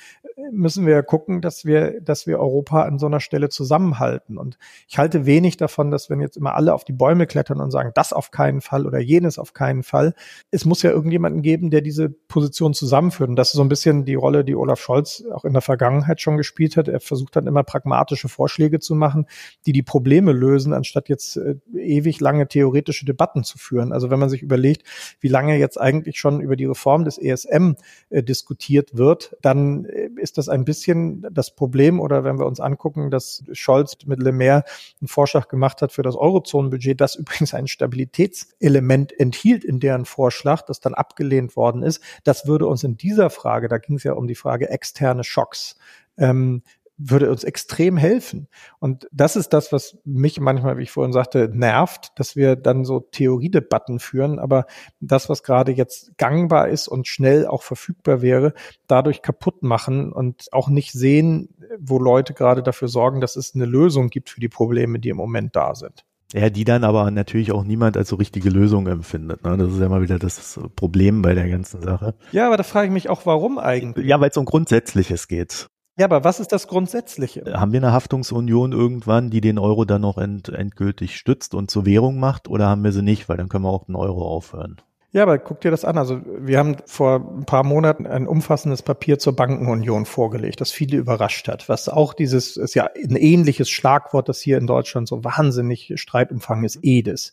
müssen 0.53 0.87
wir 0.87 1.03
gucken, 1.03 1.41
dass 1.41 1.65
wir, 1.65 2.01
dass 2.01 2.27
wir 2.27 2.39
Europa 2.39 2.83
an 2.83 2.99
so 2.99 3.07
einer 3.07 3.21
Stelle 3.21 3.49
zusammenhalten. 3.49 4.39
Und 4.39 4.59
ich 4.87 4.99
halte 4.99 5.27
wenig 5.27 5.57
davon, 5.57 5.91
dass 5.91 6.11
wenn 6.11 6.21
jetzt 6.21 6.37
immer 6.37 6.55
alle 6.55 6.75
auf 6.75 6.85
die 6.85 6.93
Bäume 6.93 7.27
klettern 7.27 7.61
und 7.61 7.71
sagen, 7.71 7.93
das 7.95 8.13
auf 8.13 8.31
keinen 8.31 8.61
Fall 8.61 8.87
oder 8.87 8.99
jenes 8.99 9.39
auf 9.39 9.53
keinen 9.53 9.83
Fall. 9.83 10.15
Es 10.51 10.65
muss 10.65 10.83
ja 10.83 10.91
irgendjemanden 10.91 11.43
geben, 11.43 11.71
der 11.71 11.81
diese 11.81 12.09
Position 12.09 12.75
zusammenführt. 12.97 13.29
Und 13.29 13.37
das 13.37 13.49
ist 13.49 13.55
so 13.55 13.63
ein 13.63 13.69
bisschen 13.69 14.05
die 14.05 14.15
Rolle, 14.15 14.45
die 14.45 14.55
Olaf 14.55 14.81
Scholz 14.81 15.25
auch 15.33 15.45
in 15.45 15.53
der 15.53 15.63
Vergangenheit 15.63 16.21
schon 16.21 16.37
gespielt 16.37 16.77
hat. 16.77 16.89
Er 16.89 17.01
versucht 17.01 17.37
dann 17.37 17.47
immer 17.47 17.63
pragmatische 17.63 18.29
Vorschläge 18.29 18.81
zu 18.81 18.95
machen, 18.95 19.27
die 19.67 19.73
die 19.73 19.83
Probleme 19.83 20.33
lösen, 20.33 20.73
anstatt 20.73 21.09
jetzt 21.09 21.37
äh, 21.37 21.57
ewig 21.75 22.21
lange 22.21 22.49
theoretische 22.49 23.05
Debatten 23.05 23.45
zu 23.45 23.59
führen. 23.59 23.93
Also 23.93 24.11
wenn 24.11 24.19
man 24.19 24.31
sich 24.31 24.43
überlegt, 24.43 24.83
wie 25.21 25.29
lange 25.29 25.59
jetzt 25.59 25.79
eigentlich 25.79 26.19
schon 26.19 26.41
über 26.41 26.57
die 26.57 26.65
Reform 26.65 27.05
des 27.05 27.19
ESM 27.19 27.75
äh, 28.09 28.23
diskutiert 28.23 28.97
wird, 28.97 29.37
dann 29.43 29.85
äh, 29.85 30.09
ist 30.17 30.39
das 30.39 30.49
ein 30.49 30.65
bisschen 30.65 31.27
das 31.31 31.55
Problem 31.55 32.01
oder 32.01 32.25
wenn 32.25 32.39
wir 32.39 32.47
uns 32.47 32.61
angucken, 32.61 33.11
dass 33.11 33.45
Scholz 33.53 33.97
mit 34.07 34.23
Le 34.23 34.33
Maire 34.33 34.65
einen 35.01 35.09
Vorschlag 35.09 35.49
gemacht 35.49 35.83
hat 35.83 35.93
für 35.93 36.03
das 36.03 36.17
Eurozonenbudget, 36.17 37.01
das 37.01 37.15
übrigens 37.17 37.53
ein 37.53 37.67
Stabilitätselement 37.67 39.19
enthielt 39.19 39.65
in 39.65 39.81
deren 39.81 40.07
Vorschlag, 40.07 40.63
das 40.63 40.81
dann 40.81 40.95
abgelehnt 40.95 41.57
worden 41.57 41.83
ist. 41.83 42.01
Das 42.25 42.47
würde 42.47 42.67
uns 42.67 42.86
in 42.87 42.97
dieser 42.97 43.29
Frage, 43.31 43.69
da 43.69 43.79
ging 43.79 43.97
es 43.97 44.05
ja 44.05 44.15
um 44.15 44.27
die 44.27 44.35
Frage 44.35 44.71
externe 44.71 45.25
Schocks, 45.25 45.77
ähm, 46.17 46.63
würde 46.99 47.31
uns 47.31 47.45
extrem 47.45 47.97
helfen. 47.97 48.49
Und 48.79 49.07
das 49.13 49.37
ist 49.37 49.51
das, 49.51 49.71
was 49.71 49.99
mich 50.05 50.41
manchmal, 50.41 50.79
wie 50.79 50.85
ich 50.85 50.91
vorhin 50.91 51.13
sagte, 51.13 51.51
nervt, 51.53 52.13
dass 52.19 52.37
wir 52.37 52.57
dann 52.57 52.85
so 52.85 53.01
Theoriedebatten 53.01 53.99
führen. 53.99 54.39
Aber 54.39 54.67
das, 55.01 55.29
was 55.29 55.43
gerade 55.43 55.73
jetzt 55.73 56.17
gangbar 56.17 56.69
ist 56.69 56.89
und 56.89 57.07
schnell 57.07 57.47
auch 57.47 57.63
verfügbar 57.63 58.23
wäre, 58.23 58.55
dadurch 58.87 59.21
kaputt 59.21 59.63
machen 59.63 60.11
und 60.11 60.49
auch 60.53 60.69
nicht 60.69 60.93
sehen, 60.93 61.55
wo 61.79 61.99
Leute 61.99 62.33
gerade 62.33 62.63
dafür 62.63 62.89
sorgen, 62.89 63.21
dass 63.21 63.37
es 63.37 63.55
eine 63.55 63.67
Lösung 63.67 64.09
gibt 64.09 64.31
für 64.31 64.41
die 64.41 64.49
Probleme, 64.49 64.99
die 64.99 65.11
im 65.11 65.19
Moment 65.19 65.55
da 65.55 65.75
sind. 65.75 66.05
Ja, 66.37 66.51
die 66.51 66.65
dann 66.65 66.85
aber 66.85 67.11
natürlich 67.11 67.51
auch 67.51 67.65
niemand 67.65 67.97
als 67.97 68.11
so 68.11 68.17
richtige 68.17 68.51
Lösung 68.51 68.87
empfindet. 68.89 69.43
Ne? 69.43 69.57
Das 69.57 69.73
ist 69.73 69.81
ja 69.81 69.89
mal 69.89 70.03
wieder 70.03 70.19
das 70.19 70.61
Problem 70.77 71.23
bei 71.23 71.35
der 71.35 71.49
ganzen 71.49 71.81
Sache. 71.81 72.15
Ja, 72.31 72.47
aber 72.47 72.59
da 72.59 72.63
frage 72.63 72.89
ich 72.89 72.93
mich 72.93 73.09
auch, 73.09 73.25
warum 73.25 73.59
eigentlich? 73.59 74.07
Ja, 74.07 74.21
weil 74.21 74.29
es 74.29 74.37
um 74.37 74.45
Grundsätzliches 74.45 75.29
geht. 75.29 75.69
Ja, 75.99 76.05
aber 76.05 76.25
was 76.25 76.39
ist 76.39 76.53
das 76.53 76.69
Grundsätzliche? 76.69 77.43
Haben 77.55 77.73
wir 77.73 77.81
eine 77.81 77.93
Haftungsunion 77.93 78.73
irgendwann, 78.73 79.31
die 79.31 79.41
den 79.41 79.59
Euro 79.59 79.87
dann 79.87 80.03
noch 80.03 80.19
end, 80.19 80.51
endgültig 80.51 81.17
stützt 81.17 81.55
und 81.55 81.71
zur 81.71 81.87
Währung 81.87 82.21
macht 82.21 82.49
oder 82.49 82.67
haben 82.67 82.85
wir 82.85 82.93
sie 82.93 83.03
nicht? 83.03 83.31
Weil 83.31 83.39
dann 83.39 83.49
können 83.49 83.65
wir 83.65 83.71
auch 83.71 83.87
den 83.87 83.97
Euro 83.97 84.29
aufhören. 84.29 84.77
Ja, 85.17 85.23
aber 85.23 85.39
guck 85.39 85.63
dir 85.63 85.71
das 85.71 85.87
an. 85.87 85.97
Also 85.97 86.21
wir 86.27 86.59
haben 86.59 86.77
vor 86.85 87.27
ein 87.39 87.47
paar 87.47 87.65
Monaten 87.65 88.07
ein 88.07 88.27
umfassendes 88.27 88.83
Papier 88.83 89.19
zur 89.19 89.35
Bankenunion 89.35 90.05
vorgelegt, 90.05 90.61
das 90.61 90.73
viele 90.73 90.99
überrascht 90.99 91.49
hat. 91.49 91.71
Was 91.71 91.89
auch 91.89 92.13
dieses 92.13 92.59
ist 92.59 92.75
ja 92.75 92.91
ein 92.95 93.17
ähnliches 93.17 93.71
Schlagwort, 93.71 94.29
das 94.29 94.43
hier 94.43 94.59
in 94.59 94.67
Deutschland 94.67 95.09
so 95.09 95.25
wahnsinnig 95.25 95.95
Streitumfang 95.97 96.65
ist, 96.65 96.81
EDIS 96.83 97.33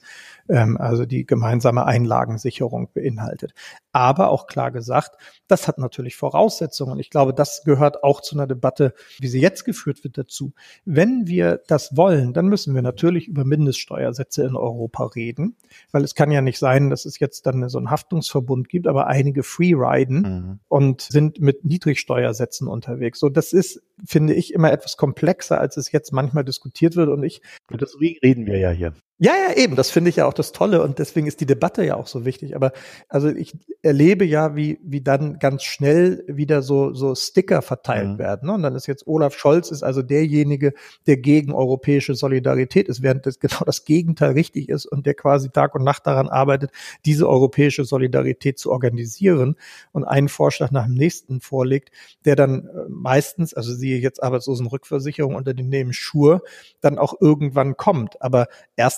ähm, 0.50 0.78
also 0.78 1.06
die 1.06 1.26
gemeinsame 1.26 1.86
Einlagensicherung 1.86 2.90
beinhaltet. 2.94 3.54
Aber 3.92 4.30
auch 4.30 4.48
klar 4.48 4.72
gesagt, 4.72 5.18
das 5.48 5.68
hat 5.68 5.78
natürlich 5.78 6.16
Voraussetzungen. 6.16 7.00
Ich 7.00 7.10
glaube, 7.10 7.34
das 7.34 7.62
gehört 7.64 8.04
auch 8.04 8.22
zu 8.22 8.36
einer 8.36 8.48
Debatte, 8.48 8.94
wie 9.20 9.28
sie 9.28 9.40
jetzt 9.40 9.66
geführt 9.66 10.04
wird, 10.04 10.18
dazu. 10.18 10.54
Wenn 10.86 11.28
wir 11.28 11.62
das 11.68 11.96
wollen, 11.96 12.34
dann 12.34 12.48
müssen 12.48 12.74
wir 12.76 12.82
natürlich 12.82 13.28
über 13.28 13.46
Mindeststeuersätze 13.46 14.44
in 14.44 14.56
Europa 14.56 15.06
reden, 15.06 15.56
weil 15.92 16.04
es 16.04 16.16
kann 16.16 16.32
ja 16.32 16.42
nicht 16.42 16.60
sein, 16.60 16.90
dass 16.90 17.06
es 17.06 17.20
jetzt 17.20 17.46
dann 17.46 17.70
so 17.70 17.78
einen 17.78 17.92
Haftungsverbund 17.92 18.70
gibt, 18.70 18.88
aber 18.88 19.08
einige 19.08 19.44
freeriden 19.44 20.22
mhm. 20.22 20.60
und 20.68 21.02
sind 21.02 21.40
mit 21.40 21.66
Niedrigsteuersätzen 21.66 22.68
unterwegs. 22.68 23.20
So, 23.20 23.30
das 23.30 23.54
ist, 23.54 23.82
finde 24.06 24.34
ich, 24.34 24.54
immer 24.54 24.72
etwas 24.72 24.98
komplexer, 24.98 25.60
als 25.60 25.78
es 25.78 25.92
jetzt 25.92 26.12
manchmal 26.12 26.44
diskutiert 26.44 26.96
wird. 26.96 27.10
Und 27.10 27.24
ich. 27.24 27.42
Deswegen 27.70 28.20
reden 28.24 28.46
wir 28.46 28.58
ja 28.58 28.72
hier. 28.72 28.94
Ja, 29.20 29.32
ja, 29.48 29.56
eben. 29.56 29.76
Das 29.76 29.92
finde 29.92 30.10
ich 30.10 30.16
ja 30.18 30.26
auch 30.26 30.34
das 30.34 30.52
Tolle 30.52 30.82
und 30.82 30.98
deswegen 30.98 31.28
ist 31.28 31.40
die 31.40 31.46
Debatte 31.46 31.86
ja 31.86 31.96
auch 31.96 32.08
so 32.08 32.26
wichtig. 32.26 32.56
Aber 32.56 32.74
also 33.10 33.30
ich 33.30 33.56
erlebe 33.84 34.26
ja, 34.26 34.56
wie, 34.56 34.80
wie 34.84 35.02
dann 35.02 35.38
ganz 35.38 35.64
schnell 35.64 36.24
wieder 36.28 36.64
so, 36.64 36.94
so 36.94 37.14
Sticker 37.14 37.62
verteilt 37.62 38.14
mhm. 38.14 38.18
werden. 38.18 38.48
Ne? 38.48 38.54
Und 38.56 38.64
dann 38.64 38.76
ist 38.76 38.88
jetzt 38.88 39.06
Olaf 39.06 39.38
Scholz 39.38 39.70
ist 39.70 39.84
also 39.84 40.02
derjenige, 40.02 40.74
der 41.06 41.18
gegen 41.18 41.54
europäische 41.54 42.16
Solidarität 42.16 42.88
ist, 42.90 43.04
während 43.04 43.26
das 43.28 43.40
genau 43.44 43.62
das 43.66 43.86
Gegenteil 43.86 44.32
richtig 44.32 44.68
ist 44.70 44.88
und 44.88 45.06
der 45.06 45.14
quasi 45.14 45.50
Tag 45.50 45.76
und 45.76 45.84
Nacht 45.84 46.08
daran 46.08 46.28
arbeitet, 46.28 46.72
diese 47.06 47.30
europäische 47.30 47.86
Solidarität 47.86 48.58
zu 48.58 48.72
organisieren 48.72 49.58
und 49.92 50.06
einen 50.06 50.28
Vorschlag 50.28 50.72
nach 50.72 50.86
dem 50.86 50.96
nächsten 50.96 51.40
vorlegt, 51.40 51.92
der 52.26 52.36
dann 52.36 52.68
äh, 52.68 52.90
meistens, 52.90 53.54
also 53.54 53.74
siehe 53.74 54.00
jetzt 54.00 54.24
Arbeitslosenrückversicherung 54.24 55.36
unter 55.36 55.54
dem 55.54 55.70
Namen 55.70 55.94
Schur, 55.94 56.42
dann 56.82 56.98
auch 56.98 57.14
irgendwann 57.22 57.78
kommt. 57.78 58.22
Aber 58.22 58.48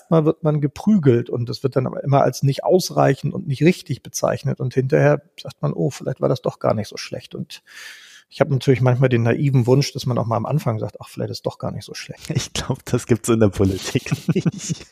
erstmal 0.05 0.25
wird 0.25 0.43
man 0.43 0.61
geprügelt 0.61 1.31
und 1.31 1.49
das 1.49 1.63
wird 1.63 1.75
dann 1.75 1.87
aber 1.87 2.03
immer 2.03 2.21
als 2.21 2.43
nicht 2.43 2.63
ausreichend 2.63 3.33
und 3.33 3.47
nicht 3.47 3.63
richtig 3.63 4.03
bezeichnet. 4.03 4.59
Und 4.59 4.75
hinterher 4.75 5.23
sagt 5.41 5.61
man, 5.63 5.73
oh, 5.73 5.89
vielleicht 5.89 6.21
war 6.21 6.29
das 6.29 6.43
doch 6.43 6.59
gar 6.59 6.75
nicht 6.75 6.87
so 6.87 6.97
schlecht. 6.97 7.33
Und 7.33 7.63
ich 8.35 8.41
habe 8.41 8.51
natürlich 8.51 8.81
manchmal 8.81 9.07
den 9.07 9.23
naiven 9.23 9.65
Wunsch, 9.65 9.93
dass 9.93 10.05
man 10.05 10.17
auch 10.17 10.25
mal 10.25 10.35
am 10.35 10.45
Anfang 10.45 10.77
sagt, 10.77 10.97
ach, 10.99 11.07
vielleicht 11.07 11.31
ist 11.31 11.45
doch 11.45 11.57
gar 11.57 11.71
nicht 11.71 11.85
so 11.85 11.93
schlecht. 11.93 12.29
Ich 12.35 12.51
glaube, 12.51 12.81
das 12.83 13.07
gibt's 13.07 13.29
in 13.29 13.39
der 13.39 13.47
Politik 13.47 14.11
nicht. 14.35 14.87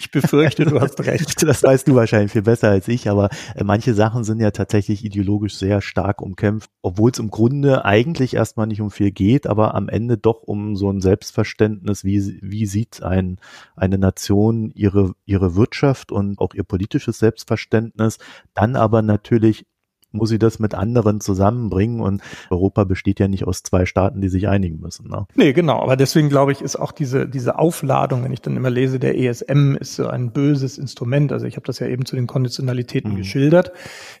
ich 0.00 0.10
befürchte, 0.10 0.64
du 0.64 0.80
hast 0.80 0.98
recht. 1.00 1.42
Das 1.46 1.62
weißt 1.62 1.86
du 1.86 1.94
wahrscheinlich 1.94 2.32
viel 2.32 2.40
besser 2.40 2.70
als 2.70 2.88
ich, 2.88 3.10
aber 3.10 3.28
äh, 3.54 3.64
manche 3.64 3.92
Sachen 3.92 4.24
sind 4.24 4.40
ja 4.40 4.50
tatsächlich 4.50 5.04
ideologisch 5.04 5.56
sehr 5.56 5.82
stark 5.82 6.22
umkämpft, 6.22 6.70
obwohl 6.80 7.10
es 7.10 7.18
im 7.18 7.30
Grunde 7.30 7.84
eigentlich 7.84 8.32
erstmal 8.32 8.66
nicht 8.66 8.80
um 8.80 8.90
viel 8.90 9.10
geht, 9.10 9.46
aber 9.46 9.74
am 9.74 9.90
Ende 9.90 10.16
doch 10.16 10.42
um 10.44 10.74
so 10.74 10.90
ein 10.90 11.02
Selbstverständnis, 11.02 12.02
wie, 12.02 12.38
wie 12.40 12.64
sieht 12.64 13.02
ein, 13.02 13.40
eine 13.76 13.98
Nation 13.98 14.70
ihre, 14.74 15.12
ihre 15.26 15.54
Wirtschaft 15.54 16.12
und 16.12 16.38
auch 16.38 16.54
ihr 16.54 16.64
politisches 16.64 17.18
Selbstverständnis, 17.18 18.16
dann 18.54 18.74
aber 18.74 19.02
natürlich 19.02 19.66
muss 20.12 20.30
sie 20.30 20.38
das 20.38 20.58
mit 20.58 20.74
anderen 20.74 21.20
zusammenbringen 21.20 22.00
und 22.00 22.22
Europa 22.50 22.84
besteht 22.84 23.20
ja 23.20 23.28
nicht 23.28 23.46
aus 23.46 23.62
zwei 23.62 23.84
Staaten, 23.84 24.20
die 24.20 24.28
sich 24.28 24.48
einigen 24.48 24.80
müssen. 24.80 25.08
Ne? 25.08 25.26
Nee, 25.34 25.52
genau, 25.52 25.82
aber 25.82 25.96
deswegen 25.96 26.28
glaube 26.28 26.52
ich, 26.52 26.62
ist 26.62 26.76
auch 26.76 26.92
diese, 26.92 27.28
diese 27.28 27.58
Aufladung, 27.58 28.24
wenn 28.24 28.32
ich 28.32 28.40
dann 28.40 28.56
immer 28.56 28.70
lese, 28.70 28.98
der 28.98 29.18
ESM 29.18 29.76
ist 29.76 29.96
so 29.96 30.06
ein 30.06 30.32
böses 30.32 30.78
Instrument. 30.78 31.32
Also 31.32 31.46
ich 31.46 31.56
habe 31.56 31.66
das 31.66 31.78
ja 31.78 31.86
eben 31.86 32.06
zu 32.06 32.16
den 32.16 32.26
Konditionalitäten 32.26 33.12
mhm. 33.12 33.16
geschildert. 33.16 33.72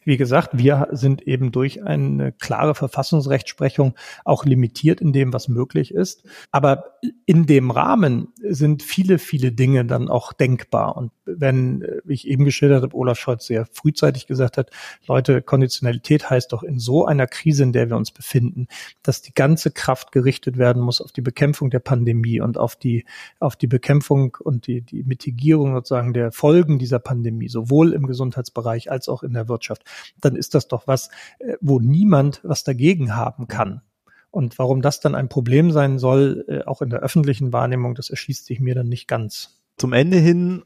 Wie 0.04 0.16
gesagt, 0.16 0.58
wir 0.58 0.88
sind 0.92 1.22
eben 1.22 1.52
durch 1.52 1.82
eine 1.82 2.32
klare 2.32 2.74
Verfassungsrechtsprechung 2.74 3.94
auch 4.24 4.44
limitiert 4.44 5.00
in 5.00 5.12
dem, 5.12 5.32
was 5.32 5.48
möglich 5.48 5.94
ist. 5.94 6.24
Aber 6.50 6.84
in 7.24 7.46
dem 7.46 7.70
Rahmen 7.70 8.28
sind 8.42 8.82
viele, 8.82 9.18
viele 9.18 9.52
Dinge 9.52 9.84
dann 9.86 10.08
auch 10.08 10.32
denkbar. 10.32 10.96
Und 10.96 11.12
wenn, 11.24 11.84
wie 12.04 12.14
ich 12.14 12.26
eben 12.26 12.44
geschildert 12.44 12.82
habe, 12.82 12.94
Olaf 12.94 13.18
Scholz 13.18 13.46
sehr 13.46 13.66
frühzeitig 13.72 14.26
gesagt 14.26 14.58
hat, 14.58 14.70
Leute, 15.06 15.42
Konditionalitäten 15.42 15.77
Konditionalität 15.78 16.28
heißt 16.30 16.52
doch 16.52 16.62
in 16.62 16.78
so 16.78 17.06
einer 17.06 17.26
Krise, 17.26 17.62
in 17.62 17.72
der 17.72 17.88
wir 17.88 17.96
uns 17.96 18.10
befinden, 18.10 18.66
dass 19.02 19.22
die 19.22 19.32
ganze 19.32 19.70
Kraft 19.70 20.12
gerichtet 20.12 20.58
werden 20.58 20.82
muss 20.82 21.00
auf 21.00 21.12
die 21.12 21.20
Bekämpfung 21.20 21.70
der 21.70 21.78
Pandemie 21.78 22.40
und 22.40 22.58
auf 22.58 22.76
die, 22.76 23.04
auf 23.38 23.56
die 23.56 23.66
Bekämpfung 23.66 24.36
und 24.40 24.66
die, 24.66 24.82
die 24.82 25.04
Mitigierung 25.04 25.74
sozusagen 25.74 26.12
der 26.12 26.32
Folgen 26.32 26.78
dieser 26.78 26.98
Pandemie, 26.98 27.48
sowohl 27.48 27.92
im 27.92 28.06
Gesundheitsbereich 28.06 28.90
als 28.90 29.08
auch 29.08 29.22
in 29.22 29.32
der 29.32 29.48
Wirtschaft, 29.48 29.84
dann 30.20 30.34
ist 30.34 30.54
das 30.54 30.68
doch 30.68 30.86
was, 30.86 31.10
äh, 31.38 31.54
wo 31.60 31.78
niemand 31.78 32.40
was 32.42 32.64
dagegen 32.64 33.14
haben 33.14 33.46
kann. 33.46 33.82
Und 34.30 34.58
warum 34.58 34.82
das 34.82 35.00
dann 35.00 35.14
ein 35.14 35.28
Problem 35.28 35.70
sein 35.70 35.98
soll, 35.98 36.44
äh, 36.48 36.64
auch 36.64 36.82
in 36.82 36.90
der 36.90 37.00
öffentlichen 37.00 37.52
Wahrnehmung, 37.52 37.94
das 37.94 38.10
erschließt 38.10 38.46
sich 38.46 38.60
mir 38.60 38.74
dann 38.74 38.88
nicht 38.88 39.06
ganz. 39.06 39.60
Zum 39.76 39.92
Ende 39.92 40.18
hin 40.18 40.64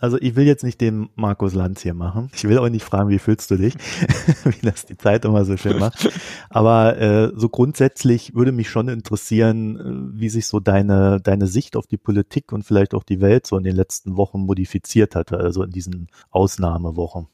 also 0.00 0.16
ich 0.20 0.36
will 0.36 0.46
jetzt 0.46 0.62
nicht 0.62 0.80
den 0.80 1.08
Markus 1.16 1.54
Lanz 1.54 1.82
hier 1.82 1.94
machen. 1.94 2.30
Ich 2.32 2.44
will 2.44 2.58
auch 2.58 2.68
nicht 2.68 2.84
fragen, 2.84 3.08
wie 3.08 3.18
fühlst 3.18 3.50
du 3.50 3.56
dich, 3.56 3.74
wie 4.44 4.66
das 4.66 4.86
die 4.86 4.96
Zeit 4.96 5.24
immer 5.24 5.44
so 5.44 5.56
schön 5.56 5.78
macht. 5.78 6.08
Aber 6.50 6.96
äh, 6.98 7.32
so 7.34 7.48
grundsätzlich 7.48 8.34
würde 8.34 8.52
mich 8.52 8.70
schon 8.70 8.88
interessieren, 8.88 9.76
äh, 10.14 10.20
wie 10.20 10.28
sich 10.28 10.46
so 10.46 10.60
deine, 10.60 11.20
deine 11.20 11.48
Sicht 11.48 11.76
auf 11.76 11.86
die 11.86 11.96
Politik 11.96 12.52
und 12.52 12.64
vielleicht 12.64 12.94
auch 12.94 13.02
die 13.02 13.20
Welt 13.20 13.46
so 13.46 13.56
in 13.56 13.64
den 13.64 13.74
letzten 13.74 14.16
Wochen 14.16 14.40
modifiziert 14.40 15.16
hatte, 15.16 15.38
also 15.38 15.64
in 15.64 15.70
diesen 15.70 16.08
Ausnahmewochen. 16.30 17.26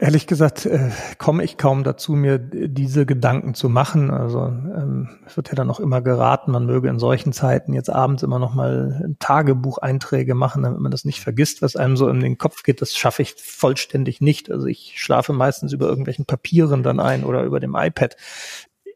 Ehrlich 0.00 0.28
gesagt 0.28 0.66
äh, 0.66 0.90
komme 1.18 1.42
ich 1.42 1.56
kaum 1.56 1.82
dazu, 1.82 2.12
mir 2.12 2.38
diese 2.38 3.06
Gedanken 3.06 3.54
zu 3.54 3.68
machen. 3.68 4.08
Also 4.12 4.44
ähm, 4.44 5.08
es 5.26 5.36
wird 5.36 5.48
ja 5.48 5.56
dann 5.56 5.68
auch 5.68 5.80
immer 5.80 6.00
geraten, 6.00 6.52
man 6.52 6.64
möge 6.64 6.88
in 6.88 7.00
solchen 7.00 7.32
Zeiten 7.32 7.72
jetzt 7.72 7.90
abends 7.90 8.22
immer 8.22 8.38
noch 8.38 8.54
mal 8.54 9.16
Tagebucheinträge 9.18 10.36
machen, 10.36 10.62
damit 10.62 10.78
man 10.78 10.92
das 10.92 11.04
nicht 11.04 11.20
vergisst, 11.20 11.60
was 11.60 11.74
einem 11.74 11.96
so 11.96 12.08
in 12.08 12.20
den 12.20 12.38
Kopf 12.38 12.62
geht. 12.62 12.80
Das 12.80 12.96
schaffe 12.96 13.22
ich 13.22 13.34
vollständig 13.34 14.20
nicht. 14.20 14.48
Also 14.48 14.66
ich 14.66 14.94
schlafe 14.96 15.32
meistens 15.32 15.72
über 15.72 15.88
irgendwelchen 15.88 16.24
Papieren 16.24 16.84
dann 16.84 17.00
ein 17.00 17.24
oder 17.24 17.42
über 17.42 17.58
dem 17.58 17.74
iPad 17.74 18.16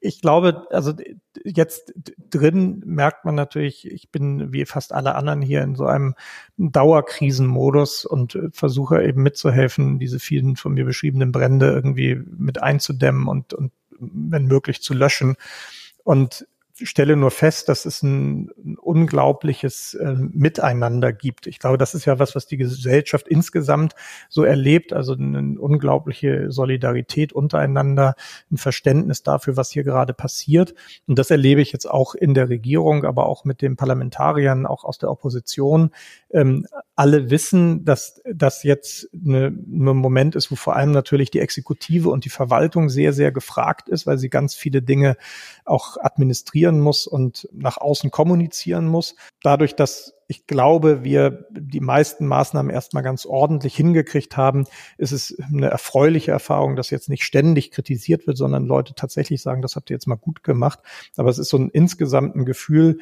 ich 0.04 0.20
glaube, 0.20 0.66
also 0.70 0.92
jetzt 1.44 1.94
drin 2.28 2.82
merkt 2.84 3.24
man 3.24 3.36
natürlich, 3.36 3.86
ich 3.86 4.10
bin 4.10 4.52
wie 4.52 4.64
fast 4.64 4.92
alle 4.92 5.14
anderen 5.14 5.40
hier 5.40 5.62
in 5.62 5.76
so 5.76 5.86
einem 5.86 6.16
Dauerkrisenmodus 6.56 8.04
und 8.04 8.36
versuche 8.52 9.02
eben 9.04 9.22
mitzuhelfen, 9.22 10.00
diese 10.00 10.18
vielen 10.18 10.56
von 10.56 10.74
mir 10.74 10.84
beschriebenen 10.84 11.30
Brände 11.30 11.70
irgendwie 11.70 12.16
mit 12.16 12.60
einzudämmen 12.60 13.28
und, 13.28 13.54
und 13.54 13.72
wenn 14.00 14.46
möglich 14.46 14.82
zu 14.82 14.92
löschen. 14.92 15.36
Und 16.02 16.48
stelle 16.84 17.16
nur 17.16 17.30
fest, 17.30 17.68
dass 17.68 17.84
es 17.84 18.02
ein, 18.02 18.50
ein 18.64 18.76
unglaubliches 18.78 19.94
äh, 19.94 20.14
Miteinander 20.14 21.12
gibt. 21.12 21.46
Ich 21.46 21.58
glaube, 21.58 21.78
das 21.78 21.94
ist 21.94 22.04
ja 22.04 22.18
was, 22.18 22.34
was 22.34 22.46
die 22.46 22.56
Gesellschaft 22.56 23.28
insgesamt 23.28 23.94
so 24.28 24.44
erlebt, 24.44 24.92
also 24.92 25.14
eine 25.14 25.58
unglaubliche 25.58 26.50
Solidarität 26.50 27.32
untereinander, 27.32 28.14
ein 28.50 28.56
Verständnis 28.56 29.22
dafür, 29.22 29.56
was 29.56 29.70
hier 29.70 29.84
gerade 29.84 30.14
passiert. 30.14 30.74
Und 31.06 31.18
das 31.18 31.30
erlebe 31.30 31.60
ich 31.60 31.72
jetzt 31.72 31.90
auch 31.90 32.14
in 32.14 32.34
der 32.34 32.48
Regierung, 32.48 33.04
aber 33.04 33.26
auch 33.26 33.44
mit 33.44 33.62
den 33.62 33.76
Parlamentariern, 33.76 34.66
auch 34.66 34.84
aus 34.84 34.98
der 34.98 35.10
Opposition. 35.10 35.90
Ähm, 36.30 36.66
alle 36.94 37.30
wissen, 37.30 37.84
dass 37.84 38.22
das 38.32 38.62
jetzt 38.62 39.08
eine, 39.12 39.46
ein 39.46 39.96
Moment 39.96 40.36
ist, 40.36 40.50
wo 40.50 40.56
vor 40.56 40.76
allem 40.76 40.92
natürlich 40.92 41.30
die 41.30 41.40
Exekutive 41.40 42.10
und 42.10 42.24
die 42.24 42.30
Verwaltung 42.30 42.88
sehr, 42.88 43.12
sehr 43.12 43.32
gefragt 43.32 43.88
ist, 43.88 44.06
weil 44.06 44.18
sie 44.18 44.28
ganz 44.28 44.54
viele 44.54 44.82
Dinge 44.82 45.16
auch 45.64 45.96
administrieren 45.98 46.71
muss 46.80 47.06
und 47.06 47.48
nach 47.52 47.78
außen 47.78 48.10
kommunizieren 48.10 48.86
muss. 48.86 49.16
Dadurch, 49.42 49.74
dass 49.74 50.14
ich 50.32 50.46
glaube, 50.46 51.04
wir 51.04 51.46
die 51.50 51.80
meisten 51.80 52.26
Maßnahmen 52.26 52.72
erstmal 52.72 53.02
ganz 53.02 53.26
ordentlich 53.26 53.76
hingekriegt 53.76 54.36
haben. 54.38 54.64
Es 54.96 55.12
ist 55.12 55.38
eine 55.42 55.68
erfreuliche 55.68 56.30
Erfahrung, 56.30 56.74
dass 56.74 56.88
jetzt 56.88 57.10
nicht 57.10 57.24
ständig 57.24 57.70
kritisiert 57.70 58.26
wird, 58.26 58.38
sondern 58.38 58.64
Leute 58.64 58.94
tatsächlich 58.94 59.42
sagen, 59.42 59.60
das 59.60 59.76
habt 59.76 59.90
ihr 59.90 59.94
jetzt 59.94 60.06
mal 60.06 60.14
gut 60.14 60.42
gemacht. 60.42 60.78
Aber 61.16 61.28
es 61.28 61.38
ist 61.38 61.50
so 61.50 61.58
ein 61.58 61.68
insgesamt 61.68 62.34
ein 62.34 62.46
Gefühl, 62.46 62.98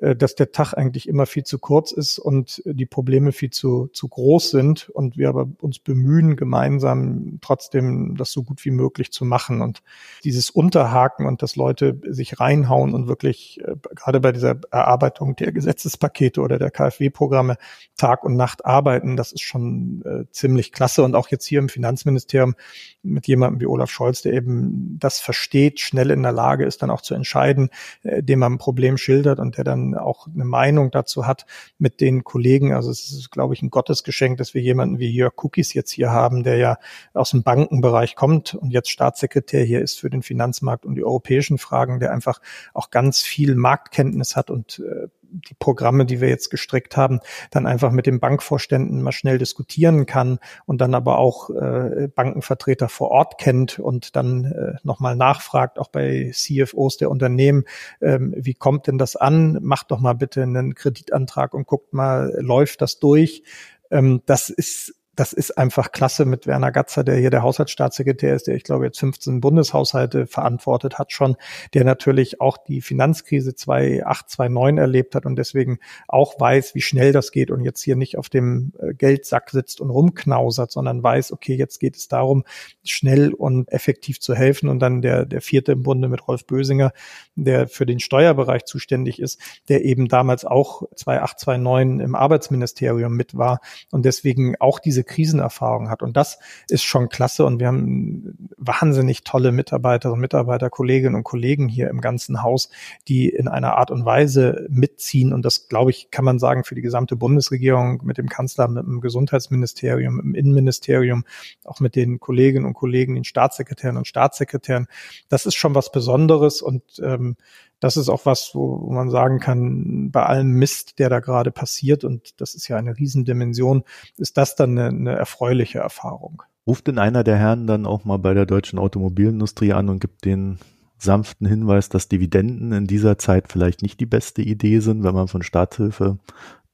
dass 0.00 0.34
der 0.34 0.50
Tag 0.50 0.72
eigentlich 0.74 1.08
immer 1.08 1.26
viel 1.26 1.44
zu 1.44 1.58
kurz 1.58 1.92
ist 1.92 2.18
und 2.18 2.62
die 2.64 2.86
Probleme 2.86 3.32
viel 3.32 3.50
zu, 3.50 3.88
zu 3.92 4.08
groß 4.08 4.50
sind 4.50 4.88
und 4.88 5.18
wir 5.18 5.28
aber 5.28 5.48
uns 5.60 5.78
bemühen, 5.78 6.36
gemeinsam 6.36 7.38
trotzdem 7.42 8.16
das 8.16 8.32
so 8.32 8.42
gut 8.42 8.64
wie 8.64 8.70
möglich 8.70 9.12
zu 9.12 9.24
machen. 9.24 9.60
Und 9.60 9.82
dieses 10.24 10.50
Unterhaken 10.50 11.26
und 11.26 11.42
dass 11.42 11.56
Leute 11.56 12.00
sich 12.08 12.40
reinhauen 12.40 12.94
und 12.94 13.08
wirklich 13.08 13.60
äh, 13.62 13.74
gerade 13.94 14.20
bei 14.20 14.32
dieser 14.32 14.56
Erarbeitung 14.70 15.36
der 15.36 15.52
Gesetzespakete 15.52 16.40
oder 16.40 16.58
der 16.58 16.70
KfW-Programme 16.70 17.56
Tag 17.96 18.24
und 18.24 18.36
Nacht 18.36 18.64
arbeiten, 18.64 19.16
das 19.16 19.32
ist 19.32 19.42
schon 19.42 20.02
äh, 20.04 20.30
ziemlich 20.30 20.72
klasse. 20.72 21.02
Und 21.02 21.14
auch 21.14 21.28
jetzt 21.28 21.46
hier 21.46 21.58
im 21.58 21.68
Finanzministerium 21.68 22.54
mit 23.02 23.26
jemandem 23.26 23.60
wie 23.60 23.66
Olaf 23.66 23.90
Scholz, 23.90 24.22
der 24.22 24.32
eben 24.32 24.98
das 24.98 25.20
versteht, 25.20 25.80
schnell 25.80 26.10
in 26.10 26.22
der 26.22 26.32
Lage 26.32 26.64
ist, 26.64 26.82
dann 26.82 26.90
auch 26.90 27.02
zu 27.02 27.14
entscheiden, 27.14 27.70
äh, 28.02 28.22
dem 28.22 28.38
man 28.38 28.54
ein 28.54 28.58
Problem 28.58 28.96
schildert 28.96 29.38
und 29.38 29.56
der 29.56 29.64
dann 29.64 29.89
auch 29.94 30.26
eine 30.26 30.44
Meinung 30.44 30.90
dazu 30.90 31.26
hat 31.26 31.46
mit 31.78 32.00
den 32.00 32.24
Kollegen. 32.24 32.72
Also 32.72 32.90
es 32.90 33.10
ist, 33.10 33.30
glaube 33.30 33.54
ich, 33.54 33.62
ein 33.62 33.70
Gottesgeschenk, 33.70 34.38
dass 34.38 34.54
wir 34.54 34.62
jemanden 34.62 34.98
wie 34.98 35.10
Jörg 35.10 35.34
Cookies 35.36 35.74
jetzt 35.74 35.90
hier 35.90 36.10
haben, 36.10 36.42
der 36.42 36.56
ja 36.56 36.78
aus 37.14 37.30
dem 37.30 37.42
Bankenbereich 37.42 38.16
kommt 38.16 38.54
und 38.54 38.70
jetzt 38.70 38.90
Staatssekretär 38.90 39.64
hier 39.64 39.80
ist 39.80 40.00
für 40.00 40.10
den 40.10 40.22
Finanzmarkt 40.22 40.86
und 40.86 40.94
die 40.94 41.04
europäischen 41.04 41.58
Fragen, 41.58 42.00
der 42.00 42.12
einfach 42.12 42.40
auch 42.74 42.90
ganz 42.90 43.22
viel 43.22 43.54
Marktkenntnis 43.54 44.36
hat 44.36 44.50
und 44.50 44.80
äh, 44.80 45.08
die 45.32 45.54
Programme, 45.58 46.06
die 46.06 46.20
wir 46.20 46.28
jetzt 46.28 46.50
gestrickt 46.50 46.96
haben, 46.96 47.20
dann 47.50 47.66
einfach 47.66 47.92
mit 47.92 48.06
den 48.06 48.20
Bankvorständen 48.20 49.02
mal 49.02 49.12
schnell 49.12 49.38
diskutieren 49.38 50.06
kann 50.06 50.38
und 50.66 50.80
dann 50.80 50.94
aber 50.94 51.18
auch 51.18 51.50
äh, 51.50 52.08
Bankenvertreter 52.14 52.88
vor 52.88 53.10
Ort 53.10 53.38
kennt 53.38 53.78
und 53.78 54.16
dann 54.16 54.44
äh, 54.44 54.78
nochmal 54.82 55.16
nachfragt, 55.16 55.78
auch 55.78 55.88
bei 55.88 56.30
CFOs 56.32 56.96
der 56.96 57.10
Unternehmen, 57.10 57.64
ähm, 58.00 58.34
wie 58.36 58.54
kommt 58.54 58.86
denn 58.86 58.98
das 58.98 59.16
an? 59.16 59.58
Macht 59.62 59.90
doch 59.90 60.00
mal 60.00 60.14
bitte 60.14 60.42
einen 60.42 60.74
Kreditantrag 60.74 61.54
und 61.54 61.66
guckt 61.66 61.92
mal, 61.92 62.34
läuft 62.40 62.82
das 62.82 62.98
durch? 62.98 63.42
Ähm, 63.90 64.22
das 64.26 64.50
ist 64.50 64.99
das 65.20 65.34
ist 65.34 65.58
einfach 65.58 65.92
klasse 65.92 66.24
mit 66.24 66.46
Werner 66.46 66.72
Gatzer, 66.72 67.04
der 67.04 67.16
hier 67.16 67.28
der 67.28 67.42
Haushaltsstaatssekretär 67.42 68.34
ist, 68.34 68.46
der 68.46 68.54
ich 68.56 68.64
glaube 68.64 68.86
jetzt 68.86 68.98
15 69.00 69.42
Bundeshaushalte 69.42 70.26
verantwortet 70.26 70.98
hat 70.98 71.12
schon, 71.12 71.36
der 71.74 71.84
natürlich 71.84 72.40
auch 72.40 72.56
die 72.56 72.80
Finanzkrise 72.80 73.54
2008, 73.54 74.30
2009 74.30 74.78
erlebt 74.78 75.14
hat 75.14 75.26
und 75.26 75.36
deswegen 75.36 75.78
auch 76.08 76.40
weiß, 76.40 76.74
wie 76.74 76.80
schnell 76.80 77.12
das 77.12 77.32
geht 77.32 77.50
und 77.50 77.64
jetzt 77.64 77.82
hier 77.82 77.96
nicht 77.96 78.16
auf 78.16 78.30
dem 78.30 78.72
äh, 78.78 78.94
Geldsack 78.94 79.50
sitzt 79.50 79.82
und 79.82 79.90
rumknausert, 79.90 80.72
sondern 80.72 81.02
weiß, 81.02 81.32
okay, 81.32 81.54
jetzt 81.54 81.80
geht 81.80 81.96
es 81.96 82.08
darum, 82.08 82.44
schnell 82.82 83.34
und 83.34 83.70
effektiv 83.70 84.20
zu 84.20 84.34
helfen. 84.34 84.70
Und 84.70 84.78
dann 84.78 85.02
der, 85.02 85.26
der 85.26 85.42
vierte 85.42 85.72
im 85.72 85.82
Bunde 85.82 86.08
mit 86.08 86.26
Rolf 86.28 86.46
Bösinger, 86.46 86.92
der 87.34 87.68
für 87.68 87.84
den 87.84 88.00
Steuerbereich 88.00 88.64
zuständig 88.64 89.20
ist, 89.20 89.38
der 89.68 89.84
eben 89.84 90.08
damals 90.08 90.46
auch 90.46 90.84
2008, 90.96 91.40
2009 91.40 92.00
im 92.00 92.14
Arbeitsministerium 92.14 93.14
mit 93.14 93.36
war 93.36 93.60
und 93.90 94.06
deswegen 94.06 94.54
auch 94.60 94.78
diese 94.78 95.04
Krisenerfahrung 95.10 95.90
hat. 95.90 96.02
Und 96.02 96.16
das 96.16 96.38
ist 96.68 96.84
schon 96.84 97.08
klasse. 97.08 97.44
Und 97.44 97.60
wir 97.60 97.66
haben 97.66 98.48
wahnsinnig 98.56 99.24
tolle 99.24 99.52
Mitarbeiterinnen 99.52 100.20
Mitarbeiter, 100.20 100.70
Kolleginnen 100.70 101.16
und 101.16 101.24
Kollegen 101.24 101.68
hier 101.68 101.90
im 101.90 102.00
ganzen 102.00 102.42
Haus, 102.42 102.70
die 103.08 103.28
in 103.28 103.48
einer 103.48 103.76
Art 103.76 103.90
und 103.90 104.04
Weise 104.04 104.66
mitziehen. 104.70 105.32
Und 105.32 105.44
das, 105.44 105.68
glaube 105.68 105.90
ich, 105.90 106.10
kann 106.10 106.24
man 106.24 106.38
sagen, 106.38 106.64
für 106.64 106.74
die 106.74 106.82
gesamte 106.82 107.16
Bundesregierung 107.16 108.00
mit 108.04 108.16
dem 108.16 108.28
Kanzler, 108.28 108.68
mit 108.68 108.84
dem 108.84 109.00
Gesundheitsministerium, 109.00 110.20
mit 110.22 110.36
Innenministerium, 110.36 111.24
auch 111.64 111.80
mit 111.80 111.96
den 111.96 112.20
Kolleginnen 112.20 112.64
und 112.64 112.74
Kollegen, 112.74 113.14
den 113.16 113.24
Staatssekretären 113.24 113.96
und 113.96 114.06
Staatssekretären. 114.06 114.86
Das 115.28 115.46
ist 115.46 115.56
schon 115.56 115.74
was 115.74 115.92
Besonderes 115.92 116.62
und 116.62 116.82
ähm, 117.02 117.36
das 117.80 117.96
ist 117.96 118.08
auch 118.08 118.26
was, 118.26 118.50
wo, 118.54 118.90
man 118.90 119.10
sagen 119.10 119.40
kann, 119.40 120.10
bei 120.10 120.22
allem 120.22 120.50
Mist, 120.50 120.98
der 120.98 121.08
da 121.08 121.20
gerade 121.20 121.50
passiert, 121.50 122.04
und 122.04 122.40
das 122.40 122.54
ist 122.54 122.68
ja 122.68 122.76
eine 122.76 122.96
Riesendimension, 122.96 123.84
ist 124.16 124.36
das 124.36 124.54
dann 124.54 124.78
eine, 124.78 124.88
eine 124.88 125.16
erfreuliche 125.16 125.78
Erfahrung. 125.78 126.42
Ruft 126.66 126.86
denn 126.86 126.98
einer 126.98 127.24
der 127.24 127.36
Herren 127.36 127.66
dann 127.66 127.86
auch 127.86 128.04
mal 128.04 128.18
bei 128.18 128.34
der 128.34 128.46
deutschen 128.46 128.78
Automobilindustrie 128.78 129.72
an 129.72 129.88
und 129.88 130.00
gibt 130.00 130.24
den 130.24 130.58
sanften 130.98 131.46
Hinweis, 131.46 131.88
dass 131.88 132.08
Dividenden 132.08 132.72
in 132.72 132.86
dieser 132.86 133.18
Zeit 133.18 133.46
vielleicht 133.48 133.82
nicht 133.82 133.98
die 133.98 134.06
beste 134.06 134.42
Idee 134.42 134.80
sind, 134.80 135.02
wenn 135.02 135.14
man 135.14 135.28
von 135.28 135.42
Staatshilfe 135.42 136.18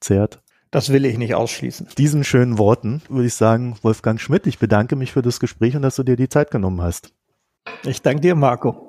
zehrt? 0.01 0.41
Das 0.71 0.91
will 0.91 1.05
ich 1.05 1.17
nicht 1.17 1.33
ausschließen. 1.33 1.87
Diesen 1.97 2.25
schönen 2.25 2.57
Worten 2.57 3.01
würde 3.07 3.27
ich 3.27 3.35
sagen, 3.35 3.77
Wolfgang 3.81 4.19
Schmidt, 4.19 4.45
ich 4.47 4.59
bedanke 4.59 4.97
mich 4.97 5.13
für 5.13 5.21
das 5.21 5.39
Gespräch 5.39 5.77
und 5.77 5.81
dass 5.81 5.95
du 5.95 6.03
dir 6.03 6.17
die 6.17 6.27
Zeit 6.27 6.51
genommen 6.51 6.81
hast. 6.81 7.13
Ich 7.85 8.01
danke 8.01 8.21
dir, 8.21 8.35
Marco. 8.35 8.86